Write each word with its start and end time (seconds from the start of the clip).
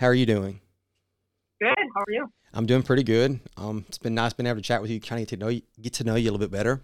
How 0.00 0.06
are 0.06 0.14
you 0.14 0.24
doing? 0.24 0.60
Good. 1.60 1.74
How 1.76 2.00
are 2.00 2.10
you? 2.10 2.26
I'm 2.54 2.64
doing 2.64 2.82
pretty 2.82 3.02
good. 3.02 3.38
Um, 3.58 3.84
it's 3.86 3.98
been 3.98 4.14
nice 4.14 4.32
being 4.32 4.46
able 4.46 4.56
to 4.56 4.62
chat 4.62 4.80
with 4.80 4.90
you, 4.90 4.98
kind 4.98 5.20
of 5.20 5.28
get 5.28 5.36
to 5.38 5.44
know 5.44 5.48
you, 5.50 5.60
get 5.78 5.92
to 5.94 6.04
know 6.04 6.14
you 6.14 6.30
a 6.30 6.32
little 6.32 6.38
bit 6.38 6.50
better. 6.50 6.80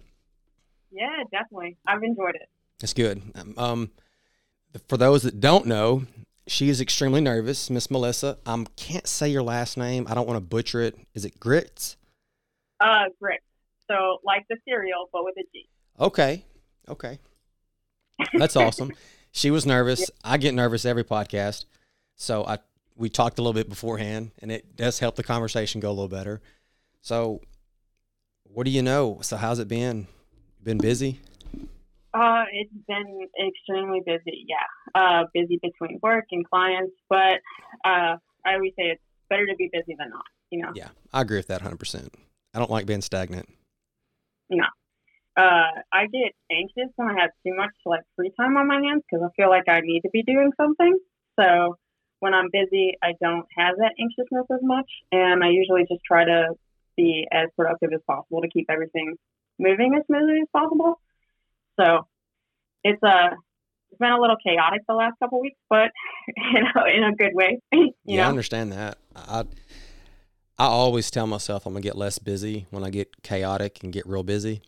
Yeah, 0.93 1.23
definitely. 1.32 1.79
I've 1.89 2.03
enjoyed 2.03 2.35
it. 2.35 2.50
That's 2.79 2.93
good. 2.93 3.23
Um, 3.35 3.55
um 3.57 3.91
for 4.87 4.99
those 4.99 5.23
that 5.23 5.41
don't 5.41 5.64
know, 5.64 6.05
she 6.46 6.68
is 6.68 6.82
extremely 6.82 7.23
nervous, 7.23 7.71
Miss 7.71 7.91
Melissa. 7.91 8.37
I 8.45 8.53
um, 8.53 8.67
can't 8.77 9.07
say 9.07 9.30
your 9.30 9.43
last 9.43 9.79
name. 9.79 10.07
I 10.11 10.14
don't 10.14 10.27
want 10.27 10.37
to 10.37 10.46
butcher 10.46 10.83
it. 10.83 10.98
Is 11.14 11.25
it 11.25 11.41
Grits? 11.41 11.96
Uh, 12.80 13.05
Grits. 13.19 13.46
So 13.89 14.19
like 14.25 14.45
the 14.51 14.59
cereal, 14.69 15.09
but 15.11 15.25
with 15.25 15.39
a 15.39 15.45
G. 15.55 15.71
Okay. 15.98 16.45
Okay. 16.87 17.18
That's 18.35 18.57
awesome. 18.57 18.93
She 19.32 19.51
was 19.51 19.67
nervous. 19.67 20.11
I 20.25 20.39
get 20.39 20.54
nervous 20.54 20.87
every 20.87 21.04
podcast. 21.04 21.67
So 22.14 22.46
I 22.46 22.57
we 22.96 23.09
talked 23.09 23.39
a 23.39 23.43
little 23.43 23.53
bit 23.53 23.68
beforehand 23.68 24.32
and 24.41 24.50
it 24.50 24.77
does 24.77 24.99
help 24.99 25.17
the 25.17 25.23
conversation 25.23 25.81
go 25.81 25.89
a 25.89 25.93
little 25.93 26.09
better. 26.09 26.41
So 27.00 27.41
what 28.45 28.64
do 28.64 28.71
you 28.71 28.82
know? 28.82 29.18
So 29.23 29.37
how's 29.37 29.59
it 29.59 29.68
been? 29.68 30.07
Been 30.63 30.79
busy? 30.79 31.21
Uh, 32.14 32.45
it's 32.53 32.73
been 32.89 33.28
extremely 33.47 34.01
busy. 34.05 34.47
Yeah, 34.48 35.01
uh, 35.01 35.25
busy 35.34 35.61
between 35.62 35.98
work 36.03 36.25
and 36.33 36.48
clients, 36.48 36.95
but 37.11 37.41
uh, 37.84 38.17
I 38.45 38.55
always 38.55 38.73
say 38.78 38.84
it's 38.84 39.03
better 39.28 39.45
to 39.47 39.55
be 39.56 39.69
busy 39.70 39.95
than 39.98 40.11
not. 40.11 40.25
You 40.51 40.62
know. 40.62 40.73
Yeah, 40.75 40.89
I 41.12 41.20
agree 41.20 41.37
with 41.37 41.48
that 41.48 41.61
100. 41.61 41.77
percent 41.77 42.15
I 42.55 42.59
don't 42.59 42.70
like 42.70 42.87
being 42.87 43.03
stagnant. 43.03 43.48
No, 44.48 44.65
uh, 45.37 45.83
I 45.92 46.06
get 46.06 46.33
anxious 46.51 46.91
when 46.97 47.09
I 47.09 47.20
have 47.20 47.31
too 47.47 47.55
much 47.55 47.75
like 47.84 48.01
free 48.17 48.33
time 48.41 48.57
on 48.57 48.67
my 48.67 48.81
hands 48.81 49.03
because 49.11 49.23
I 49.23 49.31
feel 49.37 49.51
like 49.51 49.69
I 49.69 49.81
need 49.81 50.01
to 50.01 50.11
be 50.11 50.23
doing 50.23 50.53
something. 50.57 50.98
So 51.39 51.77
when 52.20 52.34
I'm 52.34 52.48
busy, 52.53 52.95
I 53.03 53.12
don't 53.20 53.47
have 53.56 53.77
that 53.78 53.92
anxiousness 54.00 54.47
as 54.50 54.61
much, 54.62 54.91
and 55.12 55.45
I 55.45 55.50
usually 55.50 55.83
just 55.83 56.03
try 56.05 56.25
to 56.25 56.55
be 56.97 57.27
as 57.31 57.48
productive 57.56 57.91
as 57.92 58.00
possible 58.06 58.41
to 58.41 58.48
keep 58.48 58.67
everything 58.70 59.17
moving 59.58 59.95
as 59.97 60.06
smoothly 60.06 60.41
as 60.41 60.48
possible. 60.53 61.00
So 61.78 62.06
it's 62.84 63.03
a 63.03 63.08
uh, 63.08 63.31
it's 63.91 63.98
been 63.98 64.11
a 64.11 64.20
little 64.20 64.36
chaotic 64.45 64.83
the 64.89 64.95
last 64.95 65.14
couple 65.20 65.41
weeks, 65.41 65.58
but 65.70 65.91
you 66.36 66.62
know, 66.62 66.84
in 66.86 67.05
a 67.05 67.14
good 67.14 67.34
way. 67.34 67.61
yeah, 68.05 68.17
know? 68.17 68.23
I 68.25 68.27
understand 68.28 68.73
that. 68.73 68.98
I 69.14 69.45
I 70.58 70.67
always 70.67 71.11
tell 71.11 71.27
myself 71.27 71.67
I'm 71.67 71.75
gonna 71.75 71.83
get 71.83 71.97
less 71.97 72.19
busy 72.19 72.67
when 72.70 72.84
I 72.84 72.91
get 72.91 73.23
chaotic 73.23 73.83
and 73.83 73.92
get 73.92 74.06
real 74.06 74.23
busy. 74.23 74.62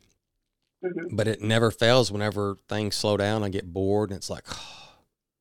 Mm-hmm. 0.84 1.16
But 1.16 1.26
it 1.26 1.42
never 1.42 1.70
fails. 1.70 2.12
Whenever 2.12 2.56
things 2.68 2.94
slow 2.94 3.16
down, 3.16 3.42
I 3.42 3.48
get 3.48 3.72
bored, 3.72 4.10
and 4.10 4.16
it's 4.16 4.30
like 4.30 4.44
oh, 4.50 4.87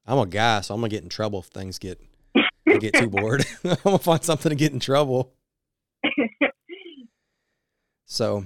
I'm 0.08 0.20
a 0.20 0.26
guy, 0.26 0.62
so 0.62 0.74
I'm 0.74 0.80
gonna 0.80 0.90
get 0.90 1.04
in 1.04 1.10
trouble 1.10 1.40
if 1.40 1.46
things 1.46 1.80
get 1.80 2.02
get 2.80 2.94
too 2.94 3.10
bored. 3.10 3.46
I'm 3.64 3.78
gonna 3.84 3.98
find 3.98 4.24
something 4.24 4.50
to 4.50 4.56
get 4.56 4.72
in 4.72 4.80
trouble. 4.80 5.34
so 8.06 8.46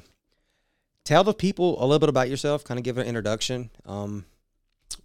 tell 1.06 1.23
the 1.23 1.34
people 1.34 1.81
a 1.81 1.86
little 1.86 2.00
bit 2.00 2.09
about 2.09 2.30
yourself, 2.30 2.64
kind 2.64 2.80
of 2.80 2.84
give 2.84 2.98
an 2.98 3.06
introduction. 3.06 3.70
Um, 3.86 4.26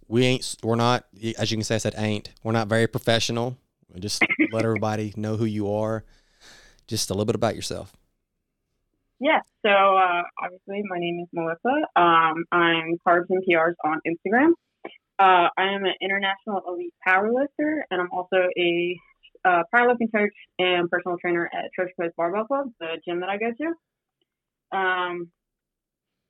we 0.07 0.25
ain't, 0.25 0.55
we're 0.63 0.75
not, 0.75 1.05
as 1.37 1.51
you 1.51 1.57
can 1.57 1.63
say, 1.63 1.75
I 1.75 1.79
said 1.79 1.93
ain't, 1.97 2.31
we're 2.43 2.53
not 2.53 2.67
very 2.67 2.87
professional. 2.87 3.57
Just 3.99 4.23
let 4.51 4.63
everybody 4.63 5.13
know 5.15 5.37
who 5.37 5.45
you 5.45 5.71
are. 5.71 6.03
Just 6.87 7.09
a 7.09 7.13
little 7.13 7.25
bit 7.25 7.35
about 7.35 7.55
yourself. 7.55 7.93
Yeah, 9.19 9.39
so 9.65 9.69
uh, 9.69 10.21
obviously 10.41 10.83
my 10.87 10.97
name 10.99 11.19
is 11.21 11.27
Melissa. 11.33 11.81
Um, 11.95 12.45
I'm 12.51 12.97
Carbs 13.05 13.25
and 13.29 13.43
PRs 13.43 13.73
on 13.83 13.99
Instagram. 14.07 14.51
Uh, 15.19 15.49
I 15.57 15.73
am 15.73 15.85
an 15.85 15.93
international 16.01 16.61
elite 16.67 16.93
powerlifter, 17.05 17.81
and 17.89 18.01
I'm 18.01 18.09
also 18.11 18.47
a 18.57 18.99
uh, 19.43 19.63
powerlifting 19.73 20.11
coach 20.13 20.33
and 20.59 20.89
personal 20.89 21.17
trainer 21.17 21.49
at 21.51 21.71
Church 21.73 21.91
Coast 21.99 22.15
Barbell 22.15 22.45
Club, 22.45 22.67
the 22.79 22.97
gym 23.05 23.21
that 23.21 23.29
I 23.29 23.37
go 23.37 23.51
to. 23.51 24.77
Um, 24.77 25.31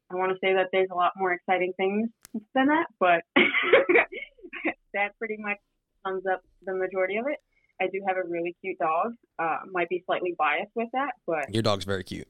I 0.09 0.15
want 0.15 0.31
to 0.31 0.37
say 0.41 0.53
that 0.53 0.67
there's 0.71 0.89
a 0.91 0.95
lot 0.95 1.13
more 1.17 1.33
exciting 1.33 1.73
things 1.75 2.09
than 2.55 2.67
that, 2.67 2.87
but 2.99 3.23
that 4.93 5.17
pretty 5.19 5.37
much 5.37 5.57
sums 6.05 6.23
up 6.31 6.41
the 6.65 6.73
majority 6.73 7.17
of 7.17 7.25
it. 7.27 7.39
I 7.81 7.87
do 7.87 8.01
have 8.07 8.17
a 8.17 8.27
really 8.27 8.55
cute 8.61 8.79
dog. 8.79 9.13
Uh, 9.37 9.57
might 9.71 9.89
be 9.89 10.03
slightly 10.05 10.33
biased 10.37 10.71
with 10.75 10.87
that, 10.93 11.11
but 11.25 11.53
your 11.53 11.63
dog's 11.63 11.85
very 11.85 12.03
cute. 12.03 12.27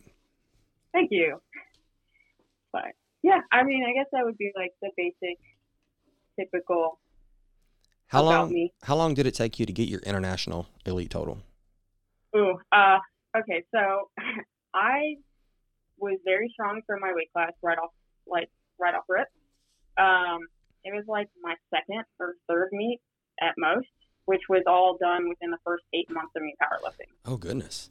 Thank 0.91 1.12
you. 1.12 1.40
But 2.73 2.94
yeah, 3.23 3.41
I 3.51 3.63
mean, 3.63 3.85
I 3.88 3.94
guess 3.94 4.07
that 4.12 4.25
would 4.25 4.38
be 4.38 4.51
like 4.56 4.72
the 4.81 4.90
basic, 4.97 5.38
typical. 6.39 6.99
How 8.07 8.23
long? 8.23 8.51
Me. 8.51 8.73
How 8.83 8.95
long 8.95 9.13
did 9.13 9.25
it 9.25 9.35
take 9.35 9.59
you 9.59 9.65
to 9.65 9.73
get 9.73 9.89
your 9.89 9.99
international 10.01 10.67
elite 10.85 11.09
total? 11.09 11.39
Ooh, 12.35 12.55
uh, 12.71 12.99
okay, 13.37 13.63
so 13.73 14.09
I 14.73 15.15
was 15.97 16.19
very 16.25 16.49
strong 16.53 16.81
for 16.85 16.97
my 16.99 17.11
weight 17.13 17.31
class 17.33 17.51
right 17.61 17.77
off, 17.77 17.91
like 18.25 18.49
right 18.79 18.93
off 18.93 19.03
rip. 19.09 19.27
Um, 19.97 20.47
it 20.83 20.93
was 20.93 21.05
like 21.07 21.27
my 21.41 21.55
second 21.73 22.05
or 22.19 22.35
third 22.47 22.69
meet 22.71 22.99
at 23.41 23.53
most, 23.57 23.87
which 24.25 24.41
was 24.49 24.63
all 24.67 24.97
done 24.99 25.27
within 25.27 25.51
the 25.51 25.57
first 25.65 25.83
eight 25.93 26.09
months 26.09 26.31
of 26.35 26.43
me 26.43 26.55
powerlifting. 26.61 27.11
Oh 27.25 27.37
goodness. 27.37 27.89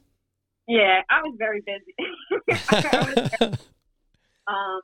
Yeah, 0.67 1.01
I 1.09 1.21
was 1.21 1.35
very 1.37 1.61
busy. 1.61 1.95
um, 4.47 4.81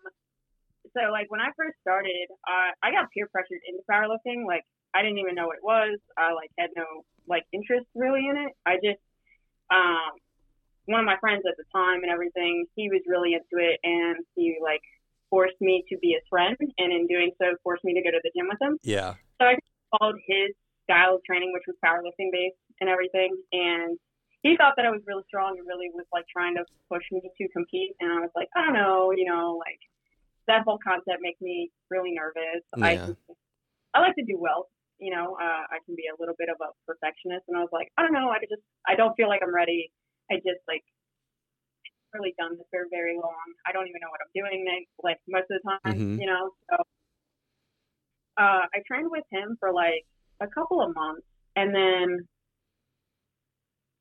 so 0.92 1.12
like 1.12 1.32
when 1.32 1.40
I 1.40 1.56
first 1.56 1.80
started, 1.82 2.28
uh, 2.44 2.76
I 2.84 2.92
got 2.92 3.08
peer 3.16 3.28
pressured 3.32 3.64
into 3.68 3.84
powerlifting. 3.90 4.46
Like 4.46 4.64
I 4.94 5.02
didn't 5.02 5.20
even 5.20 5.36
know 5.36 5.48
what 5.48 5.58
it 5.58 5.66
was. 5.66 6.00
I 6.18 6.34
like 6.34 6.52
had 6.60 6.70
no 6.76 7.06
like 7.28 7.44
interest 7.54 7.88
really 7.96 8.28
in 8.28 8.36
it. 8.38 8.52
I 8.66 8.76
just 8.84 9.00
um 9.72 10.20
one 10.86 11.00
of 11.00 11.08
my 11.08 11.18
friends 11.20 11.44
at 11.48 11.56
the 11.56 11.64
time 11.72 12.04
and 12.04 12.12
everything, 12.12 12.66
he 12.76 12.90
was 12.90 13.02
really 13.08 13.34
into 13.34 13.56
it 13.56 13.80
and 13.84 14.20
he 14.36 14.60
like 14.62 14.84
forced 15.30 15.60
me 15.62 15.84
to 15.90 15.98
be 15.98 16.12
his 16.14 16.24
friend 16.30 16.58
and 16.60 16.92
in 16.92 17.08
doing 17.08 17.32
so 17.40 17.56
forced 17.64 17.84
me 17.84 17.94
to 17.96 18.04
go 18.04 18.12
to 18.12 18.20
the 18.22 18.32
gym 18.36 18.48
with 18.52 18.62
him. 18.62 18.78
Yeah. 18.84 19.16
So 19.40 19.48
I 19.48 19.56
followed 19.98 20.20
his 20.28 20.52
style 20.84 21.16
of 21.16 21.24
training, 21.24 21.54
which 21.54 21.64
was 21.66 21.80
powerlifting 21.84 22.30
based 22.32 22.60
and 22.82 22.90
everything. 22.90 23.32
And 23.52 23.98
he 24.44 24.58
thought 24.58 24.74
that 24.76 24.86
I 24.86 24.92
was 24.92 25.02
really 25.08 25.24
strong 25.28 25.56
and 25.58 25.66
really 25.66 25.90
was 25.96 26.06
like 26.12 26.28
trying 26.28 26.56
to 26.60 26.66
push 26.92 27.04
me 27.12 27.24
to 27.24 27.46
compete. 27.50 27.96
And 28.00 28.12
I 28.12 28.20
was 28.20 28.30
like, 28.36 28.50
I 28.56 28.66
don't 28.66 28.76
know, 28.76 29.12
you 29.16 29.26
know, 29.26 29.58
like 29.58 29.80
that 30.48 30.64
whole 30.64 30.80
concept 30.84 31.20
makes 31.22 31.40
me 31.42 31.72
really 31.90 32.12
nervous. 32.12 32.64
Yeah. 32.78 33.14
I, 33.94 33.98
I 33.98 34.02
like 34.02 34.16
to 34.16 34.26
do 34.26 34.38
well. 34.40 34.68
You 35.00 35.12
know, 35.12 35.36
uh, 35.36 35.64
I 35.68 35.84
can 35.86 35.96
be 35.96 36.08
a 36.08 36.16
little 36.20 36.36
bit 36.38 36.48
of 36.50 36.56
a 36.62 36.72
perfectionist, 36.88 37.46
and 37.48 37.58
I 37.58 37.62
was 37.62 37.74
like, 37.74 37.90
I 37.98 38.04
don't 38.04 38.14
know, 38.14 38.30
I 38.30 38.40
just, 38.40 38.64
I 38.88 38.96
don't 38.96 39.14
feel 39.16 39.28
like 39.28 39.42
I'm 39.44 39.54
ready 39.54 39.92
I 40.32 40.36
just 40.38 40.64
like 40.68 40.84
really 42.14 42.34
done 42.38 42.56
this 42.58 42.68
for 42.70 42.86
very 42.90 43.16
long. 43.16 43.48
I 43.66 43.72
don't 43.74 43.88
even 43.88 44.00
know 44.00 44.12
what 44.14 44.22
I'm 44.22 44.34
doing 44.34 44.64
next, 44.64 44.92
like 45.02 45.18
most 45.28 45.50
of 45.50 45.60
the 45.60 45.66
time, 45.66 45.98
mm-hmm. 45.98 46.22
you 46.22 46.28
know. 46.28 46.52
So 46.70 46.76
uh, 48.38 48.64
I 48.70 48.80
trained 48.88 49.10
with 49.10 49.26
him 49.32 49.58
for 49.60 49.74
like 49.74 50.06
a 50.40 50.48
couple 50.48 50.82
of 50.82 50.94
months, 50.96 51.26
and 51.56 51.74
then 51.74 52.28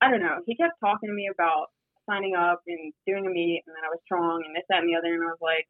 I 0.00 0.10
don't 0.10 0.20
know. 0.22 0.40
He 0.46 0.56
kept 0.56 0.78
talking 0.80 1.08
to 1.08 1.14
me 1.14 1.30
about 1.32 1.72
signing 2.08 2.34
up 2.34 2.60
and 2.66 2.92
doing 3.06 3.26
a 3.26 3.30
meet, 3.30 3.62
and 3.66 3.74
then 3.74 3.84
I 3.84 3.90
was 3.90 4.00
strong 4.04 4.42
and 4.44 4.54
this, 4.54 4.66
that, 4.68 4.82
and 4.82 4.88
the 4.90 4.98
other, 4.98 5.14
and 5.14 5.22
I 5.22 5.32
was 5.32 5.42
like 5.42 5.66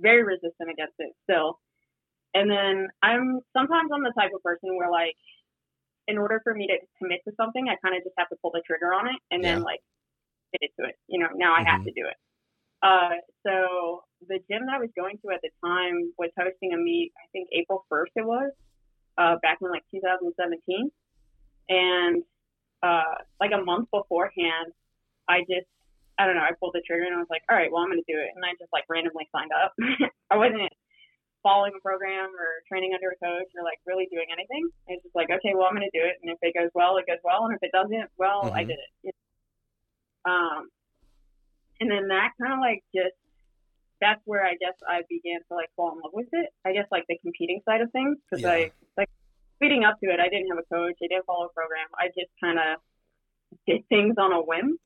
very 0.00 0.22
resistant 0.22 0.70
against 0.70 0.94
it 0.98 1.12
still. 1.24 1.58
And 2.34 2.50
then 2.50 2.88
I'm 3.02 3.40
sometimes 3.56 3.90
I'm 3.92 4.02
the 4.02 4.14
type 4.16 4.30
of 4.34 4.42
person 4.42 4.76
where 4.76 4.90
like 4.90 5.16
in 6.08 6.18
order 6.18 6.40
for 6.42 6.54
me 6.54 6.66
to 6.66 6.76
commit 6.98 7.20
to 7.26 7.34
something, 7.36 7.68
I 7.68 7.76
kind 7.84 7.96
of 7.96 8.02
just 8.02 8.14
have 8.18 8.28
to 8.30 8.36
pull 8.42 8.50
the 8.50 8.62
trigger 8.66 8.92
on 8.92 9.06
it 9.06 9.20
and 9.30 9.42
yeah. 9.42 9.54
then 9.54 9.62
like 9.62 9.80
get 10.52 10.70
into 10.70 10.88
it. 10.88 10.96
You 11.08 11.20
know, 11.20 11.28
now 11.34 11.54
I 11.54 11.60
mm-hmm. 11.60 11.70
have 11.70 11.84
to 11.84 11.92
do 11.92 12.06
it. 12.06 12.18
Uh, 12.82 13.20
so 13.46 14.02
the 14.26 14.38
gym 14.50 14.66
that 14.66 14.76
I 14.76 14.78
was 14.78 14.90
going 14.96 15.18
to 15.22 15.32
at 15.34 15.40
the 15.42 15.50
time 15.64 16.12
was 16.18 16.30
hosting 16.36 16.72
a 16.72 16.76
meet. 16.76 17.12
I 17.16 17.26
think 17.32 17.48
April 17.52 17.84
first 17.88 18.12
it 18.16 18.24
was, 18.24 18.50
uh, 19.18 19.36
back 19.42 19.58
in 19.60 19.70
like 19.70 19.84
2017, 19.90 20.90
and 21.68 22.22
uh, 22.82 23.20
like 23.38 23.52
a 23.52 23.62
month 23.62 23.88
beforehand, 23.92 24.72
I 25.28 25.40
just 25.40 25.68
I 26.20 26.28
don't 26.28 26.36
know. 26.36 26.44
I 26.44 26.52
pulled 26.60 26.76
the 26.76 26.84
trigger 26.84 27.08
and 27.08 27.16
I 27.16 27.24
was 27.24 27.32
like, 27.32 27.40
all 27.48 27.56
right, 27.56 27.72
well 27.72 27.80
I'm 27.80 27.88
gonna 27.88 28.04
do 28.04 28.20
it, 28.20 28.36
and 28.36 28.44
I 28.44 28.52
just 28.60 28.68
like 28.76 28.84
randomly 28.92 29.24
signed 29.32 29.56
up. 29.56 29.72
I 30.30 30.36
wasn't 30.36 30.68
following 31.42 31.72
a 31.76 31.80
program 31.80 32.30
or 32.36 32.60
training 32.68 32.92
under 32.94 33.12
a 33.12 33.18
coach 33.18 33.48
or 33.56 33.64
like 33.64 33.80
really 33.86 34.08
doing 34.12 34.28
anything. 34.32 34.68
It's 34.88 35.02
just 35.02 35.16
like, 35.16 35.28
okay, 35.30 35.56
well, 35.56 35.68
I'm 35.68 35.76
going 35.76 35.88
to 35.88 35.96
do 35.96 36.04
it. 36.04 36.20
And 36.22 36.32
if 36.32 36.38
it 36.42 36.56
goes 36.56 36.70
well, 36.74 36.96
it 36.98 37.08
goes 37.08 37.20
well. 37.24 37.48
And 37.48 37.56
if 37.56 37.62
it 37.64 37.72
doesn't, 37.72 38.12
well, 38.16 38.44
mm-hmm. 38.44 38.56
I 38.56 38.64
did 38.64 38.78
it. 38.80 38.92
You 39.02 39.12
know? 39.12 40.32
Um, 40.32 40.62
and 41.80 41.90
then 41.90 42.08
that 42.08 42.36
kind 42.40 42.52
of 42.52 42.60
like 42.60 42.84
just, 42.94 43.16
that's 44.00 44.20
where 44.24 44.44
I 44.44 44.56
guess 44.60 44.76
I 44.84 45.04
began 45.08 45.40
to 45.48 45.52
like 45.56 45.72
fall 45.76 45.92
in 45.92 46.00
love 46.00 46.12
with 46.12 46.28
it. 46.32 46.52
I 46.64 46.72
guess 46.72 46.88
like 46.92 47.04
the 47.08 47.16
competing 47.20 47.60
side 47.64 47.80
of 47.80 47.90
things. 47.92 48.16
Cause 48.28 48.44
yeah. 48.44 48.68
I, 48.68 48.72
like 48.96 49.08
leading 49.60 49.84
up 49.84 49.96
to 50.04 50.08
it, 50.12 50.20
I 50.20 50.28
didn't 50.28 50.48
have 50.48 50.60
a 50.60 50.68
coach. 50.68 50.96
I 51.02 51.08
didn't 51.08 51.24
follow 51.24 51.48
a 51.48 51.52
program. 51.52 51.88
I 51.96 52.08
just 52.08 52.32
kind 52.40 52.58
of 52.60 52.80
did 53.66 53.88
things 53.88 54.16
on 54.18 54.32
a 54.32 54.40
whim. 54.40 54.76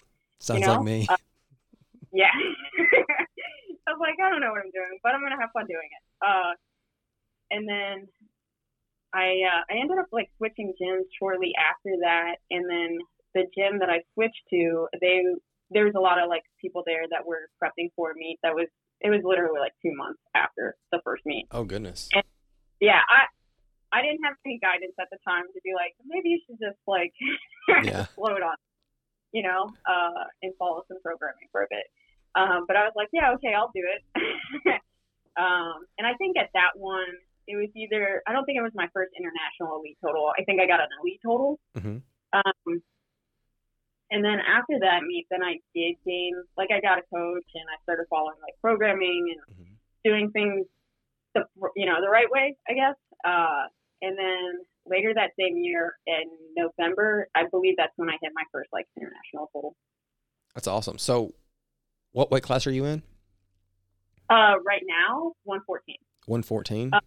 Sounds 0.44 0.60
you 0.60 0.66
know? 0.66 0.76
like 0.76 0.84
me. 0.84 1.06
Uh, 1.08 1.16
yeah. 2.12 2.28
I 3.88 3.92
was 3.96 4.00
like, 4.00 4.20
I 4.20 4.28
don't 4.28 4.40
know 4.44 4.52
what 4.52 4.60
I'm 4.60 4.72
doing, 4.76 5.00
but 5.02 5.16
I'm 5.16 5.24
gonna 5.24 5.40
have 5.40 5.56
fun 5.56 5.64
doing 5.64 5.88
it. 5.88 6.04
Uh, 6.20 6.52
and 7.50 7.64
then 7.68 8.08
I 9.12 9.40
uh, 9.40 9.62
I 9.72 9.80
ended 9.80 9.96
up 9.96 10.12
like 10.12 10.28
switching 10.36 10.76
gyms 10.76 11.08
shortly 11.18 11.52
after 11.56 11.96
that, 12.04 12.44
and 12.50 12.68
then 12.68 12.98
the 13.32 13.48
gym 13.56 13.80
that 13.80 13.88
I 13.88 14.04
switched 14.12 14.44
to, 14.52 14.88
they 15.00 15.24
there 15.70 15.88
was 15.88 15.96
a 15.96 16.00
lot 16.00 16.20
of 16.20 16.28
like 16.28 16.44
people 16.60 16.82
there 16.84 17.08
that 17.08 17.24
were 17.24 17.48
prepping 17.56 17.88
for 17.96 18.12
a 18.12 18.14
meet 18.14 18.38
that 18.42 18.54
was 18.54 18.68
it 19.00 19.08
was 19.08 19.24
literally 19.24 19.60
like 19.60 19.72
two 19.80 19.96
months 19.96 20.20
after 20.34 20.76
the 20.92 21.00
first 21.04 21.24
meet. 21.24 21.48
Oh 21.50 21.64
goodness. 21.64 22.08
And, 22.12 22.24
yeah, 22.80 23.00
I 23.08 23.32
I 23.96 24.02
didn't 24.02 24.24
have 24.24 24.34
any 24.44 24.58
guidance 24.60 24.94
at 25.00 25.08
the 25.10 25.18
time 25.26 25.44
to 25.48 25.60
be 25.64 25.72
like 25.72 25.96
maybe 26.04 26.36
you 26.36 26.40
should 26.44 26.60
just 26.60 26.80
like 26.86 27.12
Yeah. 27.84 28.06
it 28.12 28.44
on, 28.44 28.56
you 29.34 29.42
know, 29.42 29.66
uh, 29.84 30.24
and 30.42 30.54
follow 30.56 30.86
some 30.86 31.02
programming 31.02 31.50
for 31.50 31.62
a 31.62 31.66
bit. 31.68 31.90
Um, 32.38 32.64
but 32.66 32.76
I 32.78 32.86
was 32.86 32.94
like, 32.94 33.08
yeah, 33.12 33.34
okay, 33.34 33.52
I'll 33.52 33.74
do 33.74 33.82
it. 33.82 34.02
um, 35.36 35.84
and 35.98 36.06
I 36.06 36.14
think 36.14 36.38
at 36.38 36.50
that 36.54 36.78
one, 36.78 37.10
it 37.46 37.56
was 37.56 37.68
either 37.74 38.22
I 38.26 38.32
don't 38.32 38.46
think 38.46 38.56
it 38.56 38.62
was 38.62 38.72
my 38.74 38.88
first 38.94 39.12
international 39.18 39.76
elite 39.82 39.98
total. 40.00 40.32
I 40.38 40.44
think 40.44 40.62
I 40.62 40.66
got 40.66 40.80
an 40.80 40.88
elite 41.02 41.20
total. 41.22 41.58
Mhm. 41.76 42.00
Um, 42.32 42.82
and 44.10 44.24
then 44.24 44.38
after 44.38 44.78
that 44.80 45.02
meet, 45.02 45.26
then 45.30 45.42
I 45.42 45.58
did 45.74 45.96
gain 46.06 46.32
like 46.56 46.70
I 46.70 46.80
got 46.80 46.98
a 46.98 47.02
coach 47.12 47.50
and 47.54 47.66
I 47.68 47.76
started 47.82 48.06
following 48.08 48.38
like 48.40 48.54
programming 48.62 49.34
and 49.34 49.56
Mhm. 49.56 49.70
doing 50.04 50.30
things 50.30 50.66
the 51.34 51.44
you 51.74 51.86
know 51.86 52.00
the 52.00 52.08
right 52.08 52.30
way, 52.30 52.56
I 52.68 52.72
guess. 52.74 52.96
Uh, 53.24 53.66
and 54.02 54.16
then 54.16 54.64
later 54.86 55.12
that 55.14 55.30
same 55.38 55.56
year 55.56 55.94
in 56.06 56.24
November, 56.56 57.28
I 57.34 57.44
believe 57.50 57.74
that's 57.76 57.92
when 57.96 58.08
I 58.08 58.16
hit 58.22 58.32
my 58.34 58.44
first 58.52 58.68
like 58.72 58.86
international 58.96 59.50
total. 59.52 59.76
That's 60.54 60.66
awesome. 60.68 60.98
So, 60.98 61.34
what 62.12 62.30
weight 62.30 62.42
class 62.42 62.66
are 62.66 62.70
you 62.70 62.84
in? 62.84 63.02
Uh, 64.30 64.54
right 64.64 64.82
now, 64.86 65.32
114. 65.44 65.96
One 66.26 66.42
fourteen. 66.42 66.90
Uh, 66.92 67.00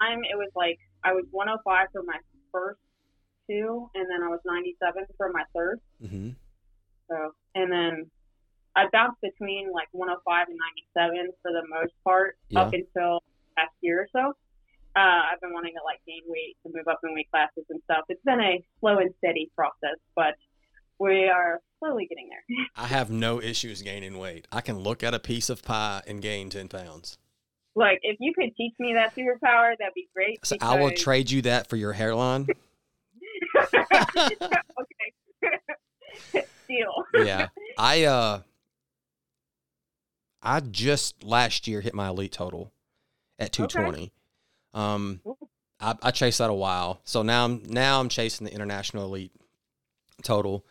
Time 0.00 0.20
it 0.30 0.36
was 0.36 0.50
like 0.54 0.78
I 1.04 1.12
was 1.12 1.24
105 1.30 1.88
for 1.92 2.02
my 2.02 2.18
first 2.52 2.80
two, 3.48 3.88
and 3.94 4.04
then 4.10 4.22
I 4.22 4.28
was 4.28 4.40
97 4.44 5.04
for 5.16 5.30
my 5.32 5.42
third. 5.54 5.80
mm-hmm. 6.02 6.30
So, 7.10 7.30
and 7.54 7.70
then 7.72 8.10
I 8.74 8.86
bounced 8.92 9.20
between 9.22 9.70
like 9.72 9.88
105 9.92 10.48
and 10.48 10.58
97 10.94 11.32
for 11.42 11.52
the 11.52 11.62
most 11.68 11.92
part 12.04 12.36
Yeah. 12.48 12.60
up 12.62 12.72
until 12.74 13.22
last 13.56 13.72
year 13.80 14.02
or 14.02 14.08
so. 14.12 14.32
Uh, 14.96 15.20
I've 15.30 15.40
been 15.42 15.52
wanting 15.52 15.74
to 15.74 15.84
like 15.84 16.00
gain 16.06 16.22
weight 16.26 16.56
to 16.64 16.72
move 16.74 16.88
up 16.88 17.00
in 17.04 17.12
weight 17.14 17.30
classes 17.30 17.64
and 17.68 17.80
stuff. 17.84 18.04
It's 18.08 18.22
been 18.24 18.40
a 18.40 18.64
slow 18.80 18.96
and 18.96 19.12
steady 19.18 19.50
process, 19.54 19.98
but 20.14 20.34
we 20.98 21.28
are 21.28 21.60
slowly 21.78 22.06
getting 22.06 22.30
there. 22.30 22.66
I 22.76 22.86
have 22.86 23.10
no 23.10 23.40
issues 23.42 23.82
gaining 23.82 24.18
weight. 24.18 24.46
I 24.50 24.62
can 24.62 24.78
look 24.78 25.02
at 25.02 25.12
a 25.12 25.18
piece 25.18 25.50
of 25.50 25.62
pie 25.62 26.00
and 26.06 26.22
gain 26.22 26.48
ten 26.48 26.68
pounds. 26.68 27.18
like, 27.74 27.98
if 28.02 28.16
you 28.20 28.32
could 28.34 28.56
teach 28.56 28.72
me 28.78 28.94
that 28.94 29.14
superpower, 29.14 29.76
that'd 29.78 29.92
be 29.94 30.08
great. 30.14 30.44
So 30.46 30.56
I 30.62 30.80
will 30.80 30.92
trade 30.92 31.30
you 31.30 31.42
that 31.42 31.68
for 31.68 31.76
your 31.76 31.92
hairline. 31.92 32.46
okay. 33.56 33.82
Deal. 36.68 37.04
yeah. 37.24 37.48
I 37.78 38.04
uh 38.04 38.40
I 40.42 40.60
just 40.60 41.22
last 41.22 41.68
year 41.68 41.80
hit 41.82 41.94
my 41.94 42.08
elite 42.08 42.32
total 42.32 42.72
at 43.38 43.52
220. 43.52 44.12
Um 44.76 45.20
I, 45.80 45.94
I 46.02 46.10
chased 46.10 46.38
that 46.38 46.50
a 46.50 46.54
while. 46.54 47.00
So 47.04 47.22
now 47.22 47.44
I'm 47.44 47.62
now 47.64 47.98
I'm 48.00 48.08
chasing 48.08 48.44
the 48.46 48.52
international 48.54 49.04
elite 49.04 49.32
total. 50.22 50.64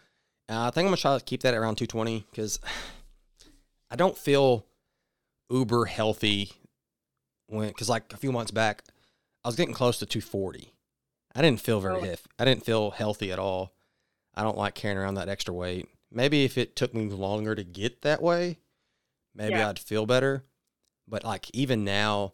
Uh, 0.48 0.62
I 0.68 0.70
think 0.72 0.86
I'm 0.86 0.92
gonna 0.92 0.98
try 0.98 1.18
to 1.18 1.24
keep 1.24 1.42
that 1.42 1.54
at 1.54 1.60
around 1.60 1.76
220 1.78 2.26
because 2.32 2.60
I 3.92 3.96
don't 3.96 4.18
feel 4.18 4.66
uber 5.50 5.86
healthy 5.86 6.52
when 7.48 7.68
because 7.70 7.90
like 7.90 8.14
a 8.14 8.18
few 8.18 8.32
months 8.32 8.52
back 8.52 8.84
I 9.44 9.48
was 9.48 9.56
getting 9.56 9.74
close 9.76 10.00
to 10.00 10.06
240. 10.06 10.72
I 11.36 11.42
didn't 11.42 11.62
feel 11.62 11.80
very 11.82 11.98
Oh. 11.98 12.02
hef- 12.02 12.28
I 12.40 12.46
didn't 12.46 12.66
feel 12.66 12.92
healthy 12.92 13.32
at 13.32 13.40
all. 13.40 13.74
I 14.34 14.44
don't 14.44 14.58
like 14.58 14.74
carrying 14.76 14.98
around 14.98 15.16
that 15.16 15.30
extra 15.30 15.54
weight. 15.54 15.88
Maybe 16.12 16.46
if 16.46 16.58
it 16.58 16.76
took 16.76 16.94
me 16.94 17.08
longer 17.10 17.56
to 17.56 17.64
get 17.64 18.02
that 18.02 18.22
way, 18.22 18.58
maybe 19.36 19.54
Yeah. 19.56 19.70
I'd 19.70 19.80
feel 19.80 20.06
better. 20.06 20.44
But 21.08 21.24
like 21.24 21.50
even 21.54 21.84
now, 21.84 22.34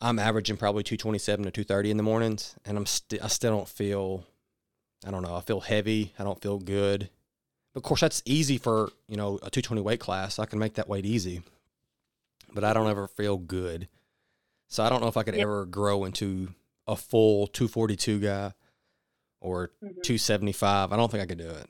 I'm 0.00 0.18
averaging 0.18 0.56
probably 0.56 0.82
227 0.82 1.44
to 1.44 1.50
230 1.50 1.90
in 1.92 1.96
the 1.96 2.02
mornings, 2.02 2.56
and 2.64 2.76
I'm 2.76 2.86
st- 2.86 3.22
I 3.22 3.28
still 3.28 3.56
don't 3.56 3.68
feel. 3.68 4.24
I 5.06 5.10
don't 5.10 5.22
know. 5.22 5.34
I 5.34 5.40
feel 5.40 5.60
heavy. 5.60 6.12
I 6.18 6.24
don't 6.24 6.40
feel 6.40 6.58
good. 6.58 7.10
Of 7.74 7.82
course, 7.82 8.00
that's 8.00 8.22
easy 8.24 8.58
for 8.58 8.90
you 9.08 9.16
know 9.16 9.36
a 9.42 9.50
220 9.50 9.80
weight 9.82 10.00
class. 10.00 10.38
I 10.38 10.46
can 10.46 10.58
make 10.58 10.74
that 10.74 10.88
weight 10.88 11.06
easy, 11.06 11.42
but 12.52 12.64
I 12.64 12.72
don't 12.72 12.88
ever 12.88 13.06
feel 13.08 13.36
good. 13.38 13.88
So 14.68 14.82
I 14.82 14.88
don't 14.88 15.00
know 15.00 15.08
if 15.08 15.16
I 15.16 15.22
could 15.22 15.34
Yeah. 15.36 15.42
ever 15.42 15.66
grow 15.66 16.04
into 16.04 16.54
a 16.86 16.96
full 16.96 17.46
242 17.46 18.20
guy 18.20 18.52
or 19.40 19.68
Mhm. 19.82 20.02
275. 20.02 20.92
I 20.92 20.96
don't 20.96 21.10
think 21.10 21.22
I 21.22 21.26
could 21.26 21.38
do 21.38 21.48
it. 21.50 21.68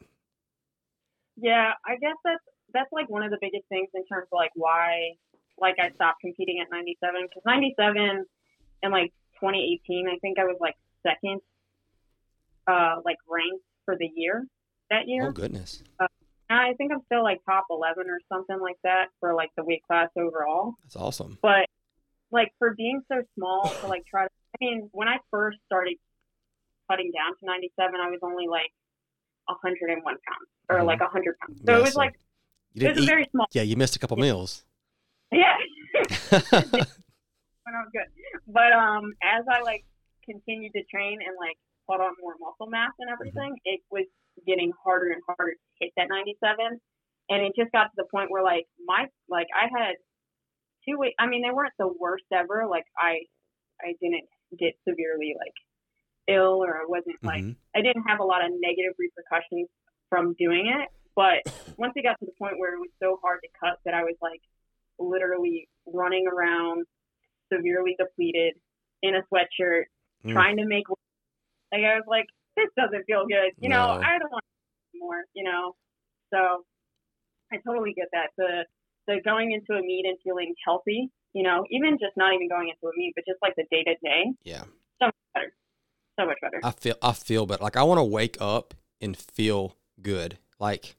Yeah, 1.37 1.73
I 1.85 1.97
guess 1.97 2.17
that's 2.25 2.43
that's 2.73 2.93
like 2.93 3.09
one 3.09 3.23
of 3.23 3.31
the 3.31 3.39
biggest 3.41 3.67
things 3.69 3.89
in 3.95 4.05
terms 4.07 4.27
of 4.31 4.37
like 4.37 4.51
why 4.55 5.17
like 5.59 5.77
I 5.81 5.91
stopped 5.95 6.21
competing 6.21 6.61
at 6.61 6.71
97 6.71 7.27
because 7.29 7.43
97 7.47 8.25
in 8.83 8.91
like 8.91 9.13
2018 9.41 10.09
I 10.09 10.19
think 10.21 10.39
I 10.39 10.45
was 10.45 10.57
like 10.61 10.75
second 11.07 11.41
uh 12.67 12.97
like 13.05 13.19
ranked 13.29 13.65
for 13.85 13.97
the 13.99 14.11
year 14.15 14.47
that 14.91 15.07
year. 15.09 15.29
Oh 15.29 15.33
goodness. 15.33 15.83
And 16.51 16.59
I 16.61 16.75
think 16.75 16.93
I'm 16.93 17.01
still 17.07 17.23
like 17.23 17.41
top 17.49 17.65
11 17.71 18.05
or 18.11 18.19
something 18.31 18.61
like 18.61 18.77
that 18.85 19.07
for 19.19 19.35
like 19.35 19.49
the 19.57 19.65
weight 19.65 19.83
class 19.87 20.09
overall. 20.17 20.75
That's 20.83 20.95
awesome. 20.97 21.39
But 21.41 21.67
like 22.31 22.53
for 22.59 22.75
being 22.75 23.01
so 23.11 23.23
small 23.35 23.75
to 23.81 23.87
like 23.89 24.05
try 24.07 24.25
to 24.25 24.31
I 24.61 24.65
mean 24.65 24.89
when 24.93 25.09
I 25.09 25.17
first 25.31 25.59
started 25.67 25.97
cutting 26.91 27.13
down 27.13 27.33
to 27.39 27.47
97 27.47 27.95
I 28.01 28.11
was 28.11 28.21
only 28.23 28.47
like 28.47 28.71
101 29.47 30.03
pounds 30.05 30.19
or 30.69 30.79
Mhm. 30.81 30.87
like 30.87 31.01
100 31.01 31.39
pounds. 31.39 31.61
So 31.65 31.73
Yeah, 31.73 31.79
it 31.79 31.83
was 31.83 31.93
so 31.95 31.99
like 32.01 32.13
You 32.75 32.87
it 32.87 32.89
was 32.89 32.95
didn't 32.97 33.05
eat. 33.05 33.07
very 33.07 33.29
small. 33.31 33.47
Yeah, 33.53 33.63
you 33.63 33.77
missed 33.77 33.97
a 33.97 33.99
couple 33.99 34.17
meals. 34.17 34.65
Yeah. 35.35 35.57
when 37.65 37.75
I 37.75 37.81
was 37.83 37.93
good. 37.93 38.09
But 38.47 38.73
um, 38.73 39.13
as 39.23 39.45
I 39.51 39.63
like 39.63 39.85
continued 40.25 40.73
to 40.75 40.83
train 40.85 41.19
and 41.25 41.35
like 41.39 41.57
put 41.89 42.01
on 42.01 42.13
more 42.21 42.35
muscle 42.41 42.71
mass 42.71 42.93
and 42.99 43.11
everything, 43.11 43.57
it 43.65 43.81
was 43.91 44.07
getting 44.47 44.73
harder 44.85 45.11
and 45.11 45.23
harder 45.27 45.53
to 45.53 45.59
hit 45.81 45.93
that 45.97 46.09
97. 46.09 46.81
And 47.31 47.43
it 47.43 47.53
just 47.57 47.73
got 47.73 47.85
to 47.85 47.97
the 47.97 48.09
point 48.11 48.31
where 48.31 48.45
like 48.45 48.67
my 48.85 49.07
like 49.29 49.49
I 49.55 49.69
had 49.73 49.97
two 50.87 50.99
weight. 50.99 51.15
I 51.19 51.27
mean, 51.27 51.43
they 51.43 51.53
weren't 51.53 51.73
the 51.79 51.89
worst 51.89 52.25
ever. 52.33 52.67
Like 52.69 52.85
I 52.99 53.25
I 53.81 53.95
didn't 54.01 54.29
get 54.59 54.75
severely 54.87 55.35
like 55.39 55.57
ill 56.29 56.63
or 56.63 56.77
I 56.77 56.85
wasn't 56.87 57.23
like 57.23 57.45
Mhm. 57.45 57.57
I 57.75 57.81
didn't 57.81 58.05
have 58.07 58.21
a 58.21 58.25
lot 58.25 58.45
of 58.45 58.53
negative 58.53 58.95
repercussions 58.99 59.69
from 60.11 60.35
doing 60.39 60.69
it. 60.69 60.89
But 61.17 61.41
once 61.79 61.93
it 61.97 62.03
got 62.03 62.19
to 62.21 62.27
the 62.27 62.37
point 62.39 62.59
where 62.59 62.75
it 62.75 62.81
was 62.81 62.93
so 63.01 63.19
hard 63.23 63.41
to 63.43 63.49
cut 63.59 63.79
that 63.85 63.95
I 63.95 64.05
was 64.05 64.17
like 64.21 64.41
literally 64.99 65.69
running 65.87 66.27
around 66.27 66.87
severely 67.53 67.95
depleted 67.99 68.55
in 69.03 69.15
a 69.15 69.23
sweatshirt, 69.33 69.85
Mm. 70.25 70.33
trying 70.33 70.57
to 70.57 70.65
make 70.67 70.85
like 71.73 71.83
I 71.83 71.97
was 71.97 72.05
like, 72.07 72.27
this 72.57 72.69
doesn't 72.77 73.05
feel 73.05 73.27
good. 73.27 73.53
You 73.59 73.69
know, 73.69 73.97
No. 73.97 74.01
I 74.03 74.19
don't 74.19 74.31
want 74.33 74.45
more, 74.95 75.25
you 75.35 75.45
know. 75.45 75.75
So 76.33 76.65
I 77.53 77.57
totally 77.67 77.93
get 77.95 78.09
that. 78.13 78.31
The 78.37 78.65
the 79.07 79.21
going 79.23 79.53
into 79.53 79.75
a 79.79 79.83
meet 79.83 80.07
and 80.07 80.17
feeling 80.25 80.55
healthy, 80.65 81.11
you 81.35 81.43
know, 81.43 81.65
even 81.71 81.99
just 81.99 82.17
not 82.17 82.33
even 82.33 82.49
going 82.49 82.69
into 82.71 82.87
a 82.87 82.97
meet, 82.97 83.13
but 83.15 83.25
just 83.27 83.39
like 83.43 83.55
the 83.57 83.65
day 83.71 83.83
to 83.85 83.95
day, 84.03 84.33
Yeah. 84.45 84.65
so 84.99 85.07
much 85.07 85.15
better. 85.35 85.55
So 86.19 86.27
much 86.27 86.39
better. 86.41 86.61
I 86.65 86.71
feel 86.71 86.95
I 87.03 87.13
feel 87.13 87.45
better. 87.45 87.63
Like 87.63 87.77
I 87.77 87.83
want 87.83 87.99
to 87.99 88.05
wake 88.05 88.37
up 88.41 88.73
and 89.01 89.15
feel 89.17 89.77
good. 90.01 90.39
Like 90.59 90.97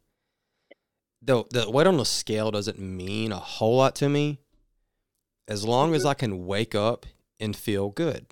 the 1.26 1.44
the 1.52 1.70
weight 1.70 1.88
on 1.88 1.98
the 1.98 2.06
scale 2.06 2.52
doesn't 2.52 2.80
mean 2.80 3.32
a 3.32 3.38
whole 3.40 3.78
lot 3.78 3.96
to 3.96 4.10
me. 4.10 4.40
As 5.48 5.64
long 5.64 5.94
as 5.94 6.06
I 6.06 6.14
can 6.14 6.46
wake 6.46 6.74
up 6.74 7.06
and 7.40 7.56
feel 7.56 7.90
good. 7.90 8.28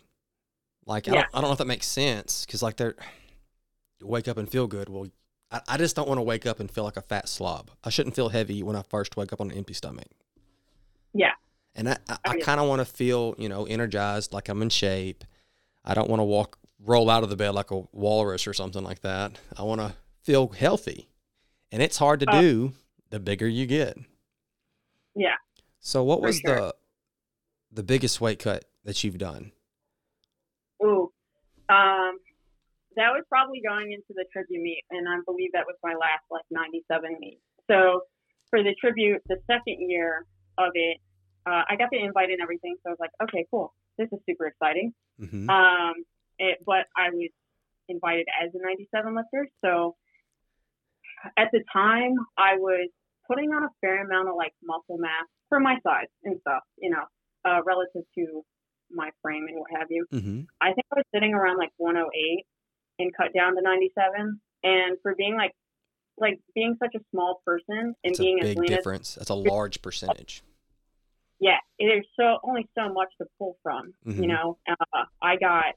Like 0.86 1.08
I, 1.08 1.12
don't, 1.12 1.26
I 1.34 1.42
don't 1.42 1.50
know 1.50 1.52
if 1.54 1.58
that 1.60 1.68
makes 1.68 1.88
sense 1.88 2.46
because 2.46 2.62
like 2.64 2.78
they're 2.78 2.96
wake 4.02 4.28
up 4.28 4.38
and 4.38 4.50
feel 4.50 4.68
good. 4.68 4.90
Well, 4.90 5.08
I, 5.52 5.62
I 5.68 5.78
just 5.78 5.96
don't 5.96 6.08
want 6.08 6.18
to 6.18 6.24
wake 6.24 6.46
up 6.46 6.60
and 6.60 6.70
feel 6.70 6.84
like 6.84 6.98
a 6.98 7.02
fat 7.02 7.30
slob. 7.30 7.70
I 7.84 7.90
shouldn't 7.90 8.16
feel 8.16 8.30
heavy 8.30 8.64
when 8.64 8.76
I 8.76 8.82
first 8.82 9.16
wake 9.16 9.32
up 9.32 9.40
on 9.40 9.52
an 9.52 9.58
empty 9.58 9.74
stomach. 9.74 10.08
Yeah. 11.14 11.34
And 11.76 11.90
I, 11.90 11.98
I, 12.10 12.18
I 12.26 12.32
I 12.32 12.40
kind 12.40 12.60
of 12.60 12.68
want 12.68 12.80
to 12.80 12.86
feel, 12.86 13.36
you 13.38 13.48
know, 13.48 13.66
energized, 13.66 14.34
like 14.34 14.50
I'm 14.50 14.62
in 14.62 14.70
shape. 14.70 15.24
I 15.86 15.94
don't 15.94 16.10
want 16.10 16.20
to 16.20 16.26
walk, 16.26 16.58
roll 16.84 17.10
out 17.10 17.24
of 17.24 17.30
the 17.30 17.36
bed 17.36 17.52
like 17.52 17.72
a 17.72 17.84
walrus 17.92 18.48
or 18.48 18.54
something 18.54 18.84
like 18.84 19.02
that. 19.02 19.40
I 19.58 19.64
want 19.64 19.82
to 19.82 19.94
feel 20.24 20.50
healthy. 20.50 21.10
And 21.72 21.82
it's 21.82 21.98
hard 21.98 22.20
to 22.22 22.30
Uh, 22.30 22.42
do 22.42 22.74
the 23.14 23.20
bigger 23.20 23.48
you 23.48 23.68
get. 23.68 23.96
Yeah. 25.16 25.38
So 25.80 26.04
what 26.04 26.20
was 26.20 26.40
sure. 26.40 26.56
the 26.56 26.76
the 27.72 27.84
biggest 27.84 28.20
weight 28.20 28.40
cut 28.40 28.66
that 28.86 29.04
you've 29.04 29.20
done? 29.20 29.52
Ooh. 30.84 31.12
Um, 31.70 32.18
that 32.96 33.14
was 33.14 33.24
probably 33.30 33.62
going 33.62 33.92
into 33.92 34.16
the 34.16 34.26
tribute 34.34 34.64
meet, 34.64 34.84
and 34.90 35.08
I 35.08 35.18
believe 35.28 35.52
that 35.54 35.66
was 35.68 35.76
my 35.84 35.94
last 35.94 36.26
like 36.32 36.42
97 36.50 37.18
meet. 37.20 37.40
So 37.70 38.02
for 38.50 38.64
the 38.64 38.74
tribute, 38.82 39.22
the 39.28 39.38
second 39.46 39.88
year 39.88 40.26
of 40.58 40.72
it, 40.74 40.98
uh, 41.46 41.62
I 41.70 41.76
got 41.78 41.90
the 41.92 42.00
invite 42.00 42.32
and 42.32 42.42
everything. 42.42 42.78
So 42.82 42.90
I 42.90 42.94
was 42.94 43.00
like, 43.00 43.12
okay, 43.22 43.46
cool. 43.52 43.76
This 44.00 44.08
is 44.12 44.20
super 44.28 44.48
exciting. 44.48 44.92
Mm-hmm. 45.22 45.50
Um, 45.52 45.94
it, 46.40 46.58
but 46.66 46.86
I 46.98 47.12
was 47.12 47.30
invited 47.90 48.26
as 48.44 48.50
a 48.56 48.66
97 48.66 49.16
lifter. 49.16 49.48
So 49.64 49.96
at 51.38 51.50
the 51.54 51.64
time, 51.72 52.16
I 52.38 52.56
was 52.58 52.90
putting 53.28 53.52
on 53.54 53.64
a 53.64 53.70
fair 53.82 54.04
amount 54.06 54.30
of 54.30 54.36
like 54.36 54.54
muscle 54.64 54.98
mass 54.98 55.26
for 55.50 55.60
my 55.60 55.76
size 55.84 56.08
and 56.24 56.40
stuff, 56.42 56.64
you 56.78 56.90
know, 56.90 57.04
uh, 57.46 57.62
relative 57.64 58.04
to 58.16 58.44
my 58.92 59.10
frame 59.22 59.46
and 59.48 59.60
what 59.60 59.72
have 59.78 59.88
you. 59.90 60.06
Mm-hmm. 60.14 60.42
I 60.62 60.74
think 60.74 60.86
I 60.92 60.96
was 60.98 61.06
sitting 61.14 61.34
around 61.34 61.58
like 61.58 61.72
108 61.78 62.46
and 63.00 63.12
cut 63.16 63.34
down 63.34 63.56
to 63.56 63.62
97. 63.62 64.40
And 64.64 64.98
for 65.02 65.16
being 65.16 65.36
like, 65.36 65.52
like 66.18 66.40
being 66.54 66.76
such 66.82 66.94
a 66.96 67.00
small 67.12 67.42
person 67.46 67.76
and 67.80 67.96
It's 68.04 68.20
being 68.20 68.40
a 68.42 68.48
as 68.48 68.56
big 68.56 68.64
as 68.64 68.70
difference. 68.78 69.16
That's 69.16 69.30
a 69.30 69.36
large 69.36 69.82
percentage. 69.82 70.44
yeah, 71.40 71.58
there's 71.80 72.06
so 72.18 72.38
only 72.44 72.70
so 72.78 72.94
much 72.94 73.10
to 73.20 73.26
pull 73.40 73.58
from. 73.64 73.94
Mhm. 74.06 74.22
You 74.22 74.28
know, 74.28 74.58
uh, 74.68 75.06
I 75.22 75.38
got. 75.38 75.76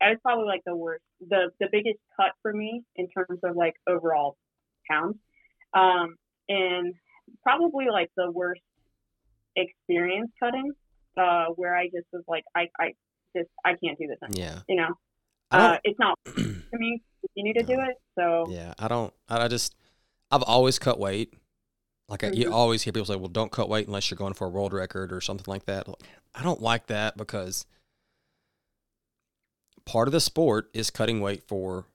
That 0.00 0.10
was 0.10 0.18
probably 0.22 0.46
like 0.46 0.62
the 0.66 0.76
worst, 0.76 1.04
the 1.20 1.50
the 1.60 1.68
biggest 1.70 1.98
cut 2.16 2.32
for 2.42 2.52
me 2.52 2.82
in 2.96 3.08
terms 3.08 3.40
of 3.44 3.54
like 3.56 3.74
overall 3.86 4.36
pounds, 4.90 5.16
um, 5.72 6.16
and 6.48 6.94
probably 7.42 7.86
like 7.90 8.10
the 8.16 8.30
worst 8.30 8.60
experience 9.56 10.30
cutting, 10.42 10.72
uh, 11.16 11.46
where 11.56 11.76
I 11.76 11.86
just 11.86 12.06
was 12.12 12.22
like, 12.28 12.44
I 12.54 12.68
I 12.78 12.92
just 13.36 13.48
I 13.64 13.70
can't 13.82 13.98
do 13.98 14.06
this 14.06 14.18
anymore. 14.22 14.52
Yeah. 14.54 14.60
You 14.68 14.76
know, 14.76 14.94
uh, 15.50 15.78
it's 15.84 15.98
not 15.98 16.18
to 16.26 16.58
me 16.72 17.02
You 17.34 17.44
need 17.44 17.54
to 17.54 17.62
do 17.62 17.80
it. 17.80 17.96
So 18.18 18.46
yeah, 18.50 18.74
I 18.78 18.88
don't. 18.88 19.12
I 19.28 19.48
just. 19.48 19.74
I've 20.30 20.42
always 20.42 20.78
cut 20.78 20.98
weight. 20.98 21.32
Like 22.08 22.24
I, 22.24 22.30
you 22.30 22.46
Mhm. 22.46 22.52
always 22.52 22.82
hear 22.82 22.92
people 22.92 23.06
say, 23.06 23.16
"Well, 23.16 23.28
don't 23.28 23.52
cut 23.52 23.68
weight 23.68 23.86
unless 23.86 24.10
you're 24.10 24.16
going 24.18 24.34
for 24.34 24.46
a 24.46 24.50
world 24.50 24.72
record 24.72 25.12
or 25.12 25.20
something 25.20 25.50
like 25.50 25.64
that." 25.66 25.86
Like, 25.88 26.02
I 26.34 26.42
don't 26.42 26.60
like 26.60 26.86
that 26.88 27.16
because 27.16 27.66
part 29.86 30.08
of 30.08 30.12
the 30.12 30.20
sport 30.20 30.70
is 30.74 30.90
cutting 30.90 31.20
weight 31.20 31.42
for 31.42 31.86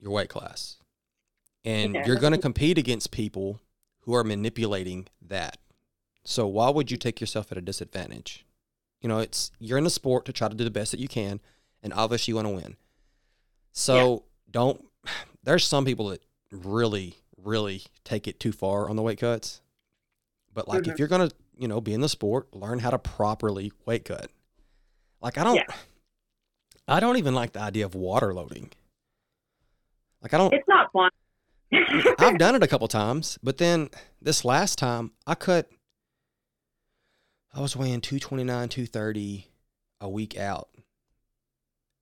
your 0.00 0.10
weight 0.12 0.28
class, 0.28 0.78
and 1.64 1.94
Yeah. 1.94 2.06
you're 2.06 2.16
going 2.16 2.32
to 2.32 2.38
compete 2.38 2.78
against 2.78 3.10
people 3.12 3.60
who 4.02 4.14
are 4.14 4.24
manipulating 4.24 5.06
that. 5.20 5.58
So 6.24 6.46
why 6.46 6.70
would 6.70 6.90
you 6.90 6.96
take 6.96 7.20
yourself 7.20 7.50
at 7.50 7.58
a 7.58 7.62
disadvantage? 7.62 8.44
You 9.00 9.08
know, 9.08 9.18
it's 9.18 9.50
you're 9.58 9.78
in 9.78 9.84
the 9.84 9.90
sport 9.90 10.24
to 10.26 10.32
try 10.32 10.48
to 10.48 10.54
do 10.54 10.62
the 10.64 10.70
best 10.70 10.92
that 10.92 11.00
you 11.00 11.08
can, 11.08 11.40
and 11.82 11.92
obviously 11.92 12.30
you 12.32 12.36
want 12.36 12.46
to 12.48 12.54
win. 12.54 12.76
So 13.72 14.24
don't. 14.50 14.84
There's 15.42 15.66
some 15.66 15.84
people 15.84 16.08
that 16.10 16.22
really, 16.52 17.16
really 17.36 17.82
take 18.04 18.28
it 18.28 18.38
too 18.38 18.52
far 18.52 18.88
on 18.88 18.94
the 18.94 19.02
weight 19.02 19.18
cuts. 19.18 19.60
But 20.54 20.68
like, 20.68 20.86
if 20.86 20.94
Mhm. 20.94 20.98
you're 21.00 21.08
gonna, 21.08 21.30
you 21.56 21.66
know, 21.66 21.80
be 21.80 21.92
in 21.94 22.00
the 22.00 22.08
sport, 22.08 22.54
learn 22.54 22.78
how 22.78 22.90
to 22.90 22.98
properly 22.98 23.72
weight 23.84 24.04
cut. 24.04 24.30
Like, 25.20 25.38
I 25.38 25.44
don't. 25.44 25.56
Yeah. 25.56 25.74
I 26.86 27.00
don't 27.00 27.16
even 27.16 27.34
like 27.34 27.52
the 27.52 27.60
idea 27.60 27.84
of 27.84 27.94
water 27.96 28.32
loading. 28.34 28.70
Like, 30.20 30.34
I 30.34 30.38
don't. 30.38 30.52
it's 30.52 30.68
not 30.68 30.92
fun. 30.92 31.10
I've 32.18 32.38
done 32.38 32.54
it 32.54 32.62
a 32.62 32.66
couple 32.66 32.88
times, 32.88 33.38
but 33.42 33.58
then 33.58 33.88
this 34.20 34.44
last 34.44 34.78
time 34.78 35.12
I 35.26 35.34
cut. 35.34 35.68
I 37.54 37.60
was 37.60 37.76
weighing 37.76 38.00
229, 38.00 38.68
230 38.70 39.46
a 40.00 40.08
week 40.08 40.38
out. 40.38 40.68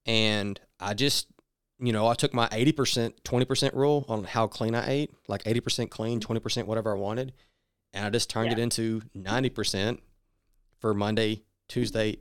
And 0.06 0.60
I 0.78 0.94
just, 0.94 1.26
you 1.80 1.92
know, 1.92 2.06
I 2.06 2.14
took 2.14 2.32
my 2.32 2.46
80%, 2.48 3.14
20% 3.24 3.74
rule 3.74 4.04
on 4.08 4.22
how 4.24 4.46
clean 4.46 4.76
I 4.76 4.88
ate, 4.88 5.10
like 5.26 5.42
80% 5.44 5.90
clean, 5.90 6.20
mm-hmm. 6.20 6.32
20% 6.32 6.66
whatever 6.66 6.92
I 6.92 6.98
wanted. 6.98 7.32
And 7.92 8.06
I 8.06 8.10
just 8.10 8.30
turned 8.30 8.52
Yeah. 8.52 8.58
it 8.58 8.58
into 8.60 9.02
90% 9.16 9.98
for 10.78 10.94
Monday, 10.94 11.42
Tuesday, 11.68 12.18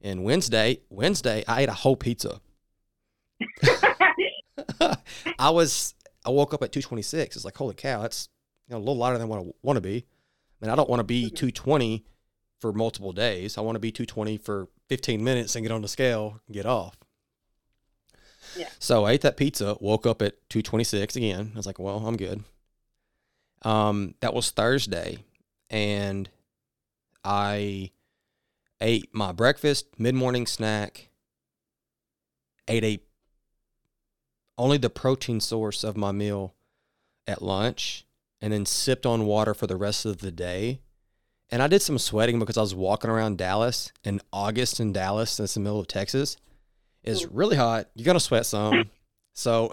and 0.00 0.24
Wednesday. 0.24 0.80
Wednesday, 0.90 1.44
I 1.46 1.62
ate 1.62 1.68
a 1.68 1.74
whole 1.74 1.96
pizza. 1.96 2.40
I 5.38 5.50
was 5.50 5.94
I 6.24 6.30
woke 6.30 6.54
up 6.54 6.62
at 6.62 6.72
226. 6.72 7.36
It's 7.36 7.44
like 7.44 7.56
holy 7.56 7.74
cow, 7.74 8.02
that's 8.02 8.28
you 8.68 8.72
know, 8.74 8.78
a 8.78 8.80
little 8.80 8.96
lighter 8.96 9.18
than 9.18 9.28
what 9.28 9.40
I 9.40 9.50
want 9.62 9.76
to 9.76 9.80
be. 9.80 10.06
I 10.60 10.64
mean, 10.64 10.70
I 10.72 10.76
don't 10.76 10.88
want 10.88 11.00
to 11.00 11.04
be 11.04 11.26
Mhm. 11.30 11.36
220 11.36 12.04
for 12.60 12.72
multiple 12.72 13.12
days. 13.12 13.58
I 13.58 13.60
want 13.60 13.74
to 13.76 13.80
be 13.80 13.90
220 13.90 14.36
for 14.38 14.68
15 14.88 15.22
minutes 15.24 15.56
and 15.56 15.64
get 15.64 15.72
on 15.72 15.82
the 15.82 15.88
scale 15.88 16.40
and 16.46 16.54
get 16.54 16.64
off. 16.66 16.96
Yeah. 18.56 18.68
So 18.78 19.04
I 19.04 19.12
ate 19.12 19.22
that 19.22 19.36
pizza, 19.36 19.76
woke 19.80 20.06
up 20.06 20.22
at 20.22 20.34
226 20.50 21.16
again. 21.16 21.50
I 21.54 21.56
was 21.56 21.66
like, 21.66 21.78
well, 21.78 22.06
I'm 22.06 22.16
good. 22.16 22.44
Um, 23.62 24.14
that 24.20 24.34
was 24.34 24.50
Thursday, 24.50 25.24
and 25.70 26.28
I 27.24 27.90
ate 28.80 29.08
my 29.14 29.32
breakfast, 29.32 29.86
mid 29.98 30.14
morning 30.14 30.46
snack, 30.46 31.08
ate 32.68 32.84
a 32.84 33.00
only 34.58 34.78
the 34.78 34.90
protein 34.90 35.40
source 35.40 35.84
of 35.84 35.96
my 35.96 36.12
meal 36.12 36.54
at 37.26 37.42
lunch, 37.42 38.06
and 38.40 38.52
then 38.52 38.66
sipped 38.66 39.06
on 39.06 39.26
water 39.26 39.54
for 39.54 39.66
the 39.66 39.76
rest 39.76 40.04
of 40.04 40.18
the 40.18 40.32
day. 40.32 40.80
And 41.50 41.62
I 41.62 41.68
did 41.68 41.82
some 41.82 41.98
sweating 41.98 42.38
because 42.38 42.56
I 42.56 42.62
was 42.62 42.74
walking 42.74 43.10
around 43.10 43.38
Dallas 43.38 43.92
in 44.04 44.20
August 44.32 44.80
in 44.80 44.92
Dallas, 44.92 45.36
that's 45.36 45.54
the 45.54 45.60
middle 45.60 45.80
of 45.80 45.86
Texas. 45.86 46.36
It's 47.04 47.26
really 47.26 47.56
hot. 47.56 47.88
You're 47.94 48.06
gonna 48.06 48.20
sweat 48.20 48.46
some. 48.46 48.90
so, 49.32 49.72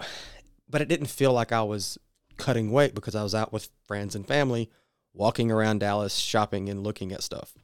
but 0.68 0.80
it 0.80 0.88
didn't 0.88 1.06
feel 1.06 1.32
like 1.32 1.52
I 1.52 1.62
was 1.62 1.98
cutting 2.36 2.70
weight 2.70 2.94
because 2.94 3.14
I 3.14 3.22
was 3.22 3.34
out 3.34 3.52
with 3.52 3.70
friends 3.84 4.14
and 4.14 4.26
family, 4.26 4.70
walking 5.14 5.50
around 5.50 5.80
Dallas, 5.80 6.14
shopping 6.16 6.68
and 6.68 6.82
looking 6.82 7.12
at 7.12 7.22
stuff. 7.22 7.54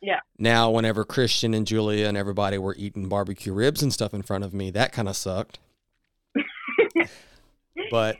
Yeah. 0.00 0.20
Now, 0.38 0.70
whenever 0.70 1.04
Christian 1.04 1.54
and 1.54 1.66
Julia 1.66 2.06
and 2.06 2.16
everybody 2.16 2.58
were 2.58 2.74
eating 2.76 3.08
barbecue 3.08 3.52
ribs 3.52 3.82
and 3.82 3.92
stuff 3.92 4.12
in 4.12 4.22
front 4.22 4.42
of 4.42 4.52
me, 4.52 4.70
that 4.70 4.92
kind 4.92 5.08
of 5.08 5.16
sucked. 5.16 5.58
But 7.90 8.16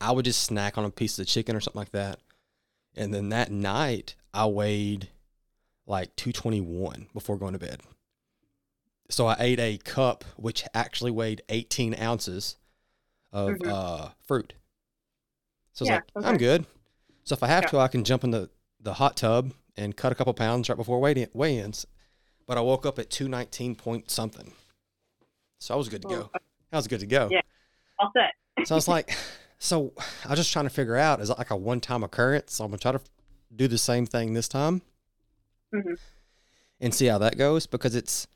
I 0.00 0.12
would 0.12 0.24
just 0.24 0.42
snack 0.42 0.78
on 0.78 0.84
a 0.84 0.90
piece 0.90 1.18
of 1.18 1.26
chicken 1.26 1.56
or 1.56 1.60
something 1.60 1.80
like 1.80 1.90
that. 1.92 2.20
And 2.96 3.12
then 3.12 3.28
that 3.30 3.50
night, 3.50 4.14
I 4.32 4.46
weighed 4.46 5.08
like 5.86 6.14
221 6.16 7.08
before 7.12 7.36
going 7.38 7.52
to 7.54 7.58
bed. 7.58 7.80
So 9.10 9.26
I 9.26 9.36
ate 9.38 9.58
a 9.60 9.78
cup, 9.78 10.24
which 10.36 10.64
actually 10.74 11.10
weighed 11.10 11.42
18 11.48 11.94
ounces 12.00 12.56
of 13.32 13.56
Mhm. 13.56 13.68
uh, 13.68 14.10
fruit. 14.26 14.54
So 15.72 15.84
I 15.84 15.84
was 15.84 15.88
Yeah, 15.88 16.00
like, 16.14 16.24
I'm 16.26 16.36
good. 16.38 16.66
So 17.24 17.34
if 17.34 17.42
I 17.42 17.46
have 17.46 17.64
Yeah. 17.64 17.68
to, 17.70 17.78
I 17.78 17.88
can 17.88 18.04
jump 18.04 18.24
in 18.24 18.30
the, 18.32 18.50
the 18.80 18.94
hot 18.94 19.16
tub 19.16 19.52
and 19.76 19.96
cut 19.96 20.12
a 20.12 20.14
couple 20.14 20.34
pounds 20.34 20.68
right 20.68 20.76
before 20.76 21.00
weigh- 21.00 21.28
weigh-ins. 21.32 21.86
But 22.46 22.58
I 22.58 22.60
woke 22.62 22.84
up 22.84 22.98
at 22.98 23.10
219 23.10 23.74
point 23.76 24.10
something. 24.10 24.52
So 25.60 25.74
I 25.74 25.76
was 25.76 25.88
good 25.88 26.02
to 26.02 26.08
go. 26.08 26.30
I 26.72 26.76
was 26.76 26.86
good 26.86 27.00
to 27.00 27.06
go. 27.06 27.28
Yeah. 27.30 27.40
All 27.98 28.10
set. 28.14 28.66
So 28.66 28.74
I 28.74 28.76
was 28.76 28.88
like, 28.88 29.16
so 29.58 29.92
I 30.24 30.30
was 30.30 30.38
just 30.38 30.52
trying 30.52 30.66
to 30.66 30.70
figure 30.70 30.96
out, 30.96 31.20
is 31.20 31.30
it 31.30 31.38
like 31.38 31.50
a 31.50 31.56
one 31.56 31.80
time 31.80 32.02
occurrence? 32.02 32.54
So 32.54 32.64
I'm 32.64 32.70
going 32.70 32.78
to 32.78 32.82
try 32.82 32.92
to 32.92 33.00
do 33.54 33.68
the 33.68 33.78
same 33.78 34.04
thing 34.06 34.34
this 34.34 34.48
time 34.48 34.82
Mhm. 35.74 35.98
and 36.80 36.94
see 36.94 37.06
how 37.06 37.18
that 37.18 37.38
goes. 37.38 37.66
Because 37.66 37.94
it's 37.94 38.26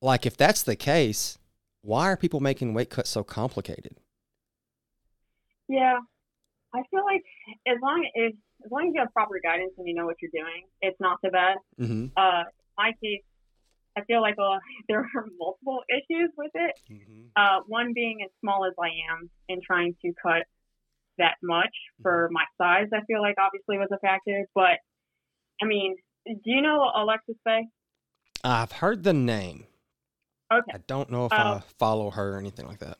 like, 0.00 0.26
if 0.26 0.36
that's 0.36 0.62
the 0.62 0.76
case, 0.76 1.38
why 1.82 2.10
are 2.10 2.16
people 2.16 2.40
making 2.40 2.74
weight 2.74 2.90
cuts 2.90 3.10
so 3.10 3.22
complicated? 3.22 3.96
Yeah, 5.68 5.98
I 6.74 6.82
feel 6.90 7.04
like 7.04 7.22
as 7.66 7.78
long 7.82 8.04
as 8.16 8.32
as 8.64 8.70
long 8.70 8.86
as 8.88 8.94
you 8.94 9.00
have 9.00 9.12
proper 9.12 9.40
guidance 9.42 9.72
and 9.76 9.88
you 9.88 9.94
know 9.94 10.06
what 10.06 10.16
you're 10.22 10.30
doing, 10.32 10.62
it's 10.80 10.98
not 11.00 11.18
so 11.24 11.30
bad. 11.32 11.56
Mm-hmm. 11.80 12.06
Uh, 12.16 12.44
my 12.78 12.92
case, 13.02 13.22
I 13.96 14.02
feel 14.04 14.20
like 14.20 14.36
uh, 14.38 14.58
there 14.88 15.00
are 15.00 15.26
multiple 15.38 15.82
issues 15.88 16.30
with 16.36 16.50
it. 16.54 16.78
Mm-hmm. 16.90 17.22
Uh, 17.36 17.60
one 17.66 17.92
being 17.94 18.18
as 18.24 18.30
small 18.40 18.64
as 18.64 18.72
I 18.80 18.88
am 19.12 19.30
and 19.48 19.62
trying 19.62 19.94
to 20.04 20.12
cut 20.22 20.42
that 21.18 21.34
much 21.42 21.74
for 22.02 22.28
my 22.32 22.44
size, 22.58 22.88
I 22.92 23.00
feel 23.06 23.20
like 23.20 23.36
obviously 23.38 23.78
was 23.78 23.88
a 23.92 23.98
factor. 23.98 24.46
But 24.54 24.78
I 25.60 25.66
mean, 25.66 25.96
do 26.26 26.40
you 26.44 26.62
know 26.62 26.90
Alexis 26.94 27.36
Bay? 27.44 27.66
I've 28.44 28.72
heard 28.72 29.04
the 29.04 29.12
name. 29.12 29.66
Okay. 30.52 30.72
I 30.74 30.78
don't 30.86 31.10
know 31.10 31.26
if 31.26 31.32
Uh, 31.32 31.36
I 31.36 31.60
follow 31.78 32.10
her 32.10 32.34
or 32.34 32.38
anything 32.38 32.66
like 32.66 32.78
that. 32.80 32.98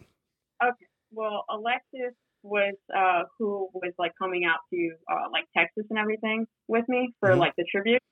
Okay. 0.62 0.86
Well, 1.10 1.44
Alexis 1.50 2.14
was 2.42 2.74
uh, 2.94 3.24
who 3.38 3.68
was 3.74 3.92
like 3.98 4.12
coming 4.18 4.44
out 4.44 4.58
to 4.72 4.90
uh, 5.10 5.28
like 5.30 5.44
Texas 5.56 5.84
and 5.90 5.98
everything 5.98 6.46
with 6.68 6.88
me 6.88 7.12
for 7.20 7.30
Mhm. 7.30 7.38
like 7.38 7.54
the 7.56 7.64
tribute. 7.70 8.02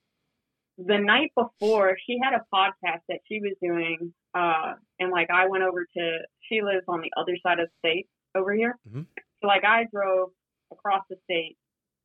The 0.87 0.99
night 0.99 1.33
before, 1.37 1.97
she 2.07 2.19
had 2.23 2.33
a 2.33 2.45
podcast 2.55 3.01
that 3.09 3.21
she 3.29 3.41
was 3.41 3.53
doing, 3.63 4.15
uh, 4.35 4.75
and 4.99 5.11
like 5.11 5.29
I 5.31 5.47
went 5.49 5.63
over 5.65 5.85
to. 5.85 6.19
She 6.49 6.63
lives 6.63 6.85
on 6.89 7.01
the 7.03 7.11
other 7.21 7.37
side 7.43 7.61
of 7.61 7.69
the 7.69 7.89
state 7.89 8.09
over 8.35 8.53
here, 8.55 8.79
Mhm. 8.89 9.07
so 9.41 9.47
like 9.47 9.65
I 9.65 9.85
drove 9.93 10.31
across 10.73 11.03
the 11.11 11.17
state 11.25 11.57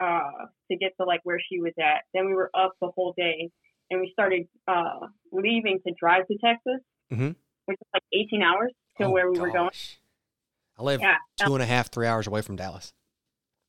uh, 0.01 0.47
to 0.69 0.75
get 0.77 0.91
to 0.99 1.05
like 1.05 1.21
where 1.23 1.39
she 1.39 1.61
was 1.61 1.71
at. 1.79 2.03
Then 2.13 2.25
we 2.25 2.33
were 2.33 2.49
up 2.53 2.73
the 2.81 2.89
whole 2.89 3.13
day, 3.15 3.49
and 3.89 4.01
we 4.01 4.11
started 4.11 4.47
uh, 4.67 5.07
leaving 5.31 5.79
to 5.87 5.93
drive 5.97 6.27
to 6.27 6.37
Texas, 6.39 6.81
Mhm. 7.11 7.35
which 7.65 7.77
is 7.79 7.87
like 7.93 8.03
18 8.11 8.41
hours 8.41 8.73
to 8.97 9.05
Oh, 9.05 9.09
where 9.11 9.31
we 9.31 9.39
were 9.39 9.51
going. 9.51 9.71
I 10.77 10.83
live 10.83 10.99
Yeah, 10.99 11.17
two 11.37 11.53
and 11.53 11.63
a 11.63 11.65
half, 11.65 11.89
three 11.91 12.07
hours 12.07 12.27
away 12.27 12.41
from 12.41 12.57
Dallas. 12.57 12.93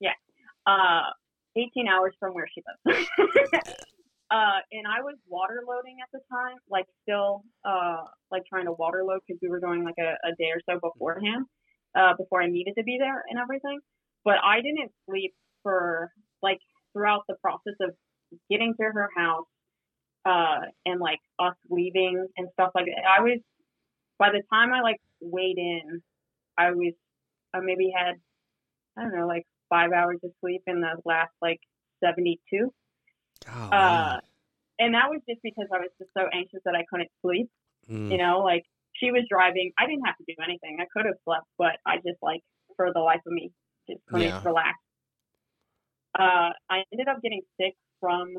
Yeah. 0.01 0.15
Uh, 0.67 1.13
18 1.55 1.87
hours 1.87 2.15
from 2.19 2.35
where 2.35 2.49
she 2.49 2.63
lives. 2.87 3.09
uh, 4.31 4.59
and 4.73 4.87
I 4.87 5.03
was 5.03 5.15
water 5.29 5.63
loading 5.67 5.99
at 6.03 6.09
the 6.13 6.21
time, 6.31 6.57
like 6.71 6.87
still 7.03 7.45
uh, 7.65 8.05
like 8.31 8.43
trying 8.49 8.67
to 8.67 8.73
water 8.73 9.05
load 9.05 9.21
because 9.27 9.39
we 9.43 9.49
were 9.49 9.61
going 9.61 9.85
like 9.85 9.99
a, 9.99 10.15
a 10.27 10.35
day 10.39 10.51
or 10.53 10.61
so 10.69 10.81
beforehand, 10.81 11.47
uh, 11.97 12.15
before 12.19 12.43
I 12.43 12.49
needed 12.49 12.75
to 12.79 12.85
be 12.85 12.99
there 12.99 13.23
and 13.29 13.39
everything. 13.39 13.79
But 14.25 14.37
I 14.43 14.57
didn't 14.57 14.91
sleep 15.09 15.35
for 15.63 16.11
like 16.43 16.59
throughout 16.93 17.23
the 17.29 17.37
process 17.41 17.75
of 17.81 17.91
getting 18.51 18.75
to 18.81 18.85
her 18.85 19.09
house, 19.17 19.47
uh, 20.25 20.67
and 20.85 21.01
like 21.01 21.21
us 21.39 21.55
leaving 21.71 22.27
and 22.37 22.49
stuff 22.55 22.71
like 22.75 22.87
that. 22.87 23.05
I 23.09 23.23
was 23.23 23.39
by 24.19 24.31
the 24.31 24.43
time 24.53 24.73
I 24.73 24.81
like 24.81 25.01
weighed 25.21 25.59
in, 25.59 26.03
I 26.59 26.73
was 26.73 26.95
I 27.55 27.61
maybe 27.61 27.93
had 27.97 28.15
I 28.99 29.03
don't 29.03 29.17
know 29.17 29.27
like 29.27 29.47
five 29.71 29.93
hours 29.93 30.19
of 30.25 30.31
sleep 30.41 30.63
in 30.67 30.81
the 30.81 30.97
last 31.05 31.31
like 31.41 31.61
seventy 32.03 32.41
two. 32.51 32.73
Oh, 33.49 33.71
Uh, 33.73 34.19
and 34.79 34.95
that 34.95 35.11
was 35.11 35.21
just 35.29 35.41
because 35.43 35.67
I 35.73 35.79
was 35.79 35.91
just 35.99 36.11
so 36.17 36.27
anxious 36.33 36.61
that 36.65 36.75
I 36.75 36.85
couldn't 36.91 37.11
sleep. 37.23 37.49
mm. 37.89 38.11
You 38.11 38.19
know, 38.19 38.41
like 38.41 38.65
she 38.95 39.11
was 39.11 39.25
driving. 39.31 39.73
I 39.79 39.87
didn't 39.87 40.05
have 40.07 40.17
to 40.19 40.25
do 40.27 40.35
anything. 40.43 40.79
I 40.81 40.87
could 40.93 41.07
have 41.07 41.17
slept, 41.25 41.47
but 41.59 41.77
I 41.87 41.97
just 41.97 42.19
like 42.23 42.41
for 42.77 42.93
the 42.93 43.01
life 43.01 43.21
of 43.27 43.33
me 43.33 43.53
just 43.89 44.01
couldn't 44.07 44.35
Yeah. 44.35 44.43
relax. 44.45 44.79
Uh, 46.19 46.51
I 46.71 46.85
ended 46.93 47.09
up 47.09 47.21
getting 47.23 47.43
sick 47.61 47.75
from 48.01 48.35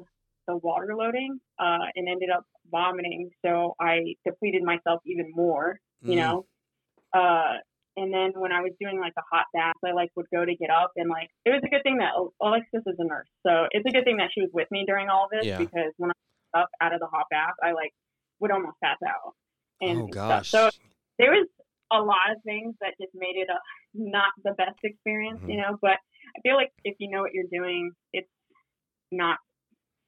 the 0.47 0.57
water 0.57 0.95
loading, 0.95 1.39
uh, 1.59 1.85
and 1.95 2.07
ended 2.09 2.29
up 2.29 2.45
vomiting. 2.71 3.29
So 3.45 3.75
I 3.79 4.15
depleted 4.25 4.63
myself 4.63 5.01
even 5.05 5.31
more. 5.33 5.79
You 6.05 6.17
Mm. 6.17 6.21
know, 6.21 6.45
uh, 7.13 7.57
and 7.97 8.13
then 8.13 8.31
when 8.35 8.51
I 8.53 8.61
was 8.61 8.71
doing 8.79 8.99
like 8.99 9.13
a 9.17 9.23
hot 9.31 9.45
bath, 9.53 9.75
I 9.85 9.91
like 9.91 10.09
would 10.15 10.27
go 10.33 10.45
to 10.45 10.55
get 10.55 10.69
up 10.69 10.91
and 10.95 11.09
like 11.09 11.29
it 11.45 11.49
was 11.49 11.61
a 11.65 11.69
good 11.69 11.83
thing 11.83 11.97
that 11.97 12.13
Alexis 12.41 12.83
is 12.85 12.95
a 12.99 13.03
nurse, 13.03 13.27
so 13.45 13.67
it's 13.71 13.85
a 13.85 13.91
good 13.91 14.05
thing 14.05 14.17
that 14.17 14.29
she 14.33 14.41
was 14.41 14.51
with 14.53 14.69
me 14.71 14.85
during 14.87 15.09
all 15.09 15.25
of 15.25 15.31
this 15.31 15.45
Yeah. 15.45 15.57
because 15.57 15.91
when 15.97 16.11
I 16.11 16.13
was 16.53 16.63
up 16.63 16.69
out 16.81 16.93
of 16.93 16.99
the 17.01 17.07
hot 17.07 17.25
bath, 17.29 17.55
I 17.61 17.73
like 17.73 17.91
would 18.39 18.51
almost 18.51 18.77
pass 18.83 18.97
out. 19.05 19.33
And 19.81 20.01
oh 20.03 20.07
stuff. 20.11 20.29
gosh. 20.29 20.49
So 20.49 20.69
there 21.19 21.31
was 21.31 21.47
a 21.91 21.99
lot 22.01 22.31
of 22.35 22.41
things 22.43 22.75
that 22.81 22.93
just 23.01 23.13
made 23.15 23.35
it 23.35 23.47
a 23.49 23.57
not 23.93 24.31
the 24.43 24.51
best 24.53 24.77
experience, 24.83 25.39
Mm-hmm. 25.39 25.49
you 25.49 25.57
know. 25.57 25.77
But 25.81 25.97
I 26.35 26.41
feel 26.43 26.55
like 26.55 26.71
if 26.83 26.95
you 26.99 27.09
know 27.09 27.21
what 27.21 27.33
you're 27.33 27.49
doing, 27.51 27.91
it's 28.13 28.29
not 29.11 29.37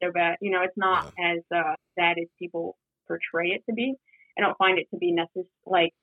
so 0.03 0.11
bad. 0.11 0.37
You 0.41 0.51
know, 0.51 0.61
it's 0.61 0.77
not 0.77 1.13
as 1.19 1.39
uh, 1.55 1.73
bad 1.95 2.17
as 2.19 2.27
people 2.37 2.77
portray 3.07 3.49
it 3.49 3.63
to 3.69 3.73
be. 3.73 3.95
I 4.37 4.41
don't 4.41 4.57
find 4.57 4.77
it 4.79 4.87
to 4.91 4.97
be 4.97 5.11
necessary, 5.11 5.47
like 5.65 5.93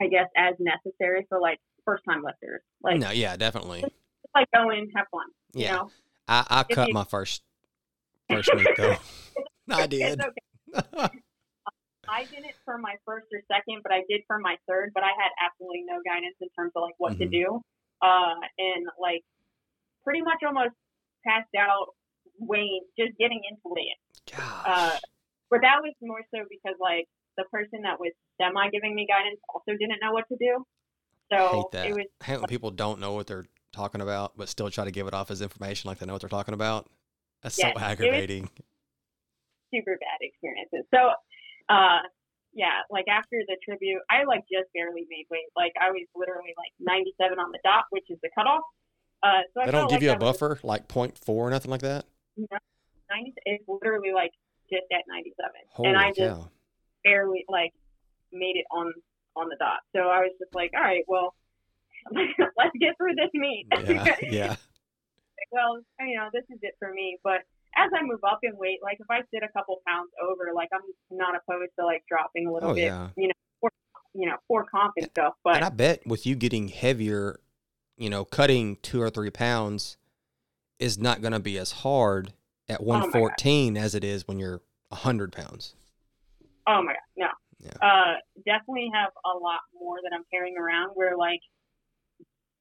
I 0.00 0.06
guess, 0.08 0.28
as 0.36 0.54
necessary 0.58 1.24
for 1.28 1.40
like 1.40 1.58
first 1.84 2.02
time 2.08 2.22
lifters. 2.22 2.62
Like, 2.82 2.98
no, 2.98 3.10
yeah, 3.10 3.36
definitely. 3.36 3.80
just 3.82 3.94
like 4.34 4.48
go 4.54 4.70
in, 4.70 4.90
have 4.94 5.06
fun. 5.10 5.26
You 5.54 5.64
Yeah. 5.64 5.72
know, 5.76 5.90
I, 6.28 6.46
I 6.50 6.60
If 6.68 6.74
cut 6.74 6.88
you- 6.88 6.94
my 6.94 7.04
first 7.04 7.42
first 8.30 8.50
meet 8.54 8.68
though. 8.76 8.96
I 9.70 9.86
did. 9.86 10.20
Okay. 10.20 11.08
I 12.06 12.24
didn't 12.24 12.52
for 12.66 12.76
my 12.78 12.96
first 13.06 13.26
or 13.32 13.40
second, 13.50 13.80
but 13.82 13.92
I 13.92 14.02
did 14.08 14.22
for 14.26 14.38
my 14.38 14.56
third. 14.68 14.90
But 14.94 15.04
I 15.04 15.08
had 15.18 15.30
absolutely 15.40 15.84
no 15.86 16.00
guidance 16.04 16.36
in 16.40 16.48
terms 16.58 16.72
of 16.76 16.82
like 16.82 16.94
what 16.98 17.16
to 17.18 17.24
Mhm. 17.26 17.30
do, 17.30 17.60
uh, 18.02 18.34
and 18.58 18.86
like 19.00 19.22
pretty 20.02 20.20
much 20.20 20.42
almost 20.46 20.74
passed 21.26 21.48
out 21.58 21.94
weighing, 22.38 22.84
just 22.98 23.16
getting 23.18 23.40
into 23.48 23.74
Gosh. 24.36 24.64
Uh, 24.66 24.98
But 25.50 25.60
that 25.62 25.80
was 25.82 25.94
more 26.02 26.20
so 26.34 26.44
because 26.50 26.76
like 26.80 27.06
the 27.36 27.44
person 27.50 27.82
that 27.82 27.98
was 28.00 28.12
semi 28.40 28.68
giving 28.70 28.94
me 28.94 29.06
guidance 29.06 29.40
also 29.52 29.72
didn't 29.78 29.98
know 30.02 30.12
what 30.12 30.28
to 30.28 30.36
do. 30.36 30.64
I 31.30 31.36
So 31.36 31.52
hate 31.56 31.70
that. 31.72 31.86
it 31.86 31.94
was 31.94 32.06
I 32.20 32.24
hate 32.24 32.38
when 32.38 32.46
people 32.48 32.70
don't 32.70 33.00
know 33.00 33.12
what 33.14 33.26
they're 33.26 33.46
talking 33.72 34.00
about, 34.00 34.36
but 34.36 34.48
still 34.48 34.70
try 34.70 34.84
to 34.84 34.90
give 34.90 35.06
it 35.06 35.14
off 35.14 35.30
as 35.30 35.42
information 35.42 35.88
like 35.88 35.98
they 35.98 36.06
know 36.06 36.12
what 36.12 36.22
they're 36.22 36.28
talking 36.28 36.54
about. 36.54 36.88
That's 37.42 37.58
it 37.58 37.62
so 37.62 37.80
aggravating. 37.80 38.48
super 39.72 39.98
bad 39.98 40.18
experiences. 40.20 40.86
So, 40.94 41.10
uh, 41.68 42.00
yeah, 42.52 42.86
like 42.90 43.06
after 43.08 43.42
the 43.48 43.56
tribute, 43.64 44.00
I 44.08 44.24
like 44.24 44.44
just 44.50 44.72
barely 44.72 45.06
made 45.10 45.26
weight. 45.30 45.50
Like 45.56 45.72
I 45.80 45.90
was 45.90 46.06
literally 46.14 46.54
like 46.56 46.72
97 46.78 47.38
on 47.38 47.50
the 47.50 47.58
dot, 47.64 47.84
which 47.90 48.04
is 48.08 48.18
the 48.22 48.30
cutoff. 48.34 48.62
Uh, 49.22 49.42
so 49.52 49.62
I 49.62 49.66
They 49.66 49.72
don't 49.72 49.88
give 49.88 49.96
like 49.96 50.02
you 50.02 50.10
a 50.10 50.12
I 50.12 50.18
was 50.18 50.38
buffer 50.38 50.60
like 50.62 50.86
point 50.86 51.18
four 51.18 51.48
or 51.48 51.50
nothing 51.50 51.70
like 51.70 51.82
that. 51.82 52.04
No, 52.36 52.46
90, 53.10 53.32
it's 53.44 53.64
literally 53.68 54.12
like 54.14 54.30
just 54.70 54.84
at 54.92 55.02
97, 55.08 55.50
Holy 55.70 55.88
and 55.88 55.98
I 55.98 56.08
just 56.08 56.18
cow! 56.20 56.48
Barely 57.04 57.44
like 57.48 57.72
made 58.32 58.56
it 58.56 58.64
on 58.72 58.92
on 59.36 59.48
the 59.48 59.56
dot. 59.58 59.80
So 59.94 60.00
I 60.02 60.20
was 60.20 60.32
just 60.40 60.54
like, 60.54 60.70
all 60.76 60.82
right, 60.82 61.04
well, 61.06 61.34
let's 62.12 62.76
get 62.80 62.96
through 62.96 63.14
this 63.14 63.30
meet. 63.34 63.66
Yeah, 63.72 64.16
yeah, 64.22 64.56
well, 65.50 65.78
you 66.00 66.16
know, 66.16 66.28
this 66.32 66.44
is 66.50 66.58
it 66.62 66.74
for 66.78 66.92
me. 66.92 67.18
But 67.22 67.42
as 67.76 67.90
I 67.94 68.02
move 68.04 68.20
up 68.28 68.40
in 68.42 68.56
weight, 68.56 68.78
like 68.82 68.98
if 69.00 69.06
I 69.10 69.20
sit 69.32 69.42
a 69.42 69.48
couple 69.52 69.80
pounds 69.86 70.10
over, 70.22 70.52
like 70.54 70.68
I'm 70.72 70.82
not 71.16 71.34
opposed 71.34 71.72
to 71.78 71.84
like 71.86 72.04
dropping 72.08 72.46
a 72.46 72.52
little 72.52 72.70
Oh, 72.70 72.74
bit, 72.74 72.84
yeah. 72.84 73.08
you 73.16 73.28
know, 73.28 73.34
for, 73.60 73.70
you 74.14 74.26
know, 74.28 74.36
for 74.48 74.64
comp 74.64 74.94
and 74.96 75.06
stuff. 75.10 75.34
But 75.42 75.56
and 75.56 75.64
I 75.64 75.70
bet 75.70 76.06
with 76.06 76.26
you 76.26 76.36
getting 76.36 76.68
heavier, 76.68 77.40
you 77.96 78.10
know, 78.10 78.24
cutting 78.24 78.76
two 78.82 79.00
or 79.02 79.10
three 79.10 79.30
pounds 79.30 79.96
is 80.78 80.98
not 80.98 81.20
going 81.20 81.32
to 81.32 81.40
be 81.40 81.58
as 81.58 81.72
hard 81.72 82.32
at 82.68 82.80
Oh 82.80 82.84
114 82.84 83.76
as 83.76 83.94
it 83.94 84.04
is 84.04 84.26
when 84.28 84.38
you're 84.38 84.60
100 84.88 85.32
pounds. 85.32 85.74
Oh 86.66 86.82
my 86.82 86.92
god, 86.92 87.08
no. 87.16 87.28
Yeah. 87.60 87.72
Uh, 87.80 88.14
definitely 88.44 88.90
have 88.92 89.10
a 89.24 89.38
lot 89.38 89.60
more 89.78 89.96
that 90.02 90.12
I'm 90.14 90.24
carrying 90.32 90.56
around 90.58 90.90
where 90.94 91.16
like 91.16 91.40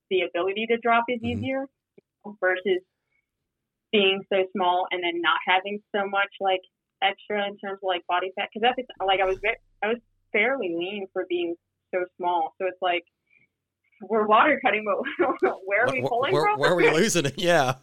the 0.09 0.21
ability 0.21 0.67
to 0.67 0.77
drop 0.77 1.05
is 1.09 1.19
Mhm. 1.21 1.25
easier 1.43 1.65
versus 2.39 2.81
being 3.91 4.21
so 4.31 4.45
small 4.55 4.87
and 4.91 5.03
then 5.03 5.21
not 5.21 5.37
having 5.47 5.81
so 5.95 6.05
much 6.07 6.29
like 6.39 6.61
extra 7.01 7.45
in 7.47 7.57
terms 7.57 7.79
of 7.81 7.87
like 7.87 8.01
body 8.07 8.31
fat. 8.35 8.49
Because 8.53 8.73
that's 8.75 8.87
like 9.05 9.19
I 9.19 9.25
was 9.25 9.37
ve- 9.41 9.57
I 9.83 9.87
was 9.87 9.97
fairly 10.31 10.73
lean 10.77 11.07
for 11.13 11.25
being 11.27 11.55
so 11.93 12.05
small. 12.17 12.55
So 12.59 12.67
it's 12.67 12.81
like 12.81 13.03
we're 14.01 14.25
water 14.25 14.59
cutting, 14.63 14.85
but 14.85 14.97
where 15.65 15.85
are 15.85 15.91
we 15.91 16.01
pulling 16.01 16.33
where, 16.33 16.43
from? 16.43 16.59
where 16.59 16.71
are 16.71 16.75
we 16.75 16.89
losing 16.93 17.25
it? 17.25 17.37
Yeah. 17.37 17.75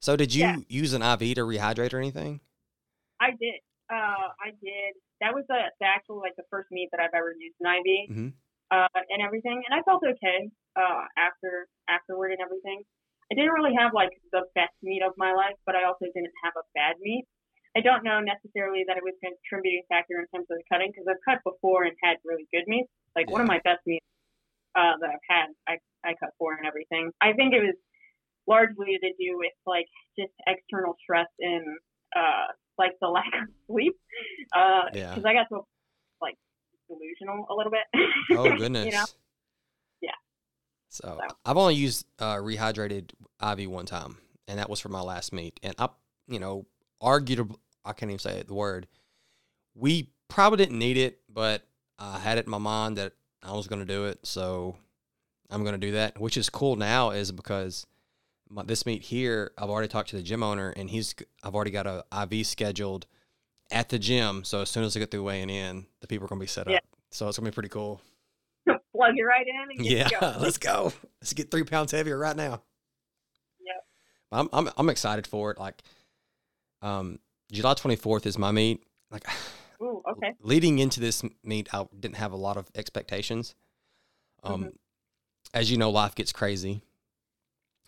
So 0.00 0.16
did 0.16 0.34
you 0.34 0.42
Yeah. 0.44 0.56
use 0.68 0.92
an 0.92 1.02
IV 1.02 1.34
to 1.36 1.42
rehydrate 1.42 1.92
or 1.92 1.98
anything? 1.98 2.40
I 3.20 3.30
did. 3.30 3.60
Uh, 3.88 4.28
I 4.36 4.52
did. 4.62 4.92
That 5.20 5.34
was 5.34 5.44
the, 5.48 5.72
the 5.80 5.86
actual 5.86 6.20
like 6.20 6.36
the 6.36 6.44
first 6.50 6.68
meet 6.70 6.88
that 6.92 7.00
I've 7.00 7.14
ever 7.16 7.32
used 7.32 7.56
an 7.60 7.66
IV 7.72 8.10
Mhm. 8.10 8.32
uh, 8.70 9.00
and 9.08 9.22
everything, 9.22 9.62
and 9.64 9.72
I 9.72 9.82
felt 9.82 10.04
okay 10.04 10.50
uh, 10.76 11.04
after 11.16 11.66
afterward 11.88 12.32
and 12.32 12.40
everything. 12.40 12.84
I 13.32 13.34
didn't 13.34 13.52
really 13.52 13.74
have 13.74 13.92
like 13.92 14.10
the 14.32 14.44
best 14.54 14.72
meet 14.82 15.02
of 15.02 15.12
my 15.16 15.32
life, 15.32 15.56
but 15.66 15.76
I 15.76 15.84
also 15.84 16.06
didn't 16.06 16.32
have 16.44 16.54
a 16.56 16.64
bad 16.74 16.96
meet. 17.00 17.24
I 17.76 17.80
don't 17.80 18.02
know 18.04 18.20
necessarily 18.20 18.84
that 18.88 18.96
it 18.96 19.04
was 19.04 19.14
a 19.22 19.26
contributing 19.28 19.82
factor 19.88 20.18
in 20.18 20.26
terms 20.34 20.46
of 20.50 20.56
the 20.56 20.64
cutting 20.72 20.90
because 20.90 21.06
I've 21.08 21.20
cut 21.24 21.44
before 21.44 21.84
and 21.84 21.94
had 22.02 22.16
really 22.24 22.48
good 22.52 22.64
meets. 22.66 22.88
Like 23.16 23.30
one 23.30 23.40
of 23.40 23.46
my 23.46 23.60
best 23.64 23.80
meets 23.86 24.04
uh, 24.74 24.96
that 25.00 25.10
I've 25.10 25.26
had, 25.28 25.48
I 25.66 25.78
I 26.04 26.14
cut 26.14 26.30
for 26.38 26.54
and 26.54 26.66
everything. 26.66 27.10
I 27.20 27.32
think 27.32 27.52
it 27.54 27.60
was 27.60 27.76
largely 28.46 28.98
to 28.98 29.10
do 29.20 29.36
with 29.36 29.52
like 29.66 29.86
just 30.18 30.32
external 30.46 30.96
stress 31.02 31.28
and 31.40 31.64
uh, 32.16 32.46
like 32.78 32.92
the 33.00 33.08
lack 33.18 33.26
of 33.26 33.48
sleep. 33.70 33.94
Uh, 34.54 34.82
Yeah. 34.94 35.10
because 35.14 35.24
I 35.24 35.32
got 35.34 35.46
so 35.50 35.66
like 36.20 36.36
delusional 36.88 37.46
a 37.50 37.54
little 37.54 37.72
bit. 37.72 37.82
Oh 38.38 38.56
goodness. 38.56 38.86
you 38.86 38.92
know? 38.92 39.04
Yeah. 40.00 40.10
So 40.88 41.18
So. 41.20 41.36
I've 41.44 41.56
only 41.56 41.74
used 41.74 42.06
uh, 42.18 42.36
rehydrated 42.36 43.10
IV 43.42 43.68
one 43.70 43.86
time, 43.86 44.18
and 44.46 44.58
that 44.58 44.68
was 44.70 44.80
for 44.80 44.88
my 44.88 45.00
last 45.00 45.32
meet. 45.32 45.58
And 45.62 45.74
I, 45.78 45.88
you 46.28 46.38
know, 46.38 46.66
argued. 47.00 47.52
I 47.84 47.92
can't 47.92 48.10
even 48.10 48.18
say 48.18 48.38
it, 48.38 48.48
the 48.48 48.54
word. 48.54 48.86
We 49.74 50.10
probably 50.28 50.58
didn't 50.58 50.78
need 50.78 50.96
it, 50.96 51.20
but 51.32 51.62
I 51.98 52.18
had 52.18 52.38
it 52.38 52.44
in 52.46 52.50
my 52.50 52.58
mind 52.58 52.96
that 52.98 53.12
I 53.42 53.52
was 53.52 53.66
going 53.66 53.80
to 53.80 53.86
do 53.86 54.06
it, 54.06 54.26
so 54.26 54.76
I'm 55.50 55.62
going 55.62 55.72
to 55.72 55.86
do 55.86 55.92
that. 55.92 56.20
Which 56.20 56.36
is 56.36 56.50
cool 56.50 56.76
now, 56.76 57.10
is 57.10 57.32
because 57.32 57.86
my, 58.50 58.62
this 58.62 58.86
meet 58.86 59.02
here, 59.02 59.52
I've 59.58 59.70
already 59.70 59.88
talked 59.88 60.10
to 60.10 60.16
the 60.16 60.22
gym 60.22 60.42
owner, 60.42 60.70
and 60.76 60.88
he's 60.90 61.14
I've 61.42 61.54
already 61.54 61.70
got 61.70 61.86
a 61.86 62.04
IV 62.32 62.46
scheduled 62.46 63.06
at 63.70 63.88
the 63.88 63.98
gym. 63.98 64.44
So 64.44 64.62
as 64.62 64.70
soon 64.70 64.84
as 64.84 64.96
I 64.96 65.00
get 65.00 65.10
through 65.10 65.24
weighing 65.24 65.50
in, 65.50 65.86
the 66.00 66.06
people 66.06 66.24
are 66.24 66.28
going 66.28 66.40
to 66.40 66.44
be 66.44 66.48
set 66.48 66.68
Yeah. 66.68 66.76
up. 66.76 66.82
So 67.10 67.28
it's 67.28 67.38
going 67.38 67.46
to 67.46 67.50
be 67.50 67.54
pretty 67.54 67.68
cool. 67.68 68.00
Plug 68.66 69.14
it 69.16 69.22
right 69.22 69.46
in 69.46 69.84
Yeah, 69.84 70.08
go. 70.08 70.34
let's 70.40 70.58
go. 70.58 70.92
Let's 71.20 71.32
get 71.32 71.50
three 71.50 71.64
pounds 71.64 71.92
heavier 71.92 72.18
right 72.18 72.36
now. 72.36 72.62
Yep. 73.60 73.84
I'm 74.32 74.48
I'm 74.52 74.70
I'm 74.76 74.88
excited 74.90 75.26
for 75.26 75.50
it. 75.50 75.58
Like, 75.58 75.82
um, 76.82 77.18
July 77.50 77.74
24th 77.74 78.26
is 78.26 78.36
my 78.38 78.50
meet. 78.52 78.82
Like, 79.10 79.26
Ooh, 79.82 80.02
okay. 80.10 80.32
leading 80.40 80.78
into 80.80 81.00
this 81.00 81.22
meet, 81.42 81.68
I 81.72 81.86
didn't 81.98 82.16
have 82.16 82.32
a 82.32 82.36
lot 82.36 82.56
of 82.56 82.68
expectations. 82.74 83.54
Um, 84.42 84.64
Mhm. 84.64 84.72
as 85.54 85.70
you 85.70 85.78
know, 85.78 85.90
life 85.90 86.14
gets 86.14 86.32
crazy. 86.32 86.82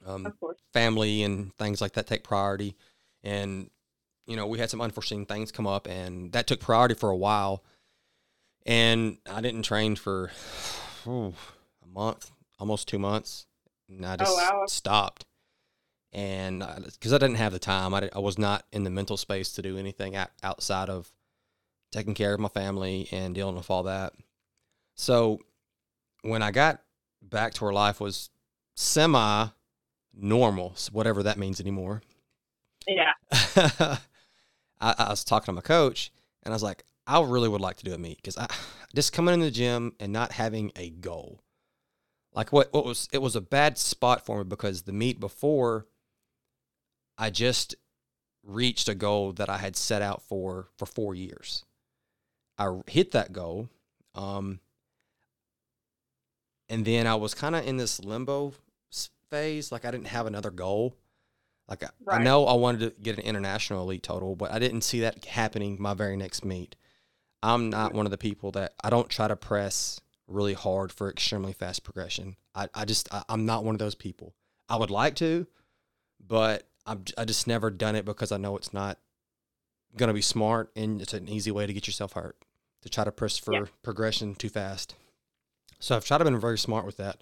Um, 0.07 0.27
Of 0.27 0.39
course. 0.41 0.59
family 0.73 1.23
and 1.23 1.55
things 1.57 1.81
like 1.81 1.93
that 1.93 2.07
take 2.07 2.25
priority. 2.25 2.77
And, 3.23 3.71
you 4.27 4.37
know, 4.37 4.47
we 4.47 4.59
had 4.59 4.71
some 4.71 4.81
unforeseen 4.81 5.27
things 5.27 5.53
come 5.53 5.67
up 5.67 5.87
and 5.87 6.33
that 6.33 6.47
took 6.47 6.61
priority 6.61 6.95
for 6.95 7.11
a 7.11 7.17
while. 7.17 7.65
And 8.67 9.19
I 9.31 9.41
didn't 9.41 9.63
train 9.63 9.97
for 9.97 10.31
ooh, 11.07 11.35
a 11.83 11.87
month, 11.87 12.31
almost 12.59 12.89
two 12.89 12.99
months. 12.99 13.47
And 13.89 14.07
I 14.07 14.17
just 14.17 14.37
wow. 14.37 14.65
stopped. 14.67 15.27
And 16.13 16.65
because 16.85 17.13
I, 17.13 17.19
didn't 17.19 17.37
have 17.37 17.53
the 17.53 17.59
time, 17.59 17.95
I, 17.95 18.11
I 18.13 18.19
was 18.19 18.37
not 18.37 18.65
in 18.73 18.85
the 18.85 18.91
mental 18.91 19.17
space 19.17 19.53
to 19.53 19.63
do 19.63 19.79
anything 19.79 20.17
outside 20.43 20.89
of 20.89 21.13
taking 21.93 22.15
care 22.15 22.35
of 22.35 22.41
my 22.41 22.49
family 22.49 23.09
and 23.13 23.35
dealing 23.35 23.57
with 23.57 23.71
all 23.71 23.85
that. 23.85 24.13
So 24.97 25.41
when 26.23 26.43
I 26.43 26.51
got 26.51 26.83
back 27.23 27.55
to 27.55 27.65
where 27.65 27.73
life 27.73 28.01
was 28.01 28.31
semi 28.77 29.49
normal, 30.15 30.75
whatever 30.93 31.23
that 31.23 31.39
means 31.39 31.61
anymore. 31.61 32.03
Yeah. 32.87 33.13
I, 33.33 33.99
I, 34.81 35.11
was 35.11 35.25
talking 35.25 35.47
to 35.47 35.53
my 35.53 35.61
coach 35.61 36.11
and 36.43 36.53
I 36.53 36.55
was 36.55 36.63
like, 36.63 36.85
I 37.07 37.21
really 37.23 37.49
would 37.49 37.61
like 37.61 37.77
to 37.77 37.85
do 37.85 37.95
a 37.95 37.99
meet 37.99 38.17
because 38.17 38.37
I 38.39 38.49
just 38.95 39.13
coming 39.13 39.35
in 39.35 39.41
the 39.41 39.51
gym 39.51 39.95
and 40.01 40.13
not 40.13 40.33
having 40.33 40.73
a 40.77 40.91
goal. 40.91 41.41
Like 42.33 42.53
what 42.53 42.73
what 42.73 42.85
was 42.85 43.09
it 43.13 43.21
was 43.21 43.35
a 43.35 43.41
bad 43.41 43.77
spot 43.77 44.25
for 44.25 44.39
me 44.39 44.45
because 44.45 44.83
the 44.83 44.93
meet 44.93 45.19
before 45.19 45.87
I 47.19 47.31
just 47.31 47.75
reached 48.45 48.89
a 48.89 48.95
goal 48.95 49.33
that 49.33 49.51
I 49.51 49.59
had 49.59 49.77
set 49.77 50.01
out 50.01 50.23
for 50.23 50.69
for 50.77 50.87
four 50.87 51.15
years. 51.15 51.65
I 52.57 52.81
hit 52.87 53.13
that 53.13 53.33
goal. 53.33 53.69
Um, 54.15 54.61
and 56.69 56.85
then 56.85 57.07
I 57.07 57.17
was 57.17 57.35
kind 57.35 57.57
of 57.57 57.67
in 57.67 57.79
this 57.79 58.01
limbo 58.01 58.55
phase. 59.31 59.73
Like 59.73 59.85
I 59.85 59.91
didn't 59.91 60.09
have 60.09 60.27
another 60.27 60.51
goal. 60.51 60.97
Like 61.69 61.85
I, 61.85 61.89
right. 62.05 62.21
I 62.21 62.25
know 62.25 62.47
I 62.47 62.55
wanted 62.55 62.81
to 62.81 63.03
get 63.03 63.19
an 63.19 63.25
international 63.25 63.83
elite 63.83 64.03
total, 64.03 64.35
but 64.35 64.53
I 64.53 64.59
didn't 64.59 64.83
see 64.83 65.01
that 65.01 65.25
happening 65.25 65.77
my 65.81 65.95
very 65.95 66.17
next 66.17 66.45
meet. 66.45 66.77
I'm 67.43 67.71
not 67.71 67.95
one 67.95 68.07
of 68.07 68.11
the 68.11 68.19
people 68.19 68.51
that 68.53 68.75
I 68.85 68.91
don't 68.91 69.09
try 69.09 69.29
to 69.29 69.37
press 69.37 70.01
really 70.27 70.55
hard 70.55 70.93
for 70.93 71.09
extremely 71.09 71.53
fast 71.53 71.85
progression. 71.85 72.37
I, 72.55 72.69
I 72.75 72.85
just 72.85 73.13
I, 73.15 73.23
am 73.29 73.47
not 73.47 73.65
one 73.65 73.75
of 73.75 73.79
those 73.79 73.95
people. 73.95 74.35
I 74.69 74.77
would 74.77 74.91
like 74.91 75.15
to, 75.17 75.47
but 76.25 76.69
I'm 76.85 77.05
I 77.17 77.25
just 77.25 77.47
never 77.47 77.71
done 77.71 77.97
it 77.97 78.05
because 78.05 78.33
I 78.33 78.37
know 78.37 78.57
it's 78.57 78.75
not 78.75 78.99
gonna 79.97 80.15
be 80.15 80.23
smart 80.23 80.71
and 80.77 81.01
it's 81.01 81.15
an 81.15 81.29
easy 81.29 81.51
way 81.51 81.67
to 81.67 81.73
get 81.73 81.87
yourself 81.87 82.13
hurt 82.13 82.37
to 82.83 82.89
try 82.89 83.05
to 83.05 83.13
press 83.13 83.39
for 83.39 83.55
yeah. 83.55 83.65
progression 83.83 84.35
too 84.35 84.49
fast. 84.49 84.95
So 85.79 85.97
I've 85.97 86.05
tried 86.05 86.19
to 86.19 86.31
be 86.31 86.37
very 86.37 86.59
smart 86.59 86.85
with 86.85 86.97
that. 86.99 87.21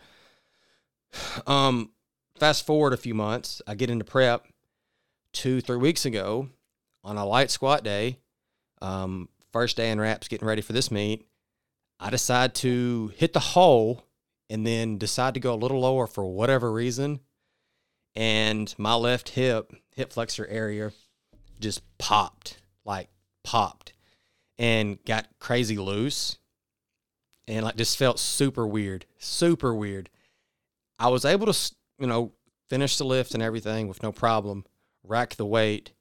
Um, 1.47 1.91
fast 2.39 2.67
forward 2.67 2.93
a 2.93 2.97
few 2.97 3.15
months, 3.15 3.61
I 3.67 3.75
get 3.75 3.91
into 3.91 4.05
prep 4.05 4.47
two, 5.33 5.61
three 5.61 5.77
weeks 5.77 6.05
ago 6.05 6.49
on 7.05 7.17
a 7.17 7.27
light 7.27 7.51
squat 7.51 7.85
day. 7.85 8.19
Um, 8.81 9.29
first 9.53 9.77
day 9.77 9.91
in 9.91 10.01
wraps, 10.01 10.29
getting 10.29 10.47
ready 10.47 10.63
for 10.63 10.73
this 10.73 10.91
meet. 10.91 11.27
I 12.01 12.11
decide 12.11 12.55
to 12.57 13.13
hit 13.17 13.33
the 13.33 13.41
hole 13.41 14.05
and 14.51 14.67
then 14.67 14.99
decide 14.99 15.35
to 15.35 15.41
go 15.41 15.53
a 15.53 15.57
little 15.57 15.81
lower 15.81 16.07
for 16.07 16.25
whatever 16.25 16.73
reason. 16.73 17.21
And 18.15 18.73
my 18.79 18.95
left 18.95 19.31
hip, 19.31 19.73
hip 19.95 20.13
flexor 20.13 20.47
area, 20.47 20.93
just 21.61 21.83
popped, 21.99 22.61
like 22.85 23.09
popped, 23.45 23.93
and 24.59 25.03
got 25.05 25.27
crazy 25.39 25.77
loose. 25.77 26.39
And 27.47 27.65
like 27.65 27.77
just 27.77 27.97
felt 27.97 28.19
super 28.19 28.67
weird, 28.67 29.07
super 29.19 29.75
weird. 29.75 30.11
I 30.99 31.09
was 31.09 31.25
able 31.25 31.53
to, 31.53 31.75
you 31.99 32.07
know, 32.07 32.33
finish 32.69 32.97
the 32.97 33.05
lift 33.05 33.35
and 33.35 33.43
everything 33.43 33.89
with 33.89 34.03
no 34.03 34.13
problem, 34.13 34.65
rack 35.03 35.37
the 35.37 35.47
weight. 35.47 35.93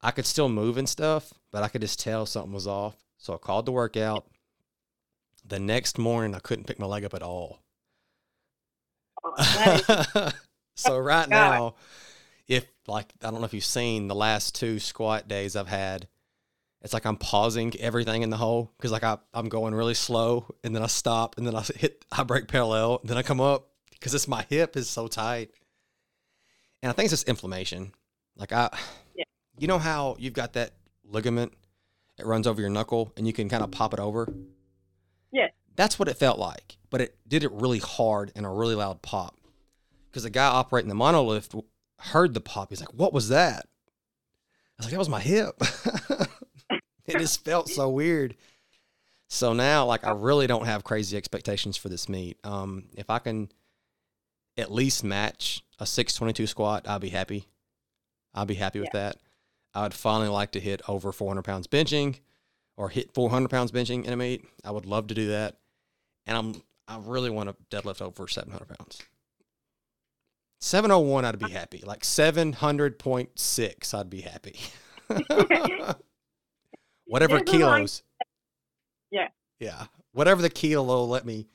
I 0.00 0.10
could 0.10 0.26
still 0.26 0.48
move 0.48 0.76
and 0.76 0.88
stuff, 0.88 1.32
but 1.50 1.62
I 1.62 1.68
could 1.68 1.80
just 1.80 2.00
tell 2.00 2.24
something 2.26 2.52
was 2.52 2.66
off. 2.66 2.96
So 3.16 3.34
I 3.34 3.38
called 3.38 3.66
the 3.66 3.72
workout. 3.72 4.26
The 5.44 5.58
next 5.58 5.98
morning, 5.98 6.34
I 6.34 6.38
couldn't 6.38 6.66
pick 6.66 6.78
my 6.78 6.86
leg 6.86 7.04
up 7.04 7.14
at 7.14 7.22
all. 7.22 7.62
Oh, 9.24 10.30
so 10.76 10.98
right 10.98 11.28
now, 11.28 11.74
if 12.46 12.66
like 12.86 13.12
I 13.22 13.30
don't 13.30 13.40
know 13.40 13.46
if 13.46 13.54
you've 13.54 13.64
seen 13.64 14.08
the 14.08 14.14
last 14.14 14.54
two 14.54 14.78
squat 14.78 15.26
days 15.26 15.56
I've 15.56 15.68
had, 15.68 16.06
it's 16.82 16.92
like 16.92 17.06
I'm 17.06 17.16
pausing 17.16 17.74
everything 17.80 18.22
in 18.22 18.30
the 18.30 18.36
hole 18.36 18.72
because 18.76 18.92
like 18.92 19.02
I 19.02 19.18
I'm 19.34 19.48
going 19.48 19.74
really 19.74 19.94
slow 19.94 20.54
and 20.62 20.74
then 20.74 20.82
I 20.82 20.86
stop 20.86 21.36
and 21.38 21.46
then 21.46 21.56
I 21.56 21.62
hit 21.62 22.04
I 22.12 22.22
break 22.22 22.46
parallel 22.48 22.98
and 23.00 23.10
then 23.10 23.18
I 23.18 23.22
come 23.22 23.40
up 23.40 23.67
because 23.98 24.14
it's 24.14 24.28
my 24.28 24.44
hip 24.48 24.76
is 24.76 24.88
so 24.88 25.08
tight, 25.08 25.50
and 26.82 26.90
I 26.90 26.92
think 26.92 27.06
it's 27.06 27.12
just 27.12 27.28
inflammation. 27.28 27.92
Like 28.36 28.52
I, 28.52 28.70
yeah. 29.14 29.24
you 29.58 29.66
know 29.66 29.78
how 29.78 30.16
you've 30.18 30.32
got 30.32 30.52
that 30.54 30.72
ligament, 31.04 31.52
it 32.18 32.26
runs 32.26 32.46
over 32.46 32.60
your 32.60 32.70
knuckle 32.70 33.12
and 33.16 33.26
you 33.26 33.32
can 33.32 33.48
kind 33.48 33.62
of 33.62 33.70
pop 33.70 33.94
it 33.94 34.00
over. 34.00 34.32
Yeah. 35.32 35.48
That's 35.76 35.98
what 35.98 36.08
it 36.08 36.16
felt 36.16 36.38
like, 36.38 36.76
but 36.90 37.00
it 37.00 37.16
did 37.26 37.44
it 37.44 37.52
really 37.52 37.78
hard 37.78 38.32
and 38.34 38.44
a 38.44 38.48
really 38.48 38.74
loud 38.74 39.02
pop. 39.02 39.36
Because 40.10 40.24
the 40.24 40.30
guy 40.30 40.46
operating 40.46 40.88
the 40.88 40.94
monolift 40.94 41.62
heard 41.98 42.34
the 42.34 42.40
pop. 42.40 42.70
He's 42.70 42.80
like, 42.80 42.94
"What 42.94 43.12
was 43.12 43.28
that?" 43.28 43.66
I 43.66 44.78
was 44.78 44.86
like, 44.86 44.92
"That 44.92 44.98
was 44.98 45.08
my 45.08 45.20
hip." 45.20 45.54
it 47.06 47.18
just 47.18 47.44
felt 47.44 47.68
so 47.68 47.90
weird. 47.90 48.34
So 49.28 49.52
now, 49.52 49.84
like, 49.84 50.04
I 50.04 50.12
really 50.12 50.46
don't 50.46 50.64
have 50.64 50.82
crazy 50.82 51.16
expectations 51.16 51.76
for 51.76 51.90
this 51.90 52.08
meet. 52.08 52.38
Um, 52.42 52.86
if 52.96 53.10
I 53.10 53.18
can 53.18 53.50
at 54.58 54.72
least 54.72 55.04
match 55.04 55.62
a 55.78 55.86
622 55.86 56.46
squat, 56.48 56.86
I'll 56.86 56.98
be 56.98 57.08
happy. 57.08 57.46
I'll 58.34 58.44
be 58.44 58.54
happy 58.54 58.80
yeah. 58.80 58.82
with 58.82 58.92
that. 58.92 59.16
I 59.74 59.82
would 59.82 59.94
finally 59.94 60.28
like 60.28 60.52
to 60.52 60.60
hit 60.60 60.82
over 60.88 61.12
400 61.12 61.42
pounds 61.42 61.66
benching 61.66 62.18
or 62.76 62.88
hit 62.88 63.14
400 63.14 63.48
pounds 63.48 63.72
benching 63.72 64.04
in 64.04 64.12
a 64.12 64.16
meet. 64.16 64.44
I 64.64 64.70
would 64.70 64.86
love 64.86 65.06
to 65.08 65.14
do 65.14 65.28
that. 65.28 65.56
And 66.26 66.36
I'm, 66.36 66.62
I 66.86 66.98
really 67.02 67.30
want 67.30 67.48
to 67.48 67.56
deadlift 67.76 68.02
over 68.02 68.26
700 68.26 68.66
pounds. 68.66 69.02
701, 70.60 71.24
I'd 71.24 71.38
be 71.38 71.50
happy. 71.50 71.82
Like 71.86 72.02
700.6, 72.02 73.94
I'd 73.94 74.10
be 74.10 74.20
happy. 74.22 74.58
Whatever 77.06 77.40
kilos. 77.40 78.02
Yeah. 79.10 79.28
Yeah. 79.60 79.86
Whatever 80.12 80.42
the 80.42 80.50
kilo 80.50 81.04
let 81.04 81.24
me. 81.24 81.46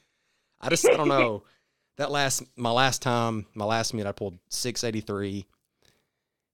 I 0.61 0.69
just, 0.69 0.87
I 0.87 0.95
don't 0.95 1.07
know. 1.09 1.43
That 1.97 2.11
last, 2.11 2.43
my 2.55 2.71
last 2.71 3.01
time, 3.01 3.45
my 3.53 3.65
last 3.65 3.93
meet, 3.93 4.05
I 4.05 4.11
pulled 4.11 4.37
683 4.49 5.45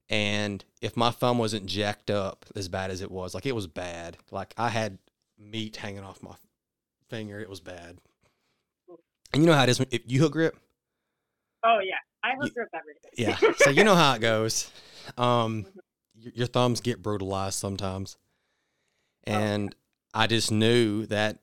and 0.10 0.65
if 0.82 0.97
my 0.97 1.12
thumb 1.12 1.38
wasn't 1.38 1.67
jacked 1.67 2.10
up 2.10 2.45
as 2.56 2.67
bad 2.67 2.89
as 2.89 3.02
it 3.02 3.12
was, 3.12 3.36
like 3.36 3.45
it 3.45 3.54
was 3.54 3.67
bad. 3.67 4.17
Like 4.32 4.54
I 4.58 4.69
had 4.69 4.97
meat 5.38 5.75
hanging 5.75 6.04
off 6.04 6.23
my 6.23 6.34
finger. 7.10 7.39
It 7.39 7.49
was 7.49 7.60
bad. 7.60 7.97
And 9.32 9.43
you 9.43 9.47
know 9.47 9.54
how 9.56 9.63
it 9.63 9.69
is 9.69 9.80
if 9.91 10.02
you 10.08 10.19
hook 10.21 10.34
grip. 10.34 10.58
Oh 11.63 11.80
yeah, 11.84 11.95
I 12.23 12.36
hook 12.39 12.54
grip 12.54 12.69
everything. 12.73 13.12
yeah, 13.15 13.54
so 13.58 13.69
you 13.69 13.84
know 13.84 13.95
how 13.95 14.13
it 14.13 14.21
goes. 14.21 14.69
Um, 15.17 15.63
mm-hmm. 15.63 15.80
your, 16.13 16.34
your 16.36 16.47
thumbs 16.47 16.82
get 16.82 17.02
brutalized 17.02 17.58
sometimes, 17.58 18.15
oh, 19.25 19.32
and 19.32 19.73
oh. 19.73 20.19
I 20.19 20.28
just 20.28 20.52
knew 20.52 21.08
that 21.08 21.39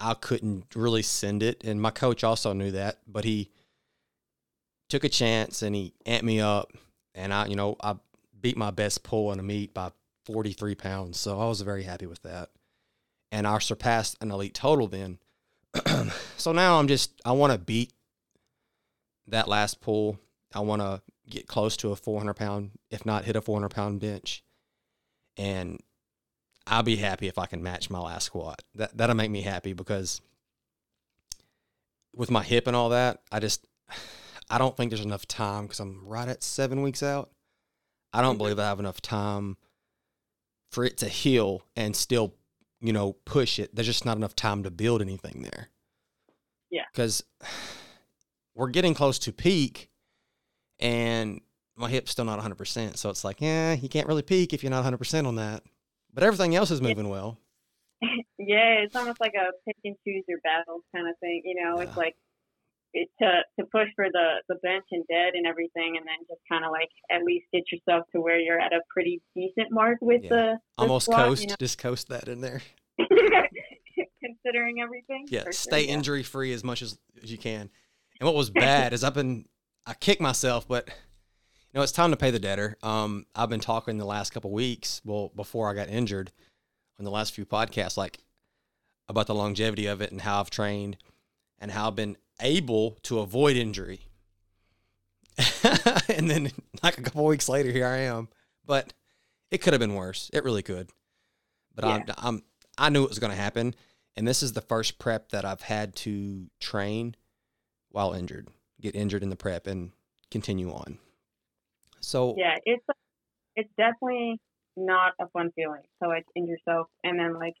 I 0.00 0.14
couldn't 0.14 0.74
really 0.74 1.02
send 1.02 1.42
it, 1.42 1.62
and 1.64 1.80
my 1.80 1.90
coach 1.90 2.24
also 2.24 2.52
knew 2.52 2.70
that, 2.72 2.98
but 3.06 3.24
he 3.24 3.50
took 4.88 5.04
a 5.04 5.08
chance 5.08 5.62
and 5.62 5.74
he 5.74 5.94
amped 6.06 6.22
me 6.22 6.40
up, 6.40 6.72
and 7.14 7.32
I, 7.32 7.46
you 7.46 7.56
know, 7.56 7.76
I 7.80 7.96
beat 8.40 8.56
my 8.56 8.70
best 8.70 9.02
pull 9.02 9.32
in 9.32 9.38
a 9.38 9.42
meet 9.42 9.74
by 9.74 9.92
43 10.26 10.74
pounds. 10.74 11.18
So 11.18 11.40
I 11.40 11.46
was 11.46 11.60
very 11.60 11.82
happy 11.82 12.06
with 12.06 12.22
that. 12.22 12.50
And 13.32 13.46
I 13.46 13.58
surpassed 13.58 14.16
an 14.20 14.30
elite 14.30 14.54
total 14.54 14.88
then. 14.88 15.18
so 16.36 16.52
now 16.52 16.78
I'm 16.78 16.88
just, 16.88 17.20
I 17.24 17.32
want 17.32 17.52
to 17.52 17.58
beat 17.58 17.92
that 19.28 19.48
last 19.48 19.80
pull. 19.80 20.18
I 20.52 20.60
want 20.60 20.82
to 20.82 21.00
get 21.28 21.46
close 21.46 21.76
to 21.78 21.92
a 21.92 21.96
400 21.96 22.34
pound, 22.34 22.72
if 22.90 23.06
not 23.06 23.24
hit 23.24 23.36
a 23.36 23.40
400 23.40 23.68
pound 23.68 24.00
bench. 24.00 24.42
And 25.36 25.80
I'll 26.66 26.82
be 26.82 26.96
happy 26.96 27.26
if 27.26 27.38
I 27.38 27.46
can 27.46 27.62
match 27.62 27.90
my 27.90 27.98
last 27.98 28.24
squat. 28.24 28.62
That, 28.74 28.96
that'll 28.96 29.16
make 29.16 29.30
me 29.30 29.42
happy 29.42 29.72
because 29.72 30.20
with 32.14 32.30
my 32.30 32.42
hip 32.42 32.66
and 32.66 32.76
all 32.76 32.90
that, 32.90 33.22
I 33.32 33.40
just, 33.40 33.66
I 34.50 34.58
don't 34.58 34.76
think 34.76 34.90
there's 34.90 35.04
enough 35.04 35.26
time 35.26 35.64
because 35.64 35.80
I'm 35.80 36.06
right 36.06 36.28
at 36.28 36.42
seven 36.42 36.82
weeks 36.82 37.02
out 37.02 37.30
I 38.12 38.22
don't 38.22 38.38
believe 38.38 38.58
I 38.58 38.64
have 38.64 38.80
enough 38.80 39.00
time 39.00 39.56
for 40.70 40.84
it 40.84 40.98
to 40.98 41.08
heal 41.08 41.62
and 41.76 41.94
still, 41.94 42.34
you 42.80 42.92
know, 42.92 43.14
push 43.24 43.58
it. 43.58 43.74
There's 43.74 43.86
just 43.86 44.04
not 44.04 44.16
enough 44.16 44.34
time 44.34 44.62
to 44.64 44.70
build 44.70 45.02
anything 45.02 45.42
there. 45.42 45.68
Yeah. 46.70 46.84
Because 46.92 47.22
we're 48.54 48.68
getting 48.68 48.94
close 48.94 49.18
to 49.20 49.32
peak 49.32 49.90
and 50.78 51.40
my 51.76 51.88
hip's 51.88 52.10
still 52.10 52.24
not 52.24 52.40
100%. 52.40 52.96
So 52.96 53.10
it's 53.10 53.24
like, 53.24 53.40
yeah, 53.40 53.74
you 53.74 53.88
can't 53.88 54.08
really 54.08 54.22
peak 54.22 54.52
if 54.52 54.62
you're 54.62 54.70
not 54.70 54.84
100% 54.84 55.26
on 55.26 55.36
that. 55.36 55.62
But 56.12 56.24
everything 56.24 56.54
else 56.54 56.70
is 56.70 56.80
moving 56.80 57.08
well. 57.08 57.38
yeah, 58.38 58.82
it's 58.82 58.96
almost 58.96 59.20
like 59.20 59.34
a 59.34 59.52
pick 59.66 59.76
and 59.84 59.96
choose 60.06 60.24
your 60.28 60.40
battles 60.42 60.82
kind 60.94 61.08
of 61.08 61.16
thing. 61.18 61.42
You 61.44 61.62
know, 61.62 61.76
yeah. 61.76 61.84
it's 61.84 61.96
like 61.96 62.16
to 62.94 63.42
to 63.58 63.66
push 63.70 63.88
for 63.94 64.06
the 64.12 64.42
the 64.48 64.56
bench 64.56 64.84
and 64.90 65.04
dead 65.08 65.34
and 65.34 65.46
everything, 65.46 65.96
and 65.96 66.06
then 66.06 66.18
just 66.28 66.40
kind 66.50 66.64
of 66.64 66.72
like 66.72 66.88
at 67.10 67.22
least 67.22 67.46
get 67.52 67.64
yourself 67.70 68.06
to 68.12 68.20
where 68.20 68.38
you're 68.38 68.58
at 68.58 68.72
a 68.72 68.80
pretty 68.90 69.20
decent 69.34 69.70
mark 69.70 69.98
with 70.00 70.22
yeah. 70.24 70.28
the, 70.28 70.36
the, 70.36 70.58
almost 70.78 71.06
squat, 71.06 71.26
coast, 71.26 71.42
you 71.42 71.48
know? 71.48 71.56
just 71.58 71.78
coast 71.78 72.08
that 72.08 72.28
in 72.28 72.40
there. 72.40 72.62
Considering 74.22 74.80
everything. 74.80 75.26
Yeah, 75.28 75.44
stay 75.50 75.84
sure, 75.84 75.94
injury 75.94 76.22
free 76.22 76.52
as 76.52 76.64
much 76.64 76.82
as, 76.82 76.98
as 77.22 77.30
you 77.30 77.38
can. 77.38 77.70
And 78.18 78.26
what 78.26 78.34
was 78.34 78.50
bad 78.50 78.92
is 78.92 79.04
I've 79.04 79.14
been 79.14 79.46
I 79.86 79.94
kick 79.94 80.20
myself, 80.20 80.68
but 80.68 80.88
you 81.72 81.78
know 81.78 81.82
it's 81.82 81.92
time 81.92 82.10
to 82.10 82.16
pay 82.16 82.30
the 82.30 82.38
debtor. 82.38 82.76
Um, 82.82 83.26
I've 83.34 83.50
been 83.50 83.60
talking 83.60 83.98
the 83.98 84.04
last 84.04 84.32
couple 84.32 84.50
weeks, 84.50 85.00
well 85.04 85.30
before 85.34 85.70
I 85.70 85.74
got 85.74 85.88
injured, 85.88 86.32
in 86.98 87.04
the 87.04 87.10
last 87.10 87.34
few 87.34 87.46
podcasts, 87.46 87.96
like 87.96 88.18
about 89.08 89.26
the 89.26 89.34
longevity 89.34 89.86
of 89.86 90.00
it 90.00 90.12
and 90.12 90.20
how 90.20 90.40
I've 90.40 90.50
trained 90.50 90.96
and 91.58 91.70
how 91.70 91.88
I've 91.88 91.96
been 91.96 92.16
able 92.40 92.98
to 93.04 93.20
avoid 93.20 93.56
injury. 93.56 94.00
and 96.08 96.30
then, 96.30 96.50
like 96.82 96.98
a 96.98 97.02
couple 97.02 97.24
weeks 97.24 97.48
later, 97.48 97.70
here 97.70 97.86
I 97.86 97.98
am. 97.98 98.28
But 98.64 98.92
it 99.50 99.58
could 99.58 99.72
have 99.72 99.80
been 99.80 99.94
worse. 99.94 100.30
It 100.32 100.44
really 100.44 100.62
could. 100.62 100.90
But 101.74 101.84
yeah. 101.84 101.94
I'm, 101.94 102.04
I'm, 102.18 102.42
I 102.78 102.88
knew 102.88 103.04
it 103.04 103.08
was 103.08 103.18
going 103.18 103.32
to 103.32 103.40
happen. 103.40 103.74
And 104.16 104.26
this 104.26 104.42
is 104.42 104.52
the 104.52 104.60
first 104.60 104.98
prep 104.98 105.30
that 105.30 105.44
I've 105.44 105.62
had 105.62 105.94
to 105.96 106.46
train 106.60 107.14
while 107.90 108.12
injured, 108.12 108.48
get 108.80 108.94
injured 108.94 109.22
in 109.22 109.30
the 109.30 109.36
prep 109.36 109.66
and 109.66 109.92
continue 110.30 110.70
on. 110.70 110.98
So 112.00 112.34
yeah, 112.36 112.56
it's 112.64 112.84
it's 113.56 113.70
definitely 113.76 114.40
not 114.76 115.12
a 115.20 115.28
fun 115.28 115.50
feeling 115.54 115.82
to 116.02 116.08
like 116.08 116.24
injure 116.34 116.52
yourself 116.52 116.88
and 117.04 117.18
then 117.18 117.38
like 117.38 117.54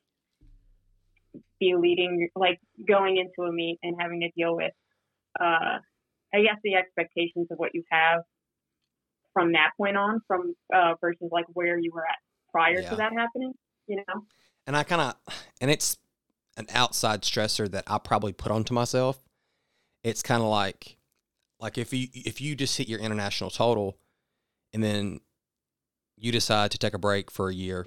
be 1.58 1.74
leading 1.76 2.28
like 2.34 2.58
going 2.86 3.16
into 3.16 3.48
a 3.48 3.52
meet 3.52 3.78
and 3.82 3.96
having 4.00 4.20
to 4.20 4.30
deal 4.36 4.56
with 4.56 4.72
uh 5.38 5.78
I 6.32 6.42
guess 6.42 6.56
the 6.62 6.76
expectations 6.76 7.48
of 7.50 7.58
what 7.58 7.74
you 7.74 7.84
have 7.90 8.22
from 9.32 9.52
that 9.52 9.70
point 9.76 9.96
on 9.96 10.20
from 10.26 10.54
uh 10.74 10.94
versus 11.00 11.28
like 11.30 11.46
where 11.52 11.78
you 11.78 11.90
were 11.92 12.04
at 12.04 12.16
prior 12.50 12.80
yeah. 12.80 12.90
to 12.90 12.96
that 12.96 13.12
happening, 13.12 13.52
you 13.86 13.96
know. 13.96 14.24
And 14.66 14.76
I 14.76 14.82
kind 14.82 15.02
of 15.02 15.34
and 15.60 15.70
it's 15.70 15.96
an 16.56 16.66
outside 16.74 17.22
stressor 17.22 17.70
that 17.70 17.84
I 17.86 17.98
probably 17.98 18.32
put 18.32 18.52
onto 18.52 18.74
myself. 18.74 19.20
It's 20.02 20.22
kind 20.22 20.42
of 20.42 20.48
like 20.48 20.96
like 21.60 21.78
if 21.78 21.92
you 21.92 22.08
if 22.14 22.40
you 22.40 22.54
just 22.54 22.76
hit 22.76 22.88
your 22.88 23.00
international 23.00 23.50
total 23.50 23.98
and 24.72 24.82
then 24.82 25.20
you 26.16 26.32
decide 26.32 26.70
to 26.70 26.78
take 26.78 26.94
a 26.94 26.98
break 26.98 27.30
for 27.30 27.48
a 27.48 27.54
year 27.54 27.86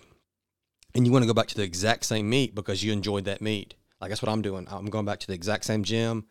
and 0.95 1.05
you 1.05 1.11
want 1.11 1.23
to 1.23 1.27
go 1.27 1.33
back 1.33 1.47
to 1.47 1.55
the 1.55 1.63
exact 1.63 2.05
same 2.05 2.29
meet 2.29 2.55
because 2.55 2.83
you 2.83 2.91
enjoyed 2.91 3.25
that 3.25 3.41
meet. 3.41 3.75
Like 3.99 4.09
that's 4.09 4.21
what 4.21 4.31
I'm 4.31 4.41
doing. 4.41 4.67
I'm 4.69 4.87
going 4.87 5.05
back 5.05 5.19
to 5.21 5.27
the 5.27 5.33
exact 5.33 5.65
same 5.65 5.83
gym, 5.83 6.25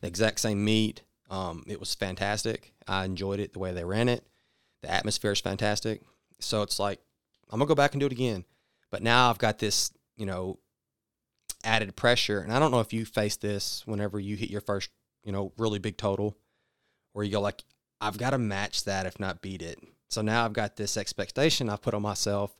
the 0.00 0.06
exact 0.06 0.40
same 0.40 0.64
meet. 0.64 1.02
Um, 1.30 1.64
it 1.66 1.80
was 1.80 1.94
fantastic. 1.94 2.74
I 2.86 3.04
enjoyed 3.04 3.40
it 3.40 3.52
the 3.52 3.58
way 3.58 3.72
they 3.72 3.84
ran 3.84 4.08
it. 4.08 4.26
The 4.82 4.90
atmosphere 4.90 5.32
is 5.32 5.40
fantastic. 5.40 6.02
So 6.40 6.62
it's 6.62 6.78
like 6.78 7.00
I'm 7.50 7.58
gonna 7.58 7.68
go 7.68 7.74
back 7.74 7.92
and 7.92 8.00
do 8.00 8.06
it 8.06 8.12
again. 8.12 8.44
But 8.90 9.02
now 9.02 9.30
I've 9.30 9.38
got 9.38 9.58
this, 9.58 9.90
you 10.16 10.26
know, 10.26 10.58
added 11.64 11.96
pressure. 11.96 12.40
And 12.40 12.52
I 12.52 12.58
don't 12.58 12.70
know 12.70 12.80
if 12.80 12.92
you 12.92 13.04
face 13.04 13.36
this 13.36 13.82
whenever 13.86 14.20
you 14.20 14.36
hit 14.36 14.50
your 14.50 14.60
first, 14.60 14.90
you 15.24 15.32
know, 15.32 15.52
really 15.58 15.78
big 15.78 15.96
total, 15.96 16.36
where 17.12 17.24
you 17.24 17.32
go 17.32 17.40
like, 17.40 17.64
I've 18.00 18.18
got 18.18 18.30
to 18.30 18.38
match 18.38 18.84
that, 18.84 19.06
if 19.06 19.18
not 19.18 19.40
beat 19.40 19.62
it. 19.62 19.78
So 20.08 20.22
now 20.22 20.44
I've 20.44 20.52
got 20.52 20.76
this 20.76 20.96
expectation 20.96 21.68
I've 21.68 21.82
put 21.82 21.94
on 21.94 22.02
myself 22.02 22.56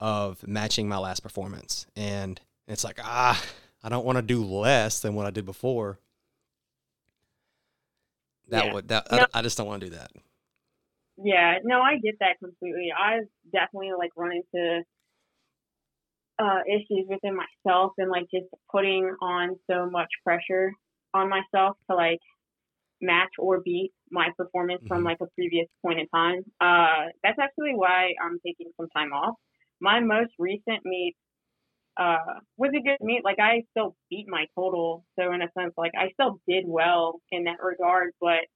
of 0.00 0.46
matching 0.46 0.88
my 0.88 0.98
last 0.98 1.20
performance. 1.20 1.86
And 1.96 2.40
it's 2.68 2.84
like, 2.84 2.98
ah, 3.02 3.42
I 3.82 3.88
don't 3.88 4.04
want 4.04 4.16
to 4.16 4.22
do 4.22 4.44
less 4.44 5.00
than 5.00 5.14
what 5.14 5.26
I 5.26 5.30
did 5.30 5.44
before. 5.44 5.98
That 8.48 8.66
yeah. 8.66 8.74
would 8.74 8.88
that 8.88 9.06
no. 9.10 9.18
I, 9.18 9.38
I 9.38 9.42
just 9.42 9.58
don't 9.58 9.66
want 9.66 9.80
to 9.80 9.90
do 9.90 9.96
that. 9.96 10.10
Yeah, 11.18 11.54
no, 11.64 11.80
I 11.80 11.96
get 11.96 12.16
that 12.20 12.38
completely. 12.38 12.88
I've 12.96 13.26
definitely 13.52 13.92
like 13.98 14.10
run 14.16 14.32
into 14.32 14.82
uh, 16.38 16.60
issues 16.68 17.06
within 17.08 17.36
myself 17.36 17.92
and 17.98 18.10
like 18.10 18.26
just 18.32 18.46
putting 18.70 19.14
on 19.22 19.56
so 19.70 19.88
much 19.90 20.08
pressure 20.22 20.72
on 21.14 21.30
myself 21.30 21.76
to 21.90 21.96
like 21.96 22.20
match 23.00 23.30
or 23.38 23.60
beat 23.60 23.92
my 24.10 24.28
performance 24.36 24.80
mm-hmm. 24.80 24.88
from 24.88 25.04
like 25.04 25.18
a 25.20 25.26
previous 25.34 25.66
point 25.84 26.00
in 26.00 26.08
time. 26.08 26.42
Uh, 26.60 27.10
that's 27.22 27.38
actually 27.40 27.72
why 27.74 28.12
I'm 28.22 28.38
taking 28.44 28.70
some 28.76 28.88
time 28.96 29.12
off. 29.12 29.34
My 29.80 30.00
most 30.00 30.32
recent 30.38 30.84
meet 30.84 31.14
uh, 31.98 32.40
was 32.56 32.70
a 32.76 32.82
good 32.82 32.98
meet. 33.00 33.24
Like 33.24 33.38
I 33.38 33.62
still 33.70 33.96
beat 34.10 34.26
my 34.28 34.46
total, 34.54 35.04
so 35.18 35.32
in 35.32 35.42
a 35.42 35.48
sense, 35.58 35.74
like 35.76 35.92
I 35.96 36.10
still 36.12 36.40
did 36.48 36.64
well 36.66 37.20
in 37.30 37.44
that 37.44 37.58
regard. 37.62 38.12
But 38.20 38.46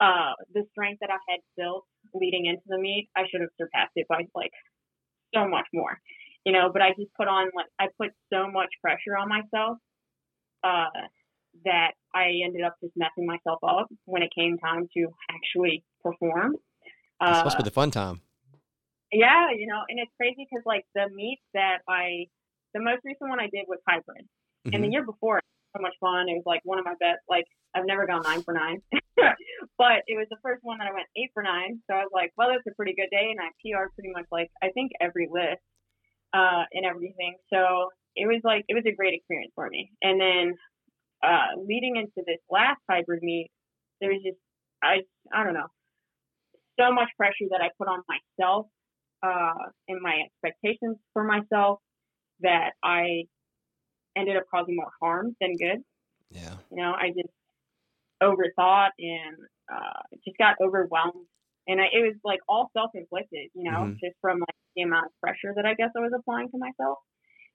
uh, 0.00 0.32
the 0.52 0.64
strength 0.72 0.98
that 1.00 1.10
I 1.10 1.18
had 1.28 1.40
built 1.56 1.84
leading 2.12 2.46
into 2.46 2.62
the 2.66 2.78
meet, 2.78 3.08
I 3.16 3.22
should 3.30 3.40
have 3.40 3.50
surpassed 3.60 3.92
it 3.96 4.06
by 4.08 4.26
like 4.34 4.52
so 5.34 5.48
much 5.48 5.66
more 5.72 5.98
you 6.44 6.52
know, 6.52 6.68
but 6.70 6.82
I 6.82 6.90
just 6.90 7.10
put 7.16 7.26
on 7.26 7.50
like 7.56 7.66
I 7.80 7.86
put 7.98 8.10
so 8.32 8.46
much 8.50 8.68
pressure 8.82 9.16
on 9.18 9.28
myself 9.28 9.78
uh, 10.64 10.88
that 11.64 11.92
I 12.14 12.40
ended 12.44 12.62
up 12.62 12.76
just 12.82 12.94
messing 12.96 13.26
myself 13.26 13.58
up 13.66 13.88
when 14.04 14.22
it 14.22 14.30
came 14.34 14.58
time 14.58 14.88
to 14.96 15.08
actually 15.30 15.84
perform. 16.02 16.56
Uh, 17.20 17.28
it's 17.28 17.38
supposed 17.38 17.56
to 17.58 17.62
be 17.62 17.68
the 17.68 17.74
fun 17.74 17.90
time. 17.90 18.20
Yeah, 19.12 19.50
you 19.56 19.66
know, 19.66 19.82
and 19.88 19.98
it's 19.98 20.10
crazy 20.16 20.46
because 20.50 20.64
like 20.66 20.84
the 20.94 21.08
meets 21.14 21.42
that 21.54 21.78
I, 21.88 22.26
the 22.74 22.80
most 22.80 23.00
recent 23.04 23.30
one 23.30 23.38
I 23.38 23.48
did 23.52 23.66
was 23.68 23.78
hybrid, 23.86 24.26
mm-hmm. 24.26 24.74
and 24.74 24.82
the 24.82 24.88
mm-hmm. 24.88 24.92
year 24.92 25.04
before 25.06 25.40
so 25.76 25.82
much 25.82 25.94
fun. 26.00 26.28
It 26.28 26.34
was 26.34 26.46
like 26.46 26.60
one 26.64 26.78
of 26.78 26.84
my 26.84 26.94
best. 27.00 27.20
Like 27.28 27.44
I've 27.74 27.86
never 27.86 28.06
gone 28.06 28.22
nine 28.22 28.42
for 28.42 28.54
nine, 28.54 28.80
but 28.92 30.06
it 30.06 30.16
was 30.16 30.26
the 30.30 30.38
first 30.42 30.62
one 30.62 30.78
that 30.78 30.88
I 30.88 30.94
went 30.94 31.06
eight 31.16 31.30
for 31.34 31.42
nine. 31.42 31.82
So 31.90 31.94
I 31.94 32.06
was 32.06 32.14
like, 32.14 32.32
well, 32.36 32.48
that's 32.50 32.66
a 32.66 32.74
pretty 32.76 32.94
good 32.94 33.10
day, 33.10 33.30
and 33.30 33.40
I 33.40 33.50
PR 33.62 33.90
pretty 33.94 34.10
much 34.14 34.26
like 34.30 34.50
I 34.62 34.70
think 34.70 34.92
every 35.00 35.28
list 35.30 35.62
uh, 36.32 36.64
and 36.72 36.86
everything. 36.86 37.36
So 37.52 37.90
it 38.16 38.26
was 38.26 38.40
like 38.44 38.64
it 38.68 38.74
was 38.74 38.86
a 38.86 38.94
great 38.94 39.14
experience 39.14 39.52
for 39.54 39.68
me. 39.68 39.90
And 40.02 40.20
then 40.20 40.54
uh, 41.24 41.60
leading 41.66 41.96
into 41.96 42.24
this 42.26 42.38
last 42.50 42.80
hybrid 42.90 43.22
meet, 43.22 43.50
there 44.00 44.10
was 44.10 44.20
just 44.24 44.38
I 44.82 45.00
I 45.32 45.44
don't 45.44 45.54
know 45.54 45.68
so 46.78 46.92
much 46.92 47.08
pressure 47.16 47.46
that 47.50 47.60
I 47.60 47.70
put 47.78 47.88
on 47.88 48.00
myself 48.08 48.66
uh, 49.22 49.70
and 49.88 50.00
my 50.02 50.22
expectations 50.26 50.96
for 51.12 51.24
myself 51.24 51.78
that 52.40 52.72
I 52.82 53.24
ended 54.16 54.36
up 54.36 54.44
causing 54.50 54.76
more 54.76 54.90
harm 55.00 55.36
than 55.40 55.56
good. 55.56 55.82
Yeah. 56.30 56.54
You 56.70 56.82
know, 56.82 56.92
I 56.92 57.08
just 57.08 57.32
overthought 58.22 58.90
and 58.98 59.36
uh, 59.72 60.16
just 60.24 60.36
got 60.38 60.56
overwhelmed 60.62 61.26
and 61.66 61.80
I, 61.80 61.84
it 61.92 62.02
was 62.02 62.14
like 62.24 62.40
all 62.48 62.70
self 62.76 62.90
inflicted, 62.94 63.50
you 63.54 63.70
know, 63.70 63.78
mm-hmm. 63.78 64.04
just 64.04 64.16
from 64.20 64.40
like 64.40 64.56
the 64.76 64.82
amount 64.82 65.06
of 65.06 65.12
pressure 65.22 65.54
that 65.56 65.64
I 65.64 65.74
guess 65.74 65.90
I 65.96 66.00
was 66.00 66.12
applying 66.16 66.50
to 66.50 66.58
myself 66.58 66.98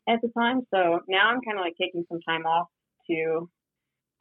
at 0.08 0.19
the 0.21 0.29
time. 0.38 0.62
So 0.73 1.01
now 1.08 1.29
I'm 1.29 1.41
kind 1.41 1.58
of 1.58 1.63
like 1.63 1.75
taking 1.79 2.05
some 2.10 2.19
time 2.27 2.45
off 2.45 2.67
to, 3.10 3.49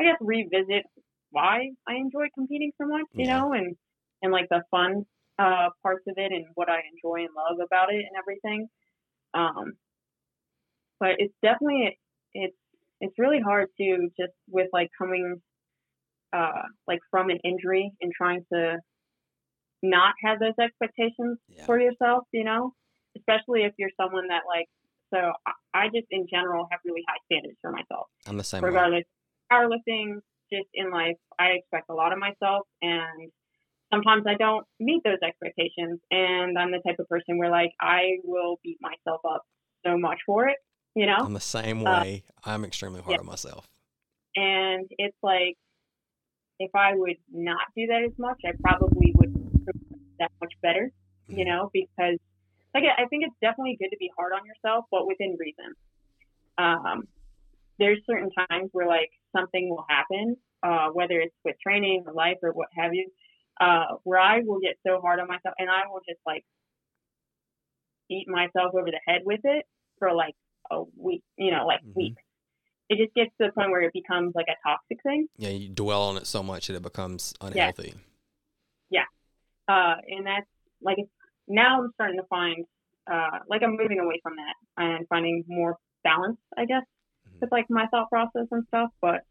I 0.01 0.05
guess, 0.05 0.17
revisit 0.21 0.85
why 1.31 1.71
I 1.87 1.95
enjoy 1.95 2.27
competing 2.35 2.73
so 2.81 2.87
much, 2.87 3.07
you 3.13 3.27
yeah. 3.27 3.39
know, 3.39 3.53
and 3.53 3.77
and 4.23 4.33
like 4.33 4.49
the 4.51 4.63
fun 4.71 5.05
uh, 5.39 5.69
parts 5.83 6.05
of 6.09 6.15
it 6.17 6.33
and 6.33 6.47
what 6.55 6.69
I 6.69 6.81
enjoy 6.93 7.25
and 7.25 7.31
love 7.37 7.59
about 7.65 7.93
it 7.93 8.05
and 8.05 8.17
everything. 8.19 8.69
Um, 9.35 9.75
but 10.99 11.13
it's 11.19 11.35
definitely 11.43 11.99
it's 12.35 12.57
it's 13.01 13.15
really 13.19 13.41
hard 13.41 13.69
to 13.79 14.09
just 14.19 14.33
with 14.49 14.69
like 14.73 14.91
coming 14.99 15.41
uh, 16.33 16.63
like 16.87 17.01
from 17.11 17.31
an 17.31 17.39
injury 17.45 17.93
and 18.01 18.13
trying 18.17 18.45
to 18.53 18.79
not 19.83 20.15
have 20.25 20.41
those 20.41 20.59
expectations 20.61 21.39
yeah. 21.49 21.65
for 21.65 21.81
yourself, 21.81 22.25
you 22.33 22.45
know, 22.45 22.75
especially 23.17 23.63
if 23.63 23.73
you're 23.79 23.91
someone 24.01 24.29
that 24.29 24.43
like, 24.47 24.67
so 25.15 25.33
I 25.73 25.87
just 25.87 26.07
in 26.11 26.27
general 26.29 26.67
have 26.71 26.81
really 26.85 27.03
high 27.09 27.19
standards 27.27 27.57
for 27.63 27.71
myself. 27.71 28.09
I'm 28.27 28.37
the 28.37 28.45
same. 28.45 28.63
Regardless, 28.63 29.05
way. 29.05 29.07
Powerlifting, 29.53 30.21
just 30.53 30.69
in 30.75 30.91
life, 30.91 31.17
I 31.39 31.49
expect 31.59 31.91
a 31.91 31.95
lot 31.95 32.13
of 32.13 32.19
myself 32.19 32.67
and 32.83 33.31
sometimes 33.93 34.25
I 34.27 34.35
don't 34.35 34.67
meet 34.81 35.03
those 35.05 35.19
expectations. 35.23 36.01
And 36.11 36.59
I'm 36.59 36.71
the 36.71 36.81
type 36.87 36.99
of 36.99 37.09
person 37.09 37.39
where 37.39 37.51
like 37.51 37.73
I 37.81 38.19
will 38.25 38.59
beat 38.63 38.79
myself 38.81 39.21
up 39.29 39.43
so 39.85 39.99
much 39.99 40.19
for 40.27 40.49
it, 40.49 40.57
you 40.95 41.07
know? 41.07 41.17
I'm 41.19 41.35
the 41.35 41.41
same 41.41 41.87
uh, 41.87 42.01
way. 42.01 42.25
Uh, 42.47 42.51
I'm 42.51 42.65
extremely 42.65 43.01
hard 43.01 43.13
yeah. 43.13 43.21
on 43.21 43.27
myself. 43.27 43.67
And 44.37 44.87
it's 44.99 45.17
like, 45.23 45.57
if 46.61 46.71
I 46.75 46.95
would 46.95 47.17
not 47.33 47.63
do 47.77 47.87
that 47.87 48.03
as 48.05 48.19
much, 48.19 48.41
I 48.45 48.51
probably 48.61 49.13
would 49.17 49.35
that 50.19 50.33
much 50.41 50.53
better, 50.63 50.91
you 51.29 51.37
mm-hmm. 51.37 51.49
know, 51.49 51.71
because 51.73 52.19
like 52.75 52.85
I 52.85 53.07
think 53.07 53.25
it's 53.25 53.37
definitely 53.41 53.77
good 53.81 53.91
to 53.91 53.97
be 53.99 54.11
hard 54.17 54.33
on 54.33 54.41
yourself, 54.45 54.85
but 54.91 55.07
within 55.07 55.37
reason. 55.39 55.75
Um, 56.59 57.09
there's 57.79 57.99
certain 58.07 58.31
times 58.31 58.71
where 58.73 58.87
like 58.87 59.11
something 59.39 59.71
will 59.71 59.85
happen, 59.89 60.37
uh, 60.63 60.89
whether 60.89 61.21
it's 61.21 61.35
with 61.45 61.57
training 61.63 62.05
or 62.07 62.13
life 62.13 62.39
or 62.43 62.53
what 62.53 62.69
have 62.77 62.95
you, 62.95 63.09
uh, 63.61 63.97
where 64.05 64.19
I 64.19 64.41
will 64.41 64.61
get 64.61 64.77
so 64.87 65.01
hard 65.01 65.21
on 65.21 65.29
myself 65.29 65.55
and 65.59 65.69
I 65.71 65.91
will 65.91 66.01
just 66.09 66.21
like 66.27 66.45
beat 68.09 68.29
myself 68.29 68.75
over 68.75 68.87
the 68.87 69.01
head 69.07 69.23
with 69.25 69.41
it 69.45 69.65
for 69.99 70.13
like 70.15 70.35
a 70.71 70.83
week, 70.97 71.23
you 71.37 71.51
know, 71.51 71.67
like 71.67 71.81
mm-hmm. 71.81 72.01
weeks. 72.01 72.23
It 72.89 72.97
just 72.97 73.15
gets 73.15 73.31
to 73.39 73.49
the 73.49 73.53
point 73.53 73.71
where 73.71 73.83
it 73.83 73.93
becomes 73.93 74.33
like 74.35 74.47
a 74.49 74.57
toxic 74.67 75.03
thing. 75.03 75.29
Yeah, 75.37 75.51
you 75.51 75.69
dwell 75.69 76.03
on 76.05 76.17
it 76.17 76.27
so 76.27 76.43
much 76.43 76.69
that 76.69 76.75
it 76.75 76.83
becomes 76.83 77.35
unhealthy. 77.41 77.95
Yeah. 78.89 79.05
Uh, 79.69 79.97
and 80.09 80.27
that's 80.27 80.47
like 80.81 80.97
now 81.47 81.83
I'm 81.83 81.91
starting 81.95 82.19
to 82.19 82.27
find 82.29 82.65
uh, 83.11 83.41
like 83.49 83.63
I'm 83.63 83.77
moving 83.77 83.99
away 83.99 84.21
from 84.23 84.35
that 84.37 84.83
and 84.83 85.07
finding 85.09 85.45
more 85.49 85.77
balance, 86.03 86.39
I 86.57 86.65
guess. 86.65 86.85
With 87.41 87.53
like 87.53 87.67
my 87.69 87.87
thought 87.87 88.09
process 88.11 88.47
and 88.51 88.65
stuff. 88.69 88.91
But 89.01 89.23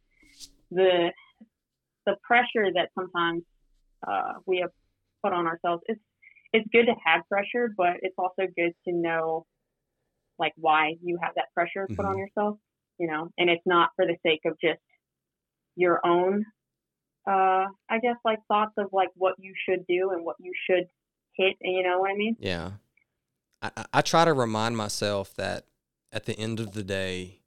the 0.71 1.11
the 2.05 2.15
pressure 2.23 2.71
that 2.73 2.89
sometimes 2.97 3.43
uh, 4.07 4.33
we 4.45 4.59
have 4.59 4.69
put 5.23 5.33
on 5.33 5.47
ourselves 5.47 5.83
is 5.89 5.97
it's 6.53 6.67
good 6.71 6.85
to 6.85 6.93
have 7.05 7.21
pressure, 7.29 7.73
but 7.75 7.97
it's 8.01 8.15
also 8.17 8.43
good 8.55 8.73
to 8.87 8.93
know 8.93 9.45
like 10.39 10.53
why 10.55 10.93
you 11.01 11.17
have 11.21 11.33
that 11.35 11.45
pressure 11.53 11.87
put 11.87 12.05
Mhm. 12.05 12.09
on 12.09 12.17
yourself, 12.17 12.59
you 12.99 13.07
know, 13.07 13.29
and 13.37 13.49
it's 13.49 13.65
not 13.65 13.89
for 13.95 14.05
the 14.05 14.15
sake 14.23 14.41
of 14.45 14.57
just 14.59 14.79
your 15.75 15.99
own, 16.05 16.45
uh, 17.27 17.65
I 17.89 17.99
guess 18.01 18.15
like 18.23 18.39
thoughts 18.47 18.73
of 18.77 18.93
like 18.93 19.09
what 19.15 19.35
you 19.39 19.53
should 19.65 19.85
do 19.87 20.11
and 20.11 20.23
what 20.23 20.37
you 20.39 20.53
should 20.65 20.87
hit, 21.33 21.57
and 21.61 21.73
you 21.73 21.83
know 21.83 21.99
what 21.99 22.11
I 22.11 22.15
mean? 22.15 22.37
Yeah. 22.39 22.71
I- 23.61 23.85
I 23.93 24.01
try 24.01 24.23
to 24.25 24.33
remind 24.33 24.77
myself 24.77 25.33
that 25.35 25.65
at 26.11 26.25
the 26.25 26.37
end 26.37 26.59
of 26.59 26.73
the 26.73 26.83
day, 26.83 27.41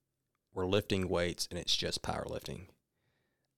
we're 0.54 0.66
lifting 0.66 1.08
weights 1.08 1.46
and 1.50 1.58
it's 1.58 1.76
just 1.76 2.02
powerlifting. 2.02 2.66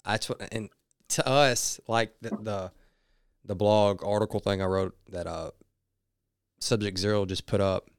That's 0.05 0.29
what, 0.29 0.41
and 0.53 0.69
to 1.09 1.27
us, 1.27 1.81
like 1.89 2.15
the, 2.21 2.31
the, 2.31 2.73
the 3.45 3.55
blog 3.55 4.05
article 4.05 4.41
thing 4.41 4.61
I 4.63 4.67
wrote 4.67 4.97
that 5.11 5.27
uh 5.27 5.51
Subject 6.61 6.97
Zero 6.97 7.27
just 7.27 7.47
put 7.47 7.61
up, 7.61 7.91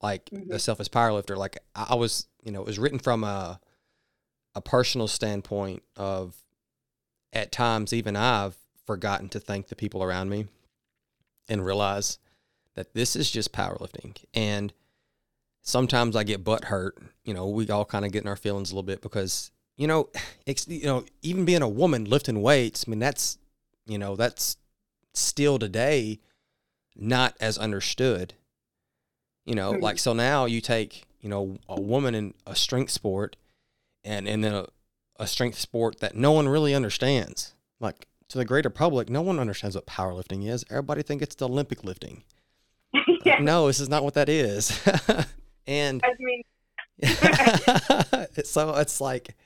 like 0.00 0.30
the 0.30 0.36
Mhm. 0.56 0.60
self 0.60 0.80
as 0.80 0.88
powerlifter, 0.88 1.36
like 1.36 1.58
I 1.74 1.88
I 1.90 1.94
was, 1.94 2.26
you 2.42 2.52
know, 2.52 2.60
it 2.62 2.66
was 2.66 2.78
written 2.78 2.98
from 2.98 3.22
a 3.24 3.60
a 4.54 4.60
personal 4.62 5.08
standpoint 5.08 5.82
of 5.96 6.42
at 7.32 7.52
times 7.52 7.92
even 7.92 8.16
I've 8.16 8.56
forgotten 8.86 9.28
to 9.30 9.40
thank 9.40 9.68
the 9.68 9.76
people 9.76 10.02
around 10.02 10.30
me 10.30 10.46
and 11.48 11.64
realize 11.64 12.18
that 12.74 12.94
this 12.94 13.14
is 13.14 13.30
just 13.30 13.52
powerlifting. 13.52 14.16
And 14.32 14.72
sometimes 15.68 16.16
I 16.16 16.24
get 16.24 16.42
butt 16.42 16.64
hurt. 16.64 16.96
You 17.24 17.34
know, 17.34 17.46
we 17.48 17.68
all 17.68 17.84
kind 17.84 18.06
of 18.06 18.10
get 18.12 18.22
in 18.22 18.28
our 18.28 18.36
feelings 18.36 18.70
a 18.70 18.74
little 18.74 18.86
bit 18.86 19.02
because, 19.02 19.50
you 19.76 19.86
know, 19.86 20.08
ex- 20.46 20.66
you 20.66 20.86
know, 20.86 21.04
even 21.22 21.44
being 21.44 21.60
a 21.62 21.68
woman 21.68 22.04
lifting 22.06 22.40
weights, 22.40 22.84
I 22.86 22.90
mean, 22.90 22.98
that's, 22.98 23.36
you 23.86 23.98
know, 23.98 24.16
that's 24.16 24.56
still 25.12 25.58
today 25.58 26.20
not 26.96 27.36
as 27.38 27.58
understood. 27.58 28.32
You 29.44 29.54
know, 29.54 29.72
Mhm. 29.74 29.82
like 29.82 29.98
so 29.98 30.12
now 30.14 30.46
you 30.46 30.60
take, 30.62 31.04
you 31.20 31.28
know, 31.28 31.58
a 31.68 31.80
woman 31.80 32.14
in 32.14 32.34
a 32.46 32.56
strength 32.56 32.90
sport 32.92 33.36
and 34.04 34.26
and 34.26 34.42
then 34.42 34.54
a, 34.54 34.66
a 35.16 35.26
strength 35.26 35.58
sport 35.58 36.00
that 36.00 36.14
no 36.16 36.32
one 36.32 36.48
really 36.48 36.74
understands. 36.74 37.54
Like 37.78 38.06
to 38.28 38.38
the 38.38 38.44
greater 38.44 38.70
public, 38.70 39.08
no 39.10 39.20
one 39.22 39.38
understands 39.38 39.76
what 39.76 39.86
powerlifting 39.86 40.48
is. 40.48 40.64
Everybody 40.70 41.02
think 41.02 41.20
it's 41.22 41.34
the 41.34 41.48
Olympic 41.48 41.84
lifting. 41.84 42.24
yeah. 43.24 43.38
No, 43.40 43.66
this 43.66 43.80
is 43.80 43.88
not 43.88 44.02
what 44.04 44.14
that 44.14 44.28
is. 44.30 44.72
and 45.68 46.02
I 46.02 46.14
mean, 46.18 46.42
so 48.44 48.74
it's 48.76 49.00
like 49.00 49.36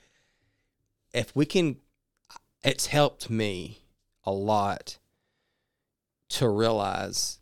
if 1.13 1.35
we 1.35 1.45
can 1.45 1.77
it's 2.63 2.87
helped 2.87 3.29
me 3.29 3.83
a 4.23 4.31
lot 4.31 4.97
to 6.29 6.49
realize 6.49 7.39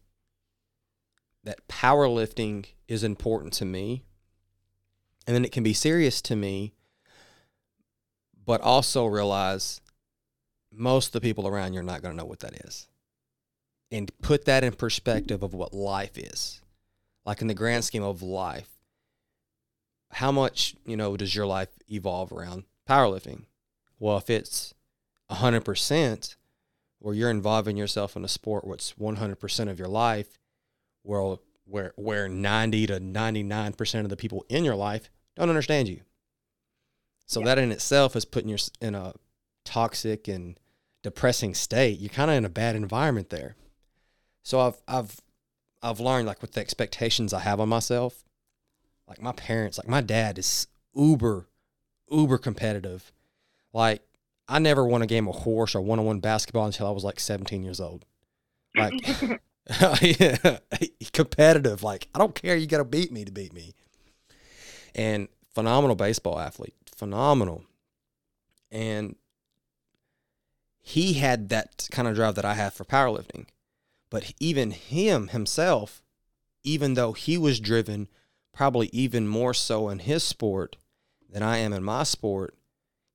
that 1.43 1.67
powerlifting 1.67 2.65
is 2.87 3.03
important 3.03 3.53
to 3.53 3.65
me. 3.65 4.03
And 5.25 5.35
then 5.35 5.45
it 5.45 5.51
can 5.51 5.63
be 5.63 5.73
serious 5.73 6.21
to 6.23 6.35
me 6.35 6.73
but 8.45 8.61
also 8.61 9.05
realize 9.05 9.81
most 10.71 11.07
of 11.07 11.11
the 11.13 11.21
people 11.21 11.47
around 11.47 11.73
you 11.73 11.79
are 11.79 11.83
not 11.83 12.01
going 12.01 12.13
to 12.13 12.17
know 12.17 12.25
what 12.25 12.39
that 12.39 12.65
is. 12.65 12.87
And 13.91 14.11
put 14.21 14.45
that 14.45 14.63
in 14.63 14.73
perspective 14.73 15.43
of 15.43 15.53
what 15.53 15.73
life 15.73 16.17
is 16.17 16.60
like 17.25 17.41
in 17.41 17.47
the 17.47 17.53
grand 17.53 17.83
scheme 17.83 18.03
of 18.03 18.21
life 18.21 18.69
how 20.11 20.31
much 20.31 20.75
you 20.85 20.97
know 20.97 21.15
does 21.15 21.33
your 21.35 21.45
life 21.45 21.69
evolve 21.89 22.31
around 22.33 22.63
powerlifting? 22.89 23.45
Well 23.99 24.17
if 24.17 24.29
it's 24.29 24.73
100% 25.29 26.35
where 26.99 27.15
you're 27.15 27.29
involving 27.29 27.77
yourself 27.77 28.15
in 28.15 28.25
a 28.25 28.27
sport 28.27 28.65
what's 28.67 28.93
100% 28.93 29.69
of 29.69 29.79
your 29.79 29.87
life 29.87 30.37
where 31.03 31.37
where 31.65 31.93
where 31.95 32.27
90 32.27 32.87
to 32.87 32.99
99% 32.99 33.99
of 34.01 34.09
the 34.09 34.17
people 34.17 34.45
in 34.49 34.65
your 34.65 34.75
life 34.75 35.09
don't 35.37 35.49
understand 35.49 35.87
you. 35.87 36.01
So 37.25 37.39
Yeah. 37.39 37.45
that 37.45 37.59
in 37.59 37.71
itself 37.71 38.15
is 38.15 38.25
putting 38.25 38.49
you 38.49 38.57
in 38.81 38.93
a 38.93 39.13
toxic 39.63 40.27
and 40.27 40.59
depressing 41.01 41.53
state. 41.55 41.99
You're 41.99 42.09
kind 42.09 42.29
of 42.29 42.35
in 42.37 42.43
a 42.45 42.49
bad 42.49 42.75
environment 42.75 43.29
there. 43.29 43.55
So 44.43 44.59
i've 44.59 44.81
i've 44.87 45.21
i've 45.81 45.99
learned 45.99 46.27
like 46.27 46.41
with 46.41 46.53
the 46.53 46.61
expectations 46.61 47.33
i 47.33 47.39
have 47.39 47.59
on 47.59 47.69
myself 47.69 48.23
like 49.07 49.21
my 49.21 49.31
parents 49.33 49.77
like 49.77 49.87
my 49.87 50.01
dad 50.01 50.37
is 50.37 50.67
uber 50.95 51.47
uber 52.11 52.37
competitive. 52.37 53.11
Like 53.73 54.03
i 54.47 54.59
never 54.59 54.85
won 54.85 55.01
a 55.01 55.07
game 55.07 55.27
of 55.27 55.35
horse 55.35 55.75
or 55.75 55.81
one-on-one 55.81 56.19
basketball 56.19 56.65
until 56.65 56.87
i 56.87 56.91
was 56.91 57.03
like 57.03 57.19
17 57.19 57.63
years 57.63 57.79
old. 57.79 58.05
Like 58.75 58.93
yeah, 60.01 60.57
competitive. 61.13 61.83
Like 61.83 62.07
i 62.13 62.19
don't 62.19 62.35
care. 62.35 62.55
You 62.55 62.67
gotta 62.67 62.83
beat 62.83 63.11
me 63.11 63.25
to 63.25 63.31
beat 63.31 63.53
me. 63.53 63.73
And 64.93 65.29
phenomenal 65.53 65.95
baseball 65.95 66.39
athlete. 66.39 66.75
Phenomenal. 66.95 67.63
And 68.71 69.15
he 70.81 71.13
had 71.13 71.49
that 71.49 71.87
kind 71.91 72.07
of 72.07 72.15
drive 72.15 72.35
that 72.35 72.45
i 72.45 72.55
have 72.55 72.73
for 72.73 72.83
powerlifting 72.83 73.45
but 74.11 74.33
even 74.39 74.69
him 74.69 75.29
himself 75.29 76.03
even 76.63 76.93
though 76.93 77.13
he 77.13 77.37
was 77.37 77.59
driven 77.59 78.07
probably 78.53 78.89
even 78.91 79.27
more 79.27 79.53
so 79.53 79.89
in 79.89 79.99
his 79.99 80.23
sport 80.23 80.77
than 81.29 81.41
I 81.41 81.57
am 81.57 81.73
in 81.73 81.83
my 81.83 82.03
sport, 82.03 82.55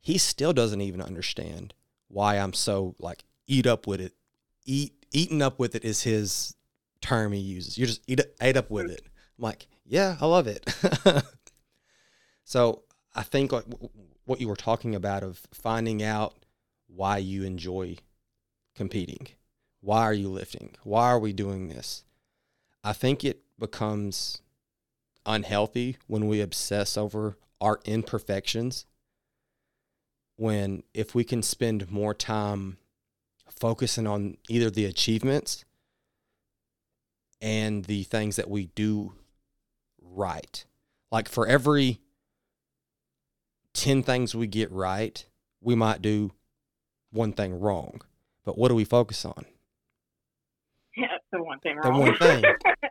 he 0.00 0.18
still 0.18 0.52
doesn't 0.52 0.80
even 0.80 1.00
understand 1.00 1.74
why 2.08 2.36
I'm 2.36 2.52
so 2.52 2.94
like 2.98 3.24
eat 3.46 3.66
up 3.66 3.86
with 3.86 4.00
it. 4.00 4.14
Eat 4.64 4.94
eating 5.12 5.42
up 5.42 5.58
with 5.58 5.74
it 5.74 5.84
is 5.84 6.02
his 6.02 6.54
term 7.00 7.32
he 7.32 7.40
uses. 7.40 7.78
You 7.78 7.86
just 7.86 8.02
eat 8.06 8.20
ate 8.40 8.56
up 8.56 8.70
with 8.70 8.90
it. 8.90 9.02
I'm 9.38 9.44
like, 9.44 9.66
yeah, 9.84 10.16
I 10.20 10.26
love 10.26 10.46
it. 10.46 10.64
so 12.44 12.82
I 13.14 13.22
think 13.22 13.52
like 13.52 13.64
what 14.24 14.40
you 14.40 14.48
were 14.48 14.56
talking 14.56 14.94
about 14.94 15.22
of 15.22 15.40
finding 15.52 16.02
out 16.02 16.34
why 16.88 17.18
you 17.18 17.44
enjoy 17.44 17.96
competing. 18.74 19.28
Why 19.86 20.02
are 20.02 20.12
you 20.12 20.28
lifting? 20.28 20.74
Why 20.82 21.12
are 21.12 21.18
we 21.20 21.32
doing 21.32 21.68
this? 21.68 22.02
I 22.82 22.92
think 22.92 23.24
it 23.24 23.42
becomes 23.56 24.42
unhealthy 25.24 25.96
when 26.08 26.26
we 26.26 26.40
obsess 26.40 26.96
over 26.96 27.38
our 27.60 27.78
imperfections. 27.84 28.84
When 30.34 30.82
if 30.92 31.14
we 31.14 31.22
can 31.22 31.40
spend 31.40 31.88
more 31.88 32.14
time 32.14 32.78
focusing 33.48 34.08
on 34.08 34.38
either 34.48 34.70
the 34.70 34.86
achievements 34.86 35.64
and 37.40 37.84
the 37.84 38.02
things 38.02 38.34
that 38.34 38.50
we 38.50 38.66
do 38.74 39.12
right. 40.02 40.64
Like 41.12 41.28
for 41.28 41.46
every 41.46 42.00
10 43.74 44.02
things 44.02 44.34
we 44.34 44.48
get 44.48 44.72
right, 44.72 45.24
we 45.60 45.76
might 45.76 46.02
do 46.02 46.32
one 47.12 47.32
thing 47.32 47.60
wrong. 47.60 48.00
But 48.44 48.58
what 48.58 48.70
do 48.70 48.74
we 48.74 48.84
focus 48.84 49.24
on? 49.24 49.46
the 51.32 51.42
one 51.42 51.58
thing 51.60 51.78
The 51.82 51.90
one 51.90 52.16
thing. 52.16 52.44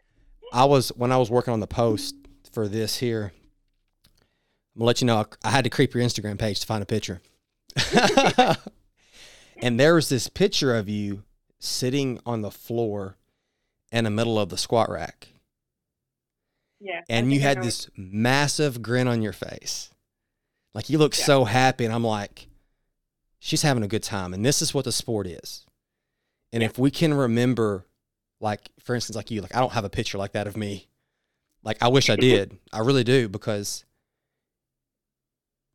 I 0.54 0.66
was 0.66 0.90
when 0.90 1.12
I 1.12 1.18
was 1.18 1.30
working 1.30 1.54
on 1.54 1.60
the 1.60 1.68
post 1.68 2.16
for 2.52 2.68
this 2.68 2.98
here. 2.98 3.32
I'm 4.76 4.80
gonna 4.80 4.86
let 4.88 5.02
you 5.02 5.08
know 5.08 5.26
I 5.44 5.50
had 5.52 5.64
to 5.64 5.70
creep 5.70 5.94
your 5.94 6.04
Instagram 6.04 6.38
page 6.38 6.60
to 6.62 6.68
find 6.68 6.84
a 6.84 6.86
picture. 6.86 7.22
and 9.62 9.80
there 9.80 9.96
was 9.96 10.10
this 10.10 10.28
picture 10.28 10.76
of 10.76 10.90
you 10.90 11.24
sitting 11.60 12.20
on 12.26 12.42
the 12.42 12.52
floor 12.52 13.18
in 13.92 14.04
the 14.04 14.10
middle 14.10 14.38
of 14.40 14.50
the 14.50 14.58
squat 14.58 14.90
rack. 14.90 15.30
yeah. 16.80 17.02
And 17.10 17.32
you 17.34 17.40
had 17.40 17.64
this 17.64 17.90
massive 17.96 18.82
grin 18.82 19.08
on 19.08 19.22
your 19.22 19.34
face. 19.34 19.92
Like 20.74 20.90
you 20.90 20.98
look 20.98 21.18
Yeah. 21.18 21.24
so 21.24 21.46
happy. 21.46 21.86
And 21.86 21.94
I'm 21.94 22.04
like, 22.04 22.48
she's 23.40 23.62
having 23.62 23.84
a 23.84 23.88
good 23.88 24.04
time. 24.04 24.34
And 24.34 24.46
this 24.46 24.62
is 24.62 24.74
what 24.74 24.84
the 24.86 24.92
sport 24.92 25.26
is. 25.28 25.66
And 26.52 26.62
Yeah. 26.62 26.70
if 26.70 26.78
we 26.78 26.92
can 26.92 27.14
remember, 27.14 27.86
like, 28.40 28.70
for 28.80 28.96
instance, 28.96 29.16
like 29.16 29.32
you, 29.32 29.42
like, 29.42 29.56
I 29.56 29.60
don't 29.60 29.74
have 29.74 29.86
a 29.86 29.90
picture 29.90 30.18
like 30.18 30.34
that 30.34 30.48
of 30.48 30.58
me. 30.58 30.88
Like, 31.64 31.82
I 31.82 31.88
wish 31.88 32.10
I 32.10 32.16
did. 32.16 32.58
I 32.72 32.80
really 32.80 33.04
do. 33.04 33.28
Because 33.28 33.86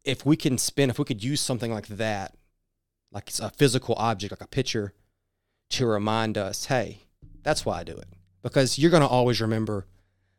if 0.05 0.25
we 0.25 0.37
can 0.37 0.59
spin, 0.59 0.91
if 0.91 0.99
we 0.99 1.05
could 1.05 1.23
use 1.23 1.41
something 1.41 1.73
like 1.73 1.89
that, 1.89 2.35
like 3.13 3.29
it's 3.29 3.41
a 3.41 3.51
physical 3.51 3.95
object, 3.99 4.33
like 4.33 4.41
a 4.41 4.49
picture, 4.49 4.93
to 5.71 5.87
remind 5.87 6.39
us, 6.39 6.67
hey, 6.67 7.01
that's 7.43 7.65
why 7.65 7.81
I 7.81 7.85
do 7.85 7.93
it. 7.97 8.09
Because 8.43 8.79
you're 8.79 8.91
going 8.91 9.03
to 9.03 9.09
always 9.09 9.41
remember 9.41 9.87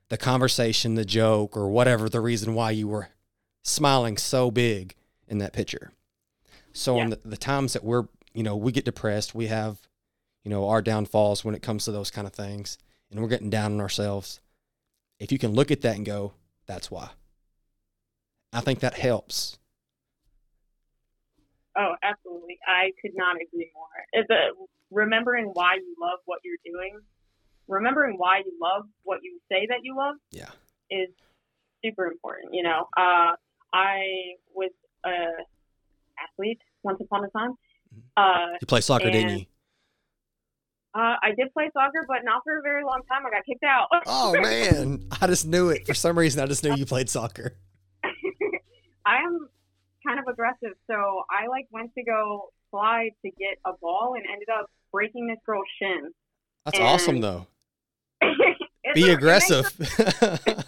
the 0.10 0.18
conversation, 0.18 0.96
the 0.96 1.06
joke, 1.06 1.56
or 1.56 1.70
whatever 1.70 2.10
the 2.10 2.20
reason 2.22 2.54
why 2.54 2.72
you 2.72 2.88
were 2.88 3.10
smiling 3.64 4.18
so 4.18 4.52
big 4.52 4.96
in 5.28 5.38
that 5.38 5.54
picture. 5.54 5.92
So 6.74 6.96
Yeah. 6.98 7.04
on 7.04 7.10
the, 7.12 7.20
the 7.24 7.38
times 7.38 7.74
that 7.74 7.84
we're, 7.84 8.08
you 8.34 8.44
know, 8.44 8.56
we 8.56 8.72
get 8.72 8.86
depressed, 8.86 9.36
we 9.36 9.48
have, 9.48 9.78
you 10.44 10.50
know, 10.50 10.68
our 10.70 10.82
downfalls 10.82 11.46
when 11.46 11.56
it 11.56 11.62
comes 11.62 11.86
to 11.86 11.92
those 11.92 12.12
kind 12.12 12.28
of 12.28 12.34
things, 12.34 12.78
and 13.10 13.20
we're 13.20 13.28
getting 13.28 13.50
down 13.50 13.74
on 13.74 13.82
ourselves. 13.82 14.39
If 15.20 15.32
you 15.32 15.38
can 15.38 15.54
look 15.54 15.72
at 15.72 15.82
that 15.82 15.96
and 15.96 16.06
go, 16.06 16.34
that's 16.66 16.89
why. 16.89 17.10
I 18.54 18.62
think 18.62 18.80
that 18.80 18.96
helps. 18.96 19.58
Oh, 21.78 21.94
absolutely. 22.04 22.60
I 22.68 22.92
could 23.02 23.12
not 23.16 23.36
agree 23.36 23.72
more. 23.74 24.26
A, 24.30 24.50
remembering 24.89 25.52
why 25.54 25.76
you 25.76 25.96
love 26.02 26.20
what 26.26 26.39
you're 26.44 26.58
doing, 26.66 27.00
remembering 27.68 28.16
why 28.18 28.39
you 28.39 28.52
love 28.62 28.88
what 29.04 29.20
you 29.24 29.39
say 29.50 29.68
that 29.70 29.80
you 29.84 29.96
love 29.96 30.16
Yeah. 30.32 30.50
is 30.89 31.10
super 31.84 32.08
important. 32.08 32.54
You 32.54 32.64
know, 32.64 32.88
uh, 32.98 33.36
I 33.74 34.36
was 34.54 34.72
a 35.06 35.28
athlete 36.20 36.62
once 36.84 37.00
upon 37.00 37.24
a 37.24 37.30
time. 37.30 37.56
Uh, 38.18 38.58
You 38.60 38.68
play 38.68 38.82
soccer, 38.82 39.10
didn't 39.10 39.38
you? 39.38 39.46
Uh, 40.94 41.16
I 41.24 41.30
did 41.38 41.52
play 41.54 41.70
soccer, 41.74 42.06
but 42.08 42.18
not 42.24 42.42
for 42.44 42.58
a 42.60 42.62
very 42.62 42.84
long 42.84 43.02
time. 43.12 43.26
I 43.26 43.30
got 43.30 43.46
kicked 43.46 43.64
out. 43.64 43.88
Oh 44.08 44.34
man, 44.39 45.08
I 45.22 45.28
just 45.28 45.46
knew 45.48 45.70
it. 45.70 45.86
For 45.88 45.94
some 45.94 46.18
reason, 46.18 46.42
I 46.44 46.48
just 46.48 46.64
knew 46.64 46.74
you 46.76 46.86
played 46.86 47.10
soccer. 47.10 47.56
I 49.06 49.18
am 49.18 49.48
kind 50.06 50.20
of 50.20 50.26
aggressive, 50.32 50.76
so 50.89 50.96
I 51.30 51.48
like 51.48 51.68
went 51.72 51.92
to 51.98 52.04
go 52.04 52.50
slide 52.70 53.12
to 53.26 53.32
get 53.32 53.58
a 53.66 53.72
ball 53.82 54.14
and 54.16 54.24
ended 54.32 54.48
up 54.54 54.66
breaking 54.92 55.28
this 55.28 55.38
girl's 55.46 55.66
shin. 55.82 56.12
That's 56.66 56.78
And- 56.78 56.88
awesome, 56.88 57.22
though. 57.22 57.48
Be 58.22 58.28
a- 58.28 58.34
it 58.84 58.96
makes 58.96 59.10
aggressive. 59.10 59.66
for- 59.72 60.64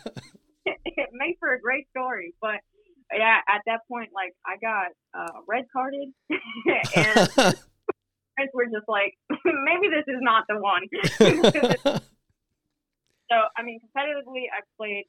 It 0.65 1.09
makes 1.13 1.39
for 1.39 1.53
a 1.53 1.59
great 1.59 1.88
story, 1.89 2.34
but 2.41 2.59
yeah, 3.13 3.39
at 3.47 3.61
that 3.67 3.82
point, 3.88 4.09
like 4.13 4.34
I 4.45 4.57
got 4.57 4.88
uh, 5.13 5.39
red 5.47 5.65
carded, 5.74 6.09
and 6.95 7.55
friends 8.36 8.51
were 8.53 8.65
just 8.65 8.88
like, 8.88 9.13
maybe 9.45 9.89
this 9.89 10.05
is 10.07 10.21
not 10.21 10.45
the 10.49 10.57
one. 10.59 10.84
so 13.29 13.38
I 13.57 13.63
mean, 13.63 13.79
competitively, 13.79 14.45
I 14.51 14.61
played 14.77 15.05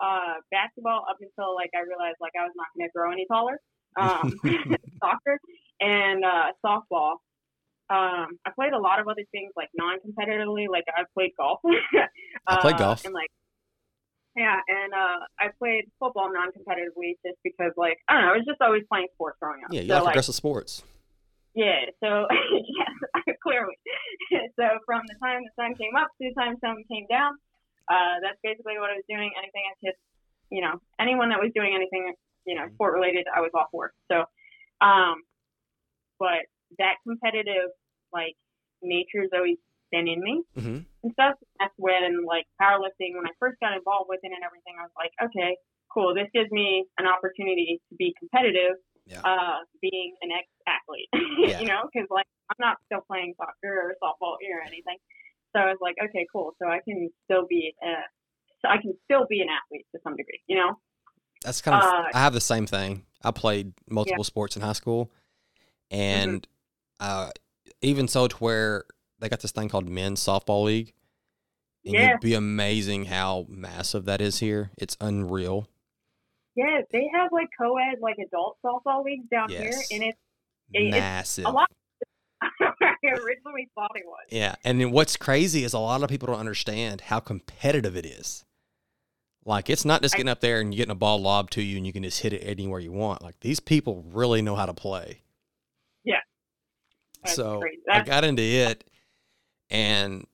uh, 0.00 0.40
basketball 0.50 1.04
up 1.08 1.16
until 1.20 1.54
like 1.54 1.70
I 1.74 1.82
realized 1.86 2.16
like 2.20 2.32
I 2.38 2.44
was 2.44 2.52
not 2.56 2.66
going 2.76 2.88
to 2.88 2.92
grow 2.92 3.12
any 3.12 3.26
taller. 3.26 3.60
Um, 3.98 4.38
soccer 5.02 5.38
and 5.80 6.24
uh, 6.24 6.52
softball. 6.64 7.16
Um, 7.90 8.38
I 8.46 8.50
played 8.54 8.72
a 8.72 8.78
lot 8.78 9.00
of 9.00 9.08
other 9.08 9.24
things 9.32 9.50
like 9.56 9.68
non-competitively. 9.74 10.68
Like 10.70 10.84
I 10.96 11.02
played 11.12 11.32
golf. 11.36 11.58
I 12.46 12.60
played 12.60 12.74
Uh, 12.76 12.78
golf. 12.78 13.04
And 13.04 13.12
like, 13.12 13.30
yeah, 14.36 14.60
and 14.68 14.94
uh, 14.94 15.18
I 15.40 15.48
played 15.58 15.90
football 15.98 16.30
non-competitively 16.32 17.18
just 17.26 17.38
because 17.42 17.72
like 17.76 17.98
I 18.06 18.14
don't 18.14 18.22
know, 18.22 18.32
I 18.34 18.36
was 18.36 18.46
just 18.46 18.60
always 18.60 18.84
playing 18.88 19.08
sports 19.14 19.38
growing 19.42 19.64
up. 19.64 19.72
yeah, 19.72 19.80
you 19.80 19.88
so, 19.88 19.94
like 19.94 20.04
like, 20.04 20.12
aggressive 20.12 20.36
sports. 20.36 20.84
Yeah, 21.54 21.90
so 21.98 22.26
yes, 22.30 23.36
clearly. 23.42 23.74
so 24.58 24.64
from 24.86 25.02
the 25.08 25.16
time 25.18 25.42
the 25.42 25.54
sun 25.58 25.74
came 25.74 25.96
up 25.96 26.08
to 26.20 26.28
the 26.28 26.34
time 26.34 26.54
the 26.54 26.62
sun 26.62 26.84
came 26.90 27.06
down, 27.10 27.34
uh, 27.90 28.22
that's 28.22 28.38
basically 28.42 28.78
what 28.78 28.90
I 28.90 28.94
was 28.94 29.06
doing. 29.08 29.30
Anything 29.34 29.64
I 29.66 29.74
could, 29.82 29.98
you 30.50 30.62
know, 30.62 30.78
anyone 31.00 31.30
that 31.30 31.40
was 31.42 31.50
doing 31.54 31.74
anything, 31.74 32.14
you 32.46 32.54
know, 32.54 32.66
sport 32.74 32.94
related, 32.94 33.26
I 33.26 33.40
was 33.40 33.50
all 33.54 33.66
for. 33.70 33.92
So, 34.10 34.24
um, 34.80 35.22
but 36.18 36.46
that 36.78 37.02
competitive 37.02 37.74
like 38.12 38.36
nature 38.82 39.22
has 39.22 39.30
always 39.34 39.58
been 39.90 40.06
in 40.06 40.22
me 40.22 40.42
hmm 40.54 40.78
and 41.02 41.12
stuff. 41.12 41.34
That's 41.58 41.74
when 41.76 42.24
like 42.26 42.46
powerlifting, 42.60 43.18
when 43.18 43.26
I 43.26 43.34
first 43.40 43.58
got 43.58 43.74
involved 43.74 44.06
with 44.08 44.20
it 44.22 44.30
and 44.30 44.44
everything, 44.44 44.78
I 44.78 44.86
was 44.86 44.94
like, 44.94 45.10
okay, 45.18 45.56
cool. 45.92 46.14
This 46.14 46.28
gives 46.32 46.50
me 46.52 46.86
an 46.98 47.06
opportunity 47.06 47.80
to 47.90 47.94
be 47.96 48.14
competitive 48.18 48.78
Yeah. 49.10 49.20
uh, 49.24 49.58
being 49.82 50.14
an 50.22 50.30
ex 50.30 50.46
athlete, 50.66 51.08
Yeah. 51.50 51.60
you 51.60 51.66
know, 51.66 51.82
because 51.92 52.08
like 52.10 52.26
I'm 52.50 52.56
not 52.60 52.76
still 52.86 53.00
playing 53.06 53.34
soccer 53.36 53.74
or 53.74 53.94
softball 54.02 54.36
or 54.40 54.62
anything. 54.64 54.96
So 55.54 55.60
I 55.60 55.66
was 55.66 55.78
like, 55.80 55.96
okay, 56.02 56.26
cool. 56.32 56.54
So 56.62 56.68
I 56.68 56.78
can 56.84 57.10
still 57.24 57.44
be, 57.48 57.74
uh, 57.84 58.06
so 58.62 58.68
I 58.68 58.76
can 58.80 58.94
still 59.04 59.26
be 59.28 59.40
an 59.40 59.48
athlete 59.48 59.84
to 59.94 60.00
some 60.04 60.14
degree, 60.16 60.40
you 60.46 60.56
know. 60.56 60.78
That's 61.44 61.60
kind 61.60 61.82
of. 61.82 61.88
Uh, 61.88 62.04
I 62.14 62.18
have 62.20 62.32
the 62.34 62.40
same 62.40 62.66
thing. 62.66 63.04
I 63.24 63.32
played 63.32 63.72
multiple 63.88 64.22
sports 64.24 64.54
in 64.56 64.62
high 64.62 64.74
school, 64.74 65.10
Mm-hmm. 65.92 66.00
and 66.00 66.48
uh, 67.00 67.30
even 67.82 68.06
so 68.06 68.28
to 68.28 68.36
where 68.36 68.84
they 69.18 69.28
got 69.28 69.40
this 69.40 69.50
thing 69.50 69.68
called 69.68 69.88
men's 69.88 70.20
softball 70.20 70.64
league. 70.64 70.92
And 71.84 71.94
Yeah. 71.94 72.10
you'd 72.12 72.20
be 72.20 72.34
amazing 72.34 73.06
how 73.06 73.46
massive 73.48 74.04
that 74.04 74.20
is 74.20 74.38
here. 74.38 74.70
It's 74.78 74.96
unreal. 75.00 75.66
Yeah, 76.60 76.82
they 76.92 77.08
have 77.14 77.30
like 77.32 77.48
co-ed, 77.58 78.00
like 78.00 78.18
adult 78.18 78.58
softball 78.64 79.02
leagues 79.04 79.26
down 79.30 79.50
Yes. 79.50 79.60
here, 79.62 79.96
and 79.96 80.10
it's 80.10 80.18
It's 80.72 80.90
Massive. 80.90 81.46
a 81.46 81.50
lot. 81.50 81.70
I 82.42 82.94
originally 83.04 83.68
thought 83.74 83.90
it 83.94 84.04
was. 84.06 84.26
Yeah, 84.30 84.54
and 84.64 84.80
then 84.80 84.90
what's 84.92 85.16
crazy 85.16 85.64
is 85.64 85.72
a 85.72 85.78
lot 85.78 86.02
of 86.02 86.10
people 86.10 86.26
don't 86.26 86.38
understand 86.38 87.02
how 87.02 87.20
competitive 87.20 87.96
it 87.96 88.04
is. 88.06 88.44
Like 89.44 89.70
it's 89.70 89.84
not 89.84 90.02
just 90.02 90.14
getting 90.14 90.28
up 90.28 90.40
there 90.40 90.60
and 90.60 90.72
you 90.72 90.76
getting 90.76 90.92
a 90.92 90.96
ball 90.96 91.20
lobbed 91.20 91.54
to 91.54 91.62
you 91.62 91.78
and 91.78 91.86
you 91.86 91.92
can 91.92 92.02
just 92.02 92.20
hit 92.20 92.32
it 92.34 92.42
anywhere 92.44 92.78
you 92.78 92.92
want. 92.92 93.22
Like 93.22 93.40
these 93.40 93.58
people 93.58 94.04
really 94.12 94.42
know 94.42 94.54
how 94.54 94.66
to 94.66 94.74
play. 94.74 95.22
That's 97.22 97.36
so. 97.36 97.62
I 97.90 98.02
got 98.02 98.24
into 98.24 98.42
it, 98.42 98.84
and 99.68 100.26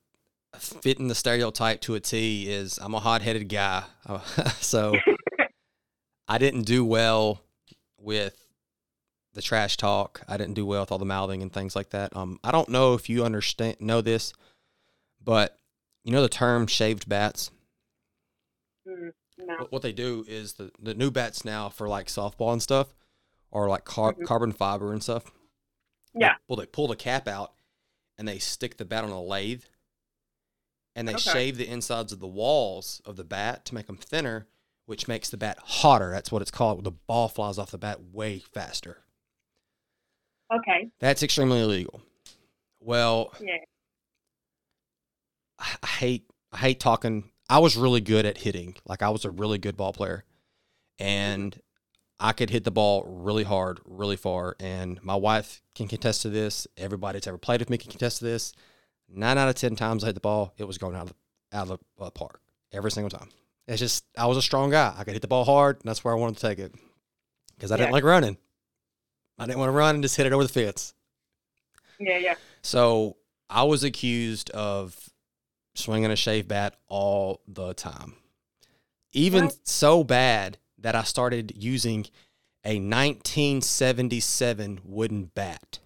fitting 0.59 1.09
the 1.09 1.15
stereotype 1.15 1.81
to 1.83 1.95
a 1.95 2.01
T 2.01 2.49
is 2.51 2.79
I'm 2.79 2.95
a 2.95 3.01
hot 3.01 3.23
headed 3.23 3.49
guy. 3.49 3.85
so 4.61 4.95
I 6.29 6.39
didn't 6.39 6.63
do 6.63 6.85
well 6.85 7.41
with 7.99 8.47
the 9.35 9.43
trash 9.43 9.77
talk. 9.77 10.23
I 10.29 10.37
didn't 10.37 10.55
do 10.55 10.67
well 10.67 10.81
with 10.83 10.93
all 10.93 10.99
the 10.99 11.05
mouthing 11.05 11.43
and 11.43 11.53
things 11.53 11.77
like 11.77 11.91
that. 11.91 12.17
Um, 12.17 12.41
I 12.43 12.51
don't 12.51 12.69
know 12.69 12.95
if 12.95 13.09
you 13.09 13.25
understand 13.25 13.77
know 13.81 14.01
this, 14.01 14.33
but 15.23 15.59
you 16.05 16.13
know 16.13 16.23
the 16.23 16.29
term 16.29 16.67
shaved 16.67 17.09
bats. 17.09 17.51
mm, 18.89 19.13
no. 19.39 19.55
What- 19.59 19.73
What 19.73 19.83
they 19.83 19.93
do 19.93 20.25
is 20.29 20.55
the 20.55 20.71
the 20.79 20.95
new 20.95 21.11
bats 21.11 21.45
now 21.45 21.69
for 21.69 21.89
like 21.89 22.07
softball 22.07 22.53
and 22.53 22.63
stuff, 22.63 22.95
are 23.53 23.69
like 23.69 23.85
car- 23.85 24.15
Mhm. 24.15 24.25
carbon 24.27 24.53
fiber 24.53 24.93
and 24.93 25.03
stuff. 25.03 25.31
Yeah. 26.15 26.37
Well, 26.49 26.57
they 26.57 26.67
pull 26.67 26.89
the 26.89 26.97
cap 26.97 27.27
out 27.29 27.55
and 28.17 28.27
they 28.27 28.39
stick 28.39 28.77
the 28.79 28.85
bat 28.85 29.05
on 29.05 29.11
a 29.11 29.21
lathe, 29.23 29.65
and 30.95 31.07
they 31.07 31.15
Okay. 31.15 31.31
shave 31.33 31.57
the 31.59 31.67
insides 31.69 32.13
of 32.13 32.21
the 32.21 32.27
walls 32.27 33.01
of 33.05 33.17
the 33.17 33.25
bat 33.25 33.65
to 33.67 33.75
make 33.75 33.87
them 33.89 33.99
thinner, 33.99 34.47
which 34.87 35.07
makes 35.09 35.29
the 35.31 35.37
bat 35.37 35.59
hotter. 35.63 36.11
That's 36.11 36.33
what 36.33 36.43
it's 36.43 36.51
called. 36.51 36.83
The 36.85 36.91
ball 36.91 37.29
flies 37.29 37.59
off 37.59 37.71
the 37.71 37.79
bat 37.79 38.01
way 38.13 38.39
faster. 38.39 38.99
Okay. 40.53 40.91
That's 41.01 41.23
extremely 41.23 41.61
illegal. 41.61 42.01
Well, 42.81 43.33
Yeah. 43.41 43.59
I 45.59 45.77
I 45.83 45.87
hate 45.87 46.31
I 46.53 46.59
hate 46.59 46.81
talking. 46.81 47.31
I 47.49 47.59
was 47.59 47.77
really 47.77 48.01
good 48.01 48.27
at 48.27 48.39
hitting. 48.39 48.77
Like 48.87 49.03
I 49.03 49.11
was 49.11 49.25
a 49.25 49.31
really 49.31 49.59
good 49.59 49.77
ball 49.77 49.93
player, 49.93 50.25
and 50.99 51.59
I 52.19 52.33
could 52.33 52.51
hit 52.51 52.65
the 52.65 52.71
ball 52.71 53.05
really 53.05 53.45
hard, 53.45 53.81
really 53.85 54.17
far. 54.17 54.57
And 54.61 55.03
my 55.03 55.15
wife 55.17 55.63
can 55.75 55.89
contest 55.89 56.23
to 56.23 56.31
this. 56.31 56.67
Everybody 56.77 57.17
that's 57.17 57.27
ever 57.27 57.39
played 57.39 57.61
with 57.61 57.71
me 57.71 57.79
can 57.79 57.91
contest 57.91 58.19
to 58.19 58.25
this. 58.25 58.53
Nine 59.09 59.39
out 59.39 59.49
of 59.49 59.55
ten 59.55 59.77
times 59.77 60.03
I 60.03 60.09
hit 60.09 60.15
the 60.15 60.21
ball, 60.21 60.55
it 60.59 60.65
was 60.65 60.79
going 60.79 60.95
out 60.97 61.03
of 61.03 61.09
the, 61.09 61.57
out 61.57 61.71
of 61.71 61.81
the 61.99 62.05
uh, 62.05 62.11
park 62.11 62.41
every 62.73 62.91
single 62.91 63.11
time. 63.11 63.29
It's 63.69 63.81
just 63.81 64.05
I 64.17 64.27
was 64.27 64.37
a 64.37 64.43
strong 64.43 64.71
guy. 64.71 64.95
I 64.97 65.05
could 65.05 65.15
hit 65.15 65.23
the 65.23 65.29
ball 65.29 65.45
hard, 65.45 65.77
and 65.77 65.85
that's 65.89 66.05
where 66.05 66.15
I 66.15 66.17
wanted 66.17 66.37
to 66.37 66.43
take 66.49 66.59
it 66.59 66.75
because 67.57 67.73
I 67.73 67.77
didn't 67.77 67.93
like 67.93 68.05
running. 68.05 68.37
I 69.39 69.47
didn't 69.47 69.59
want 69.59 69.69
to 69.69 69.73
run 69.73 69.97
and 69.97 70.05
just 70.05 70.17
hit 70.17 70.27
it 70.27 70.33
over 70.33 70.45
the 70.45 70.49
fence. 70.49 70.95
Yeah. 71.99 72.19
Yeah. 72.19 72.35
So 72.63 73.17
I 73.51 73.65
was 73.65 73.85
accused 73.85 74.51
of 74.51 75.11
swinging 75.75 76.11
a 76.11 76.17
shave 76.17 76.49
bat 76.49 76.77
all 76.89 77.41
the 77.47 77.75
time. 77.75 78.15
Even 79.13 79.47
What? 79.47 79.69
so 79.69 80.05
bad 80.05 80.59
that 80.79 80.95
I 80.95 81.03
started 81.03 81.53
using 81.57 82.07
a 82.65 82.79
1977 82.79 84.81
wooden 84.85 85.25
bat. 85.35 85.79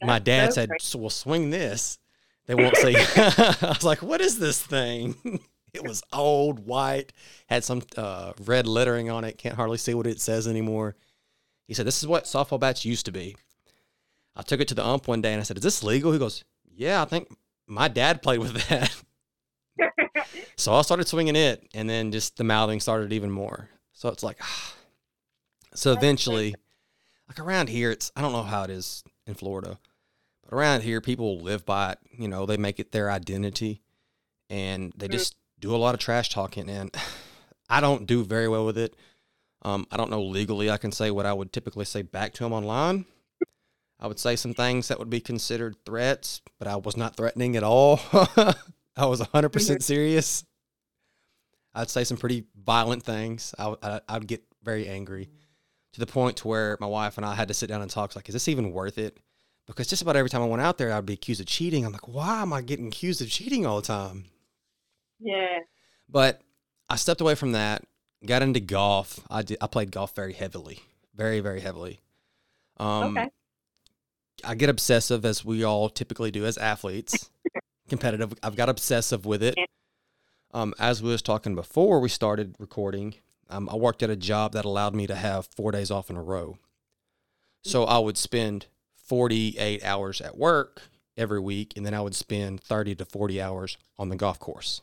My 0.00 0.18
dad 0.18 0.52
so 0.52 0.54
said, 0.54 0.70
so 0.80 0.98
"We'll 0.98 1.10
swing 1.10 1.50
this." 1.50 1.98
They 2.46 2.54
won't 2.54 2.76
see. 2.76 2.94
I 2.96 3.56
was 3.62 3.84
like, 3.84 4.02
"What 4.02 4.20
is 4.20 4.38
this 4.38 4.62
thing?" 4.62 5.16
it 5.74 5.84
was 5.84 6.02
old, 6.12 6.60
white, 6.66 7.12
had 7.48 7.64
some 7.64 7.82
uh, 7.96 8.32
red 8.44 8.66
lettering 8.66 9.10
on 9.10 9.24
it. 9.24 9.38
Can't 9.38 9.56
hardly 9.56 9.78
see 9.78 9.94
what 9.94 10.06
it 10.06 10.20
says 10.20 10.46
anymore. 10.48 10.96
He 11.66 11.74
said, 11.74 11.86
"This 11.86 11.98
is 12.02 12.06
what 12.06 12.24
softball 12.24 12.60
bats 12.60 12.84
used 12.84 13.06
to 13.06 13.12
be." 13.12 13.36
I 14.34 14.42
took 14.42 14.60
it 14.60 14.68
to 14.68 14.74
the 14.74 14.86
ump 14.86 15.08
one 15.08 15.20
day 15.20 15.32
and 15.32 15.40
I 15.40 15.44
said, 15.44 15.56
"Is 15.58 15.62
this 15.62 15.82
legal?" 15.82 16.12
He 16.12 16.18
goes, 16.18 16.44
"Yeah, 16.74 17.02
I 17.02 17.04
think 17.04 17.28
my 17.66 17.88
dad 17.88 18.22
played 18.22 18.38
with 18.40 18.52
that." 18.68 18.94
so 20.56 20.74
I 20.74 20.82
started 20.82 21.08
swinging 21.08 21.36
it, 21.36 21.68
and 21.74 21.88
then 21.88 22.12
just 22.12 22.36
the 22.36 22.44
mouthing 22.44 22.80
started 22.80 23.12
even 23.12 23.30
more. 23.30 23.68
So 23.92 24.08
it's 24.08 24.22
like, 24.22 24.38
so 25.74 25.92
eventually, 25.92 26.54
like 27.28 27.38
around 27.38 27.68
here, 27.68 27.90
it's 27.90 28.10
I 28.16 28.22
don't 28.22 28.32
know 28.32 28.42
how 28.42 28.62
it 28.62 28.70
is 28.70 29.02
in 29.26 29.34
Florida, 29.34 29.78
but 30.44 30.54
around 30.54 30.82
here, 30.82 31.00
people 31.00 31.40
live 31.40 31.66
by 31.66 31.92
it. 31.92 31.98
You 32.16 32.28
know, 32.28 32.46
they 32.46 32.56
make 32.56 32.80
it 32.80 32.92
their 32.92 33.10
identity, 33.10 33.82
and 34.48 34.92
they 34.96 35.08
Mhm. 35.08 35.12
just 35.12 35.36
do 35.60 35.74
a 35.74 35.78
lot 35.78 35.94
of 35.94 36.00
trash 36.00 36.28
talking. 36.30 36.68
And 36.68 36.94
I 37.68 37.80
don't 37.80 38.06
do 38.06 38.24
very 38.24 38.48
well 38.48 38.64
with 38.66 38.78
it. 38.78 38.94
Um, 39.62 39.86
I 39.90 39.96
don't 39.96 40.10
know 40.10 40.22
legally. 40.22 40.70
I 40.70 40.76
can 40.76 40.92
say 40.92 41.10
what 41.10 41.26
I 41.26 41.32
would 41.32 41.52
typically 41.52 41.84
say 41.84 42.02
back 42.02 42.32
to 42.34 42.44
them 42.44 42.52
online. 42.52 43.04
I 44.00 44.06
would 44.06 44.20
say 44.20 44.36
some 44.36 44.54
things 44.54 44.88
that 44.88 44.98
would 45.00 45.10
be 45.10 45.20
considered 45.20 45.74
threats, 45.84 46.40
but 46.60 46.68
I 46.68 46.76
was 46.76 46.96
not 46.96 47.16
threatening 47.16 47.56
at 47.56 47.64
all. 47.64 47.98
I 48.96 49.06
was 49.06 49.20
100% 49.20 49.82
serious. 49.82 50.44
I'd 51.74 51.90
say 51.90 52.04
some 52.04 52.16
pretty 52.16 52.44
violent 52.64 53.02
things. 53.02 53.54
I, 53.58 53.68
would- 53.68 53.78
I, 53.82 54.00
I'd 54.08 54.26
get 54.28 54.44
very 54.62 54.88
angry 54.88 55.28
to 55.94 56.00
the 56.00 56.06
point 56.06 56.36
to 56.38 56.48
where 56.48 56.76
my 56.80 56.86
wife 56.86 57.16
and 57.16 57.26
I 57.26 57.34
had 57.34 57.48
to 57.48 57.54
sit 57.54 57.68
down 57.68 57.82
and 57.82 57.90
talk. 57.90 58.14
Like, 58.14 58.28
is 58.28 58.34
this 58.34 58.48
even 58.48 58.72
worth 58.72 58.98
it? 58.98 59.18
Because 59.66 59.88
just 59.88 60.02
about 60.02 60.16
every 60.16 60.30
time 60.30 60.42
I 60.42 60.46
went 60.46 60.62
out 60.62 60.78
there, 60.78 60.92
I'd 60.92 61.04
be 61.04 61.14
accused 61.14 61.40
of 61.40 61.46
cheating. 61.46 61.84
I'm 61.84 61.92
like, 61.92 62.08
why 62.08 62.40
am 62.42 62.52
I 62.52 62.62
getting 62.62 62.86
accused 62.86 63.20
of 63.20 63.28
cheating 63.28 63.66
all 63.66 63.76
the 63.76 63.86
time? 63.86 64.26
Yeah. 65.20 65.58
But 66.08 66.40
I 66.88 66.96
stepped 66.96 67.20
away 67.20 67.34
from 67.34 67.52
that, 67.52 67.84
got 68.24 68.42
into 68.42 68.60
golf. 68.60 69.20
I 69.30 69.42
did. 69.42 69.58
I 69.60 69.66
played 69.66 69.90
golf 69.90 70.14
very 70.14 70.32
heavily, 70.32 70.80
very 71.14 71.40
very 71.40 71.60
heavily. 71.60 72.00
Um, 72.78 73.16
Okay. 73.16 73.28
I 74.44 74.54
get 74.54 74.70
obsessive 74.70 75.24
as 75.24 75.44
we 75.44 75.64
all 75.64 75.88
typically 75.88 76.30
do 76.30 76.46
as 76.46 76.56
athletes. 76.58 77.28
Competitive. 77.88 78.32
I've 78.42 78.54
got 78.54 78.68
obsessive 78.68 79.26
with 79.26 79.42
it. 79.42 79.56
Um, 80.54 80.74
as 80.78 81.02
we 81.02 81.10
was 81.10 81.22
talking 81.22 81.54
before 81.54 81.98
we 82.00 82.08
started 82.08 82.54
recording, 82.58 83.16
um, 83.50 83.68
I 83.68 83.74
worked 83.74 84.02
at 84.02 84.10
a 84.10 84.16
job 84.16 84.52
that 84.52 84.64
allowed 84.64 84.94
me 84.94 85.06
to 85.08 85.14
have 85.16 85.48
four 85.56 85.72
days 85.72 85.90
off 85.90 86.08
in 86.08 86.16
a 86.16 86.22
row. 86.22 86.56
So 87.64 87.84
I 87.84 87.98
would 87.98 88.16
spend 88.16 88.66
48 89.04 89.82
hours 89.84 90.20
at 90.20 90.38
work 90.38 90.82
every 91.16 91.40
week, 91.40 91.72
and 91.76 91.84
then 91.84 91.92
I 91.92 92.00
would 92.00 92.14
spend 92.14 92.60
30 92.62 92.94
to 92.96 93.04
40 93.04 93.42
hours 93.42 93.76
on 93.98 94.08
the 94.08 94.16
golf 94.16 94.38
course. 94.38 94.82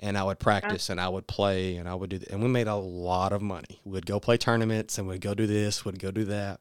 And 0.00 0.16
I 0.16 0.22
would 0.22 0.38
practice 0.38 0.90
and 0.90 1.00
I 1.00 1.08
would 1.08 1.26
play 1.26 1.76
and 1.76 1.88
I 1.88 1.94
would 1.94 2.10
do, 2.10 2.20
and 2.30 2.40
we 2.40 2.48
made 2.48 2.68
a 2.68 2.76
lot 2.76 3.32
of 3.32 3.42
money. 3.42 3.80
We'd 3.84 4.06
go 4.06 4.20
play 4.20 4.36
tournaments 4.36 4.96
and 4.96 5.08
we'd 5.08 5.20
go 5.20 5.34
do 5.34 5.46
this, 5.46 5.84
we'd 5.84 5.98
go 5.98 6.10
do 6.12 6.24
that. 6.26 6.60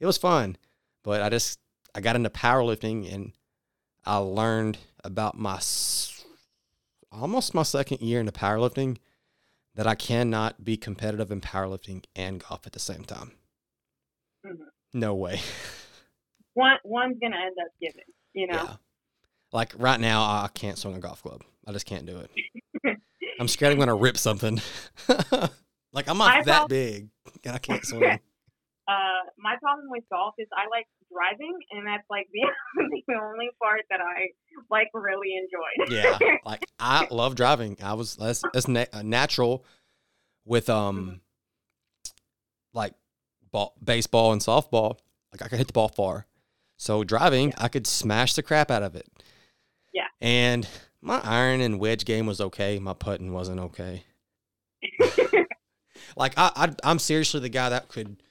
It 0.00 0.06
was 0.06 0.16
fun, 0.16 0.56
but 1.04 1.20
I 1.20 1.28
just, 1.28 1.58
I 1.94 2.00
got 2.00 2.16
into 2.16 2.30
powerlifting 2.30 3.12
and 3.12 3.32
I 4.06 4.16
learned 4.16 4.78
about 5.04 5.36
my, 5.38 5.56
s- 5.56 6.24
almost 7.12 7.52
my 7.54 7.64
second 7.64 8.00
year 8.00 8.18
into 8.20 8.32
powerlifting 8.32 8.96
that 9.74 9.86
I 9.86 9.94
cannot 9.94 10.64
be 10.64 10.78
competitive 10.78 11.30
in 11.30 11.42
powerlifting 11.42 12.04
and 12.16 12.42
golf 12.42 12.66
at 12.66 12.72
the 12.72 12.78
same 12.80 13.04
time. 13.04 13.32
Mhm. 14.46 14.56
No 14.94 15.14
way. 15.14 15.40
One 16.54 16.78
one's 16.84 17.18
gonna 17.20 17.36
end 17.36 17.56
up 17.60 17.68
giving. 17.80 18.04
You 18.32 18.46
know. 18.46 18.54
Yeah. 18.54 18.74
Like 19.52 19.72
right 19.78 20.00
now, 20.00 20.22
I 20.22 20.48
can't 20.54 20.78
swing 20.78 20.94
a 20.96 21.00
golf 21.00 21.22
club. 21.22 21.42
I 21.66 21.72
just 21.72 21.86
can't 21.86 22.06
do 22.06 22.18
it. 22.20 22.30
I'm 23.40 23.48
scared 23.48 23.72
I'm 23.72 23.78
going 23.78 23.88
to 23.88 23.94
rip 23.94 24.18
something. 24.18 24.60
like 25.92 26.08
I'm 26.08 26.18
not 26.18 26.44
that 26.44 26.68
big 26.68 27.08
and 27.44 27.54
I 27.54 27.58
can't 27.58 27.84
swim. 27.84 28.02
Uh, 28.02 29.22
my 29.38 29.56
problem 29.60 29.88
with 29.88 30.04
golf 30.10 30.34
is 30.38 30.48
I 30.52 30.68
like 30.68 30.86
driving, 31.12 31.56
and 31.70 31.86
that's 31.86 32.04
like 32.10 32.28
the 32.32 32.40
the 33.06 33.14
only 33.14 33.48
part 33.62 33.82
that 33.88 34.00
I 34.00 34.28
like 34.70 34.88
really 34.94 35.36
enjoyed. 35.36 35.92
yeah. 35.92 36.18
Like 36.44 36.64
I 36.78 37.06
love 37.10 37.34
driving. 37.34 37.76
I 37.82 37.94
was 37.94 38.16
that's 38.16 38.42
that's 38.52 38.68
na- 38.68 38.86
uh, 38.92 39.02
natural 39.02 39.64
with 40.44 40.68
um 40.68 41.20
like 42.74 42.94
ball, 43.50 43.74
baseball 43.82 44.32
and 44.32 44.40
softball. 44.40 44.98
Like 45.32 45.42
I 45.42 45.48
could 45.48 45.58
hit 45.58 45.68
the 45.68 45.72
ball 45.72 45.88
far. 45.88 46.26
So 46.76 47.04
driving, 47.04 47.54
I 47.58 47.68
could 47.68 47.86
smash 47.86 48.34
the 48.34 48.42
crap 48.42 48.70
out 48.70 48.82
of 48.82 48.96
it. 48.96 49.06
Yeah. 49.92 50.06
And 50.20 50.66
my 51.02 51.20
iron 51.20 51.60
and 51.60 51.78
wedge 51.78 52.04
game 52.04 52.26
was 52.26 52.40
okay. 52.40 52.78
My 52.78 52.94
putting 52.94 53.32
wasn't 53.32 53.60
okay. 53.60 54.04
Like 56.16 56.34
I, 56.36 56.50
I 56.56 56.74
I'm 56.84 56.98
seriously 56.98 57.40
the 57.40 57.48
guy 57.48 57.68
that 57.68 57.88
could 57.88 58.22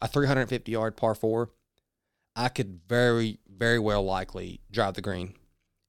a 0.00 0.08
350 0.08 0.70
yard 0.70 0.96
par 0.96 1.14
four. 1.14 1.50
I 2.36 2.48
could 2.48 2.80
very 2.88 3.38
very 3.48 3.78
well 3.78 4.04
likely 4.04 4.60
drive 4.70 4.94
the 4.94 5.02
green 5.02 5.34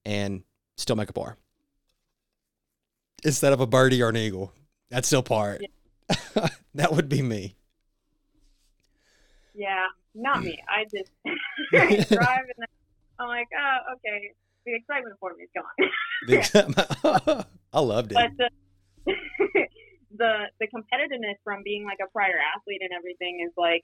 and 0.03 0.43
still 0.77 0.95
make 0.95 1.09
a 1.09 1.13
par 1.13 1.37
instead 3.23 3.53
of 3.53 3.59
a 3.59 3.67
birdie 3.67 4.01
or 4.01 4.09
an 4.09 4.17
eagle. 4.17 4.53
That's 4.89 5.07
still 5.07 5.23
par. 5.23 5.59
that 6.75 6.91
would 6.91 7.09
be 7.09 7.21
me. 7.21 7.55
Yeah, 9.55 9.87
not 10.13 10.43
me. 10.43 10.59
I 10.69 10.83
just 10.83 11.11
drive 11.23 12.11
and 12.11 12.53
then 12.57 12.67
I'm 13.17 13.27
like, 13.27 13.47
oh, 13.57 13.93
okay. 13.95 14.31
The 14.65 14.73
excitement 14.75 15.15
for 15.19 15.31
me 15.37 15.45
is 15.45 15.51
gone. 15.53 17.45
I 17.73 17.79
loved 17.79 18.11
it. 18.11 18.17
but 18.17 18.31
the 18.37 18.49
the 20.17 20.31
the 20.59 20.67
competitiveness 20.73 21.37
from 21.43 21.61
being 21.63 21.83
like 21.85 21.99
a 22.01 22.09
prior 22.11 22.39
athlete 22.55 22.81
and 22.81 22.91
everything 22.95 23.45
is 23.45 23.53
like 23.57 23.83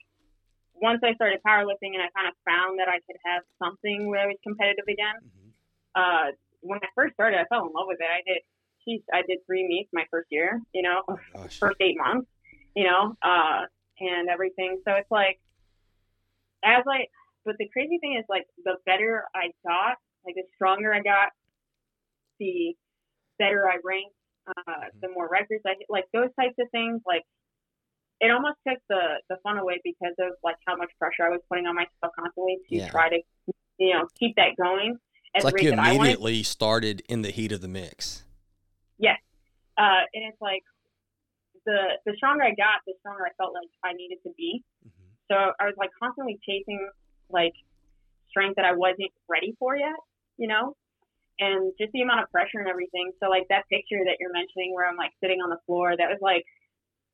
once 0.74 1.00
I 1.04 1.14
started 1.14 1.38
powerlifting 1.46 1.94
and 1.94 2.02
I 2.02 2.08
kind 2.16 2.26
of 2.26 2.34
found 2.44 2.80
that 2.80 2.88
I 2.88 2.98
could 3.06 3.16
have 3.24 3.42
something 3.62 4.08
where 4.08 4.20
I 4.20 4.26
was 4.26 4.36
competitive 4.42 4.86
again. 4.88 5.20
Mhm. 5.22 5.50
Uh, 5.94 6.32
when 6.62 6.78
I 6.82 6.88
first 6.94 7.14
started, 7.14 7.38
I 7.38 7.44
fell 7.46 7.66
in 7.66 7.72
love 7.72 7.86
with 7.86 8.00
it. 8.00 8.08
I 8.10 8.22
did, 8.26 8.40
geez, 8.84 9.02
I 9.12 9.22
did 9.22 9.38
three 9.46 9.66
meets 9.68 9.90
my 9.92 10.04
first 10.10 10.28
year. 10.30 10.60
You 10.72 10.82
know, 10.82 11.02
Gosh. 11.34 11.58
first 11.62 11.76
eight 11.80 11.96
months, 11.98 12.26
you 12.74 12.84
know, 12.84 13.14
uh, 13.22 13.66
and 14.00 14.28
everything. 14.28 14.80
So 14.84 14.94
it's 14.94 15.10
like, 15.10 15.38
as 16.64 16.82
I, 16.88 17.06
but 17.44 17.56
the 17.58 17.68
crazy 17.68 17.98
thing 17.98 18.16
is 18.18 18.24
like 18.28 18.46
the 18.64 18.76
better 18.86 19.24
I 19.34 19.50
got, 19.66 19.98
like 20.24 20.34
the 20.34 20.44
stronger 20.54 20.92
I 20.92 21.00
got, 21.00 21.30
the 22.38 22.74
better 23.38 23.68
I 23.68 23.76
ranked, 23.84 24.14
uh, 24.48 24.88
the 25.00 25.08
more 25.08 25.28
records 25.28 25.62
I 25.66 25.74
hit, 25.78 25.86
like 25.88 26.04
those 26.12 26.30
types 26.38 26.54
of 26.58 26.68
things, 26.70 27.00
like 27.06 27.22
it 28.20 28.30
almost 28.30 28.58
took 28.66 28.78
the, 28.88 29.20
the 29.28 29.36
fun 29.42 29.58
away 29.58 29.80
because 29.82 30.14
of 30.20 30.32
like 30.44 30.56
how 30.66 30.76
much 30.76 30.90
pressure 30.98 31.24
I 31.24 31.30
was 31.30 31.40
putting 31.48 31.66
on 31.66 31.74
myself 31.74 32.12
constantly 32.18 32.58
to 32.68 32.76
Yeah. 32.76 32.88
try 32.88 33.08
to, 33.08 33.20
you 33.78 33.94
know, 33.94 34.06
keep 34.18 34.36
that 34.36 34.56
going 34.56 34.98
It's 35.34 35.44
like 35.44 35.60
you 35.62 35.72
immediately 35.72 36.42
started 36.42 37.02
in 37.08 37.22
the 37.22 37.30
heat 37.30 37.52
of 37.52 37.60
the 37.60 37.68
mix. 37.68 38.24
Uh, 39.78 40.04
and 40.12 40.24
it's 40.28 40.40
like 40.40 40.62
the 41.64 41.98
the 42.04 42.12
stronger 42.16 42.44
I 42.44 42.50
got, 42.50 42.84
the 42.86 42.94
stronger 43.00 43.24
I 43.26 43.32
felt 43.38 43.54
like 43.54 43.68
I 43.82 43.92
needed 43.94 44.18
to 44.24 44.30
be. 44.36 44.62
Mhm. 44.86 44.90
So 45.30 45.34
I 45.58 45.64
was 45.64 45.74
like 45.76 45.90
constantly 45.98 46.38
chasing 46.46 46.90
like 47.30 47.54
strength 48.28 48.56
that 48.56 48.64
I 48.64 48.72
wasn't 48.72 49.12
ready 49.28 49.56
for 49.58 49.76
yet, 49.76 49.96
you 50.38 50.48
know, 50.48 50.74
and 51.38 51.72
just 51.78 51.92
the 51.92 52.02
amount 52.02 52.22
of 52.22 52.30
pressure 52.30 52.58
and 52.58 52.68
everything. 52.68 53.12
So 53.22 53.28
like 53.28 53.46
that 53.48 53.68
picture 53.68 54.00
that 54.04 54.16
you're 54.20 54.32
mentioning 54.32 54.74
where 54.74 54.88
I'm 54.88 54.96
like 54.96 55.12
sitting 55.20 55.40
on 55.40 55.50
the 55.50 55.58
floor, 55.66 55.96
that 55.96 56.08
was 56.08 56.18
like 56.20 56.44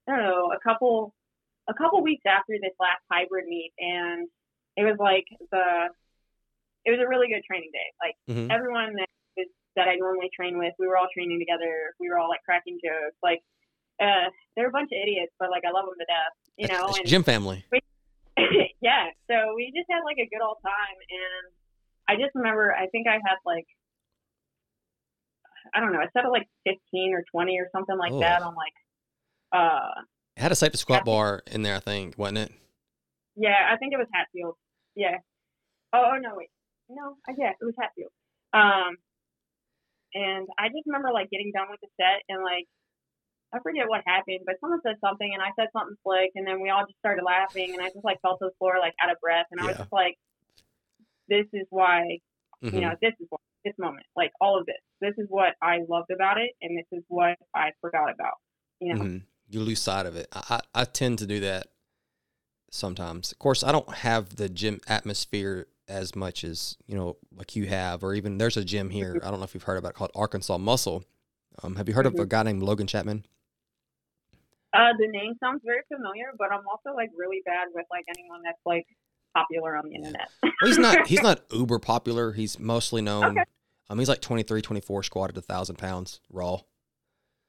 I 0.08 0.16
don't 0.16 0.24
know 0.24 0.52
a 0.52 0.60
couple 0.60 1.14
a 1.68 1.74
couple 1.74 2.02
weeks 2.02 2.24
after 2.26 2.54
this 2.60 2.72
last 2.80 3.02
hybrid 3.10 3.46
meet, 3.46 3.72
and 3.78 4.28
it 4.76 4.84
was 4.84 4.96
like 4.98 5.24
the 5.50 5.88
it 6.84 6.90
was 6.90 7.00
a 7.00 7.08
really 7.08 7.28
good 7.28 7.44
training 7.44 7.70
day. 7.72 7.88
Like 8.00 8.16
Mhm. 8.28 8.50
everyone 8.50 8.94
that 8.96 9.08
was 9.36 9.48
that 9.76 9.88
I 9.88 9.96
normally 9.96 10.30
train 10.34 10.58
with, 10.58 10.72
we 10.78 10.86
were 10.86 10.96
all 10.96 11.08
training 11.12 11.38
together. 11.38 11.94
We 12.00 12.08
were 12.08 12.18
all 12.18 12.28
like 12.28 12.42
cracking 12.44 12.80
jokes. 12.82 13.16
Like 13.22 13.42
uh, 14.00 14.30
they're 14.56 14.68
a 14.68 14.72
bunch 14.72 14.90
of 14.92 14.98
idiots, 15.02 15.32
but 15.38 15.50
like 15.50 15.64
I 15.66 15.70
love 15.70 15.86
them 15.86 15.98
to 15.98 16.06
death, 16.06 16.34
you 16.56 16.68
know. 16.68 16.86
it's 16.88 16.98
and 16.98 17.08
gym 17.08 17.22
family. 17.22 17.64
yeah, 18.80 19.10
so 19.26 19.54
we 19.54 19.72
just 19.74 19.90
had 19.90 20.06
like 20.06 20.18
a 20.18 20.28
good 20.30 20.42
old 20.42 20.58
time, 20.62 20.98
and 21.10 21.44
I 22.08 22.16
just 22.16 22.30
remember 22.34 22.74
I 22.74 22.86
think 22.88 23.06
I 23.06 23.14
had 23.14 23.36
like 23.44 23.66
I 25.74 25.80
don't 25.80 25.92
know, 25.92 26.00
I 26.00 26.08
set 26.12 26.24
it 26.24 26.28
like 26.30 26.48
fifteen 26.64 27.12
or 27.14 27.24
twenty 27.30 27.58
or 27.58 27.68
something 27.72 27.96
like 27.98 28.12
Oh. 28.12 28.20
that 28.20 28.42
on 28.42 28.54
like 28.54 28.72
uh 29.52 30.00
It 30.36 30.40
had 30.42 30.52
a 30.52 30.56
safety 30.56 30.78
squat 30.78 31.00
Happy- 31.00 31.10
bar 31.10 31.42
in 31.50 31.62
there, 31.62 31.76
I 31.76 31.80
think, 31.80 32.16
wasn't 32.18 32.38
it? 32.38 32.52
yeah, 33.36 33.68
I 33.70 33.76
think 33.76 33.92
it 33.92 33.98
was 33.98 34.08
Hatfield. 34.12 34.56
Yeah. 34.96 35.18
Oh, 35.92 36.12
oh 36.14 36.18
no, 36.18 36.34
wait. 36.34 36.48
No, 36.88 37.16
I 37.28 37.34
yeah, 37.38 37.50
it 37.50 37.64
was 37.64 37.74
Hatfield. 37.78 38.10
Um 38.52 38.96
and 40.14 40.48
I 40.58 40.68
just 40.68 40.86
remember 40.86 41.12
like 41.12 41.28
getting 41.30 41.52
done 41.54 41.66
with 41.70 41.80
the 41.80 41.88
set 42.00 42.22
and 42.28 42.42
like 42.42 42.64
I 43.52 43.60
forget 43.60 43.88
what 43.88 44.02
happened, 44.06 44.40
but 44.44 44.56
someone 44.60 44.80
said 44.82 44.96
something 45.00 45.30
and 45.32 45.42
I 45.42 45.52
said 45.58 45.68
something 45.72 45.96
slick 46.02 46.32
and 46.34 46.46
then 46.46 46.60
we 46.60 46.68
all 46.70 46.84
just 46.84 46.98
started 46.98 47.24
laughing 47.24 47.72
and 47.72 47.80
I 47.82 47.88
just 47.88 48.04
like 48.04 48.20
fell 48.20 48.36
to 48.38 48.44
the 48.48 48.56
floor 48.58 48.76
like 48.80 48.92
out 49.00 49.10
of 49.10 49.20
breath 49.20 49.46
and 49.50 49.60
I 49.60 49.66
was 49.68 49.76
just 49.76 49.92
like 49.92 50.16
this 51.28 51.46
is 51.52 51.66
why 51.70 52.18
Mhm. 52.62 52.72
you 52.74 52.80
know, 52.80 52.94
this 53.00 53.14
is 53.20 53.26
what, 53.30 53.40
this 53.64 53.74
moment, 53.78 54.06
like 54.16 54.32
all 54.40 54.58
of 54.58 54.66
this. 54.66 54.80
This 55.00 55.14
is 55.18 55.26
what 55.28 55.54
I 55.62 55.78
loved 55.88 56.10
about 56.10 56.38
it, 56.38 56.50
and 56.60 56.76
this 56.76 56.86
is 56.92 57.04
what 57.08 57.38
I 57.54 57.72
forgot 57.80 58.10
about. 58.10 58.34
You 58.80 58.94
know, 58.94 59.04
Mhm. 59.04 59.22
You 59.50 59.60
lose 59.60 59.80
sight 59.80 60.04
of 60.04 60.14
it. 60.14 60.28
I, 60.32 60.60
I, 60.74 60.82
I 60.82 60.84
tend 60.84 61.18
to 61.20 61.26
do 61.26 61.40
that 61.40 61.68
sometimes. 62.70 63.32
Of 63.32 63.38
course, 63.38 63.64
I 63.64 63.72
don't 63.72 63.88
have 63.94 64.36
the 64.36 64.48
gym 64.48 64.80
atmosphere 64.86 65.68
as 65.88 66.14
much 66.14 66.44
as 66.44 66.76
you 66.86 66.94
know, 66.96 67.16
like 67.34 67.56
you 67.56 67.66
have, 67.66 68.04
or 68.04 68.14
even 68.14 68.36
there's 68.36 68.58
a 68.58 68.64
gym 68.64 68.90
here. 68.90 69.18
I 69.22 69.30
don't 69.30 69.40
know 69.40 69.44
if 69.44 69.54
you've 69.54 69.62
heard 69.62 69.78
about 69.78 69.90
it 69.90 69.94
called 69.94 70.10
Arkansas 70.14 70.58
Muscle. 70.58 71.04
Um, 71.62 71.76
have 71.76 71.88
you 71.88 71.94
heard 71.94 72.06
of 72.06 72.18
a 72.18 72.26
guy 72.26 72.42
named 72.42 72.62
Logan 72.62 72.86
Chapman? 72.86 73.24
uh, 74.74 74.92
the 74.98 75.08
name 75.08 75.34
sounds 75.40 75.62
very 75.64 75.80
familiar, 75.88 76.32
but 76.36 76.52
I'm 76.52 76.66
also 76.68 76.94
like 76.94 77.10
really 77.16 77.42
bad 77.44 77.68
with 77.74 77.86
like 77.90 78.04
anyone 78.08 78.42
that's 78.44 78.60
like 78.66 78.86
popular 79.40 79.76
on 79.76 79.88
the 79.88 79.94
internet. 79.94 80.28
Well, 80.42 80.52
he's 80.64 80.78
not. 80.78 81.06
He's 81.06 81.22
not 81.22 81.42
uber 81.52 81.78
popular. 81.78 82.32
He's 82.32 82.58
mostly 82.58 83.02
known. 83.02 83.24
Okay. 83.38 83.44
Um, 83.90 83.98
he's 83.98 84.08
like 84.08 84.20
23, 84.20 84.60
24, 84.60 85.02
squatted 85.02 85.36
a 85.38 85.40
thousand 85.40 85.76
pounds 85.76 86.20
raw. 86.30 86.58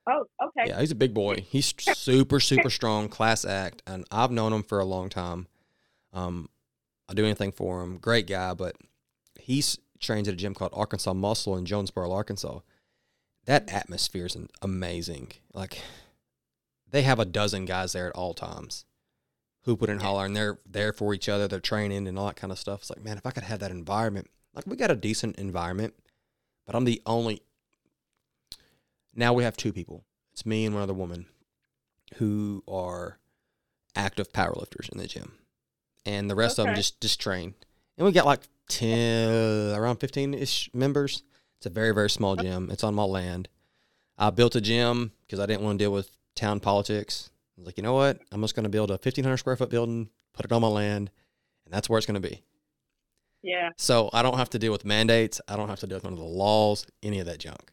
oh, 0.09 0.25
okay. 0.41 0.69
Yeah, 0.69 0.79
he's 0.79 0.91
a 0.91 0.95
big 0.95 1.13
boy. 1.13 1.45
He's 1.47 1.73
super, 1.79 2.39
super 2.39 2.69
strong, 2.69 3.09
class 3.09 3.43
act, 3.45 3.81
and 3.85 4.05
I've 4.11 4.31
known 4.31 4.53
him 4.53 4.63
for 4.63 4.79
a 4.79 4.85
long 4.85 5.09
time. 5.09 5.47
Um, 6.13 6.49
I'll 7.07 7.15
do 7.15 7.25
anything 7.25 7.51
for 7.51 7.81
him. 7.81 7.97
Great 7.97 8.27
guy, 8.27 8.53
but 8.53 8.75
he's 9.39 9.77
trains 9.99 10.27
at 10.27 10.33
a 10.33 10.37
gym 10.37 10.53
called 10.53 10.71
Arkansas 10.73 11.13
Muscle 11.13 11.57
in 11.57 11.65
Jonesboro, 11.65 12.11
Arkansas. 12.11 12.59
That 13.45 13.69
atmosphere 13.73 14.25
is 14.27 14.37
amazing. 14.61 15.31
Like 15.53 15.81
they 16.89 17.01
have 17.01 17.19
a 17.19 17.25
dozen 17.25 17.65
guys 17.65 17.93
there 17.93 18.07
at 18.07 18.15
all 18.15 18.33
times, 18.33 18.85
hooping 19.70 19.91
and 19.91 20.01
hollering. 20.01 20.34
They're 20.34 20.57
there 20.65 20.91
for 20.91 21.13
each 21.13 21.30
other. 21.30 21.47
They're 21.47 21.59
training 21.59 22.07
and 22.07 22.17
all 22.17 22.26
that 22.26 22.36
kind 22.36 22.51
of 22.51 22.57
stuff. 22.57 22.80
It's 22.80 22.89
like, 22.89 23.03
man, 23.03 23.17
if 23.20 23.26
I 23.28 23.30
could 23.30 23.43
have 23.43 23.59
that 23.59 23.70
environment, 23.70 24.28
like 24.55 24.65
we 24.65 24.76
got 24.76 24.89
a 24.89 24.95
decent 24.95 25.36
environment, 25.36 25.93
but 26.65 26.76
I'm 26.76 26.86
the 26.86 27.03
only 27.05 27.43
now 29.15 29.32
we 29.32 29.43
have 29.43 29.55
two 29.55 29.72
people 29.72 30.05
It's 30.34 30.43
me 30.43 30.65
and 30.65 30.74
one 30.74 30.84
other 30.84 30.93
woman 30.93 31.28
who 32.15 32.63
are 32.67 33.20
active 33.95 34.34
powerlifters 34.34 34.91
in 34.91 34.97
the 34.97 35.05
gym, 35.05 35.34
and 36.03 36.32
the 36.32 36.36
rest 36.36 36.57
of 36.57 36.65
them 36.65 36.76
just 36.76 36.99
just 36.99 37.22
train. 37.22 37.53
And 37.95 38.05
we 38.07 38.11
got 38.11 38.26
like 38.26 38.41
ten, 38.70 39.76
around 39.76 39.97
fifteen 39.97 40.34
ish 40.34 40.72
members. 40.74 41.22
It's 41.57 41.67
a 41.67 41.70
very 41.70 41.93
very 41.93 42.09
small 42.09 42.36
gym. 42.36 42.72
It's 42.72 42.84
on 42.84 42.95
my 42.95 43.03
land. 43.03 43.49
I 44.17 44.32
built 44.32 44.55
a 44.55 44.61
gym 44.61 45.11
because 45.22 45.39
I 45.39 45.45
didn't 45.45 45.63
want 45.63 45.78
to 45.78 45.84
deal 45.84 45.91
with 45.91 46.17
town 46.36 46.59
politics. 46.59 47.30
I 47.60 47.62
was 47.62 47.66
like, 47.66 47.78
you 47.78 47.84
know 47.84 47.93
what? 47.93 48.20
I'm 48.32 48.41
just 48.41 48.55
going 48.55 48.64
to 48.64 48.70
build 48.70 48.89
a 48.89 48.93
1,500 48.93 49.36
square 49.36 49.57
foot 49.57 49.70
building, 49.70 50.10
put 50.34 50.45
it 50.45 50.51
on 50.51 50.62
my 50.62 50.70
land, 50.70 51.12
and 51.66 51.74
that's 51.74 51.89
where 51.89 51.97
it's 51.97 52.05
going 52.05 52.22
to 52.22 52.28
be. 52.28 52.41
Yeah. 53.41 53.70
So 53.76 54.10
I 54.14 54.22
don't 54.22 54.38
have 54.38 54.49
to 54.51 54.60
deal 54.60 54.72
with 54.72 54.86
mandates. 54.86 55.41
I 55.47 55.57
don't 55.57 55.68
have 55.68 55.82
to 55.82 55.88
deal 55.88 55.97
with 55.97 56.05
none 56.05 56.14
of 56.14 56.20
the 56.20 56.26
laws, 56.26 56.88
any 57.03 57.20
of 57.20 57.26
that 57.26 57.39
junk. 57.39 57.72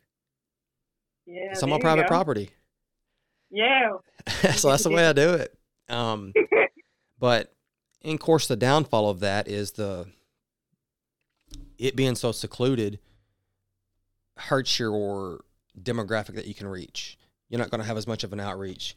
Yeah. 1.25 1.51
it's 1.51 1.63
on 1.63 1.71
my 1.71 1.79
private 1.79 2.03
go. 2.03 2.09
property. 2.09 2.51
Yeah. 3.51 3.93
so 4.55 4.71
that's 4.71 4.83
the 4.83 4.91
way 4.91 5.07
I 5.07 5.13
do 5.13 5.35
it. 5.35 5.57
Um, 5.89 6.33
but 7.19 7.53
in 8.03 8.19
course, 8.19 8.49
the 8.49 8.57
downfall 8.57 9.09
of 9.09 9.21
that 9.21 9.47
is 9.47 9.73
the 9.73 10.07
it 11.79 11.95
being 11.95 12.15
so 12.17 12.33
secluded 12.33 12.99
hurts 14.37 14.79
your 14.79 15.45
demographic 15.81 16.35
that 16.35 16.47
you 16.47 16.55
can 16.55 16.67
reach. 16.67 17.19
You're 17.49 17.61
not 17.61 17.71
going 17.71 17.81
to 17.81 17.87
have 17.87 17.97
as 17.97 18.07
much 18.07 18.25
of 18.25 18.33
an 18.33 18.41
outreach. 18.41 18.97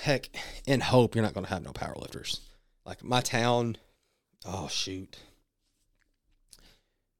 Heck, 0.00 0.30
in 0.66 0.80
Hope, 0.80 1.14
you're 1.14 1.24
not 1.24 1.34
going 1.34 1.44
to 1.44 1.50
have 1.52 1.64
no 1.64 1.72
powerlifters. 1.72 2.40
Like 2.84 3.02
my 3.04 3.20
town, 3.20 3.76
oh 4.46 4.68
shoot, 4.68 5.18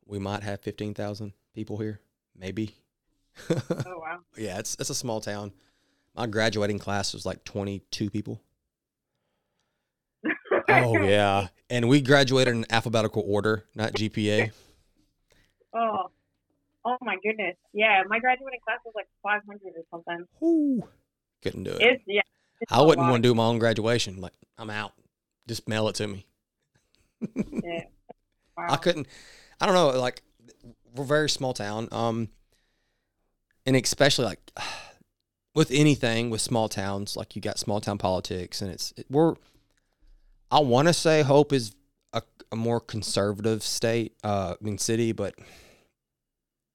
we 0.07 0.19
might 0.19 0.43
have 0.43 0.61
fifteen 0.61 0.95
thousand 0.95 1.33
people 1.55 1.77
here, 1.79 2.01
maybe. 2.37 2.77
oh 3.51 3.99
wow. 3.99 4.19
Yeah, 4.37 4.59
it's 4.59 4.77
it's 4.81 4.91
a 4.91 4.95
small 4.95 5.21
town. 5.21 5.53
My 6.15 6.27
graduating 6.27 6.79
class 6.79 7.13
was 7.13 7.25
like 7.27 7.45
22 7.45 8.11
people. 8.11 8.43
Oh 10.69 10.99
yeah, 11.03 11.49
and 11.71 11.89
we 11.89 12.01
graduated 12.01 12.55
in 12.55 12.65
alphabetical 12.71 13.23
order, 13.27 13.65
not 13.75 13.93
GPA. 13.93 14.53
Oh. 15.75 16.11
Oh 16.87 16.97
my 17.03 17.17
goodness. 17.23 17.55
Yeah, 17.75 18.03
my 18.09 18.19
graduating 18.21 18.61
class 18.65 18.79
was 18.87 18.95
like 18.95 19.07
500 19.23 19.61
or 19.77 19.85
something. 19.91 20.27
Ooh, 20.43 20.89
couldn't 21.43 21.65
do 21.65 21.73
it. 21.73 21.83
It's 21.83 22.03
yeah. 22.07 22.23
I 22.71 22.83
wouldn't 22.83 23.07
want 23.09 23.23
to 23.23 23.29
do 23.29 23.35
my 23.35 23.45
own 23.45 23.59
graduation. 23.59 24.21
Like 24.21 24.33
I'm 24.57 24.71
out. 24.71 24.93
Just 25.47 25.69
mail 25.69 25.89
it 25.89 25.95
to 25.97 26.07
me. 26.09 26.27
Yeah. 27.35 27.85
Wow. 28.57 28.67
I 28.71 28.77
couldn't. 28.77 29.07
I 29.61 29.67
don't 29.67 29.75
know. 29.75 29.99
Like 29.99 30.23
we're 30.95 31.05
a 31.05 31.07
very 31.07 31.31
small 31.31 31.55
town. 31.55 31.89
Um, 31.93 32.29
and 33.67 33.77
especially 33.77 34.25
like 34.27 34.41
with 35.55 35.71
anything 35.71 36.31
with 36.31 36.41
small 36.41 36.69
towns, 36.69 37.17
like 37.17 37.35
you 37.37 37.43
got 37.43 37.59
small 37.59 37.81
town 37.81 37.99
politics, 37.99 38.61
and 38.63 38.71
it's 38.71 38.93
it, 38.97 39.07
we're. 39.11 39.35
I 40.51 40.61
want 40.61 40.89
to 40.89 40.95
say 40.95 41.23
Hope 41.23 41.53
is 41.53 41.75
a, 42.15 42.23
a 42.51 42.57
more 42.57 42.81
conservative 42.81 43.63
state, 43.63 44.15
uh, 44.25 44.55
I 44.61 44.65
mean 44.65 44.79
city, 44.79 45.13
but 45.13 45.35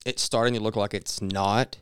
it's 0.05 0.21
starting 0.21 0.53
to 0.53 0.59
look 0.59 0.75
like 0.75 0.93
it's 0.93 1.21
not. 1.21 1.77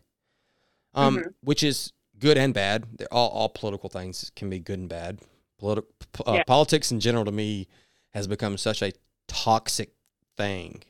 Um, 0.93 1.17
Mhm. 1.17 1.33
which 1.41 1.63
is 1.63 1.91
good 2.21 2.37
and 2.37 2.53
bad. 2.53 2.85
They're 2.97 3.13
all 3.13 3.29
all 3.29 3.49
political 3.49 3.89
things 3.89 4.31
can 4.35 4.49
be 4.49 4.59
good 4.59 4.79
and 4.79 4.87
bad. 4.87 5.19
Politi- 5.61 5.83
uh, 6.25 6.33
Yeah. 6.35 6.43
Politics 6.43 6.91
in 6.91 6.99
general, 7.01 7.25
to 7.25 7.31
me, 7.31 7.67
has 8.13 8.27
become 8.27 8.57
such 8.57 8.81
a 8.81 8.93
toxic 9.27 9.91
thing. 10.37 10.83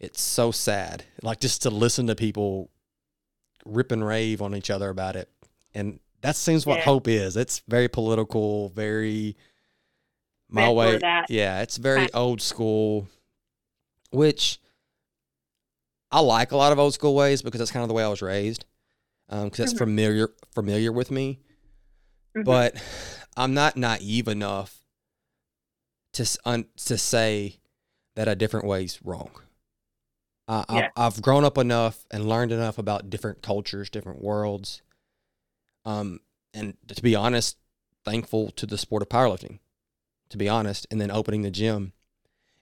It's 0.00 0.20
so 0.20 0.50
sad. 0.50 1.04
Like 1.22 1.38
just 1.40 1.62
to 1.62 1.70
listen 1.70 2.06
to 2.08 2.14
people 2.16 2.70
rip 3.64 3.92
and 3.92 4.04
rave 4.06 4.42
on 4.42 4.54
each 4.54 4.70
other 4.70 4.88
about 4.90 5.16
it. 5.16 5.30
And 5.74 6.00
that 6.22 6.36
seems 6.36 6.66
what 6.66 6.78
Yeah. 6.78 6.84
hope 6.84 7.08
is. 7.08 7.36
It's 7.36 7.62
very 7.68 7.88
political, 7.88 8.68
very 8.70 9.36
my 10.48 10.70
way. 10.70 10.98
that. 10.98 11.30
Yeah, 11.30 11.62
it's 11.62 11.76
very 11.76 12.00
Kind- 12.00 12.10
old 12.14 12.40
school, 12.42 13.08
which 14.10 14.60
I 16.12 16.20
like 16.20 16.52
a 16.52 16.56
lot 16.56 16.72
of 16.72 16.78
old 16.78 16.94
school 16.94 17.14
ways 17.14 17.42
because 17.42 17.58
that's 17.58 17.70
kind 17.72 17.82
of 17.82 17.88
the 17.88 17.94
way 17.94 18.04
I 18.04 18.08
was 18.08 18.22
raised. 18.22 18.64
Um, 19.28 19.44
because 19.44 19.58
that's 19.58 19.72
Mhm. 19.74 19.78
familiar 19.78 20.28
familiar 20.54 20.92
with 20.92 21.10
me 21.10 21.40
Mhm. 22.36 22.44
but 22.44 22.76
I'm 23.36 23.54
not 23.54 23.76
naive 23.76 24.28
enough 24.28 24.84
to 26.12 26.38
un, 26.44 26.66
to 26.86 26.96
say 26.96 27.58
that 28.14 28.28
a 28.28 28.34
different 28.36 28.66
way's 28.66 29.02
wrong. 29.02 29.30
Uh, 30.48 30.64
Yeah. 30.70 30.90
I've, 30.96 31.14
I've 31.16 31.22
grown 31.22 31.44
up 31.44 31.58
enough 31.58 32.06
and 32.10 32.28
learned 32.28 32.52
enough 32.52 32.78
about 32.78 33.10
different 33.10 33.42
cultures, 33.42 33.90
different 33.90 34.22
worlds. 34.22 34.80
Um, 35.84 36.20
and 36.54 36.76
to 36.88 37.02
be 37.02 37.14
honest, 37.14 37.56
thankful 38.04 38.50
to 38.52 38.64
the 38.66 38.78
sport 38.78 39.02
of 39.02 39.08
powerlifting. 39.08 39.58
To 40.30 40.36
be 40.36 40.48
honest, 40.48 40.86
and 40.90 41.00
then 41.00 41.10
opening 41.10 41.42
the 41.42 41.50
gym, 41.52 41.92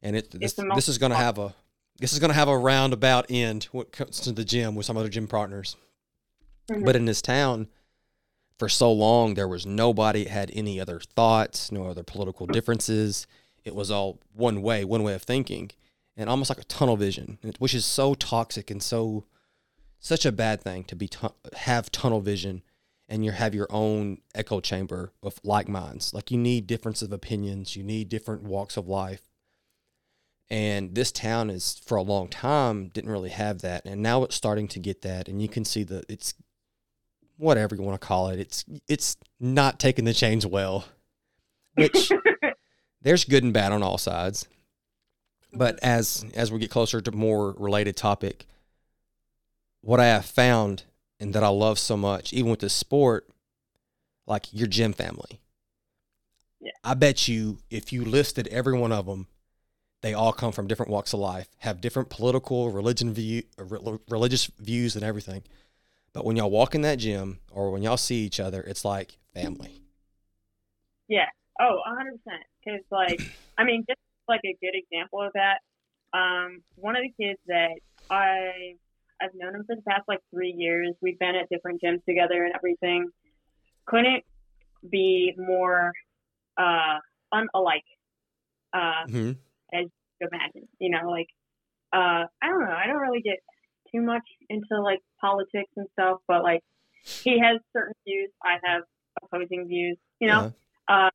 and 0.02 0.16
it 0.16 0.30
this, 0.32 0.52
this 0.74 0.88
is 0.88 0.98
going 0.98 1.10
to 1.10 1.16
have 1.16 1.38
a 1.38 1.54
this 1.98 2.12
is 2.12 2.18
going 2.18 2.28
to 2.30 2.34
have 2.34 2.48
a 2.48 2.58
roundabout 2.58 3.26
end 3.30 3.64
when 3.72 3.86
it 3.86 3.92
comes 3.92 4.20
to 4.20 4.32
the 4.32 4.44
gym 4.44 4.74
with 4.74 4.84
some 4.84 4.96
other 4.98 5.08
gym 5.08 5.26
partners. 5.26 5.76
Mhm. 6.68 6.84
But 6.84 6.96
in 6.96 7.04
this 7.04 7.22
town, 7.22 7.68
for 8.58 8.68
so 8.68 8.92
long, 8.92 9.34
there 9.34 9.48
was 9.48 9.66
nobody 9.66 10.24
had 10.26 10.50
any 10.54 10.80
other 10.80 11.00
thoughts, 11.00 11.72
no 11.72 11.86
other 11.86 12.02
political 12.02 12.46
differences. 12.46 13.26
It 13.64 13.74
was 13.74 13.90
all 13.90 14.20
one 14.32 14.62
way, 14.62 14.84
one 14.84 15.02
way 15.02 15.14
of 15.14 15.22
thinking, 15.22 15.70
and 16.16 16.30
almost 16.30 16.50
like 16.50 16.60
a 16.60 16.64
tunnel 16.64 16.96
vision, 16.96 17.38
which 17.58 17.74
is 17.74 17.84
so 17.84 18.14
toxic 18.14 18.70
and 18.70 18.82
so 18.82 19.24
such 19.98 20.26
a 20.26 20.32
bad 20.32 20.60
thing 20.60 20.84
to 20.84 20.94
be 20.94 21.08
tu- 21.08 21.34
have 21.54 21.90
tunnel 21.90 22.20
vision 22.20 22.62
and 23.08 23.24
you 23.24 23.30
have 23.32 23.54
your 23.54 23.66
own 23.70 24.18
echo 24.34 24.60
chamber 24.60 25.12
of 25.22 25.38
like 25.42 25.68
minds. 25.68 26.12
Like 26.14 26.30
you 26.30 26.38
need 26.38 26.66
difference 26.66 27.02
of 27.02 27.12
opinions, 27.12 27.74
you 27.76 27.82
need 27.82 28.08
different 28.08 28.42
walks 28.42 28.76
of 28.76 28.86
life. 28.88 29.22
And 30.50 30.94
this 30.94 31.10
town 31.10 31.48
is 31.50 31.80
for 31.84 31.96
a 31.96 32.02
long 32.02 32.28
time 32.28 32.88
didn't 32.88 33.10
really 33.10 33.30
have 33.30 33.62
that, 33.62 33.84
and 33.86 34.02
now 34.02 34.22
it's 34.24 34.34
starting 34.36 34.68
to 34.68 34.78
get 34.78 35.00
that, 35.02 35.26
and 35.26 35.40
you 35.40 35.48
can 35.48 35.64
see 35.64 35.84
the 35.84 36.04
it's 36.08 36.34
whatever 37.36 37.74
you 37.74 37.82
want 37.82 38.00
to 38.00 38.06
call 38.06 38.28
it. 38.28 38.38
It's 38.38 38.64
it's 38.88 39.16
not 39.40 39.78
taking 39.78 40.04
the 40.04 40.14
change 40.14 40.44
well, 40.44 40.86
which 41.74 42.10
there's 43.02 43.24
good 43.24 43.44
and 43.44 43.52
bad 43.52 43.72
on 43.72 43.82
all 43.82 43.98
sides. 43.98 44.46
But 45.52 45.78
as 45.82 46.24
as 46.34 46.50
we 46.50 46.58
get 46.58 46.70
closer 46.70 47.00
to 47.00 47.12
more 47.12 47.52
related 47.52 47.96
topic, 47.96 48.46
what 49.80 50.00
I 50.00 50.06
have 50.06 50.26
found 50.26 50.84
and 51.20 51.32
that 51.34 51.44
I 51.44 51.48
love 51.48 51.78
so 51.78 51.96
much, 51.96 52.32
even 52.32 52.50
with 52.50 52.60
the 52.60 52.68
sport, 52.68 53.28
like 54.26 54.52
your 54.52 54.66
gym 54.66 54.92
family. 54.92 55.40
Yeah. 56.60 56.72
I 56.82 56.94
bet 56.94 57.28
you 57.28 57.58
if 57.70 57.92
you 57.92 58.04
listed 58.04 58.48
every 58.48 58.76
one 58.76 58.92
of 58.92 59.06
them, 59.06 59.28
they 60.02 60.12
all 60.12 60.32
come 60.32 60.52
from 60.52 60.66
different 60.66 60.90
walks 60.90 61.12
of 61.12 61.20
life, 61.20 61.48
have 61.58 61.80
different 61.80 62.10
political, 62.10 62.70
religion 62.70 63.14
view, 63.14 63.44
uh, 63.58 63.96
religious 64.08 64.46
views, 64.58 64.96
and 64.96 65.04
everything. 65.04 65.42
But 66.14 66.24
when 66.24 66.36
y'all 66.36 66.50
walk 66.50 66.74
in 66.74 66.82
that 66.82 66.98
gym 66.98 67.40
or 67.50 67.70
when 67.70 67.82
y'all 67.82 67.96
see 67.96 68.24
each 68.24 68.40
other, 68.40 68.62
it's 68.62 68.84
like 68.84 69.18
family. 69.34 69.82
Yeah. 71.08 71.26
Oh, 71.60 71.80
a 71.84 71.94
hundred 71.94 72.20
percent. 72.24 72.44
Because 72.64 72.80
like, 72.90 73.20
I 73.58 73.64
mean, 73.64 73.84
just 73.86 73.98
like 74.28 74.40
a 74.44 74.56
good 74.60 74.74
example 74.74 75.20
of 75.20 75.32
that. 75.34 75.58
Um, 76.16 76.62
one 76.76 76.96
of 76.96 77.02
the 77.02 77.12
kids 77.22 77.40
that 77.48 77.80
I 78.08 78.76
I've 79.20 79.34
known 79.34 79.56
him 79.56 79.64
for 79.66 79.74
the 79.76 79.82
past 79.82 80.04
like 80.08 80.20
three 80.32 80.54
years. 80.56 80.94
We've 81.02 81.18
been 81.18 81.34
at 81.34 81.48
different 81.50 81.82
gyms 81.82 82.04
together 82.04 82.44
and 82.44 82.54
everything. 82.54 83.10
Couldn't 83.86 84.24
be 84.88 85.34
more 85.36 85.92
uh 86.56 86.98
unalike. 87.34 87.82
Uh, 88.72 89.06
hmm 89.08 89.32
to 90.22 90.28
imagine. 90.32 90.68
You 90.78 90.90
know, 90.90 91.10
like 91.10 91.28
uh, 91.92 92.26
I 92.42 92.48
don't 92.48 92.60
know. 92.60 92.74
I 92.74 92.86
don't 92.86 93.00
really 93.00 93.20
get 93.20 93.38
too 93.94 94.02
much 94.02 94.24
into 94.48 94.80
like 94.80 95.00
politics 95.20 95.70
and 95.76 95.86
stuff, 95.92 96.18
but 96.26 96.42
like 96.42 96.62
he 97.04 97.38
has 97.38 97.60
certain 97.72 97.94
views. 98.06 98.30
I 98.42 98.58
have 98.64 98.82
opposing 99.22 99.68
views. 99.68 99.96
You 100.20 100.28
know, 100.28 100.52
uh, 100.88 101.10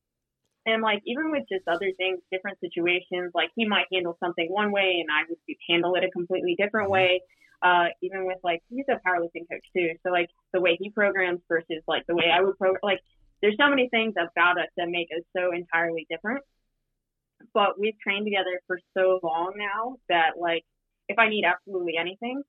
and 0.66 0.82
like 0.82 1.02
even 1.06 1.32
with 1.32 1.44
just 1.52 1.68
other 1.68 1.92
things, 1.98 2.20
different 2.32 2.60
situations, 2.60 3.32
like 3.34 3.50
he 3.56 3.68
might 3.68 3.86
handle 3.92 4.18
something 4.24 4.48
one 4.50 4.72
way, 4.72 5.02
and 5.02 5.10
I 5.12 5.24
would 5.28 5.38
handle 5.70 5.96
it 5.96 6.04
a 6.04 6.12
completely 6.12 6.56
different 6.58 6.90
way. 6.90 7.22
Uh, 7.62 7.88
even 8.02 8.26
with 8.26 8.38
like 8.44 8.62
he's 8.70 8.86
a 8.90 9.00
powerlifting 9.08 9.44
coach 9.52 9.66
too, 9.76 9.90
so 10.04 10.12
like 10.12 10.30
the 10.54 10.62
way 10.62 10.78
he 10.80 10.90
programs 10.90 11.42
versus 11.50 11.84
like 11.88 12.06
the 12.08 12.16
way 12.16 12.32
I 12.34 12.42
would 12.42 12.58
program, 12.58 12.80
like 12.84 13.02
there's 13.42 13.58
so 13.60 13.70
many 13.70 13.90
things 13.90 14.14
about 14.18 14.60
us 14.60 14.68
that 14.78 14.88
make 14.88 15.10
us 15.16 15.24
so 15.36 15.52
entirely 15.54 16.08
different 16.10 16.44
but 17.54 17.80
we've 17.80 17.98
trained 18.00 18.26
together 18.26 18.62
for 18.68 18.80
so 18.96 19.20
long 19.24 19.54
now 19.56 19.96
that 20.10 20.38
like 20.40 20.64
if 21.08 21.18
I 21.18 21.30
need 21.30 21.44
absolutely 21.44 21.94
anything, 22.00 22.44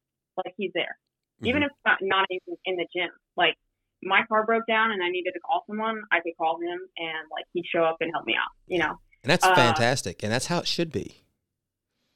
like 0.44 0.54
he's 0.56 0.72
there. 0.74 0.98
Even 1.42 1.62
if 1.62 1.70
not 1.86 1.98
not 2.02 2.26
even 2.30 2.58
in 2.66 2.76
the 2.76 2.86
gym. 2.94 3.08
Like 3.36 3.56
my 4.02 4.22
car 4.28 4.44
broke 4.44 4.66
down 4.66 4.92
and 4.92 5.02
I 5.02 5.08
needed 5.08 5.32
to 5.32 5.40
call 5.40 5.64
someone, 5.66 6.02
I 6.12 6.20
could 6.20 6.36
call 6.36 6.60
him 6.60 6.78
and 6.98 7.28
like 7.30 7.46
he'd 7.54 7.64
show 7.66 7.82
up 7.82 7.96
and 8.00 8.10
help 8.12 8.26
me 8.26 8.34
out. 8.34 8.50
You 8.66 8.78
know? 8.78 8.98
And 9.22 9.30
that's 9.30 9.44
Uh, 9.46 9.54
fantastic. 9.54 10.22
And 10.22 10.30
that's 10.30 10.46
how 10.46 10.58
it 10.58 10.66
should 10.66 10.92
be. 10.92 11.24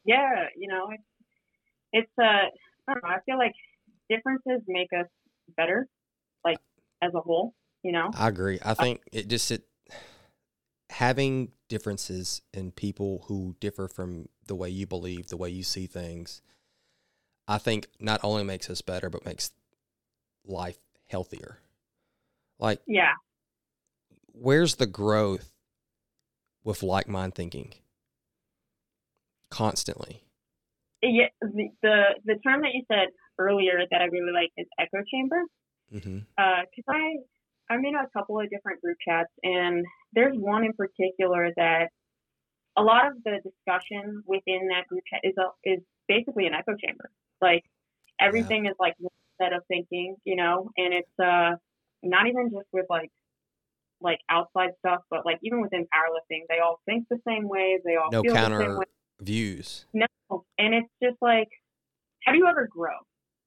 Yeah, 0.04 0.48
you 0.56 0.68
know, 0.68 0.90
it's 0.90 1.02
it's 1.92 2.12
uh 2.18 2.48
I 2.86 2.92
don't 2.92 3.02
know, 3.02 3.08
I 3.08 3.20
feel 3.24 3.38
like 3.38 3.54
differences 4.10 4.60
make 4.68 4.88
us 4.92 5.06
better. 5.56 5.88
Like 6.44 6.58
as 7.00 7.12
a 7.14 7.20
whole. 7.20 7.54
You 7.82 7.92
know. 7.92 8.10
I 8.14 8.28
agree. 8.28 8.58
I 8.64 8.74
think 8.74 9.00
it 9.12 9.28
just 9.28 9.50
it 9.50 9.64
having 10.90 11.52
differences 11.68 12.42
in 12.52 12.70
people 12.72 13.24
who 13.28 13.56
differ 13.60 13.88
from 13.88 14.28
the 14.46 14.54
way 14.54 14.68
you 14.68 14.86
believe, 14.86 15.28
the 15.28 15.36
way 15.36 15.48
you 15.50 15.62
see 15.62 15.86
things. 15.86 16.42
I 17.46 17.58
think 17.58 17.88
not 18.00 18.20
only 18.22 18.44
makes 18.44 18.70
us 18.70 18.80
better, 18.80 19.10
but 19.10 19.24
makes 19.24 19.52
life 20.46 20.78
healthier. 21.08 21.58
Like, 22.58 22.80
yeah, 22.86 23.12
where's 24.32 24.76
the 24.76 24.86
growth 24.86 25.52
with 26.62 26.82
like 26.82 27.08
mind 27.08 27.34
thinking? 27.34 27.74
Constantly. 29.50 30.22
Yeah, 31.02 31.28
the, 31.40 31.68
the 31.82 32.02
the 32.24 32.36
term 32.46 32.62
that 32.62 32.72
you 32.72 32.82
said 32.90 33.08
earlier 33.38 33.84
that 33.90 34.00
I 34.00 34.04
really 34.04 34.32
like 34.32 34.50
is 34.56 34.66
echo 34.78 35.02
chamber. 35.10 35.42
Because 35.90 36.06
Mm-hmm. 36.06 36.18
uh, 36.38 36.94
I 36.94 37.16
I'm 37.70 37.84
in 37.84 37.94
a 37.94 38.08
couple 38.12 38.40
of 38.40 38.48
different 38.50 38.80
group 38.80 38.96
chats, 39.06 39.30
and 39.42 39.84
there's 40.12 40.36
one 40.36 40.64
in 40.64 40.72
particular 40.72 41.50
that 41.56 41.88
a 42.76 42.82
lot 42.82 43.06
of 43.06 43.14
the 43.24 43.38
discussion 43.44 44.22
within 44.26 44.68
that 44.68 44.88
group 44.88 45.02
chat 45.10 45.20
is 45.22 45.34
a, 45.38 45.50
is 45.68 45.80
basically 46.08 46.46
an 46.46 46.54
echo 46.54 46.74
chamber. 46.76 47.10
Like 47.44 47.64
everything 48.18 48.64
is 48.66 48.74
like 48.80 48.94
one 48.98 49.10
set 49.40 49.52
of 49.52 49.62
thinking, 49.68 50.16
you 50.24 50.36
know, 50.36 50.70
and 50.76 50.94
it's 50.94 51.18
uh 51.22 51.56
not 52.02 52.26
even 52.26 52.50
just 52.50 52.66
with 52.72 52.86
like 52.88 53.10
like 54.00 54.18
outside 54.28 54.70
stuff, 54.78 55.02
but 55.10 55.24
like 55.24 55.38
even 55.42 55.60
within 55.60 55.82
powerlifting, 55.94 56.42
they 56.48 56.58
all 56.58 56.80
think 56.86 57.06
the 57.10 57.18
same 57.28 57.48
way. 57.48 57.78
They 57.84 57.96
all 57.96 58.10
No 58.10 58.22
feel 58.22 58.32
the 58.32 58.38
same 58.38 58.50
counter 58.50 58.78
way. 58.78 58.84
views. 59.20 59.86
No, 59.92 60.06
and 60.58 60.74
it's 60.74 60.88
just 61.02 61.16
like, 61.20 61.48
how 62.24 62.32
do 62.32 62.38
you 62.38 62.46
ever 62.46 62.66
grow? 62.66 62.96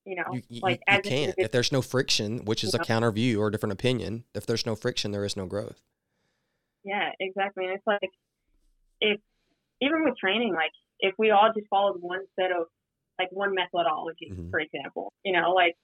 You 0.05 0.15
know, 0.15 0.23
You, 0.31 0.41
you, 0.49 0.61
like 0.61 0.81
you 0.89 0.99
can't. 1.01 1.35
If 1.37 1.51
there's 1.51 1.71
no 1.71 1.81
friction, 1.81 2.45
which 2.45 2.63
is 2.63 2.73
a 2.73 2.77
Yeah. 2.77 2.85
counter 2.85 3.11
view 3.11 3.41
or 3.41 3.47
a 3.47 3.51
different 3.51 3.73
opinion, 3.73 4.23
if 4.33 4.45
there's 4.45 4.65
no 4.65 4.75
friction, 4.75 5.11
there 5.11 5.25
is 5.25 5.35
no 5.35 5.45
growth. 5.45 5.81
Yeah, 6.83 7.09
exactly. 7.19 7.65
And 7.65 7.73
it's 7.73 7.87
like, 7.87 8.09
if 9.01 9.19
even 9.81 10.05
with 10.05 10.17
training, 10.17 10.53
like 10.53 10.71
if 10.99 11.13
we 11.17 11.31
all 11.31 11.51
just 11.53 11.67
followed 11.69 11.97
one 11.99 12.21
set 12.39 12.51
of 12.51 12.67
like 13.19 13.29
one 13.31 13.53
methodology, 13.53 14.31
Mhm. 14.31 14.51
for 14.51 14.59
example, 14.59 15.11
you 15.23 15.33
know, 15.33 15.51
like 15.53 15.75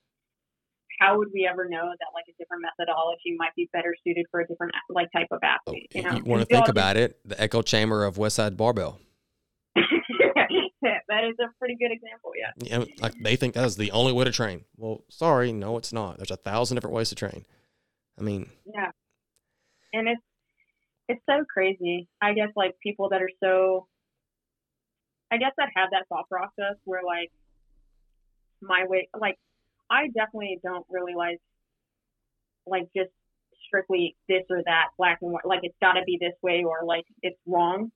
how 0.99 1.17
would 1.17 1.29
we 1.33 1.47
ever 1.49 1.67
know 1.67 1.89
that 1.99 2.07
like 2.13 2.25
a 2.29 2.33
different 2.37 2.61
methodology 2.63 3.35
might 3.37 3.53
be 3.55 3.67
better 3.73 3.95
suited 4.03 4.25
for 4.29 4.41
a 4.41 4.47
different 4.47 4.73
like 4.89 5.11
type 5.11 5.27
of 5.31 5.39
Oh, 5.43 5.47
athlete? 5.47 5.87
you 5.93 6.01
You 6.01 6.03
know, 6.03 6.09
want 6.25 6.25
to 6.25 6.41
If 6.43 6.49
we 6.49 6.55
all 6.55 6.61
think 6.61 6.67
about 6.69 6.97
it, 6.97 7.19
the 7.25 7.39
echo 7.41 7.61
chamber 7.61 8.05
of 8.05 8.15
Westside 8.17 8.55
Barbell. 8.55 8.99
that 9.75 11.23
is 11.23 11.35
a 11.39 11.47
pretty 11.59 11.75
good 11.75 11.91
example. 11.91 12.31
Yeah. 12.37 12.51
You 12.57 12.79
know, 12.79 12.85
like 12.99 13.13
they 13.19 13.35
think 13.35 13.53
that 13.55 13.65
is 13.65 13.75
the 13.77 13.91
only 13.91 14.13
way 14.13 14.23
to 14.25 14.31
train. 14.31 14.65
Well, 14.77 15.03
sorry, 15.09 15.51
no, 15.51 15.77
it's 15.77 15.93
not. 15.93 16.17
There's 16.17 16.31
a 16.31 16.35
thousand 16.37 16.75
different 16.75 16.95
ways 16.95 17.09
to 17.09 17.15
train. 17.15 17.45
I 18.19 18.21
mean, 18.21 18.49
Yeah. 18.65 18.91
And 19.93 20.07
it's 20.07 20.21
it's 21.09 21.21
so 21.29 21.43
crazy. 21.51 22.07
I 22.21 22.33
guess 22.33 22.49
like 22.55 22.75
people 22.81 23.09
that 23.09 23.21
are 23.21 23.29
so 23.43 23.87
I 25.33 25.37
guess 25.37 25.53
that 25.57 25.69
have 25.75 25.89
that 25.91 26.05
thought 26.09 26.29
process 26.29 26.77
where 26.85 27.01
like 27.03 27.31
my 28.61 28.85
way 28.87 29.09
like 29.19 29.35
I 29.89 30.07
definitely 30.07 30.59
don't 30.63 30.85
really 30.91 31.15
like 31.15 31.39
like 32.67 32.87
just 32.95 33.09
strictly 33.65 34.15
this 34.29 34.43
or 34.51 34.61
that 34.65 34.89
black 34.97 35.17
and 35.23 35.31
white 35.31 35.45
like 35.45 35.61
it's 35.63 35.75
got 35.81 35.93
to 35.93 36.03
be 36.05 36.19
this 36.21 36.35
way 36.43 36.63
or 36.63 36.85
like 36.85 37.05
it's 37.23 37.39
wrong 37.47 37.91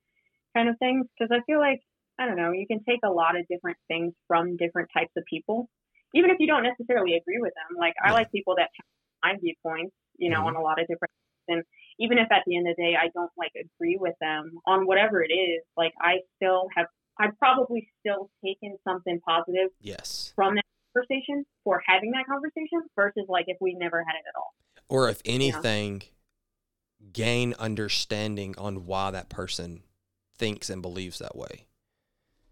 kind 0.55 0.67
of 0.67 0.75
things 0.79 1.05
because 1.13 1.29
I 1.31 1.43
feel 1.45 1.59
like 1.59 1.79
I 2.19 2.25
don't 2.25 2.37
know 2.37 2.51
you 2.51 2.65
can 2.65 2.83
take 2.83 3.01
a 3.05 3.11
lot 3.11 3.37
of 3.39 3.47
different 3.47 3.77
things 3.87 4.13
from 4.27 4.57
different 4.57 4.89
types 4.91 5.11
of 5.15 5.23
people 5.29 5.69
even 6.15 6.31
if 6.31 6.37
you 6.39 6.47
don't 6.47 6.63
necessarily 6.63 7.15
agree 7.15 7.37
with 7.39 7.53
them. 7.53 7.77
Like 7.77 7.93
I 8.03 8.13
like 8.13 8.31
people 8.31 8.55
that 8.55 8.69
have 8.73 9.33
my 9.33 9.39
viewpoints 9.39 9.93
you 10.17 10.31
know 10.31 10.41
Mhm. 10.41 10.47
on 10.47 10.55
a 10.55 10.61
lot 10.61 10.81
of 10.81 10.87
different 10.87 11.11
and 11.47 11.63
even 11.99 12.17
if 12.17 12.31
at 12.31 12.43
the 12.47 12.57
end 12.57 12.67
of 12.67 12.75
the 12.75 12.81
day 12.83 12.95
I 12.95 13.09
don't 13.13 13.31
like 13.37 13.51
agree 13.55 13.97
with 13.99 14.15
them 14.19 14.59
on 14.65 14.87
whatever 14.87 15.21
it 15.21 15.31
is 15.31 15.63
like 15.77 15.93
I 16.01 16.21
still 16.37 16.67
have 16.75 16.87
I've 17.19 17.37
probably 17.39 17.87
still 17.99 18.29
taken 18.43 18.77
something 18.83 19.19
positive 19.25 19.69
yes. 19.81 20.33
from 20.35 20.55
that 20.55 20.65
conversation 20.93 21.45
for 21.63 21.81
having 21.85 22.11
that 22.11 22.25
conversation 22.25 22.81
versus 22.95 23.25
like 23.27 23.45
if 23.47 23.57
we 23.59 23.73
never 23.73 23.99
had 23.99 24.13
it 24.13 24.23
at 24.27 24.37
all. 24.37 24.53
Or 24.89 25.09
if 25.09 25.21
anything, 25.25 26.03
gain 27.11 27.53
understanding 27.59 28.55
on 28.57 28.85
why 28.85 29.11
that 29.11 29.29
person 29.29 29.83
thinks 30.37 30.69
and 30.69 30.81
believes 30.81 31.19
that 31.19 31.35
way. 31.35 31.65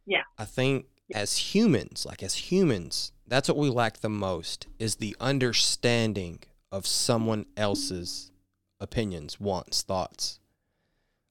Yeah. 0.05 0.23
I 0.37 0.45
think 0.45 0.87
as 1.13 1.37
humans, 1.37 2.05
like 2.05 2.23
as 2.23 2.35
humans, 2.35 3.11
that's 3.27 3.47
what 3.47 3.57
we 3.57 3.69
lack 3.69 3.99
the 3.99 4.09
most 4.09 4.67
is 4.79 4.95
the 4.95 5.15
understanding 5.19 6.39
of 6.71 6.85
someone 6.85 7.45
else's 7.55 8.31
opinions, 8.79 9.39
wants, 9.39 9.81
thoughts. 9.81 10.39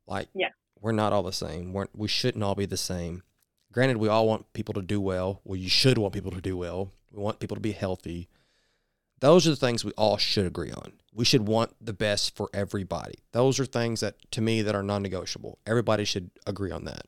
Like 0.07 0.29
Yeah. 0.35 0.49
We're 0.85 0.93
not 0.93 1.15
all 1.15 1.23
the 1.23 1.33
same. 1.33 1.73
We're, 1.73 1.87
we 1.97 2.09
shouldn't 2.09 2.45
all 2.45 2.55
be 2.55 2.67
the 2.67 2.77
same. 2.77 3.23
Granted, 3.73 3.97
we 3.97 4.09
all 4.09 4.29
want 4.29 4.53
people 4.53 4.75
to 4.75 4.83
do 4.83 5.01
well. 5.01 5.41
Well, 5.43 5.57
you 5.57 5.71
should 5.71 5.97
want 5.97 6.13
people 6.13 6.31
to 6.33 6.43
do 6.43 6.59
well. 6.59 6.93
We 7.11 7.23
want 7.23 7.41
people 7.41 7.57
to 7.57 7.61
be 7.63 7.73
healthy. 7.73 8.29
Those 9.21 9.47
are 9.47 9.51
the 9.51 9.57
things 9.57 9.83
we 9.83 9.93
all 9.93 10.19
should 10.19 10.45
agree 10.45 10.73
on. 10.73 10.93
We 11.15 11.25
should 11.25 11.49
want 11.49 11.73
the 11.81 11.95
best 11.95 12.37
for 12.37 12.51
everybody. 12.53 13.15
Those 13.33 13.59
are 13.59 13.65
things 13.65 14.01
that, 14.01 14.17
to 14.33 14.43
me, 14.43 14.61
that 14.61 14.75
are 14.75 14.83
non-negotiable. 14.83 15.59
Everybody 15.67 16.05
should 16.05 16.31
agree 16.47 16.71
on 16.71 16.85
that. 16.85 17.07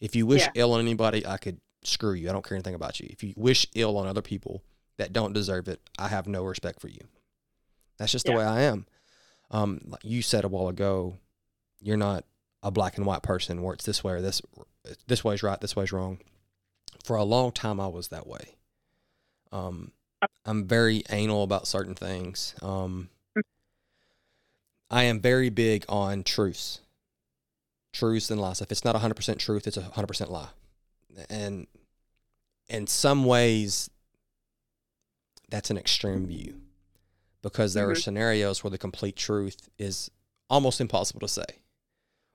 If 0.00 0.14
you 0.14 0.24
wish 0.24 0.42
Yeah. 0.42 0.52
ill 0.54 0.72
on 0.72 0.80
anybody, 0.80 1.26
I 1.26 1.38
could 1.38 1.60
screw 1.82 2.12
you. 2.12 2.28
I 2.30 2.32
don't 2.32 2.46
care 2.46 2.54
anything 2.56 2.76
about 2.76 3.00
you. 3.00 3.08
If 3.10 3.24
you 3.24 3.34
wish 3.36 3.66
ill 3.74 3.98
on 3.98 4.06
other 4.06 4.22
people 4.22 4.62
that 4.98 5.12
don't 5.12 5.32
deserve 5.32 5.66
it, 5.66 5.80
I 5.98 6.06
have 6.06 6.28
no 6.28 6.44
respect 6.44 6.80
for 6.80 6.88
you. 6.88 7.00
That's 7.98 8.12
just 8.12 8.26
the 8.26 8.32
way 8.32 8.44
I 8.44 8.60
am. 8.60 8.86
Um, 9.50 9.80
like 9.86 10.04
you 10.04 10.22
said 10.22 10.44
a 10.44 10.48
while 10.48 10.68
ago, 10.68 11.16
you're 11.80 11.96
not 11.96 12.24
a 12.62 12.70
black 12.70 12.96
and 12.96 13.06
white 13.06 13.22
person 13.22 13.62
where 13.62 13.74
it's 13.74 13.84
this 13.84 14.04
way 14.04 14.14
or 14.14 14.20
this 14.20 14.40
this 15.06 15.24
way's 15.24 15.42
right, 15.42 15.60
this 15.60 15.76
way's 15.76 15.92
wrong. 15.92 16.18
For 17.04 17.16
a 17.16 17.24
long 17.24 17.52
time, 17.52 17.80
I 17.80 17.88
was 17.88 18.08
that 18.08 18.26
way. 18.26 18.56
Um, 19.50 19.92
I'm 20.44 20.66
very 20.66 21.02
anal 21.10 21.42
about 21.42 21.66
certain 21.66 21.94
things. 21.94 22.54
Um, 22.62 23.08
I 24.90 25.04
am 25.04 25.20
very 25.20 25.48
big 25.48 25.84
on 25.88 26.22
truths, 26.22 26.80
truths 27.92 28.30
and 28.30 28.40
lies. 28.40 28.60
If 28.60 28.70
it's 28.70 28.84
not 28.84 28.94
100% 28.94 29.38
truth, 29.38 29.66
it's 29.66 29.76
a 29.76 29.82
100% 29.82 30.30
lie. 30.30 30.50
And 31.28 31.66
in 32.68 32.86
some 32.86 33.24
ways, 33.24 33.90
that's 35.48 35.70
an 35.70 35.78
extreme 35.78 36.26
view 36.26 36.60
because 37.42 37.74
there 37.74 37.88
are 37.90 37.94
Mhm. 37.94 38.02
scenarios 38.02 38.62
where 38.62 38.70
the 38.70 38.78
complete 38.78 39.16
truth 39.16 39.68
is 39.78 40.10
almost 40.48 40.80
impossible 40.80 41.20
to 41.20 41.28
say 41.28 41.61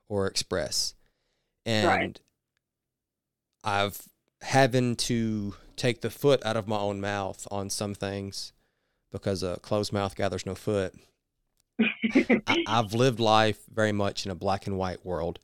or 0.08 0.26
express. 0.26 0.94
And 1.66 1.86
Right. 1.86 2.20
I've 3.64 4.00
having 4.42 4.94
to 4.96 5.54
take 5.76 6.00
the 6.00 6.10
foot 6.10 6.44
out 6.46 6.56
of 6.56 6.68
my 6.68 6.78
own 6.78 7.00
mouth 7.00 7.46
on 7.50 7.70
some 7.70 7.94
things 7.94 8.52
because 9.10 9.42
a 9.42 9.58
closed 9.62 9.92
mouth 9.92 10.14
gathers 10.16 10.46
no 10.46 10.54
foot. 10.54 10.94
I, 12.46 12.56
I've 12.66 12.94
lived 12.94 13.20
life 13.20 13.58
very 13.72 13.92
much 13.92 14.24
in 14.24 14.30
a 14.30 14.34
black 14.36 14.66
and 14.66 14.76
white 14.78 15.04
world 15.04 15.40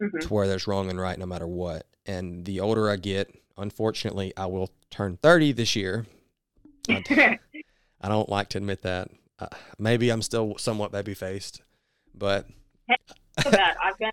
Mhm. 0.00 0.20
to 0.20 0.28
where 0.34 0.46
there's 0.46 0.66
wrong 0.66 0.90
and 0.90 1.00
right 1.00 1.18
no 1.18 1.24
matter 1.24 1.46
what. 1.46 1.86
And 2.04 2.44
the 2.44 2.60
older 2.60 2.90
I 2.90 2.96
get, 2.96 3.34
unfortunately, 3.56 4.32
I 4.36 4.44
will 4.46 4.70
turn 4.90 5.16
30 5.16 5.52
this 5.52 5.74
year. 5.74 6.04
I, 6.90 7.38
I 8.02 8.08
don't 8.08 8.28
like 8.28 8.50
to 8.50 8.58
admit 8.58 8.82
that. 8.82 9.08
Uh, 9.38 9.48
maybe 9.78 10.10
I'm 10.10 10.20
still 10.22 10.58
somewhat 10.58 10.92
baby 10.92 11.14
faced, 11.14 11.62
but 12.14 12.46
so 13.42 13.50
bad. 13.50 13.76
I've 13.82 13.98
been 13.98 14.10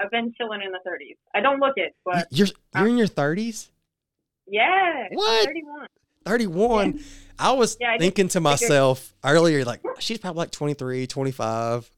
I've 0.00 0.10
been 0.10 0.32
chilling 0.36 0.62
in 0.62 0.72
the 0.72 0.78
30s. 0.88 1.16
I 1.34 1.40
don't 1.40 1.60
look 1.60 1.74
it, 1.76 1.94
but 2.04 2.26
you're 2.30 2.48
you're 2.76 2.88
in 2.88 2.96
your 2.98 3.06
30s, 3.06 3.68
yeah, 4.46 5.08
What? 5.12 5.44
31. 5.46 5.86
31. 6.24 7.00
I 7.38 7.52
was 7.52 7.76
Yeah, 7.80 7.92
I 7.92 7.98
thinking 7.98 8.28
to 8.28 8.40
myself 8.40 9.14
earlier, 9.24 9.64
like 9.64 9.80
she's 9.98 10.18
probably 10.18 10.38
like 10.40 10.50
23, 10.50 11.06
25. 11.06 11.90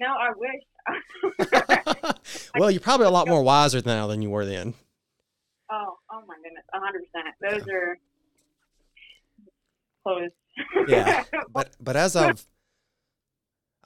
No, 0.00 0.06
I 0.08 0.30
wish. 0.36 0.62
well, 2.58 2.70
you're 2.70 2.80
probably 2.80 3.06
a 3.06 3.10
lot 3.10 3.28
more 3.28 3.42
wiser 3.42 3.80
now 3.84 4.06
than 4.08 4.20
you 4.22 4.30
were 4.30 4.44
then. 4.46 4.74
oh, 5.70 5.96
oh 6.10 6.22
my 6.26 6.34
goodness, 6.42 6.64
100. 6.72 7.02
percent 7.12 7.34
Those 7.66 7.68
are 7.72 7.98
closed. 10.02 10.32
Yeah. 10.88 11.24
but 11.50 11.70
but 11.80 11.96
as 11.96 12.16
I've 12.16 12.46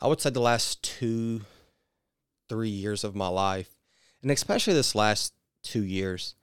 I 0.01 0.09
would 0.09 0.21
say 0.21 0.31
the 0.31 0.41
last 0.41 0.83
two, 0.83 1.43
three 2.49 2.69
years 2.69 3.05
of 3.05 3.15
my 3.15 3.29
life, 3.29 3.77
and 4.23 4.31
especially 4.31 4.75
this 4.75 4.95
last 4.95 5.35
two 5.63 5.83
years, 5.83 6.35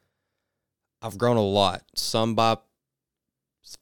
I've 1.01 1.17
grown 1.17 1.37
a 1.37 1.41
lot. 1.41 1.83
Some 1.95 2.35
by 2.35 2.57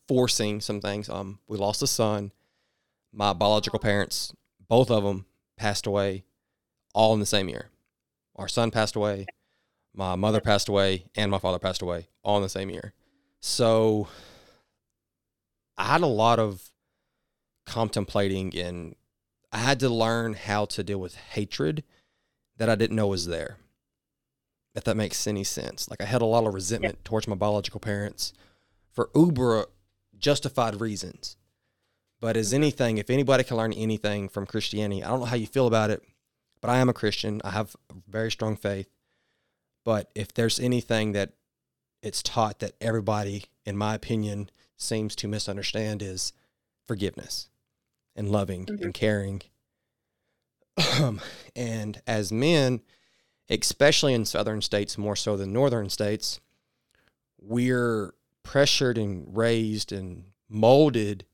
forcing 0.08 0.62
some 0.62 0.82
things. 0.82 1.10
Um, 1.10 1.40
we 1.48 1.58
lost 1.58 1.82
a 1.82 1.88
son. 1.88 2.32
My 3.14 3.34
biological 3.34 3.80
parents, 3.80 4.34
both 4.68 4.90
of 4.90 5.04
them, 5.04 5.26
passed 5.58 5.86
away, 5.86 6.24
all 6.94 7.14
in 7.14 7.20
the 7.20 7.26
same 7.26 7.50
year. 7.50 7.70
Our 8.36 8.48
son 8.48 8.72
passed 8.72 8.96
away. 8.96 9.26
My 9.94 10.16
mother 10.16 10.40
passed 10.40 10.70
away, 10.70 11.06
and 11.16 11.30
my 11.30 11.38
father 11.38 11.60
passed 11.60 11.82
away, 11.82 12.08
all 12.24 12.38
in 12.38 12.44
the 12.44 12.50
same 12.50 12.70
year. 12.70 12.94
So 13.42 14.08
I 15.78 15.86
had 15.86 16.02
a 16.02 16.08
lot 16.08 16.40
of 16.40 16.72
contemplating 17.66 18.56
and 18.58 18.96
I 19.52 19.58
had 19.58 19.80
to 19.82 19.90
learn 19.90 20.34
how 20.34 20.66
to 20.66 20.84
deal 20.84 21.00
with 21.00 21.16
hatred 21.16 21.84
that 22.58 22.70
I 22.70 22.76
didn't 22.76 22.96
know 22.96 23.08
was 23.08 23.28
there. 23.28 23.58
If 24.74 24.84
that 24.86 24.96
makes 24.96 25.28
any 25.28 25.44
sense. 25.44 25.90
Like 25.90 26.02
I 26.02 26.06
had 26.06 26.22
a 26.22 26.26
lot 26.26 26.46
of 26.46 26.54
resentment 26.54 27.00
yeah. 27.00 27.08
towards 27.10 27.28
my 27.28 27.36
biological 27.36 27.80
parents 27.80 28.34
for 28.92 29.10
uber 29.16 29.66
justified 30.18 30.80
reasons. 30.80 31.36
But 32.22 32.38
as 32.38 32.54
anything, 32.54 32.98
if 32.98 33.10
anybody 33.10 33.44
can 33.44 33.58
learn 33.58 33.74
anything 33.74 34.30
from 34.30 34.46
Christianity, 34.46 35.04
I 35.04 35.10
don't 35.10 35.22
know 35.22 35.26
how 35.26 35.36
you 35.36 35.48
feel 35.48 35.68
about 35.68 35.90
it, 35.90 36.04
but 36.62 36.70
I 36.70 36.78
am 36.78 36.88
a 36.88 36.94
Christian. 36.94 37.42
I 37.44 37.50
have 37.50 37.76
a 37.90 37.96
very 38.08 38.32
strong 38.32 38.56
faith. 38.56 38.88
But 39.84 40.12
if 40.14 40.34
there's 40.34 40.60
anything 40.60 41.14
that 41.14 41.34
it's 42.02 42.24
taught 42.24 42.60
that 42.60 42.76
everybody, 42.80 43.46
in 43.66 43.78
my 43.78 43.96
opinion, 43.96 44.50
seems 44.78 45.16
to 45.16 45.28
misunderstand 45.28 46.02
is 46.02 46.34
forgiveness 46.88 47.50
and 48.16 48.30
loving 48.32 48.66
mm-hmm. 48.66 48.84
and 48.84 48.94
caring. 48.94 49.42
Um, 50.78 51.22
and 51.56 52.02
as 52.08 52.32
men, 52.32 52.82
especially 53.50 54.14
in 54.14 54.26
southern 54.26 54.62
states 54.62 54.98
more 54.98 55.16
so 55.16 55.36
than 55.38 55.54
northern 55.54 55.90
states, 55.90 56.40
we're 57.40 58.14
pressured 58.44 58.98
and 58.98 59.36
raised 59.36 59.92
and 59.92 60.26
molded 60.50 61.26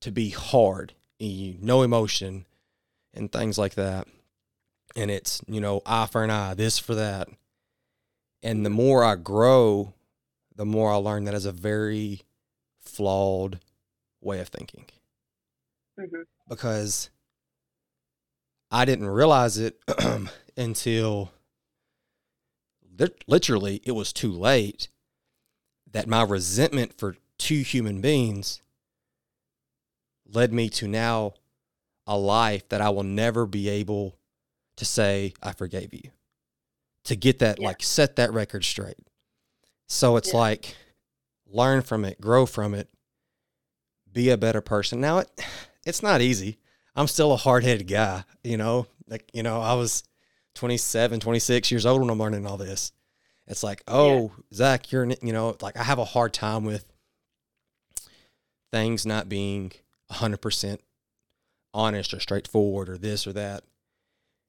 to 0.00 0.10
be 0.10 0.30
hard, 0.30 0.94
no 1.20 1.82
emotion, 1.82 2.46
and 3.12 3.30
things 3.30 3.58
like 3.58 3.74
that. 3.74 4.08
And 4.96 5.10
it's, 5.10 5.40
you 5.46 5.60
know, 5.60 5.82
eye 5.86 6.06
for 6.06 6.24
an 6.24 6.30
eye, 6.30 6.54
this 6.54 6.78
for 6.78 6.94
that. 6.94 7.28
And 8.42 8.64
the 8.64 8.70
more 8.70 9.04
I 9.04 9.16
grow, 9.16 9.92
the 10.56 10.64
more 10.64 10.90
I 10.90 10.96
learn 10.96 11.24
that 11.24 11.34
is 11.34 11.46
a 11.46 11.52
very 11.52 12.22
flawed 12.80 13.60
way 14.20 14.40
of 14.40 14.48
thinking. 14.48 14.86
Mm-hmm. 15.98 16.22
Because 16.48 17.10
I 18.70 18.84
didn't 18.84 19.08
realize 19.08 19.58
it 19.58 19.80
until 20.56 21.32
literally 23.26 23.80
it 23.84 23.92
was 23.92 24.12
too 24.12 24.30
late 24.30 24.88
that 25.90 26.06
my 26.06 26.22
resentment 26.22 26.96
for 26.98 27.16
two 27.38 27.62
human 27.62 28.00
beings 28.00 28.62
led 30.26 30.52
me 30.52 30.68
to 30.68 30.86
now 30.86 31.34
a 32.06 32.16
life 32.16 32.68
that 32.68 32.80
I 32.80 32.90
will 32.90 33.02
never 33.04 33.46
be 33.46 33.68
able 33.68 34.16
to 34.76 34.84
say, 34.84 35.34
I 35.42 35.52
forgave 35.52 35.92
you. 35.92 36.10
To 37.04 37.16
get 37.16 37.38
that, 37.40 37.60
yeah. 37.60 37.68
like, 37.68 37.82
set 37.82 38.16
that 38.16 38.32
record 38.32 38.64
straight. 38.64 38.98
So 39.88 40.16
it's 40.16 40.32
yeah. 40.32 40.38
like, 40.38 40.76
learn 41.46 41.82
from 41.82 42.04
it, 42.04 42.20
grow 42.20 42.46
from 42.46 42.74
it, 42.74 42.88
be 44.12 44.30
a 44.30 44.36
better 44.36 44.60
person. 44.60 45.00
Now, 45.00 45.18
it, 45.18 45.30
it's 45.86 46.02
not 46.02 46.20
easy. 46.20 46.58
I'm 47.00 47.08
still 47.08 47.32
a 47.32 47.36
hard 47.36 47.64
headed 47.64 47.88
guy, 47.88 48.24
you 48.44 48.58
know, 48.58 48.86
like, 49.08 49.30
you 49.32 49.42
know, 49.42 49.62
I 49.62 49.72
was 49.72 50.04
27, 50.54 51.18
26 51.18 51.70
years 51.70 51.86
old 51.86 52.02
when 52.02 52.10
I'm 52.10 52.18
learning 52.18 52.44
all 52.44 52.58
this. 52.58 52.92
It's 53.46 53.62
like, 53.62 53.82
oh, 53.88 54.24
yeah. 54.24 54.28
Zach, 54.52 54.92
you're, 54.92 55.06
you 55.22 55.32
know, 55.32 55.56
like 55.62 55.78
I 55.78 55.82
have 55.82 55.98
a 55.98 56.04
hard 56.04 56.34
time 56.34 56.62
with 56.62 56.92
things 58.70 59.06
not 59.06 59.30
being 59.30 59.72
100% 60.12 60.78
honest 61.72 62.12
or 62.12 62.20
straightforward 62.20 62.90
or 62.90 62.98
this 62.98 63.26
or 63.26 63.32
that. 63.32 63.64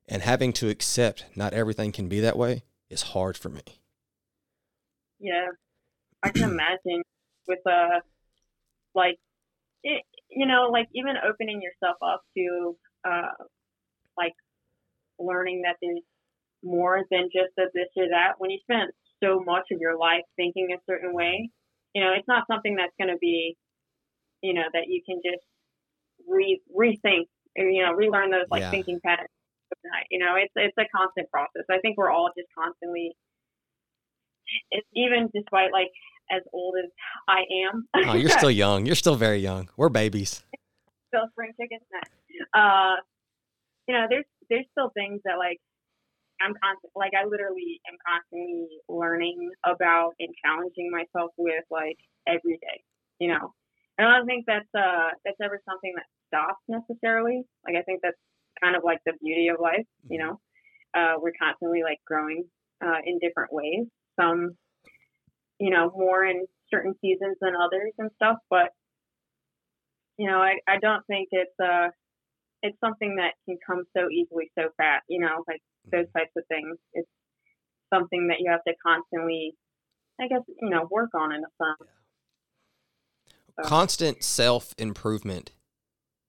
And 0.10 0.22
having 0.22 0.52
to 0.54 0.68
accept 0.68 1.28
not 1.34 1.54
everything 1.54 1.94
can 1.94 2.10
be 2.10 2.20
that 2.20 2.38
way 2.38 2.64
is 2.90 3.02
hard 3.02 3.38
for 3.38 3.48
me. 3.48 3.62
Yeah. 5.22 5.48
I 6.22 6.32
can 6.32 6.50
imagine 6.50 7.02
with 7.48 7.66
a, 7.66 8.02
like 8.94 9.20
it, 9.86 10.04
you 10.32 10.48
know, 10.48 10.70
like 10.72 10.88
even 10.96 11.16
opening 11.28 11.62
yourself 11.62 11.98
up 12.02 12.22
to 12.38 12.76
uh 13.08 13.36
like 14.18 14.34
learning 15.20 15.64
that 15.64 15.76
there's 15.82 16.02
more 16.64 17.04
than 17.10 17.30
just 17.34 17.54
a 17.60 17.66
this 17.74 17.90
or 17.98 18.10
that. 18.10 18.34
When 18.38 18.52
you 18.52 18.60
spend 18.64 18.92
so 19.24 19.42
much 19.46 19.68
of 19.72 19.80
your 19.80 19.98
life 19.98 20.24
thinking 20.36 20.70
a 20.74 20.82
certain 20.90 21.14
way, 21.14 21.50
you 21.94 22.04
know, 22.04 22.14
it's 22.18 22.28
not 22.28 22.46
something 22.50 22.76
that's 22.76 22.94
going 23.00 23.14
to 23.14 23.20
be, 23.20 23.56
you 24.42 24.54
know, 24.54 24.66
that 24.74 24.88
you 24.88 25.02
can 25.06 25.22
just 25.24 25.44
re 26.28 26.62
rethink 26.70 27.28
or 27.58 27.66
you 27.66 27.84
know 27.84 27.94
relearn 27.94 28.32
those 28.32 28.50
like 28.50 28.62
yeah. 28.62 28.72
thinking 28.72 29.00
patterns. 29.04 29.30
You 30.10 30.20
know, 30.20 30.36
it's 30.36 30.52
it's 30.56 30.78
a 30.78 30.88
constant 30.96 31.30
process. 31.32 31.64
I 31.72 31.80
think 31.80 31.98
we're 31.98 32.12
all 32.12 32.30
just 32.38 32.50
constantly. 32.58 33.12
It's 34.72 34.88
even 34.96 35.30
despite 35.34 35.72
like 35.72 35.92
as 36.30 36.42
old 36.54 36.76
as 36.84 36.90
I 37.28 37.44
am. 37.68 37.88
oh, 37.94 38.14
you're 38.14 38.30
still 38.38 38.52
young. 38.52 38.86
You're 38.86 38.96
still 38.96 39.16
very 39.16 39.40
young. 39.40 39.70
We're 39.78 39.90
babies. 39.90 40.44
Still 41.08 41.28
spring 41.32 41.52
chickens. 41.60 41.82
Uh, 42.54 42.96
you 43.88 43.94
know, 43.94 44.06
there's 44.10 44.26
there's 44.50 44.66
still 44.72 44.92
things 44.96 45.22
that 45.26 45.38
like 45.38 45.60
I'm 46.42 46.54
constant, 46.62 46.92
like 46.96 47.12
I 47.14 47.26
literally 47.26 47.80
am 47.88 47.98
constantly 48.06 48.68
learning 48.88 49.52
about 49.64 50.14
and 50.20 50.30
challenging 50.44 50.92
myself 50.92 51.32
with 51.38 51.64
like 51.70 51.98
every 52.28 52.58
day, 52.58 52.84
you 53.20 53.28
know. 53.28 53.54
And 53.98 54.08
I 54.08 54.18
don't 54.18 54.26
think 54.26 54.46
that's 54.48 54.70
uh 54.76 55.10
that's 55.26 55.38
ever 55.44 55.62
something 55.68 55.94
that 55.96 56.06
stops 56.28 56.64
necessarily. 56.68 57.44
Like 57.66 57.76
I 57.76 57.84
think 57.84 58.00
that's 58.02 58.18
kind 58.62 58.76
of 58.76 58.84
like 58.84 59.00
the 59.06 59.14
beauty 59.22 59.50
of 59.50 59.60
life, 59.60 59.86
you 60.10 60.20
know. 60.20 60.40
Uh, 60.94 61.16
we're 61.20 61.34
constantly 61.40 61.84
like 61.84 62.00
growing 62.06 62.44
uh, 62.84 63.00
in 63.06 63.20
different 63.20 63.54
ways. 63.54 63.86
Some, 64.20 64.58
you 65.62 65.70
know, 65.70 65.92
more 65.96 66.26
in 66.26 66.46
certain 66.74 66.96
seasons 67.02 67.38
than 67.40 67.54
others 67.56 67.94
and 68.00 68.10
stuff. 68.16 68.38
But 68.50 68.70
you 70.18 70.28
know, 70.28 70.38
I 70.38 70.56
I 70.68 70.78
don't 70.82 71.06
think 71.06 71.30
it's 71.32 71.54
uh 71.64 71.90
it's 72.64 72.78
something 72.84 73.18
that 73.18 73.34
can 73.46 73.58
come 73.66 73.84
so 73.96 74.10
easily 74.10 74.52
so 74.58 74.70
fast. 74.76 75.04
You 75.08 75.22
know, 75.22 75.44
like 75.48 75.62
those 75.92 76.08
types 76.18 76.32
of 76.36 76.44
things. 76.50 76.78
It's 76.94 77.08
something 77.94 78.28
that 78.28 78.38
you 78.40 78.50
have 78.50 78.64
to 78.68 78.74
constantly, 78.86 79.54
I 80.20 80.28
guess, 80.28 80.42
you 80.48 80.70
know, 80.70 80.88
work 80.90 81.12
on 81.14 81.32
in 81.32 81.42
a 81.42 81.64
sense. 81.64 81.90
So. 83.62 83.68
Constant 83.70 84.24
self 84.24 84.74
improvement 84.80 85.52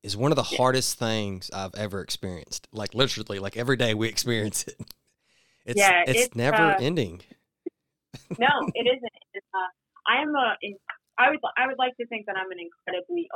is 0.03 0.15
one 0.17 0.33
of 0.33 0.37
the 0.37 0.47
yeah. 0.51 0.59
hardest 0.59 0.99
things 0.99 1.51
I've 1.55 1.75
ever 1.75 2.03
experienced. 2.03 2.69
Like 2.71 2.95
literally, 2.95 3.39
like 3.39 3.57
every 3.57 3.77
day 3.77 3.95
we 3.95 4.09
experience 4.11 4.65
it. 4.65 4.77
It's 5.65 5.79
yeah, 5.79 6.03
it's, 6.07 6.21
it's 6.21 6.37
never 6.37 6.57
uh, 6.57 6.79
ending. 6.81 7.23
No, 8.39 8.49
it 8.75 8.87
isn't. 8.87 9.13
Uh, 9.55 9.71
I 10.09 10.23
am 10.23 10.35
a. 10.35 10.57
I 11.19 11.31
would 11.31 11.41
I 11.57 11.67
would 11.67 11.79
like 11.79 11.97
to 11.99 12.07
think 12.07 12.27
that 12.27 12.37
I'm 12.37 12.51
an 12.51 12.59
incredibly 12.59 13.29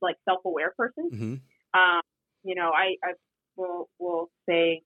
like 0.00 0.16
self 0.28 0.40
aware 0.44 0.72
person. 0.76 1.10
Mm-hmm. 1.12 1.34
Um, 1.78 2.02
you 2.44 2.54
know, 2.54 2.70
I, 2.70 2.96
I 3.02 3.12
will 3.56 3.88
will 3.98 4.30
say 4.48 4.82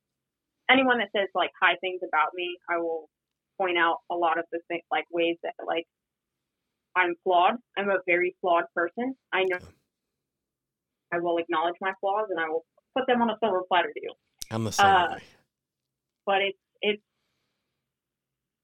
anyone 0.71 0.99
that 0.99 1.09
says 1.15 1.29
like 1.35 1.51
high 1.61 1.77
things 1.81 2.01
about 2.07 2.29
me, 2.35 2.57
I 2.69 2.79
will 2.79 3.09
point 3.59 3.77
out 3.77 3.99
a 4.11 4.15
lot 4.15 4.39
of 4.39 4.45
the 4.53 4.61
things 4.69 4.83
like 4.91 5.05
ways 5.11 5.37
that 5.43 5.55
like 5.67 5.87
I'm 6.97 7.15
flawed. 7.25 7.57
I'm 7.77 7.91
a 7.91 7.99
very 8.07 8.37
flawed 8.41 8.65
person. 8.75 9.15
I 9.33 9.45
know 9.45 9.59
I 11.13 11.19
will 11.19 11.39
acknowledge 11.39 11.77
my 11.81 11.93
flaws 12.01 12.29
and 12.31 12.41
I 12.41 12.49
will 12.49 12.65
put 12.97 13.07
them 13.07 13.23
on 13.23 13.31
a 13.31 13.37
silver 13.43 13.63
platter 13.69 13.91
to 13.93 14.01
you. 14.01 14.13
I'm 14.51 14.65
the 14.65 14.73
same 14.73 14.87
uh, 14.87 15.19
But 16.27 16.43
it's 16.43 16.59
it's 16.81 17.03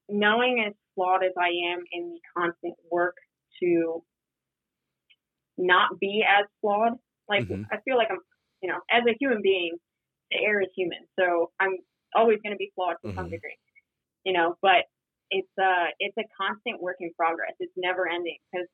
knowing 0.09 0.63
as 0.67 0.73
flawed 0.93 1.23
as 1.23 1.31
I 1.39 1.49
am 1.73 1.83
in 1.91 2.09
the 2.09 2.19
constant 2.37 2.75
work 2.91 3.15
to 3.61 4.03
not 5.57 5.99
be 5.99 6.23
as 6.27 6.45
flawed. 6.61 6.93
Like 7.27 7.43
mm-hmm. 7.43 7.63
I 7.71 7.77
feel 7.85 7.97
like 7.97 8.07
I'm 8.11 8.19
you 8.61 8.69
know, 8.69 8.79
as 8.89 9.03
a 9.07 9.15
human 9.19 9.41
being, 9.43 9.77
the 10.31 10.37
err 10.43 10.61
is 10.61 10.69
human. 10.75 11.05
So 11.19 11.51
I'm 11.59 11.77
always 12.15 12.39
going 12.43 12.53
to 12.53 12.57
be 12.57 12.71
flawed 12.73 12.95
to 13.03 13.09
mm-hmm. 13.09 13.17
some 13.17 13.29
degree, 13.29 13.57
you 14.23 14.33
know, 14.33 14.55
but 14.61 14.89
it's 15.29 15.49
uh 15.61 15.89
it's 15.99 16.15
a 16.17 16.25
constant 16.39 16.81
work 16.81 16.97
in 16.99 17.11
progress. 17.17 17.53
It's 17.59 17.73
never 17.77 18.07
ending 18.07 18.37
because 18.51 18.67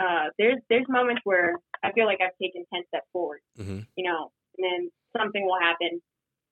uh 0.00 0.28
there's 0.38 0.60
there's 0.70 0.86
moments 0.88 1.22
where 1.24 1.56
I 1.82 1.92
feel 1.92 2.06
like 2.06 2.20
I've 2.20 2.36
taken 2.40 2.64
ten 2.72 2.84
steps 2.88 3.06
forward, 3.12 3.40
mm-hmm. 3.58 3.80
you 3.96 4.04
know, 4.04 4.30
and 4.56 4.64
then 4.64 4.90
something 5.16 5.44
will 5.44 5.60
happen, 5.60 6.00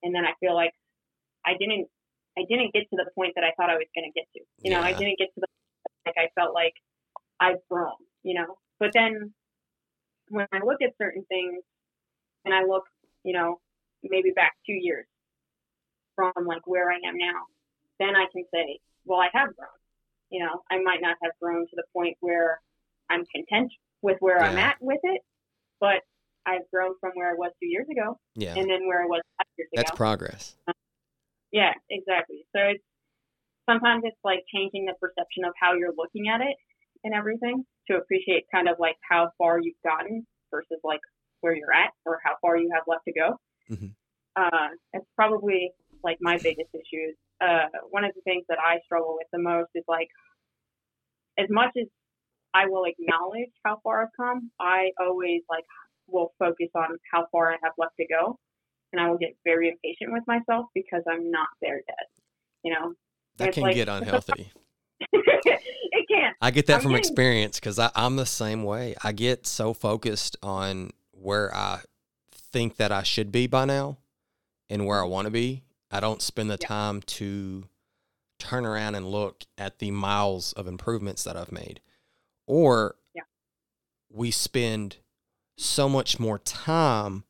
and 0.02 0.14
then 0.14 0.24
I 0.24 0.32
feel 0.40 0.54
like 0.54 0.72
I 1.44 1.52
didn't 1.58 1.88
I 2.38 2.44
didn't 2.48 2.72
get 2.72 2.88
to 2.90 2.96
the 2.96 3.10
point 3.14 3.32
that 3.36 3.44
I 3.44 3.52
thought 3.56 3.70
I 3.70 3.74
was 3.74 3.86
going 3.94 4.10
to 4.10 4.14
get 4.18 4.26
to. 4.34 4.40
You 4.40 4.70
yeah. 4.72 4.80
know, 4.80 4.84
I 4.84 4.92
didn't 4.92 5.18
get 5.18 5.28
to 5.34 5.40
the 5.40 5.46
like 6.06 6.16
I 6.18 6.28
felt 6.38 6.54
like 6.54 6.74
I've 7.40 7.60
grown. 7.70 8.00
You 8.22 8.34
know, 8.34 8.58
but 8.78 8.90
then 8.94 9.32
when 10.28 10.46
I 10.52 10.58
look 10.64 10.80
at 10.82 10.90
certain 10.98 11.24
things 11.28 11.62
and 12.44 12.54
I 12.54 12.64
look, 12.64 12.84
you 13.24 13.32
know, 13.32 13.60
maybe 14.02 14.30
back 14.30 14.52
two 14.66 14.72
years 14.72 15.06
from 16.16 16.32
like 16.46 16.66
where 16.66 16.90
I 16.90 16.96
am 16.96 17.18
now, 17.18 17.46
then 17.98 18.16
I 18.16 18.26
can 18.32 18.44
say, 18.52 18.80
well, 19.04 19.20
I 19.20 19.28
have 19.32 19.54
grown. 19.56 19.68
You 20.30 20.44
know, 20.44 20.62
I 20.70 20.78
might 20.82 21.00
not 21.02 21.16
have 21.22 21.32
grown 21.40 21.66
to 21.66 21.76
the 21.76 21.84
point 21.92 22.16
where 22.20 22.60
I'm 23.10 23.24
content 23.34 23.70
with 24.00 24.16
where 24.20 24.38
yeah. 24.38 24.48
I'm 24.48 24.58
at 24.58 24.76
with 24.80 25.00
it, 25.02 25.20
but 25.80 26.00
I've 26.46 26.68
grown 26.72 26.94
from 27.00 27.12
where 27.14 27.30
I 27.30 27.34
was 27.34 27.52
two 27.60 27.68
years 27.68 27.86
ago, 27.90 28.18
yeah, 28.34 28.54
and 28.56 28.68
then 28.68 28.86
where 28.86 29.02
I 29.02 29.06
was 29.06 29.20
five 29.38 29.46
years 29.58 29.68
That's 29.74 29.90
ago. 29.90 29.90
That's 29.90 29.96
progress. 29.96 30.56
Um, 30.66 30.74
yeah, 31.53 31.72
exactly. 31.90 32.44
So 32.57 32.61
it's 32.74 32.84
sometimes 33.68 34.03
it's 34.05 34.18
like 34.24 34.40
changing 34.53 34.86
the 34.86 34.94
perception 35.00 35.44
of 35.44 35.53
how 35.61 35.74
you're 35.74 35.94
looking 35.96 36.28
at 36.28 36.40
it 36.40 36.57
and 37.05 37.14
everything 37.14 37.64
to 37.88 37.96
appreciate 37.96 38.44
kind 38.53 38.68
of 38.68 38.76
like 38.78 38.96
how 39.09 39.30
far 39.38 39.61
you've 39.61 39.80
gotten 39.84 40.26
versus 40.50 40.78
like 40.84 41.00
where 41.40 41.55
you're 41.55 41.72
at 41.72 41.90
or 42.07 42.18
how 42.24 42.32
far 42.40 42.57
you 42.57 42.70
have 42.72 42.84
left 42.86 43.05
to 43.07 43.12
go. 43.12 43.36
Mm-hmm. 43.70 43.92
Uh, 44.34 44.68
it's 44.92 45.07
probably 45.16 45.70
like 46.03 46.18
my 46.20 46.38
biggest 46.38 46.70
issue. 46.74 47.12
Uh, 47.40 47.66
one 47.90 48.05
of 48.05 48.12
the 48.14 48.22
things 48.22 48.44
that 48.48 48.59
I 48.59 48.78
struggle 48.84 49.16
with 49.18 49.28
the 49.32 49.38
most 49.38 49.70
is 49.74 49.84
like, 49.88 50.09
as 51.38 51.46
much 51.50 51.70
as 51.80 51.86
I 52.55 52.66
will 52.66 52.84
acknowledge 52.84 53.50
how 53.64 53.80
far 53.82 54.03
I've 54.03 54.16
come, 54.16 54.50
I 54.61 54.90
always 55.00 55.42
like 55.50 55.64
will 56.07 56.32
focus 56.38 56.68
on 56.74 56.98
how 57.12 57.26
far 57.32 57.53
I 57.53 57.57
have 57.62 57.72
left 57.78 57.94
to 57.98 58.07
go, 58.07 58.38
and 58.93 59.01
I 59.01 59.11
will 59.11 59.18
get 59.18 59.36
very 59.45 59.68
impatient 59.68 60.12
with 60.12 60.22
myself 60.26 60.66
because 60.74 61.03
I'm 61.11 61.30
not 61.30 61.49
there 61.61 61.76
yet. 61.76 62.09
You 62.62 62.72
know, 62.72 62.95
that 63.38 63.53
can 63.53 63.64
like, 63.64 63.74
get 63.74 63.88
unhealthy. 63.88 64.53
it 65.12 66.09
can. 66.09 66.32
I 66.40 66.51
get 66.51 66.66
that 66.66 66.76
I'm 66.76 66.80
from 66.82 66.90
getting... 66.93 67.01
experience 67.01 67.59
because 67.59 67.78
I'm 67.95 68.16
the 68.16 68.26
same 68.26 68.64
way. 68.64 68.95
I 69.03 69.12
get 69.12 69.47
so 69.47 69.72
focused 69.72 70.36
on 70.43 70.90
where 71.12 71.55
I 71.55 71.80
think 72.32 72.76
that 72.76 72.93
I 72.93 73.03
should 73.03 73.32
be 73.32 73.47
by 73.47 73.64
now 73.64 73.99
and 74.68 74.86
where 74.86 75.01
I 75.01 75.05
want 75.05 75.26
to 75.26 75.30
be. 75.30 75.64
I 75.90 76.01
don't 76.01 76.22
spend 76.22 76.51
the 76.51 76.59
yeah. 76.61 76.68
time 76.68 77.03
to 77.03 77.64
turn 78.38 78.66
around 78.66 78.95
and 78.95 79.07
look 79.07 79.45
at 79.57 79.78
the 79.78 79.90
miles 79.90 80.53
of 80.55 80.66
improvements 80.66 81.24
that 81.24 81.36
I've 81.36 81.53
made. 81.53 81.80
Or 82.47 82.97
yeah. 83.14 83.22
we 84.11 84.30
spend 84.30 84.97
so 85.57 85.88
much 85.88 86.18
more 86.18 86.38
time 86.38 87.24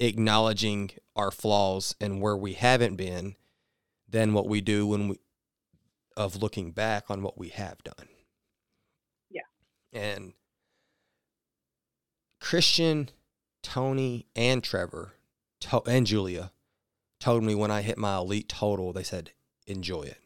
acknowledging 0.00 0.90
our 1.14 1.30
flaws 1.30 1.94
and 2.00 2.20
where 2.20 2.36
we 2.36 2.54
haven't 2.54 2.96
been 2.96 3.36
than 4.08 4.32
what 4.32 4.48
we 4.48 4.60
do 4.60 4.86
when 4.86 5.08
we 5.08 5.16
of 6.16 6.36
looking 6.36 6.72
back 6.72 7.04
on 7.08 7.22
what 7.22 7.38
we 7.38 7.48
have 7.50 7.82
done. 7.84 8.08
Yeah. 9.30 9.42
And 9.92 10.32
Christian, 12.40 13.10
Tony, 13.62 14.26
and 14.34 14.62
Trevor, 14.64 15.14
to- 15.60 15.82
and 15.86 16.06
Julia 16.06 16.52
told 17.20 17.44
me 17.44 17.54
when 17.54 17.70
I 17.70 17.82
hit 17.82 17.98
my 17.98 18.16
elite 18.16 18.48
total, 18.48 18.92
they 18.92 19.02
said, 19.02 19.30
enjoy 19.66 20.02
it. 20.02 20.18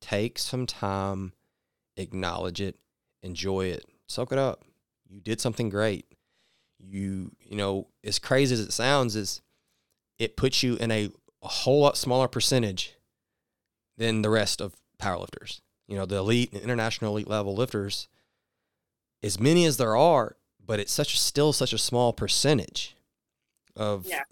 Take 0.00 0.38
some 0.38 0.66
time, 0.66 1.32
acknowledge 1.96 2.60
it, 2.60 2.78
enjoy 3.22 3.66
it, 3.66 3.84
soak 4.06 4.32
it 4.32 4.38
up. 4.38 4.64
You 5.08 5.20
did 5.20 5.40
something 5.40 5.68
great. 5.68 6.06
You, 6.82 7.32
you 7.40 7.56
know, 7.56 7.88
as 8.04 8.18
crazy 8.18 8.54
as 8.54 8.60
it 8.60 8.72
sounds, 8.72 9.16
is 9.16 9.42
it 10.18 10.36
puts 10.36 10.62
you 10.62 10.76
in 10.76 10.90
a, 10.90 11.10
a 11.42 11.48
whole 11.48 11.80
lot 11.80 11.96
smaller 11.96 12.28
percentage 12.28 12.94
than 13.96 14.22
the 14.22 14.30
rest 14.30 14.60
of 14.60 14.74
powerlifters. 15.00 15.60
You 15.86 15.96
know, 15.96 16.06
the 16.06 16.16
elite 16.16 16.52
and 16.52 16.62
international 16.62 17.12
elite 17.12 17.28
level 17.28 17.54
lifters, 17.54 18.08
as 19.22 19.40
many 19.40 19.64
as 19.64 19.76
there 19.76 19.96
are, 19.96 20.36
but 20.64 20.78
it's 20.78 20.92
such 20.92 21.18
still 21.18 21.52
such 21.52 21.72
a 21.72 21.78
small 21.78 22.12
percentage 22.12 22.96
of 23.76 24.06
yeah. 24.06 24.22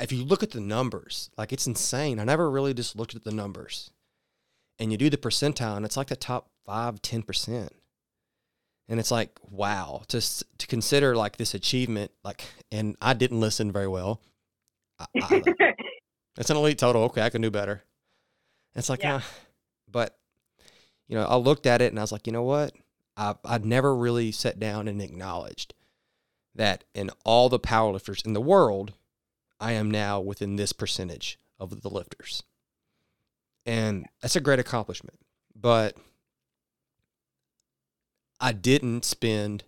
if 0.00 0.12
you 0.12 0.24
look 0.24 0.42
at 0.42 0.52
the 0.52 0.60
numbers, 0.60 1.30
like 1.36 1.52
it's 1.52 1.66
insane. 1.66 2.18
I 2.18 2.24
never 2.24 2.50
really 2.50 2.74
just 2.74 2.96
looked 2.96 3.14
at 3.14 3.24
the 3.24 3.32
numbers. 3.32 3.90
And 4.78 4.90
you 4.90 4.98
do 4.98 5.10
the 5.10 5.16
percentile 5.16 5.76
and 5.76 5.84
it's 5.84 5.96
like 5.96 6.08
the 6.08 6.16
top 6.16 6.48
five, 6.64 7.00
ten 7.02 7.22
percent. 7.22 7.72
And 8.88 9.00
it's 9.00 9.10
like, 9.10 9.30
wow, 9.50 10.02
just 10.08 10.44
to 10.58 10.66
consider 10.66 11.16
like 11.16 11.36
this 11.36 11.54
achievement, 11.54 12.10
like 12.22 12.44
and 12.70 12.96
I 13.00 13.14
didn't 13.14 13.40
listen 13.40 13.72
very 13.72 13.88
well. 13.88 14.20
I, 14.98 15.06
I, 15.16 15.42
it's 16.38 16.50
an 16.50 16.56
elite 16.56 16.78
total. 16.78 17.04
Okay, 17.04 17.22
I 17.22 17.30
can 17.30 17.42
do 17.42 17.50
better. 17.50 17.82
It's 18.74 18.90
like, 18.90 19.02
yeah. 19.02 19.16
uh, 19.16 19.20
but 19.90 20.18
you 21.08 21.16
know, 21.16 21.24
I 21.24 21.36
looked 21.36 21.66
at 21.66 21.80
it 21.80 21.92
and 21.92 21.98
I 21.98 22.02
was 22.02 22.12
like, 22.12 22.26
you 22.26 22.32
know 22.32 22.42
what? 22.42 22.72
I 23.16 23.34
I'd 23.44 23.64
never 23.64 23.94
really 23.96 24.32
sat 24.32 24.58
down 24.58 24.88
and 24.88 25.00
acknowledged 25.00 25.74
that 26.54 26.84
in 26.94 27.10
all 27.24 27.48
the 27.48 27.58
powerlifters 27.58 28.24
in 28.24 28.32
the 28.32 28.40
world, 28.40 28.92
I 29.58 29.72
am 29.72 29.90
now 29.90 30.20
within 30.20 30.56
this 30.56 30.72
percentage 30.72 31.38
of 31.58 31.82
the 31.82 31.88
lifters. 31.88 32.42
And 33.66 34.06
that's 34.20 34.36
a 34.36 34.40
great 34.40 34.58
accomplishment. 34.58 35.18
But 35.54 35.96
I 38.44 38.52
didn't 38.52 39.04
spend 39.04 39.64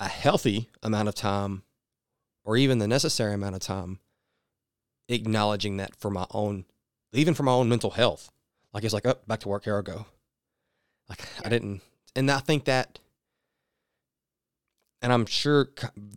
a 0.00 0.08
healthy 0.08 0.68
amount 0.82 1.08
of 1.08 1.14
time 1.14 1.62
or 2.44 2.56
even 2.56 2.78
the 2.78 2.86
necessary 2.86 3.34
amount 3.34 3.56
of 3.56 3.60
time 3.60 3.98
acknowledging 5.08 5.78
that 5.78 5.96
for 5.96 6.10
my 6.10 6.26
own 6.30 6.64
even 7.12 7.34
for 7.34 7.42
my 7.42 7.52
own 7.52 7.68
mental 7.68 7.90
health 7.90 8.30
like 8.72 8.84
it's 8.84 8.94
like, 8.94 9.06
oh, 9.06 9.18
back 9.26 9.40
to 9.40 9.48
work. 9.48 9.64
Here 9.64 9.78
I 9.78 9.82
go. 9.82 10.06
Like 11.08 11.20
yeah. 11.20 11.42
I 11.46 11.48
didn't, 11.48 11.80
and 12.14 12.30
I 12.30 12.38
think 12.38 12.64
that, 12.66 12.98
and 15.00 15.12
I'm 15.12 15.26
sure 15.26 15.68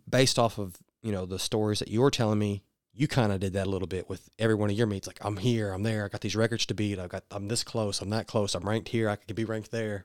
based 0.08 0.38
off 0.38 0.58
of 0.58 0.76
you 1.02 1.12
know 1.12 1.24
the 1.24 1.38
stories 1.38 1.78
that 1.78 1.88
you're 1.88 2.10
telling 2.10 2.38
me, 2.38 2.62
you 2.92 3.08
kind 3.08 3.32
of 3.32 3.40
did 3.40 3.54
that 3.54 3.66
a 3.66 3.70
little 3.70 3.88
bit 3.88 4.08
with 4.08 4.28
every 4.38 4.54
one 4.54 4.70
of 4.70 4.76
your 4.76 4.86
meets. 4.86 5.06
Like 5.06 5.18
I'm 5.22 5.38
here, 5.38 5.72
I'm 5.72 5.82
there. 5.82 6.04
I 6.04 6.08
got 6.08 6.20
these 6.20 6.36
records 6.36 6.66
to 6.66 6.74
beat. 6.74 6.98
I 6.98 7.06
got, 7.06 7.24
I'm 7.30 7.48
this 7.48 7.64
close. 7.64 8.00
I'm 8.02 8.10
that 8.10 8.26
close. 8.26 8.54
I'm 8.54 8.68
ranked 8.68 8.90
here. 8.90 9.08
I 9.08 9.16
could 9.16 9.34
be 9.34 9.44
ranked 9.44 9.70
there. 9.70 10.04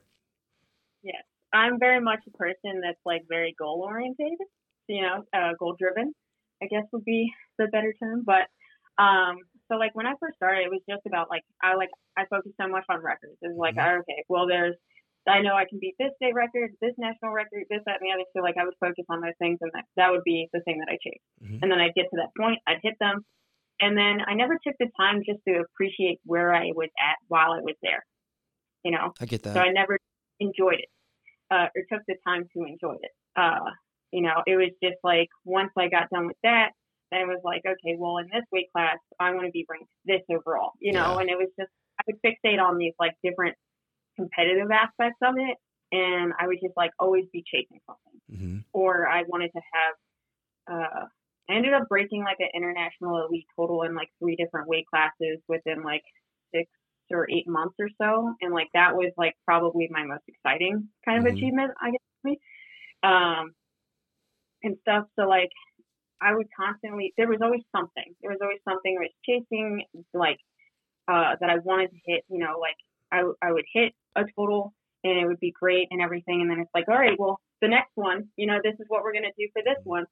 I'm 1.52 1.78
very 1.78 2.00
much 2.00 2.20
a 2.26 2.36
person 2.36 2.80
that's 2.82 3.00
like 3.04 3.22
very 3.28 3.54
goal 3.58 3.82
oriented. 3.86 4.38
You 4.88 5.02
know, 5.02 5.24
uh, 5.34 5.52
goal 5.58 5.76
driven. 5.78 6.12
I 6.62 6.66
guess 6.66 6.84
would 6.92 7.04
be 7.04 7.30
the 7.58 7.68
better 7.70 7.94
term, 8.02 8.24
but 8.26 8.50
um, 8.98 9.38
so 9.70 9.76
like 9.76 9.94
when 9.94 10.06
I 10.06 10.14
first 10.18 10.36
started, 10.36 10.66
it 10.66 10.70
was 10.70 10.82
just 10.88 11.06
about 11.06 11.30
like 11.30 11.42
I 11.62 11.76
like 11.76 11.90
I 12.16 12.24
focused 12.26 12.56
so 12.60 12.66
much 12.66 12.84
on 12.90 13.02
records. 13.02 13.38
It 13.42 13.54
was 13.54 13.60
like 13.60 13.76
mm-hmm. 13.76 14.00
okay, 14.02 14.24
well 14.28 14.48
there's 14.48 14.74
I 15.28 15.40
know 15.40 15.54
I 15.54 15.68
can 15.68 15.78
beat 15.78 15.94
this 15.98 16.10
state 16.16 16.34
record, 16.34 16.72
this 16.80 16.96
national 16.96 17.32
record, 17.32 17.68
this 17.68 17.84
that 17.86 18.00
and 18.00 18.08
the 18.08 18.12
other. 18.16 18.26
So 18.34 18.42
like 18.42 18.56
I 18.58 18.64
would 18.64 18.74
focus 18.80 19.04
on 19.08 19.20
those 19.20 19.36
things, 19.38 19.58
and 19.60 19.70
that 19.74 19.84
that 19.96 20.10
would 20.10 20.24
be 20.24 20.48
the 20.52 20.60
thing 20.64 20.80
that 20.80 20.90
I 20.90 20.98
chase. 20.98 21.22
Mm-hmm. 21.44 21.62
And 21.62 21.70
then 21.70 21.78
I'd 21.78 21.94
get 21.94 22.10
to 22.10 22.18
that 22.18 22.34
point, 22.34 22.58
I'd 22.66 22.82
hit 22.82 22.98
them, 22.98 23.22
and 23.80 23.96
then 23.96 24.18
I 24.26 24.34
never 24.34 24.58
took 24.58 24.74
the 24.80 24.90
time 24.98 25.22
just 25.22 25.40
to 25.46 25.62
appreciate 25.62 26.18
where 26.24 26.54
I 26.54 26.74
was 26.74 26.90
at 26.98 27.16
while 27.28 27.52
I 27.52 27.60
was 27.62 27.76
there. 27.82 28.02
You 28.82 28.92
know, 28.92 29.12
I 29.20 29.26
get 29.26 29.42
that. 29.44 29.54
So 29.54 29.60
I 29.60 29.70
never 29.70 29.98
enjoyed 30.40 30.80
it, 30.80 30.90
uh, 31.50 31.66
or 31.74 31.82
took 31.90 32.02
the 32.06 32.16
time 32.26 32.48
to 32.56 32.64
enjoy 32.64 32.94
it. 33.00 33.12
Uh, 33.36 33.70
you 34.12 34.22
know, 34.22 34.42
it 34.46 34.56
was 34.56 34.70
just 34.82 34.96
like 35.04 35.28
once 35.44 35.70
I 35.76 35.88
got 35.88 36.10
done 36.10 36.26
with 36.26 36.36
that, 36.42 36.70
and 37.10 37.22
it 37.22 37.26
was 37.26 37.40
like, 37.44 37.62
okay, 37.66 37.96
well, 37.98 38.18
in 38.18 38.26
this 38.26 38.44
weight 38.52 38.70
class, 38.72 38.98
I 39.18 39.32
want 39.32 39.46
to 39.46 39.52
be 39.52 39.66
ranked 39.68 39.90
this 40.04 40.22
overall, 40.30 40.72
you 40.80 40.92
know, 40.92 41.14
yeah. 41.14 41.20
and 41.20 41.30
it 41.30 41.38
was 41.38 41.48
just, 41.58 41.70
I 41.98 42.04
would 42.06 42.20
fixate 42.22 42.62
on 42.62 42.76
these 42.76 42.92
like 42.98 43.14
different 43.22 43.56
competitive 44.16 44.70
aspects 44.70 45.18
of 45.22 45.34
it. 45.38 45.56
And 45.90 46.34
I 46.38 46.46
would 46.46 46.58
just 46.62 46.76
like 46.76 46.90
always 46.98 47.24
be 47.32 47.42
chasing 47.46 47.80
something. 47.86 48.20
Mm-hmm. 48.30 48.58
Or 48.74 49.08
I 49.08 49.22
wanted 49.26 49.50
to 49.56 49.60
have, 49.72 50.74
uh, 50.74 51.04
I 51.48 51.54
ended 51.54 51.72
up 51.72 51.88
breaking 51.88 52.24
like 52.24 52.36
an 52.40 52.50
international 52.54 53.26
elite 53.26 53.46
total 53.56 53.84
in 53.84 53.94
like 53.94 54.10
three 54.18 54.36
different 54.36 54.68
weight 54.68 54.84
classes 54.86 55.38
within 55.48 55.82
like 55.82 56.02
six 56.54 56.68
or 57.10 57.28
eight 57.30 57.48
months 57.48 57.74
or 57.78 57.88
so. 58.00 58.34
And 58.40 58.52
like 58.52 58.68
that 58.74 58.94
was 58.94 59.12
like 59.16 59.34
probably 59.44 59.88
my 59.90 60.04
most 60.04 60.24
exciting 60.28 60.88
kind 61.04 61.18
of 61.18 61.24
mm-hmm. 61.24 61.36
achievement, 61.36 61.72
I 61.80 61.90
guess. 61.90 62.36
Um, 63.02 63.52
and 64.62 64.76
stuff. 64.82 65.04
So 65.18 65.28
like 65.28 65.50
I 66.20 66.34
would 66.34 66.48
constantly, 66.58 67.14
there 67.16 67.28
was 67.28 67.38
always 67.42 67.62
something. 67.74 68.14
There 68.20 68.30
was 68.30 68.40
always 68.42 68.58
something 68.68 68.96
I 68.98 69.02
was 69.02 69.12
chasing, 69.24 69.84
like, 70.12 70.38
uh, 71.06 71.36
that 71.40 71.48
I 71.48 71.58
wanted 71.58 71.90
to 71.90 71.96
hit, 72.04 72.24
you 72.28 72.38
know, 72.38 72.58
like 72.60 72.76
I, 73.12 73.22
I 73.40 73.52
would 73.52 73.64
hit 73.72 73.92
a 74.16 74.24
total 74.36 74.74
and 75.04 75.18
it 75.18 75.26
would 75.26 75.40
be 75.40 75.52
great 75.52 75.88
and 75.90 76.02
everything. 76.02 76.40
And 76.42 76.50
then 76.50 76.58
it's 76.58 76.70
like, 76.74 76.88
all 76.88 76.98
right, 76.98 77.18
well, 77.18 77.38
the 77.62 77.68
next 77.68 77.92
one, 77.94 78.28
you 78.36 78.46
know, 78.46 78.58
this 78.62 78.74
is 78.78 78.86
what 78.88 79.04
we're 79.04 79.12
going 79.12 79.24
to 79.24 79.32
do 79.38 79.48
for 79.52 79.62
this 79.64 79.78
one, 79.84 80.06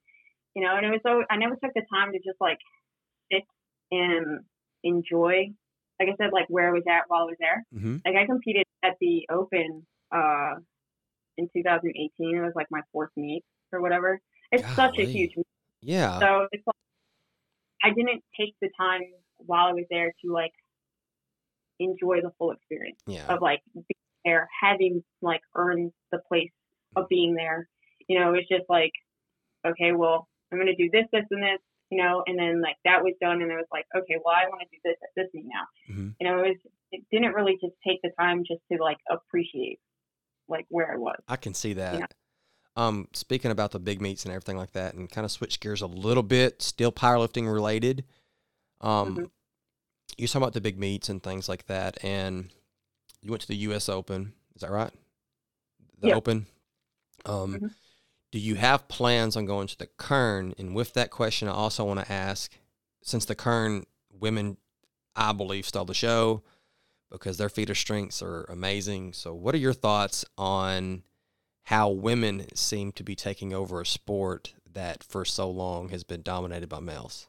you 0.54 0.62
know, 0.62 0.76
and 0.76 0.86
it 0.86 0.90
was 0.90 1.00
so, 1.04 1.24
I 1.28 1.36
never 1.36 1.56
took 1.56 1.74
the 1.74 1.82
time 1.92 2.12
to 2.12 2.18
just 2.18 2.40
like 2.40 2.58
sit 3.30 3.42
and 3.90 4.44
enjoy, 4.84 5.50
like 6.00 6.08
I 6.08 6.16
said, 6.16 6.30
like 6.32 6.46
where 6.48 6.68
I 6.68 6.72
was 6.72 6.84
at 6.88 7.04
while 7.08 7.22
I 7.22 7.24
was 7.24 7.36
there. 7.38 7.64
Mm-hmm. 7.74 7.96
Like 8.04 8.16
I 8.16 8.26
competed 8.26 8.64
at 8.84 8.96
the 9.00 9.26
Open, 9.30 9.86
uh, 10.14 10.54
in 11.38 11.48
2018. 11.54 12.36
It 12.36 12.40
was 12.40 12.52
like 12.54 12.66
my 12.70 12.80
fourth 12.92 13.10
meet 13.16 13.44
or 13.72 13.80
whatever. 13.80 14.20
It's 14.52 14.62
Golly. 14.62 14.74
such 14.74 14.98
a 14.98 15.04
huge 15.04 15.32
yeah. 15.82 16.18
So 16.18 16.48
it's 16.52 16.66
like 16.66 16.74
I 17.82 17.90
didn't 17.90 18.22
take 18.38 18.54
the 18.60 18.70
time 18.78 19.02
while 19.38 19.66
I 19.66 19.72
was 19.72 19.84
there 19.90 20.12
to 20.24 20.32
like 20.32 20.52
enjoy 21.78 22.20
the 22.22 22.32
full 22.38 22.52
experience 22.52 22.98
yeah. 23.06 23.26
of 23.28 23.42
like 23.42 23.60
being 23.74 23.84
there, 24.24 24.48
having 24.60 25.04
like 25.22 25.42
earned 25.54 25.92
the 26.10 26.18
place 26.28 26.50
of 26.96 27.08
being 27.08 27.34
there. 27.34 27.68
You 28.08 28.18
know, 28.18 28.34
it's 28.34 28.48
just 28.48 28.64
like, 28.68 28.92
okay, 29.66 29.92
well, 29.92 30.28
I'm 30.50 30.58
gonna 30.58 30.76
do 30.76 30.90
this, 30.92 31.04
this, 31.12 31.24
and 31.30 31.42
this, 31.42 31.60
you 31.90 32.02
know, 32.02 32.22
and 32.26 32.38
then 32.38 32.60
like 32.60 32.76
that 32.84 33.02
was 33.02 33.14
done, 33.20 33.42
and 33.42 33.50
it 33.50 33.54
was 33.54 33.66
like, 33.72 33.86
okay, 33.96 34.16
well, 34.24 34.34
I 34.34 34.48
want 34.48 34.62
to 34.62 34.66
do 34.70 34.78
this 34.84 34.96
at 35.02 35.10
this 35.16 35.28
meet 35.32 35.46
now. 35.46 35.94
Mm-hmm. 35.94 36.08
You 36.20 36.28
know, 36.28 36.42
it 36.42 36.48
was 36.48 36.56
it 36.92 37.04
didn't 37.10 37.34
really 37.34 37.58
just 37.60 37.74
take 37.86 38.00
the 38.02 38.10
time 38.18 38.44
just 38.46 38.60
to 38.72 38.82
like 38.82 38.98
appreciate 39.10 39.78
like 40.48 40.66
where 40.68 40.92
I 40.92 40.96
was. 40.96 41.16
I 41.28 41.36
can 41.36 41.54
see 41.54 41.74
that. 41.74 41.94
You 41.94 42.00
know? 42.00 42.06
Um, 42.78 43.08
speaking 43.12 43.50
about 43.50 43.70
the 43.70 43.78
big 43.78 44.00
meets 44.02 44.24
and 44.24 44.32
everything 44.32 44.56
like 44.56 44.72
that, 44.72 44.94
and 44.94 45.10
kind 45.10 45.24
of 45.24 45.30
switch 45.30 45.60
gears 45.60 45.80
a 45.80 45.86
little 45.86 46.22
bit, 46.22 46.60
still 46.60 46.92
powerlifting 46.92 47.50
related. 47.50 48.04
Um, 48.80 49.14
mm-hmm. 49.14 49.24
you 50.18 50.26
talking 50.26 50.42
about 50.42 50.52
the 50.52 50.60
big 50.60 50.78
meets 50.78 51.08
and 51.08 51.22
things 51.22 51.48
like 51.48 51.66
that, 51.66 52.02
and 52.04 52.50
you 53.22 53.30
went 53.30 53.42
to 53.42 53.48
the 53.48 53.56
U.S. 53.56 53.88
Open. 53.88 54.34
Is 54.54 54.60
that 54.60 54.70
right? 54.70 54.92
The 56.00 56.12
Open. 56.12 56.46
Um, 57.24 57.54
mm-hmm. 57.54 57.66
Do 58.36 58.42
you 58.42 58.56
have 58.56 58.86
plans 58.86 59.34
on 59.34 59.46
going 59.46 59.66
to 59.66 59.78
the 59.78 59.86
Kern? 59.96 60.52
And 60.58 60.74
with 60.74 60.92
that 60.92 61.10
question, 61.10 61.48
I 61.48 61.52
also 61.52 61.86
want 61.86 62.00
to 62.00 62.12
ask, 62.12 62.52
since 63.02 63.24
the 63.24 63.34
Kern 63.34 63.86
women, 64.12 64.58
I 65.14 65.32
believe, 65.32 65.64
stole 65.64 65.86
the 65.86 65.94
show 65.94 66.42
because 67.10 67.38
their 67.38 67.48
feeder 67.48 67.74
strengths 67.74 68.20
are 68.20 68.44
amazing. 68.50 69.14
So, 69.14 69.32
what 69.32 69.54
are 69.54 69.58
your 69.58 69.72
thoughts 69.72 70.22
on 70.36 71.02
how 71.62 71.88
women 71.88 72.54
seem 72.54 72.92
to 72.92 73.02
be 73.02 73.14
taking 73.14 73.54
over 73.54 73.80
a 73.80 73.86
sport 73.86 74.52
that 74.70 75.02
for 75.02 75.24
so 75.24 75.48
long 75.48 75.88
has 75.88 76.04
been 76.04 76.20
dominated 76.20 76.68
by 76.68 76.80
males? 76.80 77.28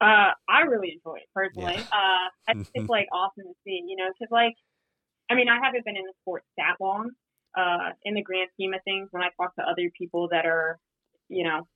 Uh, 0.00 0.32
I 0.48 0.62
really 0.62 0.94
enjoy 0.94 1.18
it 1.18 1.28
personally. 1.32 1.74
Yeah. 1.74 1.82
Uh, 1.92 2.28
I 2.48 2.54
think 2.54 2.70
it's 2.74 2.88
like 2.88 3.06
awesome 3.12 3.44
to 3.44 3.54
see, 3.62 3.84
you 3.86 3.94
know, 3.94 4.08
because 4.18 4.32
like, 4.32 4.54
I 5.30 5.36
mean, 5.36 5.48
I 5.48 5.64
haven't 5.64 5.84
been 5.84 5.96
in 5.96 6.02
the 6.02 6.12
sport 6.22 6.42
that 6.58 6.74
long. 6.80 7.12
Uh, 7.56 7.90
in 8.04 8.14
the 8.14 8.22
grand 8.22 8.48
scheme 8.54 8.74
of 8.74 8.80
things, 8.84 9.08
when 9.10 9.22
I 9.22 9.28
talk 9.36 9.54
to 9.56 9.62
other 9.62 9.90
people 9.96 10.28
that 10.30 10.46
are, 10.46 10.78
you 11.28 11.44
know, 11.44 11.66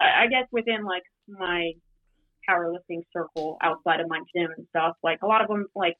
I, 0.00 0.24
I 0.24 0.26
guess 0.28 0.46
within 0.52 0.84
like 0.84 1.02
my 1.28 1.72
powerlifting 2.48 3.02
circle 3.12 3.58
outside 3.62 4.00
of 4.00 4.08
my 4.08 4.20
gym 4.34 4.50
and 4.56 4.66
stuff, 4.70 4.96
like 5.02 5.22
a 5.22 5.26
lot 5.26 5.42
of 5.42 5.48
them 5.48 5.66
like 5.74 5.96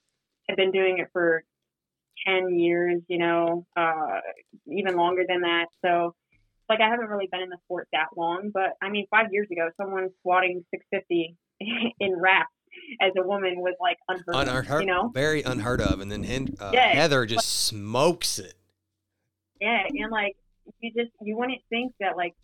have 0.48 0.56
been 0.56 0.70
doing 0.70 0.98
it 0.98 1.08
for 1.12 1.42
10 2.26 2.58
years, 2.58 3.02
you 3.08 3.18
know, 3.18 3.66
uh, 3.76 4.20
even 4.66 4.96
longer 4.96 5.24
than 5.28 5.42
that. 5.42 5.66
So, 5.84 6.14
like, 6.68 6.80
I 6.80 6.88
haven't 6.88 7.08
really 7.08 7.28
been 7.30 7.42
in 7.42 7.50
the 7.50 7.58
sport 7.64 7.88
that 7.92 8.08
long, 8.16 8.50
but 8.52 8.70
I 8.80 8.88
mean, 8.90 9.06
five 9.10 9.26
years 9.32 9.48
ago, 9.50 9.70
someone 9.76 10.08
squatting 10.20 10.64
650 10.70 11.36
in 12.00 12.16
wraps 12.18 12.50
as 13.00 13.12
a 13.16 13.26
woman 13.26 13.60
was 13.60 13.74
like 13.80 13.96
unheard, 14.08 14.48
unheard 14.48 14.70
of, 14.70 14.80
you 14.80 14.86
know, 14.86 15.08
very 15.08 15.42
unheard 15.42 15.80
of. 15.80 16.00
And 16.00 16.10
then 16.10 16.24
uh, 16.60 16.70
yeah, 16.72 16.94
Heather 16.94 17.26
just 17.26 17.66
smokes 17.66 18.38
it. 18.38 18.54
Yeah, 19.64 19.80
and 19.88 20.12
like 20.12 20.36
you 20.80 20.92
just 20.92 21.10
you 21.22 21.38
wouldn't 21.38 21.62
think 21.70 21.94
that 21.98 22.18
like 22.18 22.34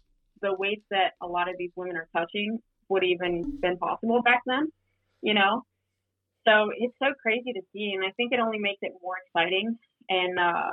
the 0.41 0.55
weights 0.55 0.85
that 0.91 1.13
a 1.21 1.27
lot 1.27 1.51
of 1.51 1.57
these 1.59 1.71
women 1.77 1.97
are 1.97 2.09
touching 2.17 2.59
would 2.89 3.05
even 3.05 3.59
been 3.61 3.77
possible 3.77 4.23
back 4.23 4.41
then, 4.47 4.73
you 5.21 5.35
know. 5.35 5.63
So 6.49 6.71
it's 6.75 6.95
so 6.99 7.13
crazy 7.21 7.53
to 7.53 7.61
see, 7.75 7.93
and 7.95 8.03
I 8.03 8.13
think 8.17 8.33
it 8.33 8.41
only 8.41 8.59
makes 8.59 8.79
it 8.81 8.93
more 9.03 9.17
exciting. 9.27 9.79
And 10.09 10.39
uh, 10.39 10.71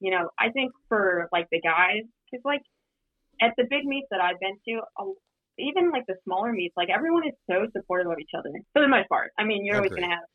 you 0.00 0.10
know, 0.10 0.30
I 0.36 0.50
think 0.50 0.72
for 0.88 1.28
like 1.30 1.46
the 1.52 1.60
guys, 1.60 2.02
because 2.26 2.44
like 2.44 2.62
at 3.40 3.52
the 3.56 3.64
big 3.70 3.84
meets 3.84 4.08
that 4.10 4.20
I've 4.20 4.40
been 4.40 4.58
to, 4.66 5.14
even 5.56 5.92
like 5.92 6.06
the 6.08 6.16
smaller 6.24 6.52
meets, 6.52 6.76
like 6.76 6.88
everyone 6.90 7.28
is 7.28 7.34
so 7.48 7.68
supportive 7.72 8.10
of 8.10 8.18
each 8.18 8.34
other 8.36 8.50
for 8.72 8.82
the 8.82 8.88
most 8.88 9.08
part. 9.08 9.30
I 9.38 9.44
mean, 9.44 9.64
you're 9.64 9.76
always 9.76 9.92
gonna 9.92 10.10
have 10.10 10.26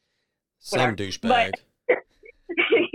whatever. 0.69 0.91
some 0.91 0.95
douchebag. 0.95 1.51
But, 1.89 1.97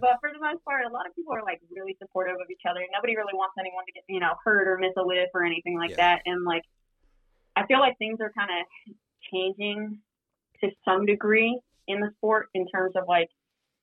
but 0.00 0.18
for 0.20 0.30
the 0.32 0.40
most 0.40 0.64
part, 0.64 0.84
a 0.86 0.92
lot 0.92 1.06
of 1.06 1.14
people 1.14 1.34
are 1.34 1.42
like 1.42 1.60
really 1.70 1.96
supportive 2.00 2.36
of 2.36 2.50
each 2.50 2.62
other. 2.68 2.80
Nobody 2.92 3.16
really 3.16 3.34
wants 3.34 3.54
anyone 3.58 3.84
to 3.86 3.92
get 3.92 4.04
you 4.08 4.20
know 4.20 4.34
hurt 4.44 4.68
or 4.68 4.78
miss 4.78 4.94
a 4.96 5.02
lift 5.02 5.30
or 5.34 5.44
anything 5.44 5.78
like 5.78 5.90
yeah. 5.90 6.18
that. 6.18 6.22
And 6.26 6.44
like, 6.44 6.62
I 7.56 7.66
feel 7.66 7.80
like 7.80 7.98
things 7.98 8.18
are 8.20 8.32
kind 8.36 8.50
of 8.50 8.94
changing 9.32 10.00
to 10.60 10.70
some 10.84 11.06
degree 11.06 11.60
in 11.86 12.00
the 12.00 12.10
sport 12.16 12.48
in 12.54 12.66
terms 12.68 12.94
of 12.96 13.04
like 13.08 13.28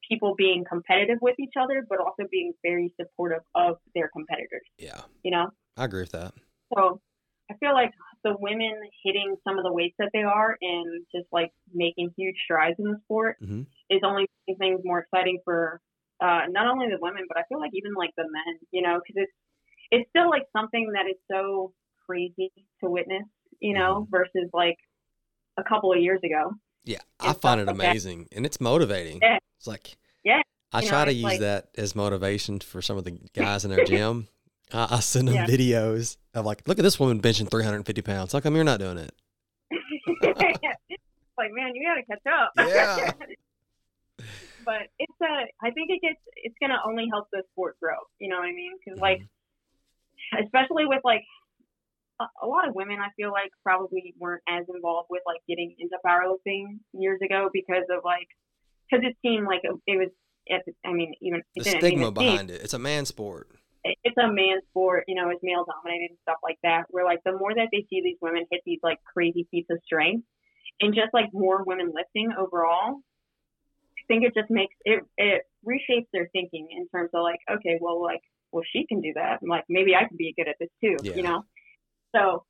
people 0.07 0.35
being 0.37 0.63
competitive 0.67 1.17
with 1.21 1.35
each 1.39 1.53
other, 1.59 1.85
but 1.87 1.99
also 1.99 2.23
being 2.31 2.53
very 2.63 2.93
supportive 2.99 3.41
of 3.55 3.77
their 3.93 4.09
competitors. 4.09 4.67
Yeah. 4.77 5.01
You 5.23 5.31
know? 5.31 5.49
I 5.77 5.85
agree 5.85 6.01
with 6.01 6.11
that. 6.11 6.33
So 6.73 7.01
I 7.49 7.55
feel 7.55 7.73
like 7.73 7.91
the 8.23 8.35
women 8.39 8.73
hitting 9.03 9.35
some 9.47 9.57
of 9.57 9.63
the 9.63 9.71
weights 9.71 9.95
that 9.99 10.09
they 10.13 10.23
are 10.23 10.57
and 10.61 11.05
just 11.13 11.27
like 11.31 11.51
making 11.73 12.11
huge 12.17 12.35
strides 12.43 12.75
in 12.79 12.85
the 12.85 12.99
sport 13.03 13.37
mm-hmm. 13.41 13.61
is 13.89 14.01
only 14.03 14.27
making 14.47 14.59
things 14.59 14.81
more 14.83 14.99
exciting 14.99 15.39
for 15.43 15.81
uh, 16.21 16.41
not 16.49 16.67
only 16.67 16.87
the 16.87 16.97
women, 17.01 17.25
but 17.27 17.37
I 17.37 17.43
feel 17.49 17.59
like 17.59 17.71
even 17.73 17.93
like 17.93 18.11
the 18.17 18.23
men, 18.23 18.59
you 18.71 18.81
know, 18.81 18.99
because 18.99 19.23
it's, 19.23 19.31
it's 19.91 20.09
still 20.09 20.29
like 20.29 20.43
something 20.55 20.93
that 20.93 21.09
is 21.09 21.17
so 21.29 21.73
crazy 22.05 22.51
to 22.83 22.89
witness, 22.89 23.23
you 23.59 23.73
know, 23.73 24.01
mm-hmm. 24.01 24.11
versus 24.11 24.49
like 24.53 24.77
a 25.57 25.63
couple 25.63 25.91
of 25.91 25.99
years 25.99 26.19
ago. 26.23 26.53
Yeah, 26.83 26.99
I 27.19 27.33
find 27.33 27.59
it 27.59 27.67
amazing 27.67 28.27
and 28.35 28.45
it's 28.45 28.61
motivating. 28.61 29.19
Yeah. 29.21 29.37
It's 29.57 29.67
like, 29.67 29.97
yeah. 30.23 30.41
I 30.71 30.81
try 30.85 30.99
know, 30.99 31.05
to 31.05 31.13
use 31.13 31.23
like, 31.23 31.39
that 31.39 31.69
as 31.77 31.95
motivation 31.95 32.59
for 32.59 32.81
some 32.81 32.97
of 32.97 33.03
the 33.03 33.11
guys 33.33 33.65
in 33.65 33.71
our 33.71 33.83
gym. 33.85 34.27
I, 34.73 34.87
I, 34.91 34.99
send 34.99 35.27
them 35.27 35.35
yeah. 35.35 35.45
videos 35.45 36.17
of 36.33 36.45
like, 36.45 36.67
look 36.67 36.79
at 36.79 36.83
this 36.83 36.99
woman 36.99 37.21
benching 37.21 37.49
350 37.49 38.01
pounds. 38.01 38.33
How 38.33 38.39
come 38.39 38.55
you're 38.55 38.63
not 38.63 38.79
doing 38.79 38.97
it? 38.97 39.11
like, 41.37 41.51
man, 41.51 41.75
you 41.75 41.85
got 41.85 41.95
to 41.95 42.03
catch 42.05 42.25
up. 42.31 42.51
Yeah. 42.57 43.11
but 44.65 44.89
it's 44.99 45.19
a, 45.21 45.45
uh, 45.45 45.71
think 45.71 45.89
it 45.89 46.01
gets, 46.01 46.19
it's 46.35 46.55
going 46.59 46.71
to 46.71 46.81
only 46.85 47.07
help 47.11 47.27
the 47.31 47.43
sport 47.53 47.77
grow. 47.79 47.97
You 48.19 48.29
know 48.29 48.37
what 48.37 48.49
I 48.49 48.53
mean? 48.53 48.73
Because, 48.77 48.99
mm-hmm. 48.99 49.07
like, 49.07 49.21
especially 50.43 50.85
with 50.85 51.01
like 51.03 51.23
a 52.19 52.47
lot 52.47 52.67
of 52.67 52.75
women 52.75 52.97
I 52.99 53.09
feel 53.15 53.31
like 53.31 53.51
probably 53.63 54.13
weren't 54.17 54.43
as 54.47 54.63
involved 54.73 55.07
with 55.09 55.21
like 55.25 55.41
getting 55.47 55.75
into 55.79 55.97
powerlifting 56.05 56.79
years 56.93 57.19
ago 57.23 57.49
because 57.51 57.83
of 57.91 58.03
like 58.03 58.27
because 58.89 59.03
it 59.05 59.17
seemed 59.21 59.47
like 59.47 59.61
it, 59.63 59.97
was 59.97 60.09
I 60.85 60.93
mean 60.93 61.13
even 61.21 61.41
the 61.55 61.63
stigma 61.63 62.11
behind 62.11 62.51
it. 62.51 62.61
It's 62.61 62.73
a 62.73 62.79
man 62.79 63.05
sport. 63.05 63.49
It's 63.83 64.17
a 64.17 64.31
man 64.31 64.61
sport, 64.69 65.03
you 65.07 65.15
know, 65.15 65.29
it's 65.29 65.43
male 65.43 65.65
dominated 65.65 66.11
and 66.11 66.17
stuff 66.23 66.37
like 66.41 66.57
that. 66.63 66.85
Where 66.89 67.05
like 67.05 67.19
the 67.25 67.33
more 67.33 67.53
that 67.53 67.67
they 67.71 67.85
see 67.89 68.01
these 68.01 68.17
women 68.21 68.45
hit 68.49 68.61
these 68.65 68.79
like 68.81 68.99
crazy 69.03 69.47
feats 69.51 69.67
of 69.69 69.79
strength 69.85 70.25
and 70.79 70.95
just 70.95 71.13
like 71.13 71.29
more 71.33 71.63
women 71.65 71.91
lifting 71.93 72.31
overall, 72.37 72.95
I 72.95 73.14
think 74.07 74.23
it 74.23 74.33
just 74.33 74.49
makes 74.49 74.75
it 74.85 75.03
it 75.17 75.43
reshapes 75.65 76.07
their 76.13 76.29
thinking 76.33 76.67
in 76.71 76.87
terms 76.89 77.09
of 77.13 77.23
like, 77.23 77.39
okay, 77.51 77.77
well 77.81 78.01
like 78.01 78.21
well 78.51 78.63
she 78.71 78.85
can 78.87 79.01
do 79.01 79.13
that. 79.15 79.41
and 79.41 79.49
like 79.49 79.65
maybe 79.69 79.95
I 79.95 80.07
can 80.07 80.17
be 80.17 80.33
good 80.37 80.47
at 80.47 80.55
this 80.59 80.69
too, 80.83 80.97
yeah. 81.03 81.15
you 81.15 81.23
know? 81.23 81.43
So 82.15 82.45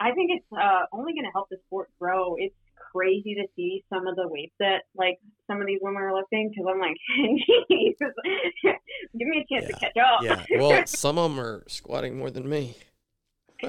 I 0.00 0.12
think 0.12 0.30
it's 0.32 0.46
uh, 0.52 0.86
only 0.92 1.12
going 1.12 1.24
to 1.24 1.30
help 1.32 1.48
the 1.50 1.58
sport 1.66 1.88
grow. 2.00 2.34
It's 2.36 2.54
crazy 2.92 3.34
to 3.34 3.46
see 3.56 3.84
some 3.92 4.06
of 4.06 4.16
the 4.16 4.26
weights 4.28 4.54
that 4.58 4.82
like 4.96 5.18
some 5.46 5.60
of 5.60 5.66
these 5.66 5.78
women 5.80 6.02
are 6.02 6.14
lifting 6.14 6.50
because 6.50 6.66
I'm 6.68 6.80
like, 6.80 6.96
give 9.18 9.28
me 9.28 9.46
a 9.48 9.54
chance 9.54 9.66
yeah. 9.68 9.74
to 9.74 9.80
catch 9.80 9.96
up. 9.96 10.22
yeah, 10.22 10.58
well, 10.58 10.86
some 10.86 11.18
of 11.18 11.30
them 11.30 11.40
are 11.40 11.64
squatting 11.68 12.18
more 12.18 12.30
than 12.30 12.48
me. 12.48 12.76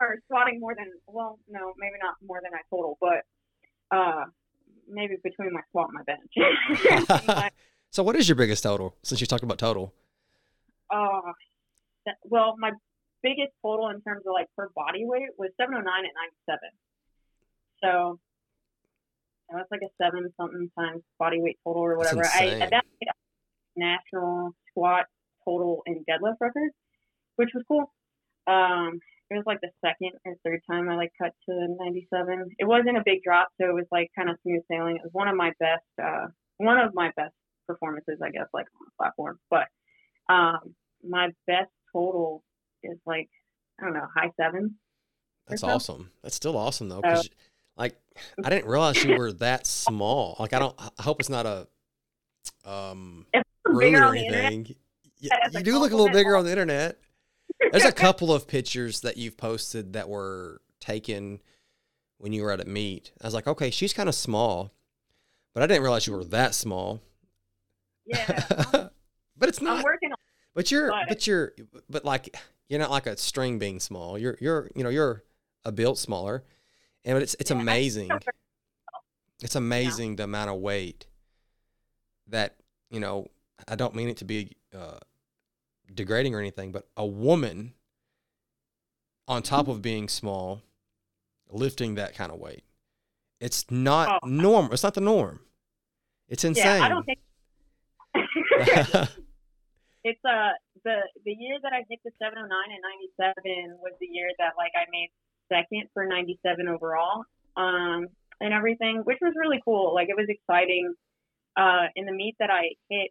are 0.00 0.18
squatting 0.26 0.60
more 0.60 0.74
than 0.74 0.90
well, 1.06 1.38
no, 1.48 1.72
maybe 1.78 1.96
not 2.02 2.14
more 2.26 2.40
than 2.42 2.52
I 2.54 2.60
total, 2.70 2.98
but 3.00 3.24
uh, 3.96 4.24
maybe 4.88 5.16
between 5.22 5.52
my 5.52 5.60
squat 5.68 5.88
and 5.88 5.98
my 5.98 6.04
bench. 6.04 7.52
so, 7.90 8.02
what 8.02 8.16
is 8.16 8.28
your 8.28 8.36
biggest 8.36 8.62
total? 8.62 8.96
Since 9.02 9.20
you're 9.20 9.26
talking 9.26 9.46
about 9.46 9.58
total. 9.58 9.92
Uh, 10.90 11.32
well, 12.24 12.54
my 12.58 12.72
biggest 13.22 13.52
total 13.62 13.88
in 13.88 14.00
terms 14.02 14.22
of 14.26 14.32
like 14.32 14.46
per 14.56 14.68
body 14.74 15.04
weight 15.04 15.30
was 15.38 15.50
709 15.58 15.82
at 15.86 16.10
97. 16.46 16.58
So 17.82 18.20
know, 19.52 19.62
like 19.70 19.80
a 19.82 19.90
seven 20.02 20.32
something 20.38 20.70
times 20.78 21.02
body 21.18 21.40
weight 21.40 21.58
total 21.64 21.82
or 21.82 21.96
whatever. 21.96 22.24
I 22.24 22.46
at 22.60 22.70
that 22.70 22.84
national 23.76 24.52
squat 24.70 25.06
total 25.44 25.82
and 25.86 26.04
deadlift 26.06 26.36
record, 26.40 26.70
which 27.36 27.50
was 27.54 27.64
cool. 27.68 27.92
Um, 28.46 29.00
it 29.30 29.34
was 29.34 29.44
like 29.46 29.60
the 29.60 29.70
second 29.84 30.12
or 30.24 30.34
third 30.44 30.60
time 30.70 30.88
I 30.88 30.96
like 30.96 31.12
cut 31.20 31.32
to 31.48 31.76
97. 31.80 32.50
It 32.58 32.64
wasn't 32.64 32.96
a 32.96 33.02
big 33.04 33.22
drop, 33.22 33.48
so 33.60 33.68
it 33.68 33.74
was 33.74 33.86
like 33.90 34.10
kind 34.16 34.30
of 34.30 34.36
smooth 34.42 34.62
sailing. 34.70 34.96
It 34.96 35.02
was 35.02 35.12
one 35.12 35.28
of 35.28 35.36
my 35.36 35.52
best, 35.58 35.84
uh, 36.02 36.26
one 36.58 36.78
of 36.78 36.94
my 36.94 37.10
best 37.16 37.34
performances, 37.66 38.18
I 38.22 38.30
guess, 38.30 38.46
like 38.54 38.66
on 38.80 38.86
the 38.86 38.92
platform. 38.96 39.38
But 39.50 39.66
um, 40.28 40.74
my 41.02 41.30
best 41.46 41.70
total 41.92 42.44
is 42.82 42.98
like 43.04 43.28
I 43.80 43.84
don't 43.84 43.94
know, 43.94 44.06
high 44.14 44.30
seven. 44.40 44.76
That's 45.48 45.62
awesome. 45.62 46.10
That's 46.22 46.36
still 46.36 46.56
awesome 46.56 46.88
though, 46.88 47.02
because 47.02 47.28
like 47.76 47.96
I 48.42 48.48
didn't 48.48 48.68
realize 48.68 49.02
you 49.02 49.16
were 49.16 49.32
that 49.34 49.66
small. 49.66 50.36
Like 50.38 50.52
I 50.52 50.58
don't. 50.58 50.74
I 50.98 51.02
hope 51.02 51.20
it's 51.20 51.28
not 51.28 51.46
a 51.46 51.68
um 52.64 53.26
rumor 53.64 54.06
or 54.06 54.14
anything. 54.14 54.76
You, 55.18 55.30
you 55.50 55.62
do 55.62 55.78
look 55.78 55.92
a 55.92 55.96
little 55.96 56.12
bigger 56.12 56.36
on 56.36 56.44
the 56.44 56.50
internet. 56.50 56.98
There's 57.72 57.84
a 57.84 57.92
couple 57.92 58.32
of 58.32 58.46
pictures 58.46 59.00
that 59.00 59.16
you've 59.16 59.36
posted 59.36 59.94
that 59.94 60.08
were 60.08 60.60
taken 60.80 61.40
when 62.18 62.32
you 62.32 62.42
were 62.42 62.52
at 62.52 62.60
a 62.60 62.64
meet. 62.64 63.12
I 63.20 63.26
was 63.26 63.34
like, 63.34 63.46
okay, 63.46 63.70
she's 63.70 63.92
kind 63.92 64.08
of 64.08 64.14
small, 64.14 64.72
but 65.54 65.62
I 65.62 65.66
didn't 65.66 65.82
realize 65.82 66.06
you 66.06 66.12
were 66.12 66.24
that 66.24 66.54
small. 66.54 67.00
Yeah, 68.04 68.44
but 69.36 69.48
it's 69.48 69.60
not. 69.60 69.78
I'm 69.78 69.84
working 69.84 70.12
on. 70.12 70.18
But 70.54 70.70
you're, 70.70 70.88
but, 70.90 71.08
but 71.08 71.26
you're, 71.26 71.52
but 71.90 72.04
like 72.04 72.36
you're 72.68 72.80
not 72.80 72.90
like 72.90 73.06
a 73.06 73.16
string 73.16 73.58
being 73.58 73.80
small. 73.80 74.18
You're 74.18 74.38
you're 74.40 74.70
you 74.74 74.84
know 74.84 74.90
you're 74.90 75.24
a 75.64 75.72
built 75.72 75.98
smaller, 75.98 76.44
and 77.04 77.18
it's 77.18 77.34
it's 77.40 77.50
yeah, 77.50 77.60
amazing. 77.60 78.10
It's 79.42 79.56
amazing 79.56 80.12
yeah. 80.12 80.16
the 80.16 80.24
amount 80.24 80.50
of 80.50 80.56
weight 80.56 81.06
that 82.28 82.56
you 82.90 83.00
know. 83.00 83.28
I 83.66 83.74
don't 83.74 83.94
mean 83.94 84.10
it 84.10 84.18
to 84.18 84.26
be 84.26 84.52
uh, 84.76 84.98
degrading 85.94 86.34
or 86.34 86.40
anything, 86.40 86.72
but 86.72 86.88
a 86.96 87.06
woman 87.06 87.74
on 89.28 89.42
top 89.42 89.68
of 89.68 89.82
being 89.82 90.08
small, 90.08 90.62
lifting 91.50 91.94
that 91.96 92.14
kind 92.14 92.30
of 92.30 92.38
weight, 92.38 92.64
it's 93.40 93.70
not 93.70 94.20
oh. 94.22 94.26
normal. 94.26 94.72
It's 94.72 94.82
not 94.82 94.94
the 94.94 95.00
norm. 95.00 95.40
It's 96.28 96.44
insane. 96.44 96.64
Yeah, 96.64 96.84
I 96.84 96.88
don't 96.88 97.04
think. 97.04 97.18
it's 100.04 100.24
uh 100.24 100.50
the 100.84 101.02
the 101.24 101.32
year 101.32 101.58
that 101.62 101.72
I 101.72 101.84
hit 101.90 102.00
the 102.04 102.10
709 102.18 102.48
and 102.48 102.82
97 103.18 103.76
was 103.82 103.92
the 104.00 104.06
year 104.06 104.28
that 104.38 104.54
like 104.56 104.72
I 104.74 104.86
made 104.90 105.10
second 105.52 105.88
for 105.92 106.06
97 106.06 106.68
overall. 106.68 107.24
Um, 107.56 108.08
and 108.40 108.52
everything, 108.52 109.02
which 109.04 109.18
was 109.20 109.32
really 109.36 109.60
cool. 109.64 109.94
Like 109.94 110.08
it 110.08 110.16
was 110.16 110.26
exciting. 110.28 110.94
Uh, 111.56 111.88
in 111.96 112.04
the 112.04 112.12
meet 112.12 112.36
that 112.38 112.50
I 112.50 112.76
hit 112.90 113.10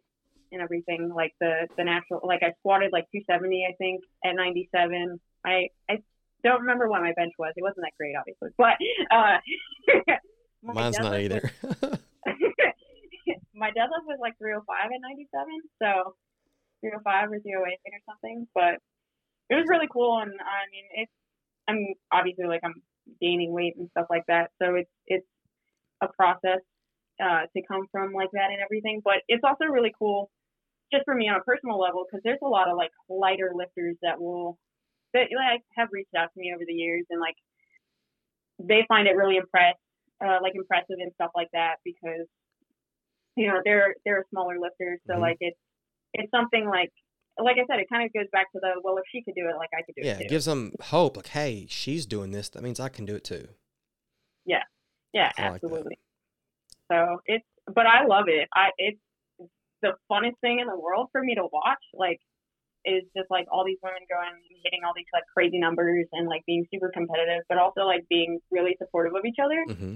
and 0.52 0.62
everything, 0.62 1.12
like 1.14 1.34
the 1.40 1.68
the 1.76 1.84
natural, 1.84 2.20
like 2.24 2.42
I 2.42 2.52
squatted 2.60 2.92
like 2.92 3.06
270, 3.12 3.66
I 3.68 3.74
think, 3.76 4.02
at 4.24 4.34
97. 4.34 5.20
I 5.44 5.68
I 5.88 6.02
don't 6.42 6.60
remember 6.60 6.88
what 6.88 7.02
my 7.02 7.12
bench 7.16 7.32
was. 7.38 7.52
It 7.56 7.62
wasn't 7.62 7.84
that 7.86 7.92
great, 7.98 8.14
obviously, 8.16 8.50
but 8.56 8.74
uh, 9.10 9.38
mine's 10.62 10.98
not 10.98 11.18
either. 11.18 11.50
my 13.54 13.70
deadlift 13.70 14.06
was 14.06 14.18
like 14.20 14.36
305 14.38 14.62
at 14.68 15.00
97, 15.00 15.62
so 15.82 16.14
305 16.80 17.32
or 17.32 17.40
308 17.40 17.78
or 17.86 18.00
something. 18.06 18.46
But 18.54 18.78
it 19.50 19.56
was 19.56 19.66
really 19.68 19.88
cool, 19.92 20.18
and 20.20 20.32
I 20.32 20.66
mean, 20.70 20.84
it's 20.94 21.12
I'm 21.68 21.94
obviously 22.12 22.46
like 22.46 22.60
I'm 22.64 22.82
gaining 23.20 23.52
weight 23.52 23.76
and 23.76 23.88
stuff 23.90 24.06
like 24.10 24.26
that, 24.28 24.50
so 24.60 24.74
it's 24.74 24.90
it's 25.06 25.26
a 26.02 26.08
process 26.08 26.60
uh, 27.22 27.46
to 27.54 27.62
come 27.66 27.86
from 27.90 28.12
like 28.12 28.30
that 28.32 28.50
and 28.50 28.60
everything. 28.62 29.00
But 29.04 29.22
it's 29.28 29.44
also 29.44 29.64
really 29.64 29.92
cool, 29.98 30.30
just 30.92 31.04
for 31.04 31.14
me 31.14 31.28
on 31.28 31.36
a 31.36 31.44
personal 31.44 31.78
level, 31.78 32.04
because 32.04 32.22
there's 32.24 32.42
a 32.42 32.48
lot 32.48 32.68
of 32.68 32.76
like 32.76 32.90
lighter 33.08 33.52
lifters 33.54 33.96
that 34.02 34.20
will 34.20 34.58
that 35.14 35.28
like 35.34 35.62
have 35.76 35.88
reached 35.92 36.14
out 36.16 36.28
to 36.34 36.40
me 36.40 36.52
over 36.54 36.64
the 36.66 36.74
years 36.74 37.04
and 37.10 37.20
like 37.20 37.36
they 38.58 38.84
find 38.88 39.06
it 39.06 39.16
really 39.16 39.36
impressed, 39.36 39.78
uh, 40.24 40.38
like 40.42 40.54
impressive 40.54 40.96
and 40.98 41.12
stuff 41.14 41.30
like 41.34 41.48
that 41.52 41.76
because 41.84 42.26
you 43.36 43.48
know 43.48 43.60
they're 43.64 43.94
they're 44.04 44.20
a 44.20 44.28
smaller 44.30 44.56
lifter 44.58 44.98
so 45.06 45.12
mm-hmm. 45.12 45.22
like 45.22 45.36
it's 45.40 45.58
it's 46.14 46.30
something 46.30 46.66
like 46.66 46.90
like 47.38 47.56
I 47.56 47.66
said, 47.70 47.80
it 47.80 47.88
kind 47.90 48.04
of 48.04 48.12
goes 48.12 48.26
back 48.32 48.50
to 48.52 48.60
the 48.60 48.80
well, 48.82 48.96
if 48.96 49.04
she 49.12 49.22
could 49.22 49.34
do 49.34 49.48
it, 49.48 49.56
like 49.56 49.68
I 49.74 49.82
could 49.82 49.94
do 49.94 50.06
yeah, 50.06 50.14
it. 50.14 50.22
Yeah, 50.22 50.28
gives 50.28 50.46
them 50.46 50.72
hope. 50.80 51.16
Like, 51.16 51.28
hey, 51.28 51.66
she's 51.68 52.06
doing 52.06 52.30
this. 52.30 52.48
That 52.50 52.62
means 52.62 52.80
I 52.80 52.88
can 52.88 53.04
do 53.04 53.14
it 53.14 53.24
too. 53.24 53.48
Yeah, 54.44 54.62
yeah, 55.12 55.32
I 55.36 55.42
absolutely. 55.42 55.78
Like 55.90 55.98
so 56.90 57.18
it's, 57.26 57.44
but 57.66 57.86
I 57.86 58.06
love 58.06 58.24
it. 58.28 58.48
I 58.54 58.70
it's 58.78 58.98
the 59.82 59.92
funnest 60.10 60.38
thing 60.40 60.60
in 60.60 60.66
the 60.66 60.78
world 60.78 61.08
for 61.12 61.22
me 61.22 61.34
to 61.34 61.42
watch. 61.42 61.82
Like, 61.94 62.20
is 62.86 63.02
just 63.16 63.28
like 63.30 63.46
all 63.50 63.64
these 63.66 63.78
women 63.82 64.06
going 64.08 64.30
and 64.30 64.60
hitting 64.62 64.80
all 64.86 64.92
these 64.94 65.10
like 65.12 65.24
crazy 65.34 65.58
numbers 65.58 66.06
and 66.12 66.28
like 66.28 66.46
being 66.46 66.64
super 66.72 66.88
competitive, 66.94 67.42
but 67.48 67.58
also 67.58 67.82
like 67.82 68.06
being 68.08 68.38
really 68.50 68.76
supportive 68.78 69.14
of 69.14 69.24
each 69.26 69.42
other. 69.42 69.64
Mm-hmm. 69.68 69.94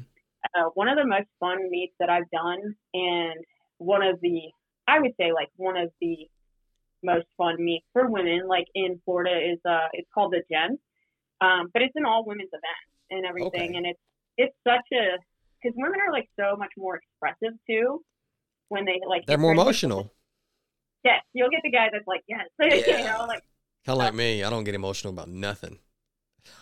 Uh, 0.54 0.70
one 0.74 0.88
of 0.88 0.98
the 0.98 1.06
most 1.06 1.28
fun 1.38 1.70
meets 1.70 1.94
that 2.00 2.10
I've 2.10 2.28
done, 2.30 2.74
and 2.92 3.38
one 3.78 4.02
of 4.02 4.20
the 4.20 4.50
I 4.88 4.98
would 4.98 5.12
say 5.18 5.32
like 5.32 5.48
one 5.56 5.76
of 5.76 5.90
the 6.00 6.26
most 7.02 7.26
fun 7.38 7.56
meets 7.58 7.86
for 7.92 8.10
women, 8.10 8.48
like 8.48 8.66
in 8.74 9.00
Florida, 9.04 9.38
is 9.38 9.58
uh 9.64 9.88
it's 9.92 10.08
called 10.12 10.32
the 10.32 10.42
Gen, 10.50 10.78
um, 11.40 11.70
but 11.72 11.82
it's 11.82 11.94
an 11.94 12.04
all 12.04 12.24
women's 12.26 12.50
event 12.50 12.86
and 13.10 13.24
everything, 13.24 13.70
okay. 13.70 13.76
and 13.76 13.86
it's 13.86 14.00
it's 14.36 14.56
such 14.66 14.86
a 14.92 15.18
because 15.62 15.76
women 15.76 15.98
are 16.00 16.12
like 16.12 16.28
so 16.38 16.56
much 16.56 16.70
more 16.76 16.96
expressive 16.96 17.56
too 17.68 18.02
when 18.68 18.84
they 18.84 19.00
like 19.06 19.26
they're 19.26 19.38
more 19.38 19.52
emotional. 19.52 20.12
Yes, 21.04 21.22
you'll 21.32 21.50
get 21.50 21.60
the 21.64 21.70
guy 21.70 21.88
that's 21.92 22.06
like 22.06 22.22
yes, 22.28 22.46
yeah. 22.60 22.98
you 22.98 23.04
know, 23.04 23.26
like 23.26 23.42
kind 23.86 23.96
of 23.96 23.98
like 23.98 24.14
me. 24.14 24.44
I 24.44 24.50
don't 24.50 24.64
get 24.64 24.74
emotional 24.74 25.12
about 25.12 25.28
nothing. 25.28 25.78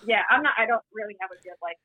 Yeah, 0.07 0.23
I'm 0.31 0.43
not. 0.43 0.55
I 0.59 0.67
don't 0.67 0.83
really 0.93 1.17
have 1.21 1.31
a 1.31 1.43
good 1.43 1.57
like. 1.63 1.77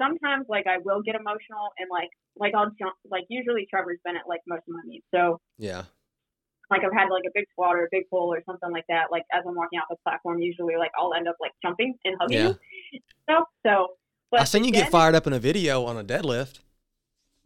Sometimes 0.00 0.46
like 0.48 0.66
I 0.66 0.78
will 0.78 1.02
get 1.02 1.16
emotional 1.16 1.68
and 1.78 1.88
like 1.90 2.08
like 2.36 2.54
I'll 2.54 2.70
jump 2.78 2.94
like 3.10 3.24
usually 3.28 3.66
Trevor's 3.68 3.98
been 4.04 4.16
at 4.16 4.22
like 4.26 4.40
most 4.46 4.62
of 4.68 4.74
my 4.74 4.80
meets, 4.86 5.06
so 5.14 5.40
yeah 5.58 5.84
like 6.70 6.82
I've 6.84 6.92
had 6.92 7.08
like 7.10 7.24
a 7.26 7.30
big 7.34 7.46
squat 7.52 7.76
or 7.76 7.84
a 7.84 7.88
big 7.90 8.08
pull 8.10 8.32
or 8.32 8.42
something 8.44 8.70
like 8.70 8.84
that. 8.88 9.06
Like 9.10 9.22
as 9.32 9.44
I'm 9.46 9.54
walking 9.54 9.78
off 9.78 9.86
the 9.88 9.96
platform, 10.02 10.40
usually 10.40 10.76
like 10.76 10.90
I'll 10.98 11.14
end 11.14 11.28
up 11.28 11.36
like 11.40 11.52
jumping 11.62 11.94
and 12.04 12.16
hugging 12.20 12.56
yeah. 12.92 12.98
So, 13.28 13.44
so 13.64 13.86
but 14.30 14.40
I 14.40 14.44
seen 14.44 14.64
you 14.64 14.72
get 14.72 14.90
fired 14.90 15.14
up 15.14 15.26
in 15.26 15.32
a 15.32 15.38
video 15.38 15.84
on 15.84 15.96
a 15.96 16.04
deadlift. 16.04 16.60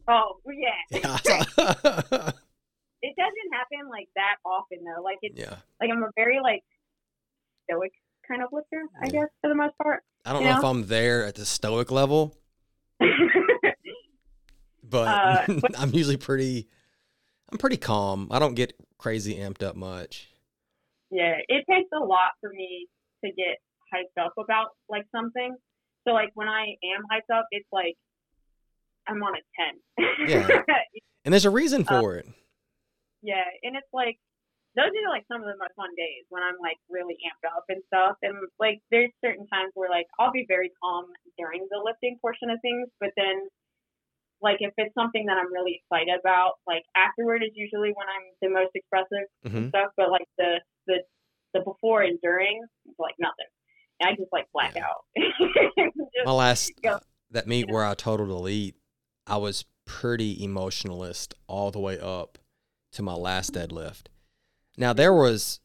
Oh 0.07 0.39
yeah. 0.45 0.75
yeah. 0.91 1.17
it 3.01 3.15
doesn't 3.17 3.51
happen 3.53 3.89
like 3.89 4.09
that 4.15 4.37
often 4.45 4.79
though. 4.83 5.01
Like 5.03 5.19
it's 5.21 5.39
yeah. 5.39 5.55
like 5.79 5.89
I'm 5.91 6.03
a 6.03 6.09
very 6.15 6.39
like 6.41 6.63
stoic 7.65 7.91
kind 8.27 8.43
of 8.43 8.49
lifter, 8.51 8.83
I 9.01 9.05
yeah. 9.05 9.11
guess, 9.11 9.29
for 9.41 9.49
the 9.49 9.55
most 9.55 9.77
part. 9.81 10.03
I 10.25 10.33
don't 10.33 10.43
know, 10.43 10.51
know, 10.51 10.57
if 10.59 10.63
I'm 10.63 10.87
there 10.87 11.25
at 11.25 11.35
the 11.35 11.45
stoic 11.45 11.91
level. 11.91 12.35
but, 14.83 15.07
uh, 15.07 15.45
but 15.59 15.79
I'm 15.79 15.91
usually 15.93 16.17
pretty 16.17 16.67
I'm 17.51 17.57
pretty 17.57 17.77
calm. 17.77 18.27
I 18.31 18.39
don't 18.39 18.55
get 18.55 18.73
crazy 18.97 19.35
amped 19.35 19.63
up 19.63 19.75
much. 19.75 20.29
Yeah, 21.09 21.35
it 21.47 21.65
takes 21.69 21.89
a 21.93 21.99
lot 21.99 22.31
for 22.39 22.49
me 22.49 22.87
to 23.25 23.31
get 23.31 23.57
hyped 23.93 24.23
up 24.23 24.33
about 24.37 24.69
like 24.89 25.05
something. 25.13 25.55
So 26.07 26.13
like 26.13 26.31
when 26.33 26.47
I 26.47 26.75
am 26.83 27.03
hyped 27.11 27.33
up, 27.35 27.45
it's 27.51 27.67
like 27.71 27.95
I'm 29.07 29.21
on 29.23 29.33
a 29.35 29.43
ten. 29.57 30.27
yeah, 30.27 30.61
and 31.25 31.33
there's 31.33 31.45
a 31.45 31.49
reason 31.49 31.85
uh, 31.87 32.01
for 32.01 32.13
um, 32.13 32.19
it. 32.19 32.25
Yeah, 33.21 33.45
and 33.63 33.75
it's 33.75 33.91
like 33.93 34.17
those 34.75 34.87
are 34.87 35.11
like 35.11 35.27
some 35.27 35.43
of 35.43 35.47
the 35.51 35.59
most 35.59 35.75
fun 35.75 35.91
days 35.99 36.23
when 36.29 36.43
I'm 36.43 36.55
like 36.63 36.79
really 36.87 37.19
amped 37.27 37.43
up 37.43 37.67
and 37.67 37.83
stuff. 37.91 38.15
And 38.23 38.39
like 38.59 38.79
there's 38.89 39.11
certain 39.19 39.45
times 39.51 39.71
where 39.75 39.89
like 39.89 40.07
I'll 40.19 40.31
be 40.31 40.45
very 40.47 40.71
calm 40.79 41.11
during 41.37 41.67
the 41.69 41.81
lifting 41.83 42.17
portion 42.21 42.49
of 42.49 42.57
things, 42.63 42.87
but 42.99 43.11
then 43.17 43.51
like 44.41 44.57
if 44.59 44.73
it's 44.77 44.95
something 44.95 45.27
that 45.27 45.37
I'm 45.37 45.51
really 45.53 45.83
excited 45.83 46.15
about, 46.17 46.57
like 46.65 46.83
afterward 46.95 47.43
is 47.43 47.51
usually 47.53 47.93
when 47.93 48.07
I'm 48.09 48.25
the 48.41 48.49
most 48.49 48.71
expressive 48.73 49.27
mm-hmm. 49.45 49.57
and 49.57 49.69
stuff. 49.69 49.91
But 49.97 50.09
like 50.09 50.27
the 50.37 50.63
the 50.87 51.03
the 51.53 51.61
before 51.61 52.01
and 52.01 52.17
during, 52.23 52.63
like 52.97 53.15
nothing. 53.19 53.51
I 54.03 54.15
just 54.15 54.31
like 54.31 54.47
black 54.53 54.75
yeah. 54.75 54.83
out. 54.85 55.93
My 56.25 56.31
last 56.31 56.71
uh, 56.87 56.99
that 57.31 57.47
meet 57.47 57.69
where 57.69 57.85
I 57.85 57.93
totaled 57.93 58.29
elite, 58.29 58.75
I 59.27 59.37
was 59.37 59.65
pretty 59.85 60.43
emotionalist 60.43 61.33
all 61.47 61.71
the 61.71 61.79
way 61.79 61.99
up 61.99 62.37
to 62.93 63.01
my 63.01 63.13
last 63.13 63.53
deadlift. 63.53 64.03
Now 64.77 64.93
there 64.93 65.13
was 65.13 65.59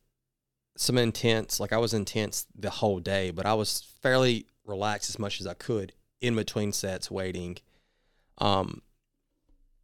some 0.76 0.98
intense, 0.98 1.60
like 1.60 1.72
I 1.72 1.78
was 1.78 1.94
intense 1.94 2.46
the 2.54 2.70
whole 2.70 3.00
day, 3.00 3.30
but 3.30 3.46
I 3.46 3.54
was 3.54 3.86
fairly 4.02 4.46
relaxed 4.64 5.10
as 5.10 5.18
much 5.18 5.40
as 5.40 5.46
I 5.46 5.54
could 5.54 5.92
in 6.20 6.34
between 6.34 6.72
sets 6.72 7.10
waiting 7.10 7.58
um, 8.38 8.82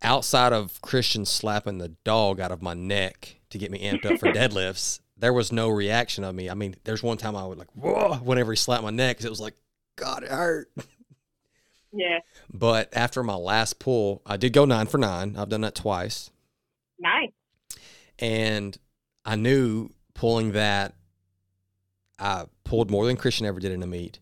outside 0.02 0.52
of 0.52 0.80
Christian 0.82 1.24
slapping 1.24 1.78
the 1.78 1.94
dog 2.04 2.40
out 2.40 2.52
of 2.52 2.62
my 2.62 2.74
neck 2.74 3.36
to 3.50 3.58
get 3.58 3.70
me 3.70 3.78
amped 3.80 4.06
up 4.06 4.18
for 4.18 4.26
deadlifts, 4.32 5.00
there 5.22 5.32
was 5.32 5.52
no 5.52 5.68
reaction 5.68 6.24
of 6.24 6.34
me. 6.34 6.50
I 6.50 6.54
mean, 6.54 6.74
there's 6.82 7.00
one 7.00 7.16
time 7.16 7.36
I 7.36 7.46
would 7.46 7.56
like, 7.56 7.70
whoa, 7.76 8.14
whenever 8.16 8.50
he 8.50 8.56
slapped 8.56 8.82
my 8.82 8.90
neck, 8.90 9.16
because 9.16 9.24
it 9.24 9.30
was 9.30 9.40
like, 9.40 9.54
God, 9.96 10.24
it 10.24 10.30
hurt. 10.30 10.70
Yeah. 11.94 12.20
But 12.50 12.88
after 12.96 13.22
my 13.22 13.34
last 13.34 13.78
pull, 13.78 14.22
I 14.24 14.38
did 14.38 14.54
go 14.54 14.64
nine 14.64 14.86
for 14.86 14.96
nine. 14.96 15.36
I've 15.36 15.50
done 15.50 15.60
that 15.60 15.74
twice. 15.74 16.30
Nice. 16.98 17.32
And 18.18 18.74
I 19.26 19.36
knew 19.36 19.90
pulling 20.14 20.52
that, 20.52 20.94
I 22.18 22.46
pulled 22.64 22.90
more 22.90 23.04
than 23.04 23.18
Christian 23.18 23.44
ever 23.44 23.60
did 23.60 23.72
in 23.72 23.82
a 23.82 23.86
meet, 23.86 24.20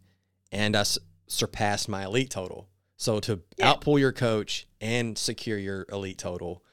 and 0.51 0.75
I 0.75 0.81
s- 0.81 0.99
surpassed 1.29 1.89
my 1.89 2.07
elite 2.07 2.31
total. 2.31 2.67
So 2.97 3.21
to 3.21 3.41
yeah. 3.57 3.73
outpull 3.73 4.01
your 4.01 4.11
coach 4.11 4.67
and 4.81 5.17
secure 5.17 5.57
your 5.57 5.87
elite 5.93 6.19
total, 6.19 6.65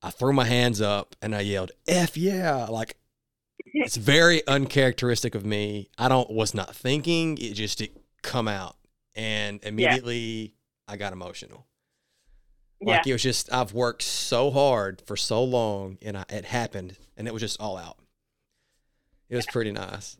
I 0.00 0.08
threw 0.08 0.32
my 0.32 0.46
hands 0.46 0.80
up 0.80 1.14
and 1.20 1.36
I 1.36 1.40
yelled, 1.40 1.72
F 1.86 2.16
yeah. 2.16 2.64
Like 2.70 2.96
it's 3.84 3.96
very 3.96 4.46
uncharacteristic 4.46 5.34
of 5.34 5.44
me. 5.44 5.88
I 5.98 6.08
don't 6.08 6.30
was 6.30 6.54
not 6.54 6.74
thinking, 6.74 7.38
it 7.38 7.54
just 7.54 7.80
it 7.80 7.96
come 8.22 8.48
out. 8.48 8.76
And 9.14 9.62
immediately 9.64 10.54
yeah. 10.88 10.94
I 10.94 10.96
got 10.96 11.12
emotional. 11.12 11.66
Like 12.82 13.06
yeah. 13.06 13.10
it 13.10 13.14
was 13.14 13.22
just 13.22 13.52
I've 13.52 13.72
worked 13.72 14.02
so 14.02 14.50
hard 14.50 15.02
for 15.06 15.16
so 15.16 15.42
long 15.42 15.98
and 16.02 16.18
I, 16.18 16.24
it 16.28 16.44
happened 16.44 16.96
and 17.16 17.26
it 17.26 17.32
was 17.32 17.40
just 17.40 17.60
all 17.60 17.76
out. 17.76 17.96
It 19.28 19.36
was 19.36 19.46
pretty 19.46 19.72
nice. 19.72 20.16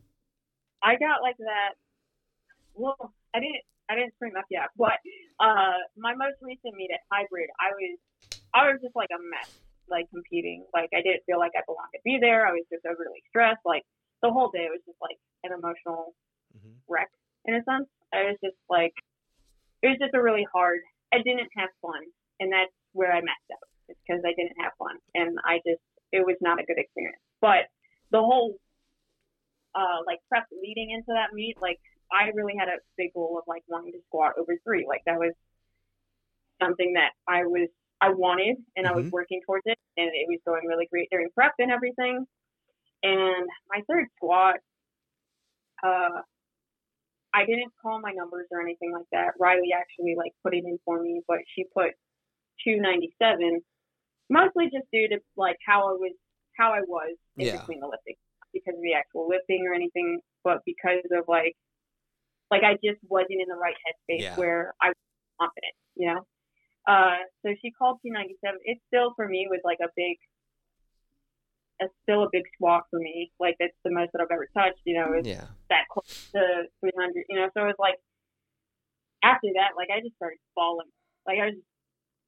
I 0.83 0.95
got 0.95 1.21
like 1.21 1.37
that. 1.37 1.73
Well, 2.73 3.13
I 3.33 3.39
didn't 3.39 3.61
I 3.89 3.95
didn't 3.95 4.13
scream 4.15 4.33
up 4.37 4.45
yet, 4.49 4.69
but 4.77 4.99
uh, 5.39 5.79
my 5.97 6.13
most 6.13 6.37
recent 6.41 6.75
meet 6.75 6.89
at 6.91 6.99
Hybrid, 7.11 7.49
I 7.59 7.71
was 7.71 7.97
I 8.53 8.71
was 8.71 8.81
just 8.81 8.95
like 8.95 9.09
a 9.11 9.21
mess, 9.21 9.59
like 9.89 10.09
competing. 10.09 10.65
Like 10.73 10.89
I 10.93 11.01
didn't 11.01 11.25
feel 11.25 11.39
like 11.39 11.55
I 11.55 11.63
belonged 11.65 11.93
to 11.95 12.03
be 12.03 12.17
there. 12.19 12.47
I 12.47 12.51
was 12.51 12.65
just 12.71 12.85
overly 12.85 13.23
stressed. 13.29 13.65
Like 13.65 13.83
the 14.21 14.31
whole 14.31 14.49
day 14.49 14.67
was 14.69 14.81
just 14.85 14.99
like 15.01 15.17
an 15.43 15.51
emotional 15.53 16.13
mm-hmm. 16.55 16.77
wreck 16.87 17.09
in 17.45 17.55
a 17.55 17.63
sense. 17.63 17.87
I 18.13 18.31
was 18.31 18.37
just 18.43 18.57
like 18.69 18.93
it 19.81 19.87
was 19.87 19.99
just 19.99 20.15
a 20.15 20.21
really 20.21 20.45
hard. 20.53 20.79
I 21.13 21.23
didn't 21.23 21.49
have 21.55 21.69
fun, 21.81 22.03
and 22.39 22.51
that's 22.51 22.73
where 22.93 23.11
I 23.11 23.21
messed 23.21 23.49
up. 23.51 23.63
It's 23.87 23.99
because 24.03 24.21
I 24.25 24.33
didn't 24.35 24.59
have 24.59 24.73
fun, 24.79 24.97
and 25.15 25.37
I 25.45 25.59
just 25.65 25.83
it 26.11 26.25
was 26.25 26.37
not 26.41 26.59
a 26.59 26.65
good 26.65 26.79
experience. 26.79 27.21
But 27.41 27.69
the 28.11 28.19
whole 28.19 28.57
uh, 29.75 30.01
like 30.05 30.19
prep 30.29 30.47
leading 30.51 30.91
into 30.91 31.13
that 31.13 31.33
meet, 31.33 31.57
like 31.61 31.79
I 32.11 32.31
really 32.33 32.55
had 32.57 32.67
a 32.67 32.79
big 32.97 33.13
goal 33.13 33.37
of 33.37 33.43
like 33.47 33.63
wanting 33.67 33.93
to 33.93 34.01
squat 34.07 34.33
over 34.39 34.57
three. 34.63 34.85
Like 34.87 35.03
that 35.05 35.19
was 35.19 35.33
something 36.61 36.93
that 36.93 37.11
I 37.27 37.45
was 37.45 37.69
I 38.01 38.09
wanted 38.09 38.57
and 38.75 38.85
mm-hmm. 38.85 38.87
I 38.87 38.95
was 38.95 39.05
mm-hmm. 39.05 39.13
working 39.13 39.41
towards 39.45 39.63
it 39.65 39.77
and 39.97 40.07
it 40.07 40.27
was 40.27 40.39
going 40.45 40.67
really 40.67 40.87
great 40.91 41.09
during 41.09 41.29
prep 41.33 41.53
and 41.59 41.71
everything. 41.71 42.25
And 43.03 43.47
my 43.69 43.81
third 43.89 44.05
squat, 44.15 44.55
uh, 45.83 46.21
I 47.33 47.45
didn't 47.45 47.71
call 47.81 47.99
my 47.99 48.11
numbers 48.11 48.47
or 48.51 48.61
anything 48.61 48.91
like 48.93 49.05
that. 49.11 49.33
Riley 49.39 49.73
actually 49.75 50.15
like 50.17 50.31
put 50.43 50.55
it 50.55 50.63
in 50.65 50.79
for 50.85 51.01
me, 51.01 51.21
but 51.27 51.39
she 51.53 51.65
put 51.73 51.91
297, 52.63 53.61
mostly 54.29 54.65
just 54.65 54.85
due 54.91 55.07
to 55.09 55.19
like 55.35 55.57
how 55.65 55.89
I 55.89 55.93
was 55.93 56.13
how 56.57 56.73
I 56.73 56.81
was 56.81 57.15
in 57.37 57.47
Yeah. 57.47 57.57
between 57.59 57.79
the 57.79 57.87
lifting, 57.87 58.15
because 58.51 58.73
of 58.73 58.81
the 58.81 58.95
actual 58.95 59.27
lifting 59.27 59.67
or 59.67 59.73
anything, 59.73 60.19
but 60.43 60.61
because 60.65 61.05
of 61.11 61.25
like 61.27 61.55
like 62.49 62.63
I 62.63 62.73
just 62.83 62.99
wasn't 63.07 63.41
in 63.41 63.47
the 63.47 63.55
right 63.55 63.75
headspace 63.75 64.21
Yeah. 64.21 64.35
where 64.35 64.73
I 64.81 64.87
was 64.87 64.95
confident, 65.39 65.73
you 65.95 66.07
know. 66.07 66.25
Uh, 66.87 67.19
so 67.43 67.51
she 67.61 67.71
called 67.71 67.99
297. 68.01 68.59
It 68.63 68.79
still 68.87 69.11
for 69.15 69.27
me 69.27 69.47
was 69.51 69.59
like 69.63 69.79
a 69.83 69.91
big, 69.95 70.15
it's 71.79 71.93
still 72.03 72.23
a 72.23 72.29
big 72.31 72.43
squat 72.55 72.83
for 72.89 72.99
me. 72.99 73.31
Like 73.39 73.55
that's 73.59 73.75
the 73.83 73.91
most 73.91 74.11
that 74.13 74.21
I've 74.21 74.31
ever 74.31 74.47
touched. 74.55 74.79
You 74.85 74.95
know, 74.97 75.11
it's 75.13 75.27
Yeah. 75.27 75.51
that 75.69 75.91
close 75.91 76.07
to 76.33 76.63
300. 76.79 77.25
You 77.29 77.35
know, 77.43 77.49
so 77.53 77.63
it 77.67 77.75
was 77.75 77.79
like 77.79 77.99
after 79.21 79.51
that, 79.59 79.75
like 79.75 79.89
I 79.91 79.99
just 79.99 80.15
started 80.15 80.39
falling. 80.55 80.87
Like 81.27 81.39
I 81.43 81.45
was, 81.51 81.59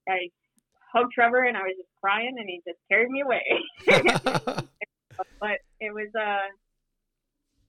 I 0.09 0.29
hugged 0.91 1.13
Trevor 1.13 1.43
and 1.43 1.55
I 1.55 1.63
was 1.63 1.79
just 1.79 1.89
crying, 2.03 2.35
and 2.37 2.49
he 2.49 2.61
just 2.67 2.79
carried 2.91 3.09
me 3.09 3.21
away. 3.21 3.45
but 5.39 5.63
it 5.79 5.93
was 5.95 6.11
uh, 6.15 6.51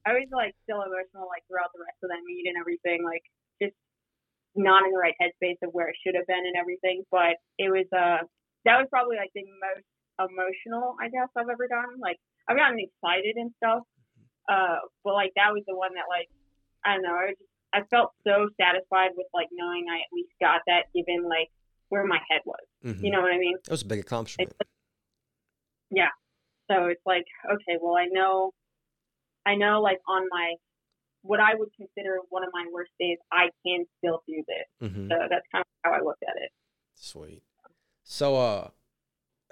I 0.06 0.12
was 0.18 0.28
like 0.32 0.56
still 0.64 0.82
emotional 0.82 1.28
like 1.28 1.46
throughout 1.46 1.70
the 1.70 1.84
rest 1.86 2.02
of 2.02 2.10
that 2.10 2.24
meet 2.26 2.48
and 2.50 2.58
everything. 2.58 3.04
Like 3.04 3.22
just 3.62 3.76
not 4.54 4.84
in 4.84 4.90
the 4.92 4.98
right 4.98 5.14
headspace 5.20 5.58
of 5.62 5.70
where 5.72 5.88
it 5.88 5.96
should 6.04 6.14
have 6.14 6.26
been 6.26 6.44
and 6.44 6.56
everything. 6.58 7.04
But 7.10 7.38
it 7.58 7.70
was 7.70 7.86
uh, 7.92 8.24
that 8.64 8.76
was 8.78 8.86
probably 8.90 9.16
like 9.16 9.30
the 9.34 9.44
most 9.46 9.86
emotional 10.20 10.96
I 11.00 11.08
guess 11.08 11.28
I've 11.36 11.48
ever 11.48 11.68
done. 11.68 12.00
Like 12.00 12.18
I've 12.48 12.56
gotten 12.56 12.78
excited 12.78 13.36
and 13.36 13.52
stuff. 13.56 13.82
Uh, 14.48 14.82
but 15.04 15.14
like 15.14 15.32
that 15.36 15.52
was 15.52 15.62
the 15.66 15.76
one 15.76 15.94
that 15.94 16.10
like 16.10 16.28
I 16.84 16.94
don't 16.94 17.02
know. 17.04 17.14
I 17.14 17.30
just, 17.30 17.50
I 17.72 17.80
felt 17.88 18.10
so 18.26 18.48
satisfied 18.60 19.14
with 19.16 19.28
like 19.32 19.48
knowing 19.52 19.86
I 19.90 20.02
at 20.02 20.10
least 20.12 20.32
got 20.40 20.62
that, 20.66 20.90
given 20.94 21.22
like 21.28 21.48
where 21.88 22.04
my 22.04 22.18
head 22.30 22.40
was. 22.44 22.64
Mhm. 22.84 23.02
You 23.02 23.10
know 23.10 23.20
what 23.20 23.32
I 23.32 23.38
mean? 23.38 23.56
That 23.64 23.70
was 23.70 23.82
a 23.82 23.86
big 23.86 24.00
accomplishment. 24.00 24.52
Yeah. 25.90 26.10
So 26.70 26.86
it's 26.86 27.04
like 27.06 27.26
okay, 27.46 27.78
well 27.80 27.96
I 27.96 28.06
know, 28.10 28.52
I 29.46 29.54
know 29.54 29.80
like 29.80 29.98
on 30.08 30.26
my 30.30 30.54
what 31.22 31.40
I 31.40 31.54
would 31.54 31.68
consider 31.76 32.18
one 32.30 32.42
of 32.44 32.50
my 32.52 32.64
worst 32.72 32.90
days, 32.98 33.18
I 33.32 33.48
can 33.66 33.84
still 33.98 34.22
do 34.26 34.42
this. 34.48 34.88
hmm 34.90 35.08
So 35.08 35.16
that's 35.28 35.46
kind 35.52 35.62
of 35.62 35.66
how 35.84 35.92
I 35.92 36.02
looked 36.02 36.22
at 36.22 36.34
it. 36.42 36.50
Sweet. 36.94 37.42
So, 38.04 38.36
uh, 38.36 38.68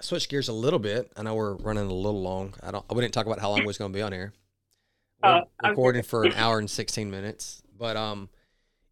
switch 0.01 0.29
gears 0.29 0.47
a 0.49 0.53
little 0.53 0.79
bit. 0.79 1.11
I 1.15 1.23
know 1.23 1.35
we're 1.35 1.55
running 1.55 1.85
a 1.89 1.93
little 1.93 2.21
long. 2.21 2.53
I 2.63 2.71
don't. 2.71 2.85
We 2.93 3.01
didn't 3.01 3.13
talk 3.13 3.25
about 3.25 3.39
how 3.39 3.49
long 3.51 3.61
we 3.61 3.67
was 3.67 3.77
going 3.77 3.91
to 3.91 3.97
be 3.97 4.01
on 4.01 4.11
here. 4.11 4.33
We're 5.21 5.29
Oh, 5.29 5.37
okay. 5.37 5.69
recording 5.69 6.03
for 6.03 6.23
an 6.25 6.31
hour 6.33 6.59
and 6.59 6.69
sixteen 6.69 7.11
minutes. 7.11 7.61
But 7.77 7.97
um, 7.97 8.29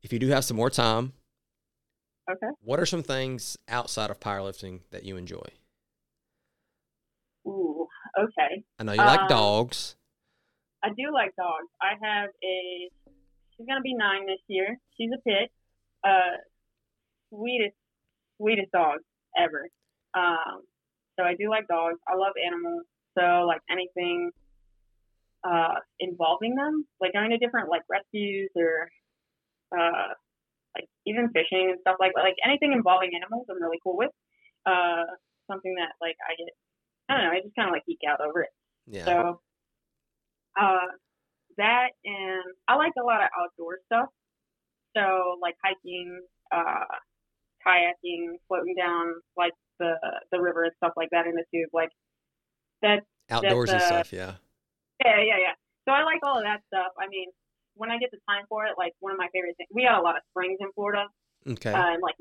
if 0.03 0.11
you 0.11 0.19
do 0.19 0.27
have 0.27 0.43
some 0.43 0.57
more 0.57 0.69
time, 0.69 1.13
Okay. 2.29 2.47
what 2.61 2.79
are 2.81 2.85
some 2.85 3.01
things 3.03 3.57
outside 3.69 4.09
of 4.09 4.19
powerlifting 4.19 4.81
that 4.91 5.05
you 5.05 5.15
enjoy? 5.15 5.45
Ooh. 7.47 7.87
Okay. 8.19 8.63
I 8.79 8.83
know 8.83 8.91
you 8.91 8.97
like 8.99 9.21
Um, 9.21 9.27
dogs. 9.29 9.95
I 10.87 10.89
do 10.95 11.11
like 11.13 11.35
dogs. 11.35 11.67
I 11.81 11.99
have 12.01 12.29
a. 12.43 12.89
She's 13.55 13.67
gonna 13.67 13.81
be 13.81 13.93
nine 13.93 14.25
this 14.25 14.39
year. 14.47 14.77
She's 14.95 15.09
a 15.11 15.21
pit. 15.27 15.51
Uh, 16.03 16.39
sweetest, 17.29 17.75
sweetest 18.39 18.71
dog 18.71 18.99
ever. 19.37 19.67
Um, 20.13 20.63
so 21.19 21.25
I 21.25 21.35
do 21.35 21.49
like 21.49 21.67
dogs. 21.67 21.99
I 22.07 22.15
love 22.15 22.33
animals. 22.39 22.83
So 23.17 23.45
like 23.45 23.61
anything, 23.69 24.31
uh, 25.43 25.81
involving 25.99 26.55
them, 26.55 26.85
like 27.01 27.13
going 27.13 27.31
to 27.31 27.37
different 27.37 27.69
like 27.69 27.81
rescues 27.89 28.51
or, 28.55 28.89
uh, 29.77 30.13
like 30.75 30.87
even 31.05 31.29
fishing 31.33 31.73
and 31.73 31.79
stuff 31.81 31.97
like 31.99 32.13
like 32.15 32.35
anything 32.45 32.71
involving 32.71 33.11
animals, 33.15 33.47
I'm 33.49 33.61
really 33.61 33.79
cool 33.83 33.97
with. 33.97 34.11
Uh, 34.65 35.03
something 35.51 35.75
that 35.75 35.93
like 35.99 36.15
I 36.23 36.35
get. 36.37 36.53
I 37.09 37.17
don't 37.17 37.23
know. 37.25 37.31
I 37.31 37.41
just 37.41 37.55
kind 37.55 37.67
of 37.67 37.73
like 37.73 37.85
geek 37.85 37.99
out 38.07 38.21
over 38.21 38.41
it. 38.43 38.49
Yeah. 38.85 39.05
So, 39.05 39.41
uh, 40.59 40.87
that 41.57 41.89
and 42.05 42.43
I 42.67 42.75
like 42.75 42.93
a 42.99 43.03
lot 43.03 43.21
of 43.21 43.29
outdoor 43.37 43.79
stuff. 43.85 44.09
So 44.95 45.37
like 45.41 45.55
hiking, 45.63 46.21
uh, 46.51 46.85
kayaking, 47.65 48.37
floating 48.47 48.75
down 48.75 49.13
like 49.35 49.53
the 49.79 49.95
the 50.31 50.39
river 50.39 50.63
and 50.63 50.73
stuff 50.77 50.93
like 50.95 51.09
that 51.11 51.27
in 51.27 51.33
the 51.33 51.45
tube. 51.53 51.69
Like 51.73 51.89
that. 52.81 53.03
Outdoorsy 53.29 53.75
uh, 53.75 53.79
stuff. 53.79 54.13
Yeah. 54.13 54.33
Yeah, 55.03 55.21
yeah, 55.21 55.37
yeah. 55.37 55.55
So 55.85 55.93
I 55.93 56.03
like 56.03 56.19
all 56.23 56.37
of 56.37 56.43
that 56.43 56.61
stuff. 56.67 56.91
I 56.97 57.07
mean, 57.07 57.29
when 57.75 57.91
I 57.91 57.97
get 57.97 58.09
the 58.11 58.19
time 58.27 58.45
for 58.49 58.65
it, 58.65 58.73
like 58.77 58.93
one 58.99 59.13
of 59.13 59.19
my 59.19 59.27
favorite 59.31 59.55
things. 59.57 59.69
We 59.73 59.83
got 59.83 59.99
a 59.99 60.03
lot 60.03 60.15
of 60.15 60.23
springs 60.31 60.57
in 60.59 60.71
Florida 60.73 61.05
Okay. 61.45 61.71
uh, 61.71 61.93
and 61.93 62.01
like 62.01 62.15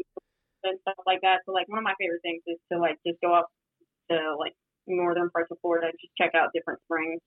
and 0.64 0.78
stuff 0.82 0.98
like 1.06 1.20
that. 1.22 1.40
So 1.46 1.52
like 1.52 1.68
one 1.68 1.78
of 1.78 1.84
my 1.84 1.94
favorite 1.98 2.22
things 2.22 2.42
is 2.46 2.58
to 2.72 2.78
like 2.78 2.98
just 3.06 3.20
go 3.20 3.32
up 3.32 3.48
to 4.10 4.36
like 4.38 4.52
northern 4.86 5.30
parts 5.30 5.50
of 5.50 5.58
Florida 5.60 5.88
and 5.88 5.98
just 6.00 6.12
check 6.18 6.34
out 6.34 6.50
different 6.54 6.80
springs. 6.84 7.20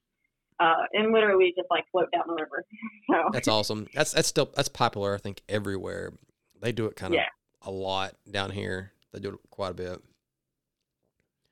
Uh, 0.59 0.83
and 0.93 1.13
literally 1.13 1.53
just 1.57 1.69
like 1.71 1.85
float 1.91 2.11
down 2.11 2.23
the 2.27 2.33
river. 2.33 2.65
So 3.09 3.29
That's 3.31 3.47
awesome. 3.47 3.87
That's 3.93 4.11
that's 4.11 4.27
still 4.27 4.51
that's 4.55 4.69
popular. 4.69 5.15
I 5.15 5.17
think 5.17 5.41
everywhere. 5.49 6.13
They 6.61 6.71
do 6.71 6.85
it 6.85 6.95
kind 6.95 7.13
of 7.13 7.17
Yeah. 7.19 7.27
a 7.63 7.71
lot 7.71 8.15
down 8.29 8.51
here. 8.51 8.91
They 9.13 9.19
do 9.19 9.29
it 9.29 9.39
quite 9.49 9.71
a 9.71 9.73
bit. 9.73 9.99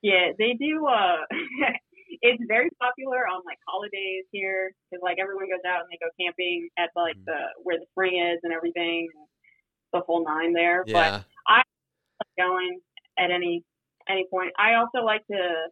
yeah, 0.02 0.30
they 0.38 0.52
do. 0.54 0.86
Uh, 0.86 1.16
it's 2.22 2.42
very 2.46 2.68
popular 2.80 3.26
on 3.26 3.42
like 3.46 3.58
holidays 3.66 4.24
here 4.30 4.70
because 4.90 5.02
like 5.02 5.18
everyone 5.20 5.48
goes 5.48 5.64
out 5.66 5.80
and 5.80 5.88
they 5.90 5.98
go 6.00 6.10
camping 6.20 6.68
at 6.78 6.90
like 6.94 7.16
Mhm. 7.16 7.24
the 7.26 7.38
where 7.62 7.78
the 7.78 7.86
spring 7.90 8.18
is 8.20 8.38
and 8.44 8.52
everything, 8.52 9.08
the 9.92 10.00
whole 10.00 10.22
nine 10.24 10.52
there. 10.52 10.84
But 10.84 11.24
Yeah. 11.48 11.62
going 12.36 12.78
at 13.18 13.30
any 13.30 13.64
any 14.08 14.26
point. 14.30 14.52
I 14.58 14.74
also 14.74 15.04
like 15.04 15.26
to 15.26 15.68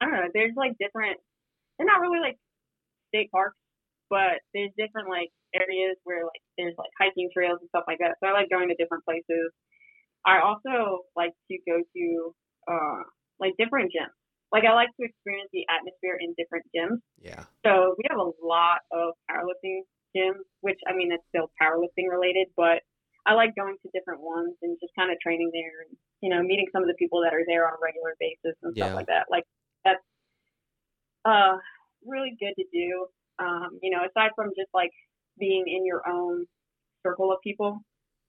I 0.00 0.04
don't 0.06 0.14
know, 0.14 0.28
there's 0.34 0.54
like 0.56 0.72
different 0.78 1.18
they're 1.82 1.90
not 1.90 2.00
really 2.00 2.22
like 2.22 2.38
state 3.10 3.26
parks, 3.34 3.58
but 4.06 4.38
there's 4.54 4.70
different 4.78 5.10
like 5.10 5.34
areas 5.50 5.98
where 6.06 6.22
like 6.22 6.38
there's 6.54 6.78
like 6.78 6.94
hiking 6.94 7.26
trails 7.34 7.58
and 7.58 7.66
stuff 7.74 7.84
like 7.90 7.98
that. 7.98 8.14
So 8.22 8.30
I 8.30 8.32
like 8.32 8.46
going 8.54 8.70
to 8.70 8.78
different 8.78 9.02
places. 9.02 9.50
I 10.22 10.38
also 10.38 11.02
like 11.18 11.34
to 11.50 11.58
go 11.66 11.82
to 11.82 12.06
uh 12.70 13.02
like 13.42 13.58
different 13.58 13.90
gyms. 13.90 14.14
Like 14.54 14.62
I 14.62 14.78
like 14.78 14.94
to 14.94 15.02
experience 15.02 15.50
the 15.50 15.66
atmosphere 15.66 16.14
in 16.22 16.38
different 16.38 16.70
gyms. 16.70 17.02
Yeah. 17.18 17.42
So 17.66 17.98
we 17.98 18.06
have 18.06 18.22
a 18.22 18.30
lot 18.38 18.86
of 18.94 19.18
powerlifting 19.26 19.82
gyms, 20.14 20.46
which 20.62 20.78
I 20.86 20.94
mean 20.94 21.10
it's 21.10 21.26
still 21.34 21.50
powerlifting 21.58 22.06
related, 22.06 22.46
but 22.54 22.86
I 23.26 23.34
like 23.34 23.58
going 23.58 23.74
to 23.82 23.88
different 23.90 24.22
ones 24.22 24.54
and 24.62 24.78
just 24.78 24.94
kind 24.94 25.10
of 25.10 25.18
training 25.18 25.50
there 25.50 25.82
and 25.88 25.98
you 26.22 26.30
know 26.30 26.46
meeting 26.46 26.70
some 26.70 26.86
of 26.86 26.88
the 26.88 26.94
people 26.94 27.26
that 27.26 27.34
are 27.34 27.42
there 27.50 27.66
on 27.66 27.74
a 27.74 27.82
regular 27.82 28.14
basis 28.22 28.54
and 28.62 28.70
Yeah. 28.78 28.94
stuff 28.94 29.02
like 29.02 29.10
that. 29.10 29.26
Like 29.34 29.44
that's 29.82 30.04
uh 31.24 31.56
really 32.04 32.36
good 32.38 32.54
to 32.58 32.64
do. 32.72 33.06
Um, 33.38 33.78
you 33.82 33.90
know, 33.90 33.98
aside 34.08 34.30
from 34.34 34.50
just 34.56 34.70
like 34.74 34.90
being 35.38 35.64
in 35.66 35.86
your 35.86 36.06
own 36.08 36.46
circle 37.02 37.32
of 37.32 37.40
people, 37.42 37.80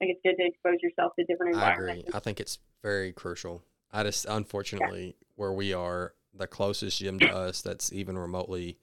I 0.01 0.05
think 0.05 0.17
it's 0.17 0.21
good 0.23 0.41
to 0.41 0.47
expose 0.47 0.81
yourself 0.81 1.13
to 1.17 1.25
different 1.25 1.55
I 1.57 1.73
agree. 1.73 2.05
I 2.13 2.19
think 2.19 2.39
it's 2.39 2.59
very 2.81 3.11
crucial. 3.11 3.63
I 3.91 4.03
just 4.03 4.25
unfortunately 4.25 5.15
where 5.35 5.53
we 5.53 5.73
are, 5.73 6.13
the 6.33 6.47
closest 6.47 6.99
gym 6.99 7.19
to 7.19 7.31
us 7.31 7.61
that's 7.61 7.93
even 7.93 8.17
remotely 8.17 8.77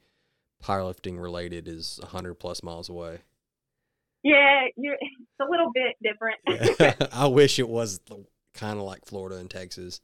powerlifting 0.63 1.21
related 1.21 1.67
is 1.67 2.01
hundred 2.05 2.35
plus 2.35 2.63
miles 2.63 2.89
away. 2.89 3.21
Yeah, 4.23 4.67
you're, 4.77 4.95
it's 5.01 5.41
a 5.41 5.51
little 5.51 5.73
bit 5.73 5.97
different. 6.03 7.09
I 7.13 7.27
wish 7.27 7.59
it 7.59 7.69
was 7.69 8.01
kind 8.55 8.79
of 8.79 8.85
like 8.85 9.07
Florida 9.07 9.37
and 9.37 9.51
Texas. 9.51 10.01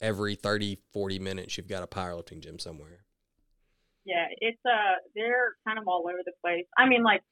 Every 0.00 0.34
30, 0.34 0.78
40 0.92 1.18
minutes, 1.18 1.56
you've 1.56 1.68
got 1.68 1.82
a 1.82 1.86
powerlifting 1.86 2.40
gym 2.40 2.58
somewhere. 2.58 3.05
Yeah, 4.06 4.30
it's 4.38 4.62
uh 4.64 5.02
they're 5.14 5.58
kind 5.66 5.78
of 5.78 5.88
all 5.90 6.06
over 6.06 6.22
the 6.24 6.32
place. 6.40 6.64
I 6.78 6.86
mean 6.86 7.02
like 7.02 7.22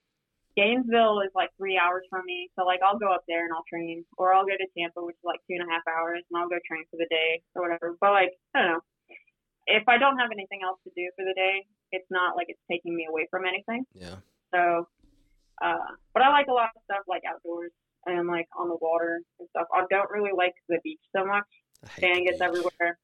Gainesville 0.57 1.23
is 1.23 1.31
like 1.35 1.51
three 1.57 1.79
hours 1.79 2.03
from 2.11 2.27
me, 2.27 2.51
so 2.59 2.67
like 2.67 2.81
I'll 2.83 2.99
go 2.99 3.11
up 3.11 3.25
there 3.27 3.47
and 3.47 3.55
I'll 3.55 3.67
train, 3.71 4.05
or 4.19 4.35
I'll 4.35 4.47
go 4.47 4.55
to 4.55 4.69
Tampa, 4.79 5.03
which 5.03 5.19
is 5.19 5.27
like 5.27 5.41
two 5.51 5.59
and 5.59 5.67
a 5.67 5.71
half 5.71 5.83
hours, 5.87 6.23
and 6.27 6.35
I'll 6.35 6.51
go 6.51 6.59
train 6.67 6.85
for 6.91 6.99
the 6.99 7.11
day 7.11 7.43
or 7.55 7.63
whatever. 7.63 7.97
But 7.99 8.11
like 8.11 8.33
I 8.55 8.63
don't 8.63 8.71
know, 8.75 8.83
if 9.67 9.87
I 9.89 9.99
don't 9.99 10.19
have 10.19 10.31
anything 10.31 10.61
else 10.63 10.79
to 10.85 10.91
do 10.95 11.11
for 11.17 11.25
the 11.25 11.35
day, 11.35 11.67
it's 11.91 12.07
not 12.11 12.37
like 12.37 12.47
it's 12.51 12.63
taking 12.71 12.95
me 12.95 13.07
away 13.09 13.27
from 13.31 13.47
anything. 13.47 13.87
Yeah. 13.95 14.19
So, 14.55 14.87
uh, 15.63 15.95
but 16.13 16.23
I 16.23 16.31
like 16.31 16.47
a 16.47 16.53
lot 16.53 16.71
of 16.75 16.83
stuff 16.87 17.07
like 17.09 17.23
outdoors 17.23 17.73
and 18.07 18.29
like 18.29 18.47
on 18.59 18.69
the 18.69 18.79
water 18.79 19.23
and 19.39 19.49
stuff. 19.51 19.67
I 19.75 19.83
don't 19.91 20.11
really 20.11 20.35
like 20.37 20.55
the 20.69 20.79
beach 20.83 21.03
so 21.15 21.25
much. 21.25 21.47
Sand 21.99 22.27
gets 22.27 22.41
everywhere. 22.41 22.99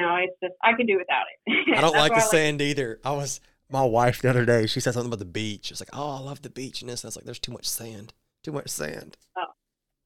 Know, 0.00 0.16
it's 0.16 0.36
just 0.42 0.54
I 0.62 0.74
can 0.74 0.86
do 0.86 0.96
without 0.98 1.24
it. 1.46 1.74
I 1.76 1.80
don't 1.80 1.96
like 1.96 2.14
the 2.14 2.20
sand 2.20 2.62
either. 2.62 3.00
I 3.04 3.12
was 3.12 3.40
my 3.70 3.84
wife 3.84 4.22
the 4.22 4.30
other 4.30 4.44
day. 4.44 4.66
She 4.66 4.80
said 4.80 4.94
something 4.94 5.08
about 5.08 5.18
the 5.18 5.24
beach. 5.24 5.70
It's 5.70 5.80
like, 5.80 5.90
oh, 5.92 6.16
I 6.16 6.20
love 6.20 6.42
the 6.42 6.50
beach, 6.50 6.80
and 6.82 6.90
this. 6.90 7.04
I 7.04 7.08
was 7.08 7.16
like, 7.16 7.24
there's 7.24 7.38
too 7.40 7.52
much 7.52 7.66
sand. 7.68 8.12
Too 8.44 8.52
much 8.52 8.68
sand. 8.68 9.16
Oh 9.36 9.42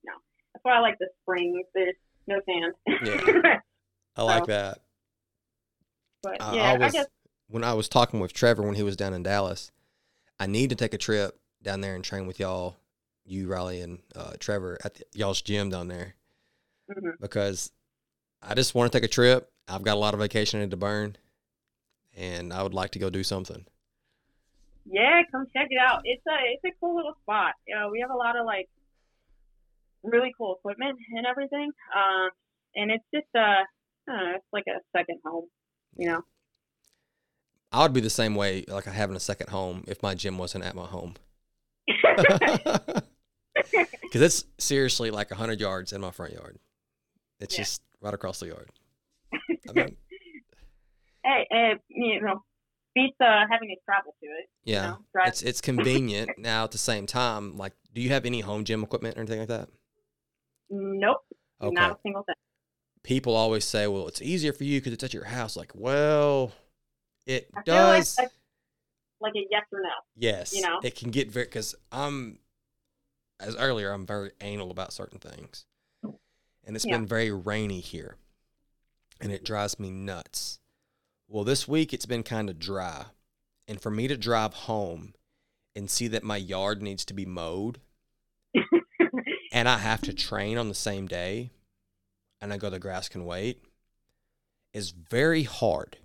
no, 0.05 0.13
that's 0.55 0.65
why 0.65 0.77
I 0.77 0.81
like 0.81 0.99
the 0.99 1.09
springs. 1.23 1.67
There's 1.75 1.95
no 2.27 2.41
sand. 2.47 2.75
Yeah. 3.05 3.59
I 4.17 4.23
like 4.23 4.45
So- 4.45 4.47
that. 4.47 4.79
but 6.23 6.41
I 6.41 6.55
yeah, 6.55 6.73
I 6.81 6.89
guess 6.89 7.07
when 7.49 7.65
I 7.65 7.75
was 7.75 7.89
talking 7.89 8.21
with 8.21 8.33
Trevor 8.33 8.63
when 8.63 8.75
he 8.75 8.83
was 8.83 8.97
down 8.97 9.13
in 9.15 9.23
Dallas, 9.23 9.73
I 10.41 10.47
need 10.47 10.71
to 10.71 10.77
take 10.77 10.95
a 10.95 10.99
trip 10.99 11.39
down 11.63 11.81
there 11.83 11.95
and 11.95 12.03
train 12.03 12.27
with 12.27 12.41
y'all, 12.41 12.77
you 13.27 13.47
Riley 13.49 13.81
and 13.83 13.99
uh, 14.17 14.33
Trevor 14.39 14.79
at 14.85 14.95
the, 14.95 15.05
y'all's 15.13 15.43
gym 15.43 15.69
down 15.71 15.89
there, 15.89 16.15
hmm 16.91 17.11
because 17.21 17.71
I 18.43 18.55
just 18.55 18.75
want 18.75 18.91
to 18.91 18.99
take 18.99 19.05
a 19.05 19.13
trip. 19.13 19.49
I've 19.69 19.83
got 19.83 19.95
a 19.97 20.01
lot 20.01 20.15
of 20.15 20.21
vacation 20.21 20.69
to 20.69 20.77
burn, 20.77 21.17
and 22.17 22.53
I 22.53 22.63
would 22.63 22.75
like 22.75 22.91
to 22.93 22.99
go 22.99 23.11
do 23.11 23.23
something. 23.23 23.65
Yeah, 24.91 25.23
come 25.31 25.47
check 25.55 25.69
it 25.71 25.79
out. 25.81 26.03
It's 26.05 26.23
a 26.27 26.37
it's 26.53 26.65
a 26.65 26.77
cool 26.81 26.97
little 26.97 27.15
spot. 27.23 27.55
You 27.67 27.77
know, 27.77 27.89
we 27.91 28.01
have 28.01 28.11
a 28.11 28.17
lot 28.17 28.37
of 28.37 28.45
like 28.45 28.69
really 30.03 30.33
cool 30.37 30.57
equipment 30.57 30.99
and 31.15 31.27
everything. 31.27 31.71
Um, 31.95 32.31
and 32.75 32.91
it's 32.91 33.05
just 33.15 33.27
uh, 33.35 33.63
know, 34.09 34.33
it's 34.35 34.45
like 34.53 34.65
a 34.69 34.81
second 34.97 35.21
home. 35.25 35.47
You 35.97 36.09
know. 36.09 36.25
I 37.71 37.83
would 37.83 37.95
be 37.95 38.01
the 38.01 38.11
same 38.11 38.35
way, 38.35 38.65
like 38.69 38.85
having 38.85 39.17
a 39.17 39.21
second 39.21 39.49
home, 39.49 39.85
if 39.87 40.03
my 40.03 40.15
gym 40.15 40.37
wasn't 40.37 40.65
at 40.65 40.75
my 40.75 40.87
home. 40.87 41.15
Because 44.03 44.21
it's 44.21 44.45
seriously 44.59 45.11
like 45.11 45.31
hundred 45.31 45.61
yards 45.61 45.93
in 45.93 46.01
my 46.01 46.11
front 46.11 46.35
yard. 46.35 46.59
It's 47.41 47.55
Yeah. 47.55 47.65
just 47.65 47.83
right 48.01 48.13
across 48.13 48.41
the 48.41 48.49
yard. 48.49 48.69
I 49.69 49.73
mean, 49.73 49.97
hey, 51.25 51.47
uh, 51.51 51.79
you 51.89 52.21
know, 52.21 52.43
beats 52.95 53.17
uh, 53.21 53.45
having 53.51 53.69
to 53.69 53.77
travel 53.85 54.15
to 54.23 54.27
it. 54.27 54.49
yeah, 54.65 54.83
You 54.83 54.89
know, 54.89 54.99
drive. 55.15 55.29
it's 55.29 55.43
it's 55.43 55.61
convenient. 55.61 56.39
now 56.39 56.65
at 56.65 56.73
the 56.73 56.79
same 56.79 57.07
time, 57.07 57.57
like, 57.57 57.73
do 57.95 58.01
you 58.01 58.11
have 58.11 58.25
any 58.27 58.41
home 58.41 58.65
gym 58.65 58.83
equipment 58.83 59.17
or 59.17 59.21
anything 59.21 59.41
like 59.41 59.49
that? 59.49 59.69
Nope, 60.71 61.19
Okay. 61.61 61.75
not 61.75 61.93
a 61.93 61.97
single 62.03 62.23
thing. 62.25 62.35
People 63.03 63.35
always 63.35 63.65
say, 63.65 63.87
"Well, 63.87 64.09
it's 64.09 64.23
easier 64.23 64.53
for 64.53 64.65
you 64.65 64.81
because 64.81 64.93
it's 64.93 65.05
at 65.05 65.13
your 65.15 65.25
house." 65.25 65.57
Like, 65.57 65.73
well, 65.75 66.53
it 67.27 67.51
I 67.55 67.63
feel 67.63 67.75
like 67.75 67.99
does. 67.99 68.19
like 69.21 69.33
a 69.37 69.47
yes 69.51 69.63
or 69.73 69.81
no. 69.81 69.89
yes, 70.17 70.53
you 70.53 70.63
know? 70.63 70.79
it 70.83 70.95
can 70.97 71.11
get 71.11 71.31
very 71.31 71.47
because 71.47 71.75
I'm 71.91 72.39
as 73.41 73.57
earlier. 73.57 73.93
I'm 73.93 74.07
very 74.07 74.31
anal 74.41 74.71
about 74.71 74.93
certain 74.93 75.19
things, 75.19 75.67
and 76.65 76.77
it's 76.77 76.85
Yeah. 76.85 76.97
been 76.97 77.07
very 77.07 77.31
rainy 77.33 77.81
here, 77.81 78.17
and 79.23 79.33
it 79.33 79.45
drives 79.45 79.79
me 79.79 79.91
nuts. 79.91 80.59
Well, 81.29 81.45
this 81.45 81.69
week 81.69 81.95
it's 81.95 82.07
been 82.07 82.25
kind 82.25 82.51
of 82.51 82.59
dry, 82.59 83.07
and 83.69 83.81
for 83.81 83.91
me 83.91 84.09
to 84.09 84.17
drive 84.17 84.53
home 84.53 85.15
and 85.75 85.89
see 85.89 86.09
that 86.09 86.25
my 86.25 86.37
yard 86.37 86.83
needs 86.83 87.05
to 87.07 87.15
be 87.15 87.25
mowed, 87.25 87.79
and 89.53 89.69
I 89.69 89.79
have 89.79 90.03
to 90.03 90.13
train 90.13 90.59
on 90.59 90.69
the 90.69 90.75
same 90.75 91.07
day, 91.07 91.51
and 92.41 92.53
I 92.53 92.59
go 92.59 92.69
the 92.69 92.81
grass 92.81 93.09
can 93.09 93.25
wait, 93.25 93.63
is 94.75 94.91
very 94.91 95.45
hard. 95.45 95.99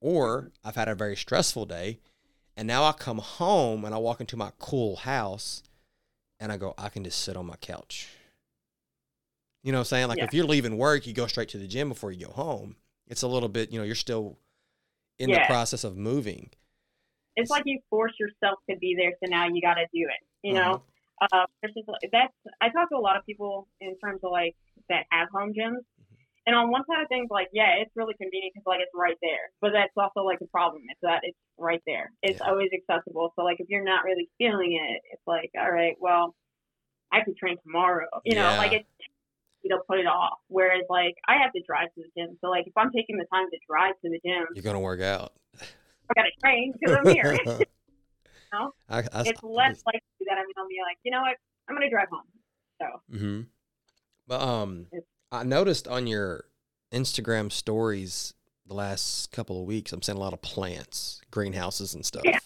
Or 0.00 0.52
I've 0.64 0.76
had 0.76 0.88
a 0.88 0.94
very 0.94 1.16
stressful 1.16 1.66
day, 1.66 1.98
and 2.56 2.66
now 2.66 2.84
I 2.84 2.92
come 2.92 3.18
home 3.18 3.84
and 3.84 3.94
I 3.94 3.98
walk 3.98 4.20
into 4.20 4.36
my 4.36 4.52
cool 4.58 4.96
house, 4.96 5.62
and 6.38 6.52
I 6.52 6.56
go, 6.56 6.74
I 6.78 6.88
can 6.88 7.04
just 7.04 7.18
sit 7.18 7.36
on 7.36 7.46
my 7.46 7.56
couch. 7.56 8.08
You 9.62 9.72
know 9.72 9.78
what 9.78 9.82
I'm 9.82 9.84
saying? 9.86 10.08
Like 10.08 10.18
Yeah. 10.18 10.24
if 10.24 10.34
you're 10.34 10.46
leaving 10.46 10.78
work, 10.78 11.06
you 11.06 11.12
go 11.12 11.26
straight 11.26 11.48
to 11.50 11.58
the 11.58 11.66
gym 11.66 11.88
before 11.88 12.12
you 12.12 12.26
go 12.26 12.32
home. 12.32 12.76
It's 13.06 13.22
a 13.22 13.28
little 13.28 13.48
bit, 13.48 13.70
you 13.72 13.78
know, 13.78 13.84
you're 13.84 13.94
still 13.94 14.38
in 15.18 15.30
the 15.30 15.40
process 15.40 15.84
of 15.84 15.96
moving. 15.96 16.50
it's 17.36 17.50
like 17.50 17.62
you 17.66 17.78
force 17.90 18.12
yourself 18.18 18.58
to 18.68 18.76
be 18.76 18.94
there, 18.98 19.12
so 19.22 19.28
now 19.30 19.46
you 19.48 19.60
got 19.62 19.74
to 19.74 19.84
do 19.92 20.06
it. 20.08 20.22
You 20.42 20.54
Uh-huh. 20.56 20.78
know, 20.78 20.82
uh, 21.32 21.46
versus 21.62 21.84
that's 22.12 22.32
I 22.60 22.68
talk 22.70 22.88
to 22.90 22.96
a 22.96 22.98
lot 22.98 23.16
of 23.16 23.24
people 23.26 23.68
in 23.80 23.96
terms 23.98 24.20
of 24.24 24.30
like 24.32 24.56
that 24.88 25.04
have 25.10 25.28
home 25.32 25.52
gyms, 25.52 25.78
Mm-hmm. 26.00 26.14
and 26.46 26.56
on 26.56 26.70
one 26.70 26.82
side 26.86 27.02
of 27.02 27.08
things, 27.08 27.28
like 27.30 27.48
yeah, 27.52 27.76
it's 27.80 27.90
really 27.96 28.14
convenient 28.14 28.54
because 28.54 28.64
like 28.66 28.80
it's 28.80 28.92
right 28.94 29.16
there, 29.22 29.50
but 29.60 29.72
that's 29.72 29.92
also 29.96 30.24
like 30.26 30.38
the 30.38 30.46
problem 30.48 30.82
is 30.90 30.96
that 31.02 31.20
it's 31.24 31.38
right 31.58 31.82
there. 31.86 32.10
It's 32.22 32.40
Yeah. 32.40 32.48
always 32.48 32.70
accessible. 32.72 33.32
So 33.36 33.44
like 33.44 33.60
if 33.60 33.68
you're 33.68 33.84
not 33.84 34.04
really 34.04 34.28
feeling 34.38 34.72
it, 34.80 35.02
it's 35.12 35.22
like 35.26 35.50
all 35.58 35.70
right, 35.70 35.96
well, 36.00 36.34
I 37.12 37.22
could 37.24 37.36
train 37.36 37.56
tomorrow. 37.64 38.06
You 38.24 38.34
know, 38.36 38.50
Yeah. 38.50 38.58
like 38.58 38.72
it's 38.72 38.88
you 39.62 39.70
know 39.70 39.80
put 39.88 39.98
it 39.98 40.06
off. 40.06 40.38
Whereas 40.48 40.84
like 40.88 41.14
I 41.28 41.36
have 41.36 41.52
to 41.52 41.62
drive 41.66 41.88
to 41.94 42.02
the 42.02 42.10
gym, 42.16 42.36
so 42.40 42.48
like 42.48 42.66
if 42.66 42.76
I'm 42.76 42.90
taking 42.92 43.18
the 43.18 43.26
time 43.32 43.46
to 43.50 43.58
drive 43.68 43.94
to 44.04 44.10
the 44.10 44.20
gym, 44.24 44.46
You're 44.54 44.62
gonna 44.62 44.80
work 44.80 45.00
out. 45.00 45.32
I 45.60 46.12
got 46.14 46.22
to 46.22 46.40
train 46.40 46.72
because 46.78 46.96
I'm 46.96 47.14
here. 47.14 47.38
know? 48.52 48.74
I, 48.88 48.98
I, 48.98 49.22
it's 49.26 49.42
less 49.42 49.82
likely 49.86 50.00
that 50.26 50.38
I'm 50.38 50.46
gonna 50.56 50.68
be 50.68 50.78
like, 50.82 50.98
you 51.04 51.10
know 51.12 51.20
what, 51.20 51.36
I'm 51.68 51.76
gonna 51.76 51.90
drive 51.90 52.08
home. 52.10 52.22
So 52.80 53.16
Mm-hmm. 53.16 53.40
But 54.26 54.40
um, 54.40 54.86
It's- 54.92 55.06
I 55.32 55.44
noticed 55.44 55.86
on 55.86 56.06
your 56.08 56.44
Instagram 56.92 57.52
stories 57.52 58.34
the 58.66 58.74
last 58.74 59.30
couple 59.32 59.60
of 59.60 59.66
weeks, 59.66 59.92
I'm 59.92 60.02
seeing 60.02 60.16
a 60.18 60.20
lot 60.20 60.32
of 60.32 60.42
plants, 60.42 61.20
greenhouses, 61.30 61.94
and 61.94 62.04
stuff. 62.04 62.22
Yeah. 62.24 62.38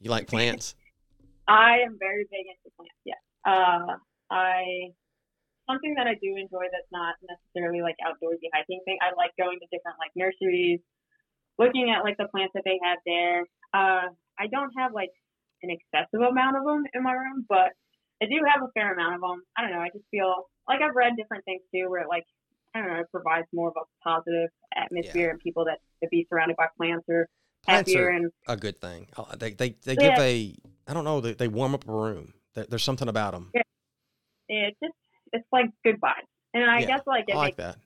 You 0.00 0.10
like 0.10 0.26
plants? 0.26 0.74
I 1.48 1.78
am 1.84 1.96
very 1.98 2.24
big 2.30 2.46
into 2.46 2.74
plants. 2.76 2.94
Yeah. 3.04 3.14
Uh, 3.44 3.96
I 4.30 4.92
something 5.70 5.94
that 5.94 6.06
I 6.10 6.14
do 6.18 6.34
enjoy 6.34 6.66
that's 6.74 6.90
not 6.90 7.14
necessarily 7.22 7.80
like 7.82 7.94
outdoorsy 8.02 8.50
hiking 8.52 8.80
thing. 8.84 8.98
I 9.00 9.14
like 9.14 9.30
going 9.38 9.58
to 9.62 9.66
different 9.70 9.98
like 10.02 10.10
nurseries, 10.18 10.80
looking 11.58 11.94
at 11.94 12.02
like 12.02 12.16
the 12.18 12.26
plants 12.34 12.52
that 12.58 12.66
they 12.66 12.78
have 12.82 12.98
there. 13.06 13.46
Uh, 13.72 14.10
I 14.38 14.46
don't 14.50 14.72
have 14.76 14.92
like 14.92 15.14
an 15.62 15.70
excessive 15.70 16.20
amount 16.26 16.56
of 16.58 16.64
them 16.64 16.82
in 16.94 17.02
my 17.02 17.12
room, 17.12 17.46
but 17.48 17.70
I 18.22 18.26
do 18.26 18.42
have 18.50 18.62
a 18.62 18.70
fair 18.74 18.92
amount 18.92 19.14
of 19.14 19.20
them. 19.22 19.42
I 19.56 19.62
don't 19.62 19.72
know. 19.72 19.80
I 19.80 19.88
just 19.94 20.04
feel 20.10 20.50
like 20.66 20.82
I've 20.82 20.96
read 20.96 21.14
different 21.16 21.44
things 21.44 21.62
too, 21.72 21.88
where 21.88 22.02
it 22.02 22.08
like 22.08 22.24
I 22.74 22.80
don't 22.82 22.88
know, 22.90 23.00
it 23.00 23.10
provides 23.10 23.46
more 23.52 23.68
of 23.68 23.74
a 23.78 23.86
positive 24.02 24.50
atmosphere 24.76 25.30
and 25.30 25.38
people 25.40 25.64
that 25.66 25.78
to 26.02 26.08
be 26.10 26.26
surrounded 26.30 26.56
by 26.56 26.66
plants 26.76 27.06
are 27.10 27.28
Plants 27.66 27.90
happier 27.92 28.06
are 28.06 28.10
and 28.16 28.32
a 28.48 28.56
good 28.56 28.80
thing. 28.80 29.06
Uh, 29.16 29.36
They 29.36 29.52
they 29.52 29.70
they 29.84 29.94
Yeah. 29.94 30.16
give 30.16 30.18
a 30.18 30.54
I 30.88 30.94
don't 30.94 31.04
know 31.04 31.20
they, 31.20 31.34
they 31.34 31.48
warm 31.48 31.74
up 31.74 31.86
a 31.86 31.92
room. 31.92 32.32
There- 32.54 32.66
There's 32.68 32.82
something 32.82 33.08
about 33.08 33.32
them. 33.32 33.52
it 34.48 34.76
just 34.82 34.94
it's 35.32 35.46
like 35.52 35.70
good 35.84 36.00
vibes. 36.00 36.26
And 36.54 36.68
I 36.68 36.80
Yeah, 36.80 36.88
guess 36.88 37.02
like 37.06 37.24
it 37.28 37.34
I 37.34 37.36
like 37.36 37.56
makes 37.56 37.56
that. 37.58 37.76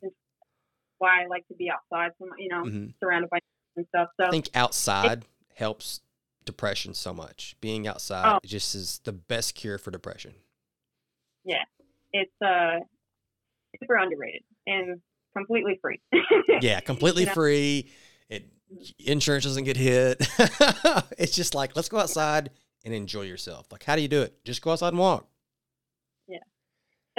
why 0.99 1.23
I 1.23 1.27
like 1.27 1.47
to 1.49 1.55
be 1.55 1.71
outside, 1.71 2.13
so 2.19 2.27
you 2.39 2.49
know, 2.49 2.63
hmm 2.65 2.87
surrounded 3.03 3.31
by 3.31 3.39
and 3.77 3.87
stuff. 3.89 4.09
So 4.21 4.27
I 4.27 4.31
think 4.31 4.51
outside 4.55 5.25
helps 5.55 6.01
depression 6.45 6.95
so 6.95 7.13
much. 7.13 7.57
Being 7.61 7.87
outside 7.87 8.33
Oh. 8.33 8.39
just 8.45 8.75
is 8.75 9.01
the 9.05 9.13
best 9.13 9.55
cure 9.55 9.79
for 9.79 9.91
depression. 9.91 10.35
Yeah, 11.45 11.65
it's 12.13 12.33
uh 12.43 12.81
super 13.81 13.97
underrated 13.97 14.43
and 14.67 15.01
completely 15.37 15.79
free. 15.83 16.01
Yeah, 16.61 16.81
completely 16.81 17.23
You 17.23 17.27
know? 17.27 17.35
free. 17.35 17.91
It 18.29 18.45
insurance 18.99 19.45
doesn't 19.45 19.65
get 19.65 19.77
hit. 19.77 20.17
it's 21.19 21.35
just 21.35 21.55
like 21.55 21.75
let's 21.77 21.89
go 21.89 21.99
outside 21.99 22.51
and 22.85 22.95
enjoy 22.95 23.23
yourself. 23.23 23.67
Like 23.73 23.83
how 23.83 23.97
do 23.97 24.03
you 24.03 24.09
do 24.09 24.23
it? 24.23 24.43
Just 24.45 24.63
go 24.63 24.71
outside 24.71 24.89
and 24.89 24.99
walk. 24.99 25.27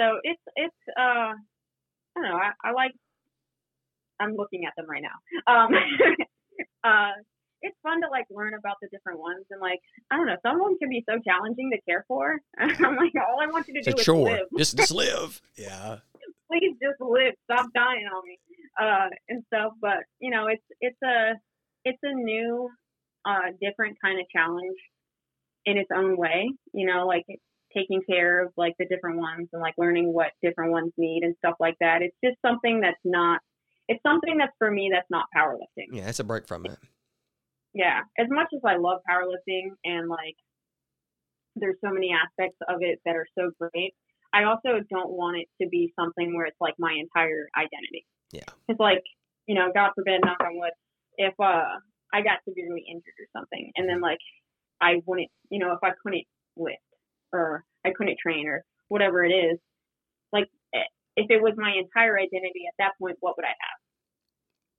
So 0.00 0.20
it's 0.22 0.42
it's 0.56 0.76
uh 0.98 1.32
I 1.32 2.14
don't 2.14 2.24
know, 2.24 2.36
I, 2.36 2.52
I 2.64 2.72
like 2.72 2.92
I'm 4.20 4.34
looking 4.36 4.64
at 4.66 4.72
them 4.76 4.86
right 4.88 5.02
now. 5.02 5.18
Um 5.52 5.70
uh 6.84 7.12
it's 7.62 7.76
fun 7.82 8.00
to 8.02 8.08
like 8.10 8.26
learn 8.30 8.52
about 8.54 8.76
the 8.82 8.88
different 8.92 9.18
ones 9.18 9.44
and 9.50 9.60
like 9.60 9.80
I 10.10 10.16
don't 10.16 10.26
know, 10.26 10.36
some 10.42 10.60
of 10.60 10.66
them 10.66 10.78
can 10.78 10.88
be 10.88 11.04
so 11.08 11.18
challenging 11.26 11.70
to 11.72 11.80
care 11.88 12.04
for. 12.08 12.38
I'm 12.58 12.96
like 12.96 13.12
all 13.16 13.40
I 13.40 13.46
want 13.50 13.66
you 13.68 13.74
to 13.74 13.80
It's 13.80 13.88
do 13.94 13.98
is 14.00 14.04
chore. 14.04 14.30
live. 14.30 14.46
Just 14.58 14.76
just 14.76 14.92
live. 15.04 15.40
Yeah. 15.56 15.98
please 16.50 16.76
just 16.82 17.00
live. 17.00 17.34
Stop 17.50 17.66
dying 17.74 18.06
on 18.14 18.22
me. 18.26 18.38
Uh, 18.78 19.08
and 19.30 19.42
stuff. 19.46 19.72
But 19.80 20.04
you 20.20 20.30
know, 20.30 20.48
it's 20.48 20.62
it's 20.82 20.98
a 21.02 21.32
it's 21.84 21.98
a 22.02 22.12
new, 22.12 22.68
uh, 23.24 23.52
different 23.60 23.96
kind 24.04 24.20
of 24.20 24.26
challenge 24.34 24.76
in 25.64 25.78
its 25.78 25.88
own 25.94 26.16
way. 26.18 26.50
You 26.74 26.86
know, 26.86 27.06
like 27.06 27.24
taking 27.76 28.02
care 28.08 28.44
of 28.44 28.52
like 28.56 28.74
the 28.78 28.86
different 28.86 29.18
ones 29.18 29.48
and 29.52 29.60
like 29.60 29.74
learning 29.78 30.12
what 30.12 30.28
different 30.42 30.72
ones 30.72 30.92
need 30.96 31.22
and 31.22 31.34
stuff 31.38 31.54
like 31.60 31.76
that. 31.80 32.02
It's 32.02 32.16
just 32.24 32.36
something 32.44 32.80
that's 32.80 33.00
not. 33.04 33.40
It's 33.88 34.02
something 34.04 34.36
that's 34.38 34.52
for 34.58 34.70
me 34.70 34.90
that's 34.92 35.06
not 35.10 35.26
powerlifting. 35.36 35.92
Yeah, 35.92 36.08
it's 36.08 36.18
a 36.18 36.24
break 36.24 36.48
from 36.48 36.66
it. 36.66 36.78
Yeah, 37.72 38.00
as 38.18 38.26
much 38.30 38.48
as 38.54 38.60
I 38.64 38.76
love 38.76 39.00
powerlifting 39.08 39.70
and 39.84 40.08
like 40.08 40.34
there's 41.54 41.76
so 41.84 41.90
many 41.92 42.10
aspects 42.12 42.56
of 42.68 42.78
it 42.80 43.00
that 43.04 43.16
are 43.16 43.26
so 43.38 43.50
great, 43.60 43.94
I 44.32 44.44
also 44.44 44.80
don't 44.90 45.10
want 45.10 45.38
it 45.38 45.48
to 45.62 45.68
be 45.68 45.92
something 45.98 46.34
where 46.34 46.46
it's 46.46 46.60
like 46.60 46.74
my 46.78 46.96
entire 46.98 47.48
identity. 47.56 48.06
Yeah. 48.32 48.48
It's 48.68 48.80
like, 48.80 49.02
you 49.46 49.54
know, 49.54 49.70
God 49.72 49.90
forbid, 49.94 50.20
knock 50.24 50.38
on 50.40 50.58
wood, 50.58 50.72
if 51.16 51.34
uh 51.38 51.78
I 52.12 52.22
got 52.22 52.38
severely 52.48 52.84
injured 52.88 53.14
or 53.20 53.28
something 53.36 53.72
and 53.76 53.88
then 53.88 54.00
like 54.00 54.18
I 54.80 55.02
wouldn't, 55.06 55.30
you 55.50 55.58
know, 55.58 55.72
if 55.72 55.78
I 55.82 55.90
couldn't 56.02 56.24
lift 56.56 56.80
or 57.32 57.64
I 57.84 57.90
couldn't 57.96 58.18
train 58.18 58.46
or 58.46 58.64
whatever 58.88 59.24
it 59.24 59.30
is, 59.30 59.58
like 60.32 60.48
eh, 60.74 60.78
if 61.16 61.30
it 61.30 61.42
was 61.42 61.54
my 61.56 61.72
entire 61.78 62.18
identity 62.18 62.64
at 62.68 62.74
that 62.78 62.92
point, 63.00 63.16
what 63.20 63.36
would 63.36 63.44
I 63.44 63.48
have? 63.48 63.78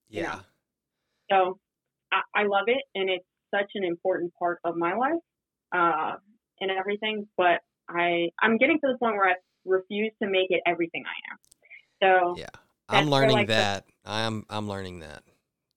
You 0.09 0.21
Yeah. 0.21 0.33
know. 0.33 0.41
So 1.29 1.59
I, 2.11 2.41
I 2.41 2.43
love 2.43 2.65
it, 2.67 2.83
and 2.95 3.09
it's 3.09 3.25
such 3.53 3.71
an 3.75 3.83
important 3.83 4.33
part 4.39 4.59
of 4.63 4.75
my 4.75 4.95
life 4.95 5.21
uh, 5.73 6.15
and 6.59 6.71
everything. 6.71 7.27
But 7.37 7.61
I 7.89 8.29
I'm 8.41 8.57
getting 8.57 8.79
to 8.79 8.91
the 8.91 8.97
point 8.97 9.15
where 9.15 9.29
I 9.29 9.35
refuse 9.65 10.11
to 10.21 10.29
make 10.29 10.47
it 10.49 10.61
everything 10.65 11.03
I 11.05 11.31
am. 11.31 11.37
So 12.33 12.35
Yeah. 12.37 12.47
I'm 12.89 13.09
learning 13.09 13.35
like, 13.35 13.47
the- 13.47 13.53
that. 13.53 13.85
I'm 14.05 14.45
I'm 14.49 14.67
learning 14.67 14.99
that. 14.99 15.23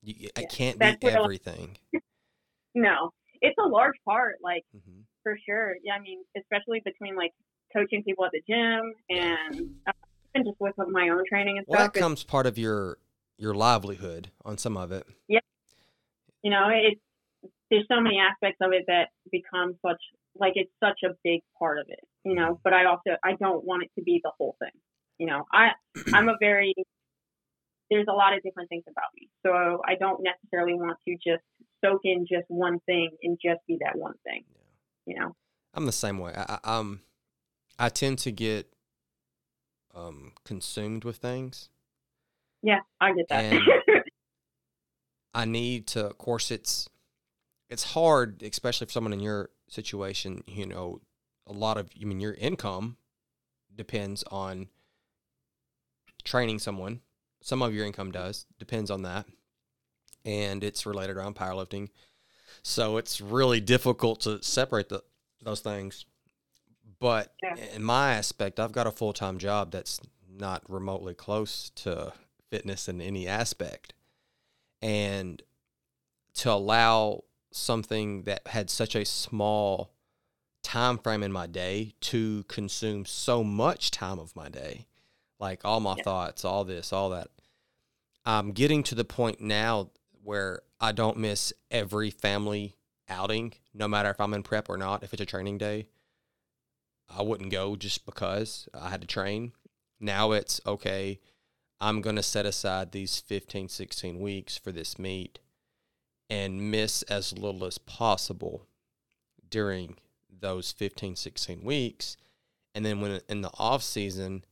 You, 0.02 0.30
I 0.36 0.44
can't 0.44 0.78
be 0.78 0.96
everything. 1.02 1.76
no, 2.74 3.10
it's 3.42 3.56
a 3.58 3.68
large 3.68 3.96
part, 4.06 4.36
like 4.42 4.64
mm-hmm. 4.74 5.00
For 5.22 5.36
sure. 5.46 5.76
Yeah, 5.82 5.94
I 5.94 6.00
mean, 6.00 6.22
especially 6.36 6.82
between 6.84 7.16
like 7.16 7.32
coaching 7.72 8.02
people 8.02 8.24
at 8.24 8.32
the 8.32 8.42
gym 8.48 8.94
and 9.08 9.70
uh, 9.86 9.92
even 10.34 10.46
just 10.46 10.60
with 10.60 10.74
my 10.88 11.08
own 11.08 11.22
training 11.28 11.58
and 11.58 11.66
well, 11.68 11.78
stuff. 11.78 11.78
Well, 11.78 11.92
that 11.92 11.98
comes 11.98 12.24
part 12.24 12.46
of 12.46 12.58
your 12.58 12.98
your 13.38 13.54
livelihood 13.54 14.30
on 14.44 14.58
some 14.58 14.76
of 14.76 14.92
it. 14.92 15.06
Yeah, 15.28 15.40
you 16.42 16.50
know, 16.50 16.68
it's 16.70 17.00
there's 17.70 17.86
so 17.88 18.00
many 18.00 18.18
aspects 18.18 18.58
of 18.60 18.72
it 18.72 18.84
that 18.88 19.08
become 19.30 19.76
such 19.86 20.00
like 20.38 20.52
it's 20.56 20.72
such 20.80 21.00
a 21.04 21.14
big 21.24 21.40
part 21.58 21.78
of 21.78 21.86
it, 21.88 22.00
you 22.24 22.34
know. 22.34 22.60
But 22.62 22.74
I 22.74 22.86
also 22.86 23.16
I 23.24 23.32
don't 23.38 23.64
want 23.64 23.82
it 23.84 23.90
to 23.98 24.02
be 24.02 24.20
the 24.22 24.30
whole 24.36 24.56
thing. 24.58 24.76
You 25.18 25.26
know, 25.26 25.46
I 25.52 25.70
I'm 26.12 26.28
a 26.28 26.36
very 26.40 26.74
there's 27.90 28.06
a 28.08 28.14
lot 28.14 28.34
of 28.34 28.42
different 28.42 28.68
things 28.68 28.84
about 28.88 29.10
me, 29.16 29.28
so 29.44 29.80
I 29.86 29.96
don't 29.98 30.22
necessarily 30.22 30.74
want 30.74 30.98
to 31.08 31.14
just 31.14 31.42
soak 31.84 32.00
in 32.04 32.26
just 32.30 32.44
one 32.48 32.78
thing 32.86 33.10
and 33.22 33.38
just 33.42 33.60
be 33.66 33.78
that 33.80 33.98
one 33.98 34.14
thing. 34.24 34.44
Yeah. 34.48 34.59
You 35.06 35.18
know, 35.18 35.34
I'm 35.74 35.86
the 35.86 35.92
same 35.92 36.18
way. 36.18 36.32
I, 36.36 36.58
I 36.62 36.78
um 36.78 37.00
I 37.78 37.88
tend 37.88 38.18
to 38.20 38.32
get 38.32 38.72
um 39.94 40.32
consumed 40.44 41.04
with 41.04 41.16
things. 41.16 41.68
Yeah, 42.62 42.80
I 43.00 43.12
get 43.14 43.28
that. 43.28 43.54
I 45.34 45.44
need 45.44 45.86
to. 45.88 46.06
Of 46.06 46.18
course, 46.18 46.50
it's 46.50 46.88
it's 47.68 47.92
hard, 47.92 48.42
especially 48.42 48.86
for 48.86 48.92
someone 48.92 49.12
in 49.12 49.20
your 49.20 49.50
situation. 49.68 50.42
You 50.46 50.66
know, 50.66 51.00
a 51.46 51.52
lot 51.52 51.78
of 51.78 51.88
I 52.00 52.04
mean, 52.04 52.20
your 52.20 52.34
income 52.34 52.96
depends 53.74 54.24
on 54.30 54.68
training 56.24 56.58
someone. 56.58 57.00
Some 57.42 57.62
of 57.62 57.74
your 57.74 57.86
income 57.86 58.10
does 58.10 58.46
depends 58.58 58.90
on 58.90 59.02
that, 59.02 59.26
and 60.24 60.62
it's 60.62 60.84
related 60.84 61.16
around 61.16 61.36
powerlifting. 61.36 61.88
So 62.62 62.96
it's 62.96 63.20
really 63.20 63.60
difficult 63.60 64.20
to 64.20 64.42
separate 64.42 64.88
the 64.88 65.02
those 65.42 65.60
things. 65.60 66.04
But 66.98 67.32
yeah. 67.42 67.56
in 67.74 67.82
my 67.82 68.12
aspect, 68.12 68.60
I've 68.60 68.72
got 68.72 68.86
a 68.86 68.90
full 68.90 69.12
time 69.12 69.38
job 69.38 69.70
that's 69.70 70.00
not 70.28 70.62
remotely 70.68 71.14
close 71.14 71.70
to 71.76 72.12
fitness 72.50 72.88
in 72.88 73.00
any 73.00 73.26
aspect 73.26 73.94
and 74.82 75.42
to 76.34 76.50
allow 76.50 77.24
something 77.52 78.22
that 78.22 78.46
had 78.46 78.70
such 78.70 78.94
a 78.94 79.04
small 79.04 79.92
time 80.62 80.98
frame 80.98 81.22
in 81.22 81.32
my 81.32 81.46
day 81.46 81.94
to 82.00 82.44
consume 82.44 83.04
so 83.04 83.42
much 83.42 83.90
time 83.90 84.18
of 84.18 84.36
my 84.36 84.48
day 84.48 84.86
like 85.38 85.64
all 85.64 85.80
my 85.80 85.94
yeah. 85.96 86.04
thoughts 86.04 86.44
all 86.44 86.64
this 86.64 86.92
all 86.92 87.10
that 87.10 87.28
i'm 88.26 88.52
getting 88.52 88.82
to 88.82 88.94
the 88.94 89.04
point 89.04 89.40
now 89.40 89.90
where 90.22 90.60
i 90.80 90.92
don't 90.92 91.16
miss 91.16 91.52
every 91.70 92.10
family 92.10 92.76
outing 93.08 93.52
no 93.74 93.88
matter 93.88 94.10
if 94.10 94.20
i'm 94.20 94.34
in 94.34 94.42
prep 94.42 94.68
or 94.68 94.76
not 94.76 95.02
if 95.02 95.12
it's 95.12 95.22
a 95.22 95.26
training 95.26 95.58
day 95.58 95.86
i 97.08 97.22
wouldn't 97.22 97.50
go 97.50 97.76
just 97.76 98.06
because 98.06 98.68
i 98.74 98.90
had 98.90 99.00
to 99.00 99.06
train 99.06 99.52
now 100.00 100.32
it's 100.32 100.60
okay 100.66 101.18
I'm 101.80 102.02
going 102.02 102.16
to 102.16 102.22
set 102.22 102.44
aside 102.44 102.92
these 102.92 103.18
15, 103.18 103.68
16 103.68 104.20
weeks 104.20 104.58
for 104.58 104.70
this 104.70 104.98
meet 104.98 105.38
and 106.28 106.70
miss 106.70 107.02
as 107.02 107.36
little 107.36 107.64
as 107.64 107.78
possible 107.78 108.66
during 109.48 109.96
those 110.30 110.72
15, 110.72 111.16
16 111.16 111.64
weeks. 111.64 112.18
And 112.74 112.84
then 112.84 113.00
when 113.00 113.20
in 113.28 113.40
the 113.40 113.50
off 113.58 113.82
season, 113.82 114.44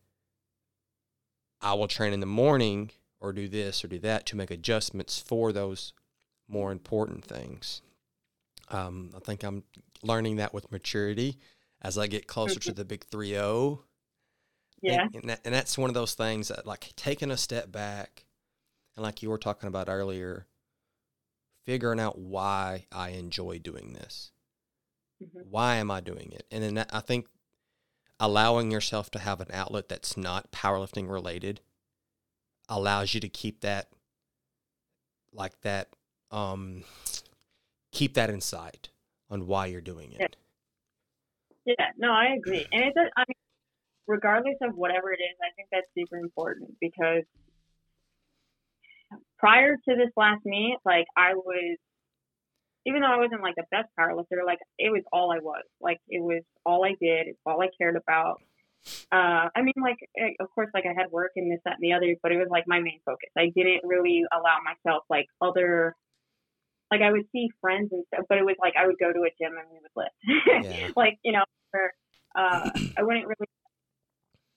I 1.61 1.75
will 1.75 1.87
train 1.87 2.15
in 2.15 2.21
the 2.21 2.27
morning 2.27 2.91
or 3.21 3.33
do 3.33 3.49
this 3.49 3.85
or 3.85 3.89
do 3.89 3.99
that 3.99 4.27
to 4.27 4.37
make 4.37 4.51
adjustments 4.51 5.19
for 5.21 5.53
those 5.53 5.93
more 6.49 6.73
important 6.73 7.25
things. 7.25 7.83
Um, 8.71 9.11
I 9.17 9.19
think 9.21 9.43
I'm 9.43 9.65
learning 10.03 10.37
that 10.37 10.55
with 10.55 10.71
maturity 10.71 11.39
as 11.83 11.99
I 11.99 12.07
get 12.07 12.27
closer 12.27 12.61
to 12.61 12.71
mm-hmm. 12.71 12.77
the 12.77 12.85
big 12.85 13.05
3 13.05 13.31
0 13.31 13.85
yeah. 14.81 15.03
And, 15.03 15.15
and, 15.15 15.31
that, 15.31 15.41
and 15.45 15.55
that's 15.55 15.77
one 15.77 15.91
of 15.91 15.95
those 15.95 16.15
things 16.15 16.49
that, 16.49 16.67
like, 16.67 16.93
taking 16.97 17.31
a 17.31 17.37
step 17.37 17.73
back, 17.73 18.25
and 18.97 19.03
like 19.03 19.23
you 19.23 19.31
were 19.31 19.39
talking 19.39 19.69
about 19.69 19.89
earlier, 19.89 20.47
figuring 21.65 22.01
out 22.01 22.19
why 22.19 22.87
I 22.93 23.11
enjoy 23.11 23.59
doing 23.59 23.95
this. 23.95 24.33
Mm-hmm. 25.23 25.51
Why 25.51 25.77
am 25.77 25.91
I 25.91 26.01
doing 26.01 26.33
it? 26.33 26.47
And 26.51 26.63
then 26.63 26.75
that, 26.75 26.91
I 26.93 27.01
think 27.01 27.27
allowing 28.21 28.71
yourself 28.71 29.11
to 29.13 29.19
have 29.19 29.41
an 29.41 29.49
outlet 29.53 29.89
that's 29.89 30.17
not 30.17 30.51
powerlifting 30.53 31.09
related 31.09 31.61
allows 32.69 33.15
you 33.15 33.21
to 33.21 33.29
keep 33.29 33.61
that 33.61 33.89
like 35.33 35.61
that 35.63 35.89
um 36.31 36.83
keep 37.93 38.15
that 38.15 38.31
in 38.31 38.41
sight 38.41 38.91
on 39.31 39.47
why 39.47 39.67
you're 39.67 39.81
doing 39.81 40.13
it. 40.13 40.37
Yeah, 41.65 41.75
yeah 41.79 41.87
no, 41.99 42.13
I 42.13 42.35
agree. 42.37 42.67
And 42.73 42.85
it's 42.85 42.97
a, 42.97 43.11
I 43.17 43.25
mean, 43.29 43.37
regardless 44.07 44.57
of 44.63 44.75
whatever 44.75 45.13
it 45.13 45.21
is, 45.21 45.37
I 45.41 45.53
think 45.57 45.69
that's 45.71 45.87
super 45.97 46.17
important 46.17 46.75
because 46.81 47.25
prior 49.39 49.77
to 49.77 49.97
this 49.97 50.11
last 50.17 50.45
meet, 50.45 50.79
like 50.85 51.07
I 51.17 51.35
was, 51.35 51.77
even 52.87 53.03
though 53.03 53.13
I 53.13 53.19
wasn't 53.19 53.43
like 53.43 53.55
the 53.57 53.65
best 53.71 53.89
powerlifter, 53.99 54.45
like 54.47 54.59
it 54.79 54.91
was 54.91 55.03
all 55.13 55.33
I 55.33 55.39
was. 55.39 55.65
Like 55.81 55.99
it 56.09 56.23
was 56.23 56.43
all 56.65 56.85
I 56.85 56.91
did. 57.01 57.29
It's 57.29 57.39
all 57.45 57.61
I 57.61 57.69
cared 57.79 57.97
about. 57.97 58.41
Uh, 59.11 59.49
I 59.55 59.63
mean, 59.63 59.75
like 59.81 59.99
eh, 60.19 60.35
of 60.41 60.49
course, 60.55 60.69
like 60.75 60.85
I 60.85 60.93
had 60.93 61.11
work 61.11 61.33
and 61.37 61.51
this, 61.51 61.61
that, 61.65 61.77
and 61.81 61.83
the 61.83 61.93
other, 61.93 62.15
but 62.23 62.33
it 62.33 62.39
was 62.39 62.49
like 62.51 62.65
my 62.67 62.81
main 62.81 63.01
focus. 63.05 63.31
I 63.37 63.51
didn't 63.55 63.83
really 63.85 64.25
allow 64.33 64.59
myself 64.65 65.05
like 65.09 65.27
other. 65.41 65.95
Like 66.91 67.03
I 67.03 67.13
would 67.13 67.27
see 67.33 67.51
friends 67.61 67.91
and 67.93 68.05
stuff, 68.13 68.25
but 68.29 68.39
it 68.39 68.45
was 68.45 68.57
like 68.61 68.75
I 68.79 68.87
would 68.87 68.99
go 68.99 69.13
to 69.13 69.21
a 69.21 69.31
gym 69.41 69.57
and 69.59 69.69
we 69.71 69.79
would 69.83 69.97
lift. 69.97 70.65
Yeah. 70.65 70.89
like 70.97 71.19
you 71.23 71.33
know, 71.33 71.45
or, 71.75 71.93
uh, 72.35 72.71
I 72.97 73.03
wouldn't 73.03 73.27
really 73.27 73.49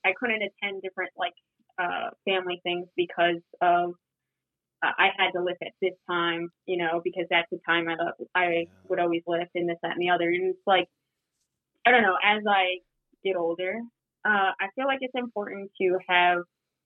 I 0.06 0.14
couldn't 0.18 0.42
attend 0.42 0.82
different 0.82 1.12
like 1.18 1.34
uh, 1.80 2.10
family 2.26 2.60
things 2.64 2.88
because 2.96 3.42
of 3.62 3.94
uh, 4.84 4.92
I 4.98 5.10
had 5.18 5.32
to 5.32 5.44
lift 5.44 5.62
at 5.62 5.74
this 5.82 5.94
time, 6.10 6.50
you 6.66 6.78
know, 6.78 7.02
because 7.04 7.26
that's 7.30 7.50
the 7.52 7.60
time 7.68 7.88
I 7.88 7.96
I 8.36 8.68
would 8.88 9.00
always 9.00 9.24
lift 9.28 9.52
and 9.56 9.70
this 9.70 9.78
that 9.84 9.92
and 9.92 10.02
the 10.02 10.10
other. 10.10 10.30
And 10.30 10.52
it's 10.52 10.68
like 10.68 10.88
I 11.86 11.92
don't 11.92 12.04
know. 12.04 12.18
As 12.24 12.44
I 12.48 12.80
get 13.24 13.36
older, 13.36 13.80
uh, 14.26 14.52
I 14.60 14.68
feel 14.76 14.86
like 14.86 15.00
it's 15.02 15.16
important 15.16 15.72
to 15.82 15.98
have 16.08 16.40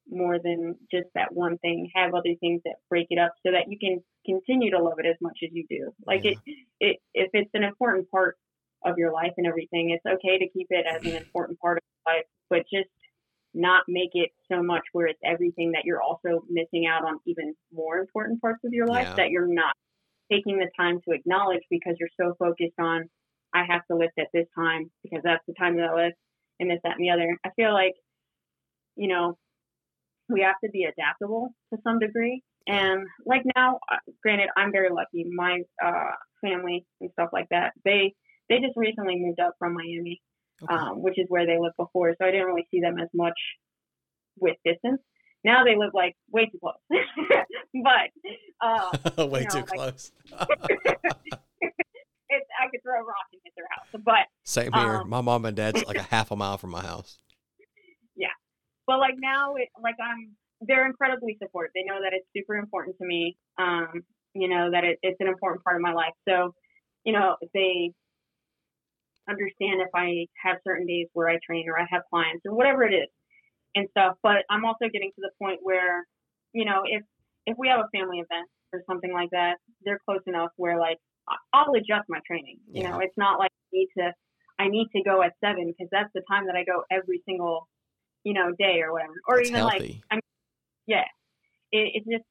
more 0.10 0.38
than 0.44 0.76
just 0.92 1.08
that 1.16 1.34
one 1.34 1.58
thing. 1.58 1.90
Have 1.96 2.14
other 2.14 2.36
things 2.40 2.62
that 2.66 2.76
break 2.90 3.08
it 3.10 3.20
up 3.20 3.34
so 3.46 3.52
that 3.52 3.70
you 3.70 3.78
can 3.80 4.04
continue 4.26 4.72
to 4.72 4.82
love 4.82 5.00
it 5.00 5.06
as 5.06 5.16
much 5.22 5.40
as 5.44 5.50
you 5.52 5.66
do. 5.70 5.92
Like 6.06 6.24
yeah. 6.24 6.32
it, 6.32 6.58
it, 6.80 6.98
if 7.14 7.30
it's 7.34 7.52
an 7.54 7.64
important 7.64 8.10
part 8.12 8.38
of 8.86 8.98
your 8.98 9.12
life 9.12 9.34
and 9.38 9.48
everything, 9.48 9.90
it's 9.90 10.06
okay 10.06 10.38
to 10.38 10.50
keep 10.50 10.68
it 10.70 10.86
as 10.86 11.04
an 11.06 11.18
important 11.18 11.60
part 11.60 11.78
of 11.78 11.84
your 11.84 12.16
life, 12.16 12.26
but 12.50 12.60
just 12.72 12.90
not 13.54 13.84
make 13.88 14.12
it 14.14 14.30
so 14.52 14.62
much 14.62 14.84
where 14.92 15.08
it's 15.08 15.20
everything 15.24 15.72
that 15.72 15.86
you're 15.86 16.02
also 16.02 16.44
missing 16.50 16.86
out 16.86 17.06
on 17.06 17.20
even 17.26 17.56
more 17.74 17.98
important 17.98 18.42
parts 18.42 18.60
of 18.66 18.74
your 18.74 18.86
life 18.86 19.08
yeah. 19.10 19.16
that 19.16 19.30
you're 19.30 19.48
not 19.48 19.74
taking 20.32 20.58
the 20.58 20.70
time 20.78 21.00
to 21.08 21.16
acknowledge 21.16 21.62
because 21.70 21.96
you're 22.00 22.10
so 22.20 22.36
focused 22.38 22.78
on 22.80 23.10
I 23.54 23.64
have 23.70 23.86
to 23.90 23.96
lift 23.96 24.20
at 24.20 24.28
this 24.34 24.48
time 24.54 24.92
because 25.04 25.22
that's 25.24 25.44
the 25.48 25.54
time 25.54 25.78
that 25.78 25.86
I 25.86 26.08
lift 26.08 26.18
and 26.60 26.70
this, 26.70 26.80
that, 26.84 26.98
and 26.98 27.06
the 27.06 27.12
other. 27.12 27.38
I 27.46 27.50
feel 27.56 27.74
like, 27.74 27.94
you 28.96 29.08
know, 29.08 29.38
we 30.30 30.42
have 30.42 30.56
to 30.64 30.70
be 30.72 30.84
adaptable 30.86 31.50
to 31.74 31.80
some 31.84 32.00
degree. 32.00 32.42
And 32.68 33.06
like 33.26 33.44
now, 33.56 33.80
uh, 33.92 33.98
granted, 34.24 34.50
I'm 34.58 34.72
very 34.72 34.90
lucky. 34.90 35.26
My 35.36 35.62
uh, 35.84 36.12
family 36.42 36.86
and 37.00 37.12
stuff 37.14 37.30
like 37.32 37.48
that, 37.52 37.74
they 37.84 38.14
they 38.50 38.60
just 38.60 38.76
recently 38.76 39.18
moved 39.20 39.40
up 39.40 39.54
from 39.60 39.74
Miami, 39.74 40.22
okay. 40.64 40.74
um, 40.74 41.02
which 41.02 41.20
is 41.20 41.26
where 41.30 41.46
they 41.46 41.60
lived 41.60 41.76
before. 41.78 42.16
So 42.20 42.26
I 42.26 42.32
didn't 42.32 42.48
really 42.48 42.68
see 42.72 42.82
them 42.82 42.98
as 43.00 43.10
much 43.14 43.38
with 44.40 44.58
distance. 44.66 45.02
Now 45.44 45.64
they 45.64 45.76
live 45.78 45.92
like 45.94 46.16
way 46.32 46.48
too 46.48 46.60
close, 46.60 46.76
but 47.84 48.10
uh, 49.20 49.28
way 49.28 49.42
you 49.42 49.46
know, 49.46 49.50
too 49.52 49.58
like, 49.58 49.68
close. 49.68 50.12
it's, 52.36 52.48
I 52.62 52.70
could 52.70 52.82
throw 52.84 53.00
a 53.00 53.04
rock 53.04 53.28
and 53.32 53.42
hit 53.44 53.54
their 53.56 53.68
house, 53.72 53.88
but 54.04 54.28
same 54.44 54.74
here. 54.74 55.02
Um, 55.02 55.10
my 55.10 55.22
mom 55.22 55.46
and 55.46 55.56
dad's 55.56 55.86
like 55.86 55.98
a 55.98 56.04
half 56.04 56.32
a 56.32 56.36
mile 56.36 56.58
from 56.58 56.72
my 56.72 56.82
house. 56.82 57.18
Yeah, 58.18 58.32
but 58.88 59.00
like 59.00 59.16
now, 59.18 59.56
it 59.56 59.68
like 59.82 59.96
I'm. 60.02 60.32
They're 60.62 60.86
incredibly 60.86 61.36
supportive. 61.42 61.72
They 61.76 61.84
know 61.84 62.00
that 62.02 62.14
it's 62.14 62.26
super 62.34 62.56
important 62.56 62.96
to 63.00 63.06
me. 63.06 63.36
Um, 63.60 64.06
you 64.34 64.48
know 64.48 64.72
that 64.72 64.86
it, 64.86 65.00
it's 65.02 65.20
an 65.20 65.28
important 65.28 65.66
part 65.66 65.76
of 65.76 65.82
my 65.82 65.92
life. 65.92 66.14
So, 66.26 66.56
you 67.04 67.12
know, 67.12 67.36
they 67.54 67.92
understand 69.30 69.82
if 69.82 69.90
I 69.94 70.28
have 70.44 70.58
certain 70.66 70.86
days 70.86 71.08
where 71.14 71.30
I 71.30 71.40
train 71.46 71.66
or 71.68 71.80
I 71.80 71.86
have 71.90 72.04
clients 72.10 72.46
or 72.46 72.56
whatever 72.56 72.84
it 72.84 72.94
is 72.94 73.10
and 73.76 73.88
stuff. 73.92 74.16
But 74.22 74.46
I'm 74.50 74.66
also 74.66 74.86
getting 74.92 75.12
to 75.16 75.22
the 75.22 75.32
point 75.42 75.60
where, 75.62 76.06
you 76.54 76.66
know, 76.66 76.84
if 76.86 77.04
if 77.46 77.58
we 77.58 77.68
have 77.68 77.80
a 77.80 77.90
family 77.98 78.18
event 78.18 78.48
or 78.74 78.82
something 78.88 79.14
like 79.14 79.30
that, 79.32 79.56
they're 79.84 80.00
close 80.06 80.22
enough 80.28 80.50
where 80.58 80.80
like 80.80 80.98
I'll 81.54 81.74
adjust 81.74 82.06
my 82.10 82.20
training. 82.26 82.60
You 82.72 82.84
yeah. 82.84 82.92
know, 82.92 83.00
it's 83.00 83.18
not 83.18 83.40
like 83.40 83.52
I 83.52 83.68
need 83.74 83.90
to 83.98 84.12
I 84.60 84.68
need 84.68 84.88
to 84.96 85.04
go 85.04 85.22
at 85.22 85.34
seven 85.44 85.68
because 85.68 85.90
that's 85.92 86.12
the 86.14 86.22
time 86.30 86.48
that 86.48 86.56
I 86.56 86.64
go 86.64 86.84
every 86.92 87.22
single, 87.26 87.68
you 88.24 88.34
know, 88.34 88.54
day 88.58 88.82
or 88.82 88.94
whatever. 88.94 89.14
Or 89.28 89.38
that's 89.38 89.50
even 89.50 89.62
healthy. 89.62 89.80
like 89.80 90.02
I 90.12 90.16
mean, 90.16 90.22
yeah, 90.88 91.06
it, 91.72 91.92
it's 91.96 92.08
just 92.08 92.24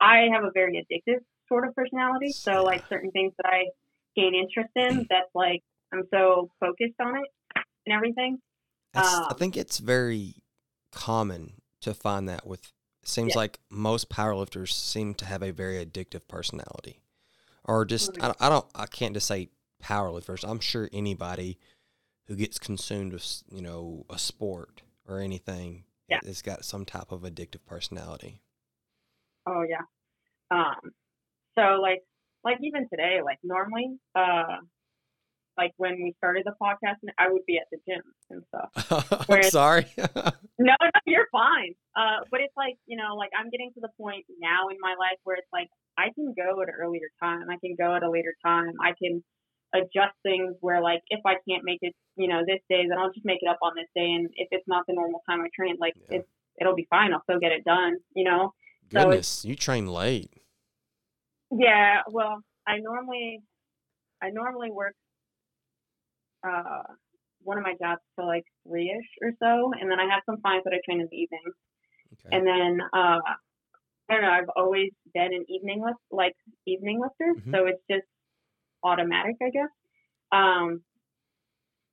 I 0.00 0.28
have 0.32 0.44
a 0.44 0.50
very 0.52 0.84
addictive 0.84 1.20
sort 1.48 1.66
of 1.66 1.74
personality. 1.74 2.32
So 2.32 2.64
like 2.64 2.84
certain 2.88 3.10
things 3.10 3.32
that 3.42 3.48
I 3.48 3.64
gain 4.16 4.34
interest 4.34 4.70
in, 4.76 5.06
that's 5.10 5.30
like 5.34 5.62
I'm 5.92 6.04
so 6.12 6.50
focused 6.60 6.98
on 7.00 7.16
it 7.16 7.28
and 7.86 7.94
everything. 7.94 8.38
Um, 8.94 9.26
I 9.30 9.34
think 9.36 9.56
it's 9.56 9.78
very 9.78 10.36
common 10.92 11.60
to 11.82 11.94
find 11.94 12.28
that 12.28 12.46
with. 12.46 12.72
Seems 13.02 13.34
Yeah. 13.34 13.38
like 13.38 13.60
most 13.70 14.10
powerlifters 14.10 14.72
seem 14.72 15.14
to 15.14 15.24
have 15.24 15.42
a 15.42 15.52
very 15.52 15.82
addictive 15.82 16.28
personality, 16.28 17.00
or 17.64 17.84
just. 17.84 18.16
I, 18.22 18.26
don't- 18.28 18.42
I 18.42 18.48
don't 18.48 18.66
I 18.74 18.86
can't 18.86 19.14
just 19.14 19.26
say 19.26 19.48
powerlifters. 19.82 20.48
I'm 20.48 20.60
sure 20.60 20.88
anybody 20.92 21.58
who 22.26 22.36
gets 22.36 22.58
consumed 22.58 23.12
with 23.12 23.42
you 23.50 23.62
know 23.62 24.04
a 24.10 24.18
sport 24.18 24.82
or 25.08 25.18
anything 25.20 25.84
Yeah. 26.08 26.20
has 26.24 26.42
got 26.42 26.64
some 26.64 26.84
type 26.84 27.10
of 27.12 27.22
addictive 27.22 27.64
personality. 27.66 28.40
Oh 29.46 29.62
yeah. 29.68 29.82
Um 30.50 30.92
so 31.56 31.80
like 31.80 32.02
like 32.44 32.58
even 32.62 32.88
today, 32.88 33.20
like 33.24 33.38
normally, 33.42 33.98
uh 34.14 34.58
like 35.60 35.72
when 35.76 35.94
we 36.02 36.14
started 36.16 36.42
the 36.46 36.54
podcast 36.60 36.98
and 37.02 37.12
I 37.18 37.28
would 37.32 37.44
be 37.46 37.56
at 37.58 37.68
the 37.72 37.78
gym 37.86 38.02
and 38.32 38.42
stuff. 38.48 39.26
I'm 39.30 39.42
sorry. 39.44 39.86
No, 40.62 40.74
no, 40.82 40.90
you're 41.06 41.28
fine. 41.32 41.72
Uh 41.96 42.20
but 42.30 42.40
it's 42.44 42.56
like, 42.56 42.76
you 42.86 42.96
know, 43.00 43.14
like 43.16 43.30
I'm 43.38 43.48
getting 43.48 43.70
to 43.74 43.80
the 43.80 43.88
point 43.96 44.24
now 44.40 44.68
in 44.68 44.76
my 44.80 44.94
life 45.04 45.16
where 45.24 45.36
it's 45.36 45.48
like 45.58 45.68
I 45.96 46.06
can 46.14 46.34
go 46.36 46.60
at 46.60 46.68
an 46.68 46.74
earlier 46.78 47.08
time. 47.22 47.44
I 47.48 47.56
can 47.64 47.76
go 47.82 47.94
at 47.96 48.02
a 48.02 48.10
later 48.10 48.34
time. 48.44 48.72
I 48.82 48.92
can 49.02 49.24
adjust 49.72 50.16
things 50.22 50.52
where 50.60 50.82
like 50.82 51.00
if 51.08 51.20
I 51.24 51.34
can't 51.48 51.64
make 51.64 51.78
it, 51.80 51.94
you 52.16 52.28
know, 52.28 52.40
this 52.46 52.60
day, 52.68 52.82
then 52.88 52.98
I'll 52.98 53.12
just 53.12 53.24
make 53.24 53.38
it 53.40 53.48
up 53.48 53.56
on 53.62 53.72
this 53.74 53.88
day 53.96 54.10
and 54.18 54.28
if 54.36 54.48
it's 54.50 54.68
not 54.68 54.84
the 54.86 54.92
normal 54.94 55.22
time 55.28 55.40
I 55.40 55.48
train, 55.56 55.76
like 55.80 55.94
Yeah. 55.96 56.18
it's 56.18 56.28
it'll 56.60 56.76
be 56.76 56.86
fine. 56.90 57.14
I'll 57.14 57.22
still 57.22 57.40
get 57.40 57.52
it 57.52 57.64
done, 57.64 57.96
you 58.14 58.24
know? 58.24 58.52
So 58.92 59.00
Goodness, 59.04 59.44
you 59.46 59.54
train 59.56 59.86
late. 59.86 60.30
Yeah, 61.50 62.02
well, 62.10 62.42
I 62.66 62.78
normally 62.78 63.40
I 64.22 64.28
normally 64.30 64.70
work 64.70 64.94
uh 66.46 66.82
one 67.42 67.56
of 67.56 67.64
my 67.64 67.74
jobs 67.80 68.00
till 68.16 68.26
like 68.26 68.44
three 68.66 68.90
ish 68.90 69.08
or 69.22 69.32
so, 69.42 69.72
and 69.80 69.90
then 69.90 69.98
I 69.98 70.04
have 70.04 70.22
some 70.26 70.40
clients 70.42 70.64
that 70.64 70.74
I 70.74 70.80
train 70.84 71.00
in 71.00 71.08
the 71.10 71.16
evening, 71.16 71.44
Okay. 72.12 72.36
and 72.36 72.46
then 72.46 72.80
uh 72.92 73.18
I 74.08 74.14
don't 74.14 74.22
know. 74.22 74.30
I've 74.30 74.50
always 74.56 74.90
been 75.14 75.32
an 75.32 75.44
evening 75.48 75.82
lift, 75.84 75.98
like 76.10 76.34
evening 76.66 77.00
lifter, 77.00 77.32
Mhm. 77.40 77.52
so 77.52 77.66
it's 77.66 77.82
just 77.90 78.06
automatic, 78.82 79.36
I 79.40 79.50
guess. 79.50 79.68
Um, 80.32 80.82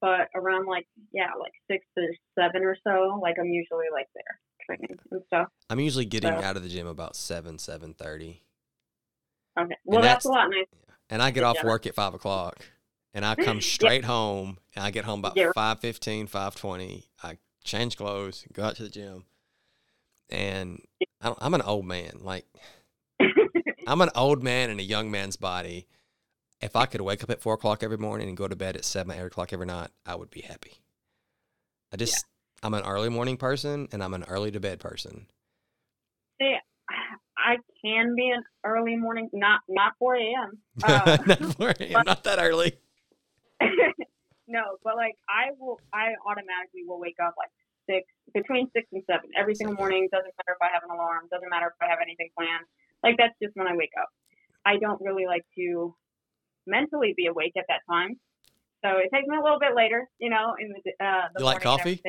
but 0.02 0.30
around 0.36 0.66
like 0.68 0.88
yeah, 1.12 1.32
like 1.40 1.54
six 1.70 1.86
or 1.98 2.08
seven 2.38 2.64
or 2.64 2.76
so, 2.84 3.20
like 3.22 3.36
I'm 3.40 3.50
usually 3.50 3.86
like 3.94 4.08
there 4.16 4.40
training 4.66 4.98
and 5.12 5.22
stuff. 5.28 5.48
I'm 5.70 5.80
usually 5.80 6.06
getting 6.06 6.32
So- 6.32 6.44
out 6.44 6.58
of 6.58 6.64
the 6.64 6.70
gym 6.70 6.88
about 6.88 7.16
seven 7.16 7.58
seven 7.60 7.94
thirty. 7.94 8.42
Okay, 9.60 9.76
well 9.86 10.02
that's- 10.02 10.16
that's, 10.16 10.26
a 10.26 10.30
lot 10.30 10.50
nicer. 10.50 10.68
and 11.10 11.22
I 11.22 11.32
get 11.32 11.44
off 11.44 11.56
job. 11.58 11.66
work 11.66 11.86
at 11.88 11.96
five 11.96 12.14
o'clock, 12.14 12.66
and 13.18 13.26
I 13.26 13.34
come 13.34 13.60
straight 13.62 14.06
home, 14.06 14.60
and 14.76 14.86
I 14.86 14.92
get 14.92 15.04
home 15.04 15.20
about 15.20 15.36
Yeah. 15.36 15.52
five 15.54 15.80
fifteen, 15.80 16.28
five 16.28 16.56
twenty. 16.56 17.10
I 17.22 17.40
change 17.64 17.98
clothes, 17.98 18.46
go 18.54 18.64
out 18.64 18.76
to 18.78 18.84
the 18.84 18.90
gym, 18.90 19.26
and 20.30 20.82
I 21.20 21.34
I'm 21.40 21.56
an 21.56 21.64
old 21.64 21.86
man. 21.86 22.20
Like 22.22 22.46
I'm 23.88 24.02
an 24.02 24.12
old 24.16 24.44
man 24.44 24.70
in 24.70 24.80
a 24.80 24.84
young 24.84 25.12
man's 25.12 25.36
body. 25.36 25.88
If 26.62 26.76
I 26.76 26.86
could 26.86 27.02
wake 27.02 27.24
up 27.24 27.30
at 27.32 27.42
four 27.42 27.56
o'clock 27.56 27.84
every 27.84 27.98
morning 27.98 28.28
and 28.30 28.38
go 28.38 28.48
to 28.48 28.56
bed 28.56 28.78
at 28.78 28.86
seven, 28.86 29.18
eight 29.18 29.26
o'clock 29.26 29.52
every 29.52 29.66
night, 29.66 29.90
I 30.06 30.16
would 30.16 30.30
be 30.32 30.42
happy. 30.42 30.74
I 31.94 31.98
just, 31.98 32.26
I'm 32.64 32.74
an 32.74 32.84
early 32.84 33.10
morning 33.10 33.38
person, 33.38 33.88
and 33.92 34.04
I'm 34.04 34.14
an 34.16 34.26
early 34.28 34.50
to 34.52 34.60
bed 34.60 34.80
person. 34.80 35.28
See, 36.42 36.56
I 37.38 37.58
can 37.84 38.16
be 38.16 38.30
an 38.30 38.44
early 38.64 38.96
morning, 38.96 39.30
not 39.34 39.62
not 39.70 39.94
4 40.00 40.16
a.m. 40.16 40.58
Uh, 40.84 41.18
not, 41.28 41.40
4 41.58 41.70
a.m., 41.80 42.04
not 42.06 42.24
that 42.24 42.40
early. 42.40 42.74
no, 44.48 44.78
but 44.84 44.96
like 44.96 45.16
I 45.30 45.52
will, 45.58 45.80
I 45.94 46.14
automatically 46.26 46.84
will 46.88 47.00
wake 47.00 47.18
up 47.24 47.36
like 47.38 47.52
six, 47.90 48.06
between 48.34 48.70
six 48.76 48.88
and 48.92 49.04
seven 49.10 49.30
every 49.38 49.56
single 49.56 49.76
morning. 49.76 50.08
Doesn't 50.12 50.34
matter 50.38 50.56
if 50.56 50.62
I 50.62 50.70
have 50.74 50.84
an 50.84 50.92
alarm. 50.94 51.28
Doesn't 51.32 51.50
matter 51.50 51.68
if 51.68 51.78
I 51.82 51.90
have 51.90 52.00
anything 52.02 52.30
planned. 52.38 52.66
Like 53.04 53.16
that's 53.18 53.36
just 53.42 53.56
when 53.56 53.68
I 53.68 53.76
wake 53.76 53.94
up. 54.00 54.10
I 54.66 54.78
don't 54.78 55.00
really 55.02 55.26
like 55.26 55.46
to 55.58 55.96
mentally 56.66 57.14
be 57.16 57.28
awake 57.28 57.54
at 57.58 57.66
that 57.70 57.82
time. 57.90 58.20
So 58.84 58.98
it 58.98 59.10
takes 59.14 59.28
me 59.28 59.38
a 59.38 59.42
little 59.42 59.60
bit 59.60 59.76
later, 59.76 60.08
you 60.20 60.30
know, 60.30 60.56
in 60.60 60.70
the 60.70 60.82
uh, 61.04 61.30
the 61.34 61.40
You 61.42 61.46
like 61.46 61.62
coffee? 61.62 62.02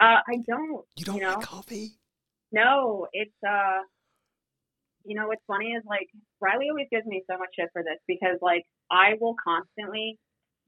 Uh, 0.00 0.22
I 0.26 0.36
don't. 0.46 0.84
You 0.96 1.04
don't 1.04 1.16
you 1.16 1.22
know? 1.22 1.34
like 1.34 1.46
coffee? 1.46 1.98
No, 2.52 3.06
it's 3.12 3.36
uh 3.46 3.82
you 5.04 5.14
know 5.14 5.26
what's 5.28 5.42
funny 5.46 5.72
is 5.72 5.82
like 5.86 6.08
Riley 6.40 6.68
always 6.70 6.86
gives 6.90 7.06
me 7.06 7.22
so 7.30 7.38
much 7.38 7.50
shit 7.58 7.68
for 7.72 7.82
this 7.82 7.98
because 8.06 8.38
like 8.42 8.64
I 8.90 9.14
will 9.20 9.34
constantly 9.42 10.18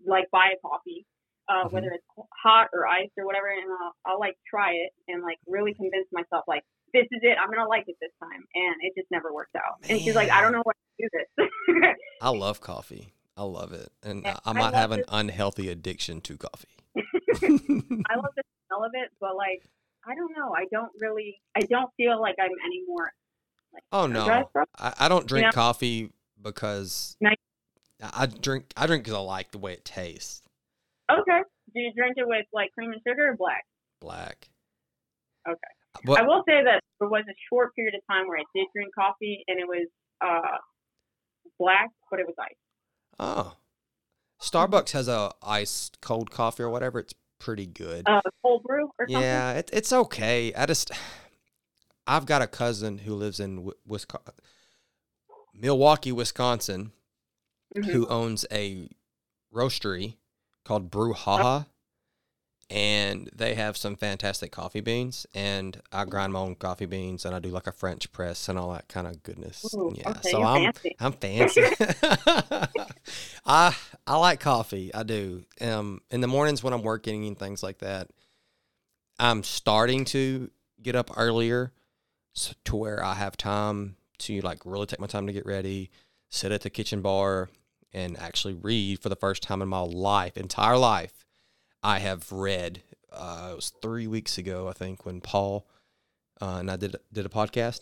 like 0.07 0.27
buy 0.31 0.53
a 0.57 0.59
coffee, 0.67 1.07
uh 1.49 1.65
Mhm. 1.65 1.73
whether 1.73 1.91
it's 1.93 2.05
hot 2.43 2.69
or 2.73 2.87
iced 2.87 3.13
or 3.19 3.27
whatever, 3.27 3.49
and 3.49 3.71
I'll, 3.71 3.95
I'll 4.07 4.21
like 4.21 4.37
try 4.49 4.73
it 4.73 4.93
and 5.09 5.23
like 5.23 5.39
really 5.47 5.75
convince 5.75 6.09
myself 6.13 6.45
like 6.49 6.63
this 6.93 7.05
is 7.13 7.21
it, 7.23 7.37
I'm 7.41 7.51
gonna 7.51 7.69
like 7.69 7.85
it 7.87 7.97
this 8.01 8.11
time, 8.23 8.43
and 8.55 8.75
it 8.83 8.93
just 8.97 9.11
never 9.11 9.33
works 9.33 9.53
out. 9.55 9.79
And 9.89 10.01
she's 10.01 10.15
like, 10.17 10.31
I 10.31 10.41
don't 10.41 10.53
know 10.53 10.63
what 10.65 10.75
to 10.99 11.07
do 11.07 11.09
this. 11.13 11.95
I 12.21 12.31
love 12.45 12.61
coffee. 12.61 13.13
I 13.37 13.45
love 13.45 13.73
it, 13.73 13.91
and 14.03 14.27
I, 14.27 14.31
I 14.45 14.51
I 14.51 14.53
might 14.53 14.61
love 14.61 14.75
have 14.75 14.91
an 14.93 15.01
it. 15.01 15.07
unhealthy 15.09 15.69
addiction 15.69 16.21
to 16.23 16.37
coffee. 16.37 16.69
I 16.97 18.17
love 18.17 18.33
the 18.37 18.43
smell 18.67 18.85
of 18.85 18.91
it, 18.95 19.11
but 19.21 19.37
like 19.37 19.63
I 20.07 20.15
don't 20.15 20.33
know, 20.37 20.53
I 20.55 20.65
don't 20.73 20.91
really, 20.99 21.41
I 21.57 21.61
don't 21.61 21.91
feel 21.97 22.21
like 22.21 22.37
I'm 22.41 22.51
any 22.65 22.83
more. 22.87 23.13
Like, 23.73 23.83
oh 23.93 24.07
no, 24.07 24.49
I, 24.79 24.95
I 24.99 25.09
don't 25.09 25.27
drink 25.27 25.47
know? 25.47 25.53
coffee 25.53 26.11
because. 26.43 27.17
I 28.03 28.27
drink. 28.27 28.73
I 28.77 28.87
drink 28.87 29.05
because 29.05 29.17
I 29.17 29.23
like 29.23 29.51
the 29.51 29.59
way 29.59 29.73
it 29.75 29.85
tastes. 29.85 30.43
Okay. 31.11 31.41
Do 31.75 31.81
you 31.81 31.93
drink 31.95 32.15
it 32.17 32.27
with 32.27 32.47
like 32.53 32.73
cream 32.73 32.93
and 32.93 33.01
sugar 33.07 33.31
or 33.31 33.37
black? 33.37 33.65
Black. 34.01 34.49
Okay. 35.49 35.59
But 36.05 36.21
I 36.21 36.23
will 36.23 36.43
say 36.47 36.63
that 36.65 36.81
there 36.99 37.09
was 37.09 37.25
a 37.29 37.35
short 37.49 37.75
period 37.75 37.95
of 37.95 38.01
time 38.09 38.29
where 38.29 38.39
I 38.39 38.45
did 38.55 38.67
drink 38.75 38.95
coffee 38.95 39.45
and 39.49 39.59
it 39.59 39.67
was 39.67 39.89
uh 40.21 40.59
black, 41.59 41.91
but 42.11 42.21
it 42.21 42.27
was 42.27 42.37
ice. 42.39 42.55
oh, 43.19 43.57
Starbucks 44.41 44.93
has 44.93 45.09
a 45.09 45.33
iced 45.43 46.01
cold 46.01 46.31
coffee 46.31 46.63
or 46.63 46.71
whatever. 46.71 47.01
It's 47.01 47.15
pretty 47.39 47.67
good. 47.67 48.09
Uh 48.09 48.21
cold 48.43 48.63
brew 48.63 48.85
or 48.99 49.07
something. 49.09 49.21
Yeah, 49.21 49.53
it, 49.55 49.71
it's 49.73 49.93
okay. 49.93 50.55
I 50.55 50.67
just, 50.67 50.91
I've 52.07 52.27
got 52.27 52.41
a 52.41 52.47
cousin 52.47 52.99
who 52.99 53.15
lives 53.15 53.41
in 53.41 53.71
Wisconsin, 53.87 54.35
Milwaukee, 55.55 56.13
Wisconsin, 56.13 56.93
Mhm. 57.77 57.85
who 57.87 58.07
owns 58.09 58.45
a 58.53 58.89
roastery 59.53 60.17
called 60.65 60.91
Brew 60.91 61.13
Haha. 61.13 61.65
And 62.73 63.29
they 63.35 63.57
have 63.57 63.77
some 63.77 63.97
fantastic 63.97 64.53
coffee 64.53 64.81
beans, 64.81 65.27
and 65.35 65.81
I 65.91 66.05
grind 66.05 66.33
my 66.33 66.39
own 66.39 66.55
coffee 66.55 66.87
beans, 66.87 67.25
and 67.25 67.35
I 67.35 67.41
do 67.41 67.49
like 67.49 67.67
a 67.67 67.73
French 67.73 68.13
press 68.13 68.49
and 68.49 68.57
all 68.57 68.71
that 68.73 68.87
kind 68.87 69.09
of 69.09 69.25
goodness. 69.25 69.75
Ooh, 69.75 69.93
yeah, 69.97 70.11
okay, 70.11 70.31
so 70.31 70.45
I'm 70.45 70.73
fancy. 70.73 70.97
I'm 71.01 71.13
fancy. 71.21 71.63
I 73.45 73.77
I 74.07 74.17
like 74.19 74.39
coffee. 74.39 74.95
I 74.95 75.03
do. 75.03 75.43
Um, 75.61 76.01
in 76.11 76.21
the 76.21 76.29
mornings 76.29 76.63
when 76.63 76.73
I'm 76.73 76.83
working 76.83 77.27
and 77.27 77.37
things 77.37 77.63
like 77.65 77.79
that, 77.79 78.11
I'm 79.19 79.43
starting 79.43 80.05
to 80.07 80.49
get 80.81 80.95
up 80.95 81.11
earlier, 81.17 81.73
so, 82.35 82.53
to 82.67 82.77
where 82.77 83.03
I 83.05 83.15
have 83.15 83.37
time 83.37 83.97
to 84.19 84.41
like 84.43 84.61
really 84.65 84.87
take 84.87 85.01
my 85.01 85.09
time 85.09 85.27
to 85.27 85.33
get 85.33 85.45
ready, 85.45 85.91
sit 86.29 86.53
at 86.53 86.61
the 86.61 86.71
kitchen 86.71 87.01
bar, 87.03 87.49
and 87.93 88.19
actually 88.19 88.55
read 88.55 89.01
for 89.01 89.09
the 89.09 89.17
first 89.17 89.43
time 89.43 89.62
in 89.62 89.69
my 89.69 89.81
life, 89.81 90.37
entire 90.37 90.77
life. 90.77 91.25
I 91.83 91.99
have 91.99 92.31
read. 92.31 92.83
Uh, 93.12 93.49
it 93.53 93.57
was 93.57 93.73
three 93.83 94.07
weeks 94.07 94.39
ago, 94.39 94.69
I 94.69 94.73
think, 94.73 95.05
when 95.05 95.21
Paul 95.21 95.67
uh, 96.41 96.57
and 96.61 96.71
I 96.71 96.77
did 96.77 96.97
did 97.12 97.27
a 97.27 97.29
podcast 97.29 97.81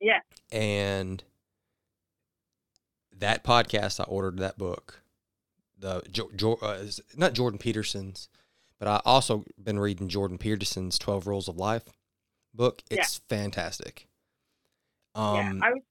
Yeah. 0.00 0.20
and 0.52 1.22
that 3.16 3.44
podcast 3.44 4.00
i 4.00 4.02
ordered 4.04 4.38
that 4.38 4.58
book 4.58 5.00
the 5.78 6.02
jo- 6.10 6.30
jo- 6.34 6.58
uh, 6.60 6.84
not 7.16 7.32
jordan 7.32 7.58
peterson's 7.58 8.28
but 8.78 8.88
i 8.88 9.00
also 9.04 9.44
been 9.62 9.78
reading 9.78 10.08
jordan 10.08 10.36
peterson's 10.36 10.98
12 10.98 11.26
rules 11.26 11.48
of 11.48 11.56
life 11.56 11.84
book 12.52 12.82
Yeah. 12.90 12.98
it's 13.00 13.18
fantastic 13.28 14.08
yeah. 15.16 15.38
um 15.50 15.62
I 15.62 15.70
was 15.70 15.82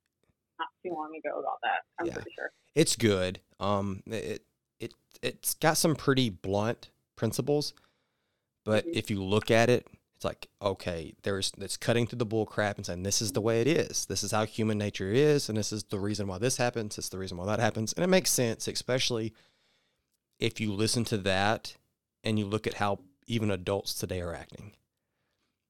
not 0.60 0.68
too 0.84 0.92
long 0.94 1.12
ago 1.16 1.40
about 1.40 1.60
that, 1.64 1.82
I'm 2.00 2.06
Yeah. 2.08 2.14
pretty 2.14 2.32
sure. 2.36 2.52
it's 2.76 2.96
good 2.96 3.40
um 3.60 4.02
it 4.08 4.44
it 4.80 4.94
it's 5.22 5.54
got 5.54 5.78
some 5.78 5.96
pretty 5.96 6.30
blunt 6.30 6.90
principles 7.16 7.74
but 8.66 8.84
Mhm. 8.86 8.96
if 8.96 9.12
you 9.12 9.24
look 9.24 9.52
at 9.52 9.70
it 9.70 9.86
it's 10.16 10.26
like 10.26 10.48
okay 10.60 11.14
there's 11.22 11.52
it's 11.60 11.78
cutting 11.78 12.08
through 12.08 12.18
the 12.18 12.26
bull 12.26 12.48
crap 12.48 12.78
and 12.78 12.86
saying 12.88 13.04
this 13.04 13.22
is 13.22 13.34
the 13.34 13.42
way 13.42 13.62
it 13.62 13.68
is 13.68 14.06
this 14.08 14.24
is 14.24 14.32
how 14.32 14.44
human 14.46 14.78
nature 14.80 15.12
is 15.12 15.50
and 15.50 15.58
this 15.58 15.72
is 15.72 15.84
the 15.86 16.00
reason 16.00 16.26
why 16.28 16.40
this 16.40 16.58
happens 16.58 16.98
it's 16.98 17.10
the 17.10 17.18
reason 17.20 17.38
why 17.38 17.46
that 17.46 17.60
happens 17.60 17.94
and 17.94 18.04
it 18.04 18.08
makes 18.08 18.32
sense 18.32 18.68
especially 18.68 19.34
if 20.40 20.60
you 20.60 20.74
listen 20.74 21.04
to 21.06 21.18
that 21.20 21.76
and 22.24 22.40
you 22.40 22.46
look 22.46 22.66
at 22.66 22.76
how 22.76 22.98
even 23.28 23.52
adults 23.52 23.94
today 23.94 24.20
are 24.20 24.34
acting 24.34 24.74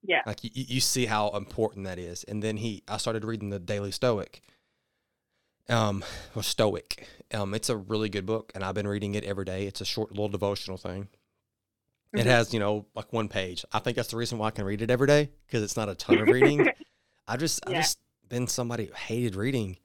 Yeah. 0.05 0.21
Like 0.25 0.43
you, 0.43 0.51
you 0.53 0.81
see 0.81 1.05
how 1.05 1.29
important 1.29 1.85
that 1.85 1.97
is. 1.97 2.23
And 2.25 2.43
then 2.43 2.57
he, 2.57 2.83
I 2.89 2.97
started 2.97 3.23
reading 3.23 3.51
the 3.51 3.59
Daily 3.59 3.89
Stoic. 3.91 4.41
Um, 5.69 6.03
or 6.35 6.43
Stoic. 6.43 7.07
Um, 7.33 7.53
it's 7.53 7.69
a 7.69 7.77
really 7.77 8.09
good 8.09 8.25
book, 8.25 8.51
and 8.53 8.63
I've 8.63 8.75
been 8.75 8.87
reading 8.87 9.15
it 9.15 9.23
every 9.23 9.45
day. 9.45 9.65
It's 9.65 9.81
a 9.81 9.85
short 9.85 10.11
little 10.11 10.27
devotional 10.29 10.77
thing. 10.77 11.07
It 12.13 12.21
Mhm. 12.25 12.25
has, 12.25 12.53
you 12.53 12.59
know, 12.59 12.85
like 12.93 13.11
one 13.11 13.27
page. 13.27 13.65
I 13.71 13.79
think 13.79 13.95
that's 13.95 14.09
the 14.11 14.17
reason 14.17 14.37
why 14.37 14.47
I 14.47 14.51
can 14.51 14.65
read 14.65 14.81
it 14.81 14.91
every 14.91 15.07
day 15.07 15.31
because 15.47 15.63
it's 15.63 15.77
not 15.77 15.89
a 15.89 15.95
ton 15.95 16.19
of 16.19 16.29
reading. 16.29 16.67
I 17.27 17.37
just, 17.37 17.65
I 17.67 17.73
just 17.73 17.99
been 18.27 18.47
somebody 18.47 18.85
who 18.85 18.93
hated 18.93 19.35
reading, 19.35 19.77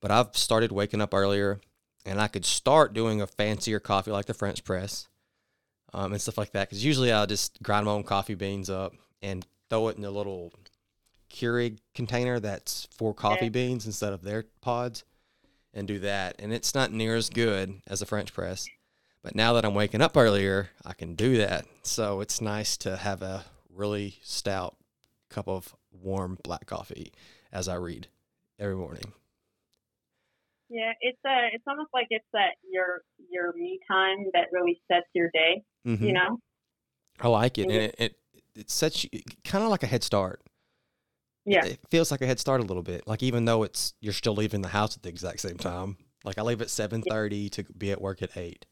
but 0.00 0.10
I've 0.10 0.36
started 0.36 0.72
waking 0.72 1.00
up 1.00 1.14
earlier, 1.14 1.60
and 2.04 2.20
I 2.20 2.26
could 2.26 2.44
start 2.44 2.94
doing 2.94 3.20
a 3.20 3.26
fancier 3.26 3.78
coffee 3.78 4.10
like 4.10 4.26
the 4.26 4.34
French 4.34 4.64
press, 4.64 5.06
um, 5.92 6.12
and 6.12 6.20
stuff 6.20 6.38
like 6.38 6.50
that. 6.52 6.68
Because 6.68 6.84
usually 6.84 7.12
I'll 7.12 7.26
just 7.26 7.62
grind 7.62 7.86
my 7.86 7.92
own 7.92 8.02
coffee 8.02 8.34
beans 8.34 8.68
up 8.70 8.94
and 9.20 9.46
throw 9.68 9.88
it 9.88 9.98
in 9.98 10.04
a 10.04 10.10
little 10.10 10.52
Keurig 11.32 11.78
container 11.94 12.38
that's 12.38 12.86
for 12.96 13.14
coffee 13.14 13.46
Yeah. 13.46 13.50
beans 13.50 13.86
instead 13.86 14.12
of 14.12 14.22
their 14.22 14.44
pods, 14.60 15.04
and 15.74 15.88
do 15.88 15.98
that. 16.00 16.36
And 16.38 16.52
it's 16.52 16.74
not 16.74 16.92
near 16.92 17.16
as 17.16 17.30
good 17.30 17.80
as 17.86 18.02
a 18.02 18.06
French 18.06 18.32
press. 18.32 18.68
But 19.22 19.34
now 19.34 19.52
that 19.54 19.64
I'm 19.64 19.74
waking 19.74 20.02
up 20.02 20.16
earlier, 20.16 20.70
I 20.84 20.92
can 20.92 21.14
do 21.14 21.36
that. 21.38 21.64
So 21.82 22.20
it's 22.20 22.40
nice 22.40 22.76
to 22.78 22.96
have 22.96 23.22
a 23.22 23.44
really 23.70 24.18
stout 24.22 24.76
cup 25.30 25.48
of 25.48 25.74
warm 25.90 26.38
black 26.42 26.66
coffee 26.66 27.12
as 27.50 27.68
I 27.68 27.76
read 27.76 28.08
every 28.58 28.76
morning. 28.76 29.12
Yeah, 30.68 30.92
it's 31.00 31.18
uh 31.24 31.48
it's 31.52 31.64
almost 31.66 31.90
like 31.92 32.06
it's 32.10 32.26
that 32.32 32.52
your 32.70 33.02
your 33.30 33.52
me 33.54 33.78
time 33.88 34.26
that 34.32 34.48
really 34.52 34.80
sets 34.90 35.06
your 35.14 35.30
day, 35.32 35.62
Mhm. 35.86 36.00
you 36.00 36.12
know? 36.12 36.38
I 37.20 37.28
like 37.28 37.58
it, 37.58 37.62
and 37.62 37.72
it 37.72 37.94
it, 37.98 38.16
it 38.54 38.70
sets 38.70 39.04
you 39.04 39.10
kind 39.44 39.62
of 39.64 39.70
like 39.70 39.82
a 39.82 39.86
head 39.86 40.02
start. 40.02 40.42
Yeah. 41.44 41.64
It 41.64 41.80
feels 41.90 42.10
like 42.10 42.22
a 42.22 42.26
head 42.26 42.38
start 42.38 42.60
a 42.60 42.64
little 42.64 42.82
bit. 42.82 43.06
Like 43.06 43.22
even 43.22 43.44
though 43.44 43.62
it's 43.62 43.94
you're 44.00 44.12
still 44.12 44.34
leaving 44.34 44.62
the 44.62 44.68
house 44.68 44.96
at 44.96 45.02
the 45.02 45.08
exact 45.08 45.40
same 45.40 45.56
time. 45.56 45.96
Like 46.24 46.38
I 46.38 46.42
leave 46.42 46.62
at 46.62 46.70
seven 46.70 47.02
thirty 47.02 47.48
to 47.50 47.64
be 47.76 47.90
at 47.90 48.00
work 48.00 48.22
at 48.22 48.36
eight. 48.36 48.64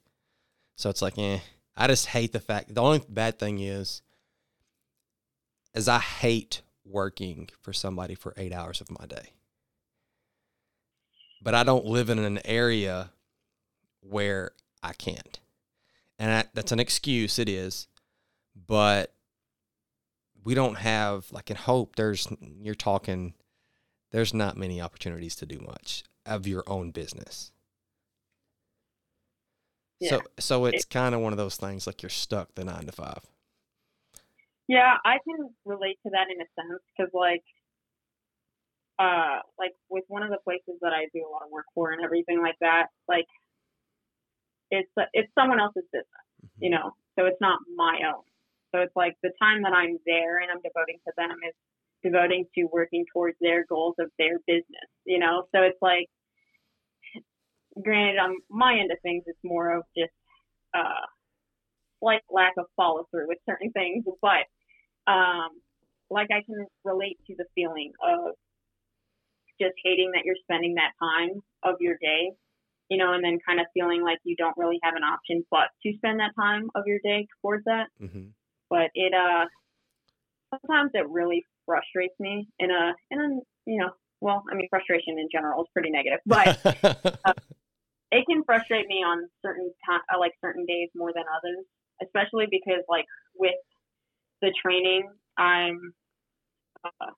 So 0.76 0.88
it's 0.88 1.02
like, 1.02 1.18
eh. 1.18 1.40
I 1.76 1.86
just 1.86 2.06
hate 2.06 2.32
the 2.32 2.40
fact. 2.40 2.74
The 2.74 2.80
only 2.82 3.02
bad 3.08 3.38
thing 3.38 3.58
is, 3.60 4.02
is 5.74 5.88
I 5.88 5.98
hate 5.98 6.62
working 6.84 7.48
for 7.60 7.72
somebody 7.72 8.14
for 8.14 8.34
eight 8.36 8.52
hours 8.52 8.80
of 8.80 8.90
my 8.90 9.06
day. 9.06 9.32
But 11.42 11.54
I 11.54 11.64
don't 11.64 11.86
live 11.86 12.10
in 12.10 12.18
an 12.18 12.40
area 12.44 13.10
where 14.00 14.52
I 14.82 14.92
can't, 14.92 15.40
and 16.18 16.30
that, 16.30 16.54
that's 16.54 16.72
an 16.72 16.80
excuse. 16.80 17.38
It 17.38 17.48
is, 17.48 17.88
but 18.66 19.12
we 20.44 20.54
don't 20.54 20.78
have 20.78 21.30
like 21.32 21.50
in 21.50 21.56
hope 21.56 21.96
there's 21.96 22.28
you're 22.60 22.74
talking 22.74 23.34
there's 24.12 24.34
not 24.34 24.56
many 24.56 24.80
opportunities 24.80 25.36
to 25.36 25.46
do 25.46 25.58
much 25.60 26.04
of 26.26 26.46
your 26.46 26.64
own 26.66 26.90
business 26.90 27.52
so 30.02 30.16
Yeah. 30.16 30.22
so 30.38 30.64
it's 30.66 30.84
kind 30.84 31.14
of 31.14 31.20
one 31.20 31.32
of 31.32 31.38
those 31.38 31.56
things 31.56 31.86
like 31.86 32.02
you're 32.02 32.10
stuck 32.10 32.54
the 32.54 32.64
nine 32.64 32.86
to 32.86 32.92
five 32.92 33.20
Yeah, 34.68 34.94
I 35.04 35.18
can 35.26 35.50
relate 35.64 35.98
to 36.04 36.10
that 36.10 36.28
in 36.30 36.40
a 36.40 36.46
sense 36.54 36.80
because, 36.96 37.10
like, 37.12 37.42
uh, 38.98 39.40
like 39.58 39.72
with 39.88 40.04
one 40.08 40.22
of 40.22 40.30
the 40.30 40.38
places 40.44 40.78
that 40.82 40.92
I 40.92 41.06
do 41.12 41.26
a 41.26 41.30
lot 41.30 41.42
of 41.44 41.50
work 41.50 41.66
for 41.74 41.90
and 41.92 42.04
everything 42.04 42.40
like 42.40 42.56
that, 42.60 42.86
like, 43.08 43.26
it's 44.70 44.90
it's 45.12 45.32
someone 45.34 45.58
else's 45.60 45.84
business, 45.92 46.06
you 46.60 46.70
know, 46.70 46.92
so 47.18 47.26
it's 47.26 47.40
not 47.40 47.58
my 47.74 47.98
own. 48.14 48.22
So 48.72 48.80
it's 48.80 48.96
like 48.96 49.16
the 49.22 49.32
time 49.40 49.62
that 49.62 49.72
I'm 49.72 49.98
there 50.06 50.38
and 50.38 50.50
I'm 50.50 50.62
devoting 50.62 50.98
to 51.06 51.12
them 51.16 51.36
is 51.46 51.54
devoting 52.02 52.46
to 52.54 52.68
working 52.72 53.04
towards 53.12 53.36
their 53.40 53.64
goals 53.68 53.96
of 53.98 54.10
their 54.18 54.38
business, 54.46 54.88
you 55.04 55.18
know. 55.18 55.44
So 55.54 55.62
it's 55.62 55.80
like, 55.82 56.06
granted, 57.82 58.18
on 58.18 58.36
my 58.48 58.78
end 58.78 58.90
of 58.90 58.98
things, 59.02 59.24
it's 59.26 59.38
more 59.44 59.76
of 59.76 59.82
just 59.96 60.12
uh, 60.74 61.06
slight 62.00 62.22
lack 62.30 62.54
of 62.58 62.66
follow 62.76 63.06
through 63.10 63.28
with 63.28 63.38
certain 63.48 63.70
things, 63.72 64.04
but 64.22 64.46
um, 65.10 65.50
like 66.10 66.28
I 66.30 66.42
can 66.44 66.66
relate 66.84 67.18
to 67.26 67.34
the 67.36 67.44
feeling 67.54 67.92
of 68.02 68.34
just 69.60 69.74
hating 69.84 70.12
that 70.14 70.24
you're 70.24 70.40
spending 70.42 70.74
that 70.74 70.92
time 70.98 71.42
of 71.62 71.76
your 71.80 71.96
day, 72.00 72.32
you 72.88 72.96
know, 72.96 73.12
and 73.12 73.22
then 73.22 73.38
kind 73.46 73.60
of 73.60 73.66
feeling 73.74 74.02
like 74.02 74.18
you 74.24 74.34
don't 74.36 74.56
really 74.56 74.78
have 74.82 74.94
an 74.96 75.04
option 75.04 75.44
but 75.50 75.68
to 75.82 75.92
spend 75.96 76.20
that 76.20 76.32
time 76.38 76.70
of 76.74 76.84
your 76.86 76.98
day 77.04 77.26
towards 77.42 77.64
that. 77.64 77.88
mm-hmm. 78.02 78.32
But 78.70 78.90
it 78.94 79.12
uh 79.12 79.46
sometimes 80.54 80.92
it 80.94 81.08
really 81.08 81.44
frustrates 81.66 82.14
me 82.18 82.48
in 82.58 82.70
a 82.70 82.94
in 83.10 83.20
a 83.20 83.28
you 83.70 83.78
know 83.78 83.90
well 84.20 84.44
I 84.50 84.54
mean 84.54 84.68
frustration 84.70 85.18
in 85.18 85.28
general 85.30 85.62
is 85.62 85.68
pretty 85.72 85.90
negative, 85.90 86.20
but 86.26 86.58
it 88.12 88.26
can 88.26 88.42
frustrate 88.44 88.86
me 88.86 89.04
on 89.06 89.28
certain 89.44 89.72
time, 89.88 90.00
uh, 90.12 90.18
like 90.18 90.32
certain 90.40 90.66
days 90.66 90.88
more 90.94 91.12
than 91.14 91.24
others, 91.30 91.64
especially 92.02 92.46
because 92.50 92.82
like 92.88 93.06
with 93.36 93.54
the 94.42 94.52
training, 94.62 95.08
I'm 95.38 95.92
uh, 96.84 97.12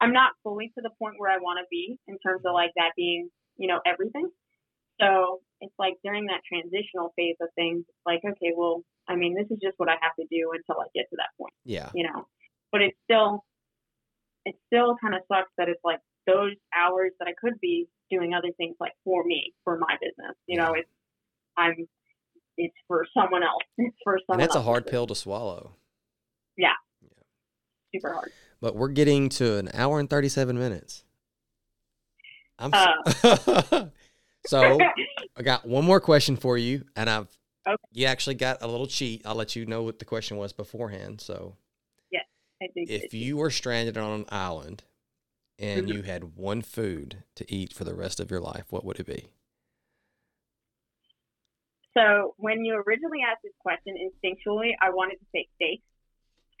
I'm 0.00 0.12
not 0.12 0.32
fully 0.42 0.72
to 0.76 0.82
the 0.82 0.90
point 0.98 1.14
where 1.18 1.30
I 1.30 1.38
want 1.38 1.58
to 1.58 1.66
be 1.70 1.98
in 2.08 2.18
terms 2.18 2.42
of 2.44 2.52
like 2.52 2.70
that 2.76 2.92
being 2.96 3.30
you 3.56 3.68
know 3.68 3.80
everything. 3.86 4.28
So 5.00 5.40
it's 5.60 5.74
like 5.78 5.94
during 6.02 6.26
that 6.26 6.40
transitional 6.50 7.12
phase 7.16 7.36
of 7.40 7.48
things, 7.54 7.84
like 8.04 8.20
okay, 8.24 8.52
well, 8.56 8.82
I 9.08 9.16
mean, 9.16 9.34
this 9.34 9.46
is 9.50 9.58
just 9.62 9.78
what 9.78 9.88
I 9.88 9.96
have 10.02 10.14
to 10.20 10.26
do 10.30 10.52
until 10.52 10.80
I 10.82 10.86
get 10.94 11.06
to 11.10 11.16
that 11.16 11.30
point, 11.38 11.52
yeah 11.64 11.90
you 11.94 12.04
know. 12.04 12.26
But 12.70 12.82
it's 12.82 12.96
still, 13.04 13.44
it 14.44 14.54
still 14.66 14.96
kind 15.00 15.14
of 15.14 15.22
sucks 15.32 15.50
that 15.56 15.68
it's 15.68 15.80
like 15.84 16.00
those 16.26 16.52
hours 16.76 17.12
that 17.18 17.26
I 17.28 17.32
could 17.40 17.58
be 17.60 17.88
doing 18.10 18.34
other 18.34 18.50
things 18.58 18.76
like 18.78 18.92
for 19.04 19.24
me, 19.24 19.54
for 19.64 19.78
my 19.78 19.96
business. 20.00 20.36
You 20.46 20.58
know, 20.58 20.74
it's 20.74 20.88
I'm 21.56 21.88
it's 22.58 22.74
for 22.86 23.06
someone 23.14 23.42
else. 23.42 23.62
It's 23.78 23.96
for 24.04 24.18
someone 24.26 24.40
and 24.40 24.48
that's 24.48 24.56
a 24.56 24.62
hard 24.62 24.86
pill 24.86 25.06
to 25.06 25.14
swallow 25.14 25.72
Yeah. 26.56 26.72
yeah. 27.00 27.08
Super 27.94 28.12
hard. 28.12 28.32
but 28.60 28.74
we're 28.76 28.88
getting 28.88 29.28
to 29.30 29.56
an 29.58 29.70
hour 29.72 30.00
and 30.00 30.10
37 30.10 30.58
minutes 30.58 31.04
i'm 32.58 32.70
Uh. 32.74 33.86
so 34.46 34.78
i 35.36 35.42
got 35.42 35.64
one 35.66 35.84
more 35.84 36.00
question 36.00 36.36
for 36.36 36.58
you 36.58 36.84
and 36.96 37.08
i've 37.08 37.28
Okay. 37.68 37.76
you 37.92 38.06
actually 38.06 38.34
got 38.34 38.62
a 38.62 38.66
little 38.66 38.86
cheat 38.86 39.22
i'll 39.26 39.34
let 39.34 39.54
you 39.54 39.66
know 39.66 39.82
what 39.82 39.98
the 39.98 40.04
question 40.04 40.36
was 40.36 40.52
beforehand 40.52 41.20
so 41.20 41.56
I 42.60 42.66
think 42.74 42.90
if 42.90 43.14
you 43.14 43.36
were 43.36 43.50
stranded 43.50 43.96
on 43.96 44.20
an 44.20 44.26
island 44.30 44.82
and 45.58 45.88
Mhm. 45.88 45.94
you 45.94 46.02
had 46.02 46.36
one 46.36 46.62
food 46.62 47.22
to 47.36 47.52
eat 47.52 47.72
for 47.72 47.84
the 47.84 47.94
rest 47.94 48.20
of 48.20 48.30
your 48.30 48.40
life, 48.40 48.72
what 48.72 48.84
would 48.84 48.98
it 48.98 49.06
be? 49.06 49.28
So 51.94 52.34
when 52.36 52.64
you 52.64 52.74
originally 52.74 53.22
asked 53.22 53.42
this 53.42 53.56
question, 53.58 53.96
instinctually, 53.96 54.74
I 54.80 54.90
wanted 54.90 55.18
to 55.20 55.26
say 55.32 55.48
steak. 55.54 55.82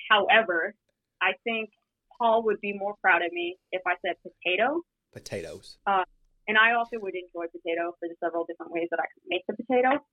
However, 0.08 0.74
I 1.20 1.34
think 1.44 1.70
Paul 2.16 2.44
would 2.44 2.60
be 2.60 2.72
more 2.72 2.96
proud 2.96 3.22
of 3.22 3.32
me 3.32 3.58
if 3.72 3.82
I 3.86 3.96
said 3.98 4.16
potato. 4.22 4.84
Potatoes. 5.12 5.78
And 5.86 6.56
I 6.56 6.72
also 6.72 6.98
would 6.98 7.14
enjoy 7.14 7.46
potato 7.48 7.94
for 7.98 8.08
the 8.08 8.16
several 8.20 8.46
different 8.46 8.72
ways 8.72 8.88
that 8.90 9.00
I 9.00 9.06
could 9.12 9.22
make 9.26 9.44
the 9.46 9.54
potato, 9.54 10.04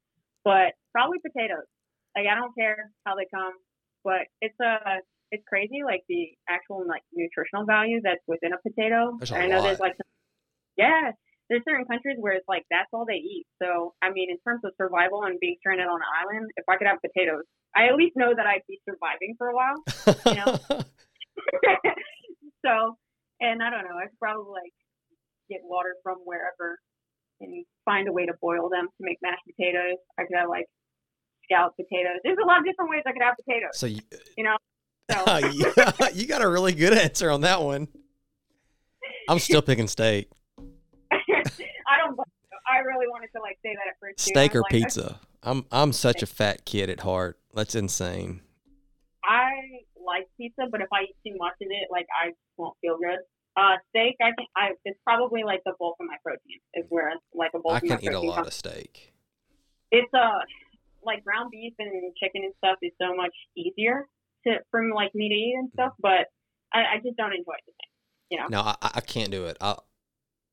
but 0.46 0.78
probably 0.94 1.18
potatoes. 1.20 1.68
Like 2.16 2.30
I 2.32 2.38
don't 2.38 2.54
care 2.56 2.94
how 3.04 3.18
they 3.18 3.28
come, 3.34 3.58
but 4.06 4.30
it's 4.40 4.56
a 4.62 5.02
it's 5.34 5.44
crazy 5.50 5.82
like 5.84 6.06
the 6.08 6.32
actual 6.48 6.86
like 6.88 7.02
nutritional 7.12 7.66
value 7.66 8.00
that's 8.00 8.24
within 8.30 8.54
a 8.54 8.62
potato. 8.62 9.18
There's 9.20 9.34
a 9.34 9.42
I 9.42 9.48
know 9.50 9.60
there's 9.66 9.82
lot. 9.82 9.92
like 9.92 9.98
some, 9.98 10.08
yeah, 10.78 11.12
there's 11.50 11.66
certain 11.68 11.84
countries 11.90 12.16
where 12.22 12.38
it's 12.38 12.48
like 12.48 12.64
that's 12.72 12.88
all 12.94 13.04
they 13.04 13.20
eat. 13.20 13.44
So 13.60 13.98
I 14.00 14.14
mean, 14.14 14.30
in 14.30 14.38
terms 14.48 14.62
of 14.64 14.72
survival 14.80 15.26
and 15.26 15.42
being 15.42 15.58
stranded 15.60 15.90
on 15.90 16.00
an 16.00 16.12
island, 16.24 16.48
if 16.56 16.64
I 16.70 16.78
could 16.78 16.88
have 16.88 17.02
potatoes, 17.02 17.44
I 17.76 17.92
at 17.92 17.98
least 17.98 18.16
know 18.16 18.32
that 18.32 18.46
I'd 18.46 18.64
be 18.70 18.80
surviving 18.88 19.36
for 19.38 19.50
a 19.50 19.56
while. 19.58 19.82
know? 20.32 20.56
so, 22.66 22.96
and 23.42 23.62
I 23.62 23.70
don't 23.70 23.84
know, 23.84 23.98
I 24.00 24.08
could 24.08 24.22
probably 24.22 24.54
like 24.54 24.74
get 25.50 25.60
water 25.64 25.96
from 26.02 26.24
wherever 26.24 26.80
and 27.42 27.66
find 27.84 28.08
a 28.08 28.14
way 28.14 28.26
to 28.26 28.34
boil 28.42 28.70
them 28.70 28.88
to 28.88 29.02
make 29.02 29.18
mashed 29.22 29.44
potatoes. 29.46 29.98
I 30.20 30.24
could 30.24 30.38
have 30.38 30.50
like 30.50 30.66
scalloped 31.44 31.78
potatoes. 31.78 32.20
There's 32.24 32.38
a 32.42 32.46
lot 32.46 32.60
of 32.60 32.66
different 32.66 32.92
ways 32.92 33.04
I 33.06 33.12
could 33.12 33.22
have 33.22 33.36
potatoes. 33.38 33.78
so 33.78 33.86
you, 33.86 34.02
you 34.38 34.44
know, 34.44 34.58
So 35.12 35.38
you, 35.54 35.74
you 36.14 36.28
got 36.28 36.42
a 36.42 36.50
really 36.50 36.74
good 36.74 36.94
answer 36.94 37.30
on 37.30 37.42
that 37.42 37.62
one. 37.62 37.88
I'm 39.30 39.40
still 39.40 39.62
picking 39.62 39.88
steak. 39.88 40.30
I 41.12 41.98
don't. 42.04 42.20
I 42.68 42.80
really 42.80 43.08
wanted 43.08 43.30
to 43.36 43.42
like 43.42 43.58
say 43.64 43.76
that 43.76 43.88
at 43.88 44.00
first. 44.00 44.20
Steak 44.20 44.56
or 44.56 44.62
like, 44.62 44.72
pizza? 44.72 45.20
I'm 45.44 45.66
I'm 45.72 45.94
such 45.94 46.24
a 46.24 46.26
fat 46.26 46.66
kid 46.66 46.90
at 46.90 47.00
heart. 47.02 47.40
That's 47.54 47.76
insane. 47.76 48.42
I 49.24 49.52
like 49.96 50.28
pizza, 50.38 50.64
but 50.70 50.82
if 50.82 50.88
I 50.92 51.04
eat 51.04 51.16
too 51.26 51.38
much 51.38 51.56
of 51.62 51.68
it, 51.70 51.88
like 51.92 52.06
I 52.14 52.32
won't 52.58 52.76
feel 52.82 52.98
good. 52.98 53.20
Uh, 53.58 53.78
steak, 53.90 54.16
I 54.22 54.32
can. 54.38 54.46
I 54.56 54.72
it's 54.84 55.00
probably 55.04 55.44
like 55.44 55.62
the 55.66 55.74
bulk 55.80 55.96
of 56.00 56.08
my 56.08 56.18
protein 56.24 56.60
is 56.74 56.86
where 56.90 57.12
like 57.34 57.52
a 57.56 57.60
bulk 57.60 57.76
I 57.76 57.78
of 57.78 57.84
my 57.84 57.96
can 57.98 58.04
eat 58.04 58.14
a 58.14 58.20
lot 58.20 58.36
comes. 58.36 58.48
of 58.48 58.54
steak. 58.54 59.14
It's 59.92 60.14
uh 60.14 60.40
like 61.04 61.24
ground 61.24 61.52
beef 61.52 61.74
and 61.80 61.92
chicken 62.22 62.44
and 62.44 62.54
stuff 62.58 62.78
is 62.82 62.92
so 63.02 63.16
much 63.16 63.34
easier. 63.56 64.08
to 64.46 64.56
from 64.72 64.92
like 64.92 65.14
me 65.16 65.30
to 65.30 65.36
eat 65.36 65.56
and 65.58 65.70
stuff, 65.74 65.94
but 66.00 66.28
I, 66.74 66.80
I 66.80 66.98
just 67.04 67.18
don't 67.18 67.32
enjoy 67.32 67.54
the 67.66 67.72
same. 67.72 67.92
You 68.30 68.40
know. 68.40 68.48
No, 68.50 68.62
I, 68.62 68.76
I 68.96 69.02
can't 69.02 69.32
do 69.32 69.46
it. 69.46 69.58
I, 69.62 69.76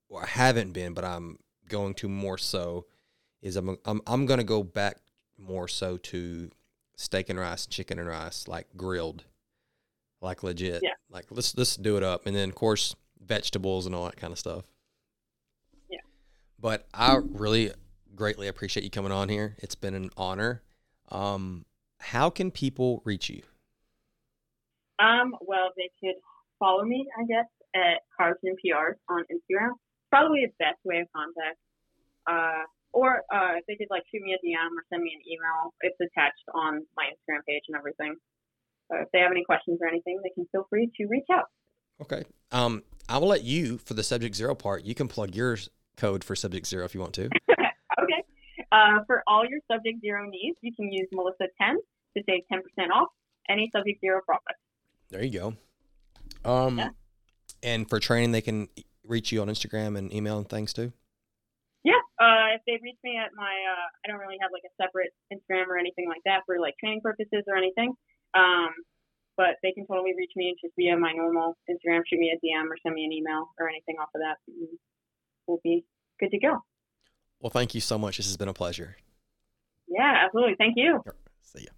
well, 0.09 0.23
I 0.23 0.27
haven't 0.27 0.73
been, 0.73 0.95
but 0.95 1.05
I'm 1.05 1.39
going 1.69 1.95
to 1.95 2.09
more 2.09 2.39
so. 2.39 2.87
Is 3.41 3.57
I'm 3.57 3.79
I'm 3.85 4.01
I'm 4.07 4.27
gonna 4.27 4.45
go 4.45 4.63
back 4.63 4.99
more 5.39 5.67
so 5.67 5.97
to 5.97 6.51
steak 6.97 7.29
and 7.29 7.39
rice, 7.39 7.67
chicken 7.67 7.99
and 7.99 8.07
rice, 8.07 8.47
like 8.47 8.69
grilled, 8.77 9.25
like 10.23 10.43
legit. 10.43 10.81
Yeah. 10.83 10.91
Like 11.11 11.27
let's 11.31 11.57
let's 11.57 11.77
do 11.77 11.97
it 11.97 12.03
up, 12.03 12.27
and 12.27 12.35
then 12.35 12.49
of 12.49 12.55
course 12.55 12.95
vegetables 13.21 13.87
and 13.87 13.95
all 13.95 14.05
that 14.05 14.17
kind 14.17 14.33
of 14.33 14.39
stuff. 14.39 14.65
Yeah. 15.91 16.01
But 16.59 16.87
I 16.95 17.17
really 17.17 17.73
greatly 18.15 18.49
appreciate 18.49 18.85
you 18.85 18.91
coming 18.91 19.13
on 19.13 19.29
here. 19.29 19.57
It's 19.59 19.75
been 19.75 19.95
an 19.95 20.11
honor. 20.17 20.63
Um, 21.11 21.65
how 21.99 22.31
can 22.31 22.51
people 22.51 23.03
reach 23.05 23.29
you? 23.29 23.43
Um, 24.99 25.35
well, 25.41 25.71
they 25.77 25.91
could 26.01 26.17
follow 26.59 26.85
me, 26.85 27.07
I 27.19 27.25
guess, 27.25 27.47
at 27.75 28.03
Carson 28.17 28.55
PR 28.63 28.99
on 29.13 29.25
Instagram. 29.25 29.73
Probably 30.11 30.47
the 30.47 30.53
best 30.59 30.79
way 30.85 30.99
of 30.99 31.09
contact. 31.15 31.59
Uh, 32.27 32.65
or 32.93 33.23
uh, 33.33 33.57
if 33.57 33.67
they 33.67 33.77
could 33.77 33.89
like 33.91 34.03
shoot 34.13 34.23
me 34.23 34.35
a 34.35 34.41
DM 34.47 34.71
or 34.77 34.85
send 34.91 35.03
me 35.03 35.17
an 35.17 35.23
email, 35.27 35.75
it's 35.81 35.97
attached 36.01 36.45
on 36.55 36.85
my 36.97 37.05
Instagram 37.09 37.41
page 37.49 37.63
and 37.69 37.77
everything. 37.77 38.17
So 38.93 38.99
if 39.01 39.09
they 39.13 39.21
have 39.21 39.31
any 39.31 39.45
questions 39.45 39.79
or 39.81 39.89
anything, 39.89 40.21
they 40.23 40.31
can 40.31 40.47
feel 40.53 40.67
free 40.69 40.91
to 40.99 41.07
reach 41.07 41.27
out. 41.33 41.47
Okay. 42.03 42.25
Um, 42.51 42.83
I 43.09 43.19
will 43.19 43.29
let 43.29 43.43
you 43.43 43.79
for 43.79 43.95
the 43.95 44.03
Subject 44.03 44.35
Zero 44.35 44.55
part. 44.55 44.85
You 44.85 44.95
can 44.95 45.09
plug 45.09 45.35
your 45.35 45.57
code 45.97 46.23
for 46.23 46.37
Subject 46.37 46.67
Zero 46.67 46.85
if 46.85 46.95
you 46.95 47.01
want 47.01 47.15
to. 47.15 47.25
okay. 48.03 48.23
Uh, 48.71 48.99
for 49.07 49.23
all 49.27 49.45
your 49.49 49.61
Subject 49.71 50.01
Zero 50.01 50.29
needs, 50.29 50.59
you 50.61 50.75
can 50.75 50.93
use 50.93 51.09
Melissa 51.13 51.47
ten 51.61 51.77
to 52.17 52.23
save 52.29 52.43
ten 52.51 52.61
percent 52.63 52.93
off 52.93 53.09
any 53.49 53.71
Subject 53.75 53.99
Zero 54.01 54.21
product. 54.27 54.59
There 55.11 55.25
you 55.25 55.39
go. 56.45 56.51
Um, 56.51 56.79
Yeah. 56.79 56.89
and 57.63 57.89
for 57.89 57.99
training, 57.99 58.33
they 58.33 58.41
can 58.43 58.69
reach 59.07 59.33
you 59.33 59.41
on 59.41 59.49
Instagram 59.49 59.97
and 59.97 60.13
email 60.13 60.39
and 60.39 60.49
things 60.49 60.73
too. 60.73 60.93
Yeah. 61.85 62.01
Uh, 62.21 62.55
if 62.55 62.63
they 62.67 62.79
reach 62.83 62.99
me 63.03 63.17
at 63.19 63.31
my, 63.35 63.43
uh, 63.45 63.87
I 64.05 64.09
don't 64.09 64.21
really 64.21 64.39
have 64.41 64.51
like 64.53 64.63
a 64.65 64.73
separate 64.83 65.11
Instagram 65.33 65.67
or 65.69 65.79
anything 65.79 66.09
like 66.09 66.21
that 66.25 66.43
for 66.47 66.59
like 66.61 66.75
training 66.79 67.01
purposes 67.03 67.43
or 67.49 67.57
anything. 67.57 67.95
Um, 68.35 68.71
but 69.37 69.57
they 69.63 69.73
can 69.73 69.87
totally 69.87 70.13
reach 70.17 70.33
me 70.37 70.55
just 70.63 70.75
via 70.77 70.97
my 70.97 71.13
normal 71.13 71.57
Instagram, 71.69 72.03
shoot 72.07 72.19
me 72.19 72.31
a 72.31 72.47
DM 72.47 72.65
or 72.65 72.77
send 72.83 72.95
me 72.95 73.05
an 73.05 73.13
email 73.13 73.49
or 73.59 73.69
anything 73.69 73.97
off 74.01 74.09
of 74.15 74.21
that. 74.21 74.37
We'll 75.47 75.61
be 75.65 75.85
good 76.21 76.31
to 76.31 76.39
go. 76.39 76.63
Well, 77.41 77.51
thank 77.51 77.75
you 77.75 77.81
so 77.81 77.99
much. 77.99 78.19
This 78.19 78.27
has 78.27 78.37
been 78.37 78.49
a 78.49 78.55
pleasure. 78.55 78.97
Yeah, 79.89 80.25
absolutely. 80.25 80.55
Thank 80.57 80.75
you. 80.77 81.03
See 81.43 81.65
ya. 81.65 81.73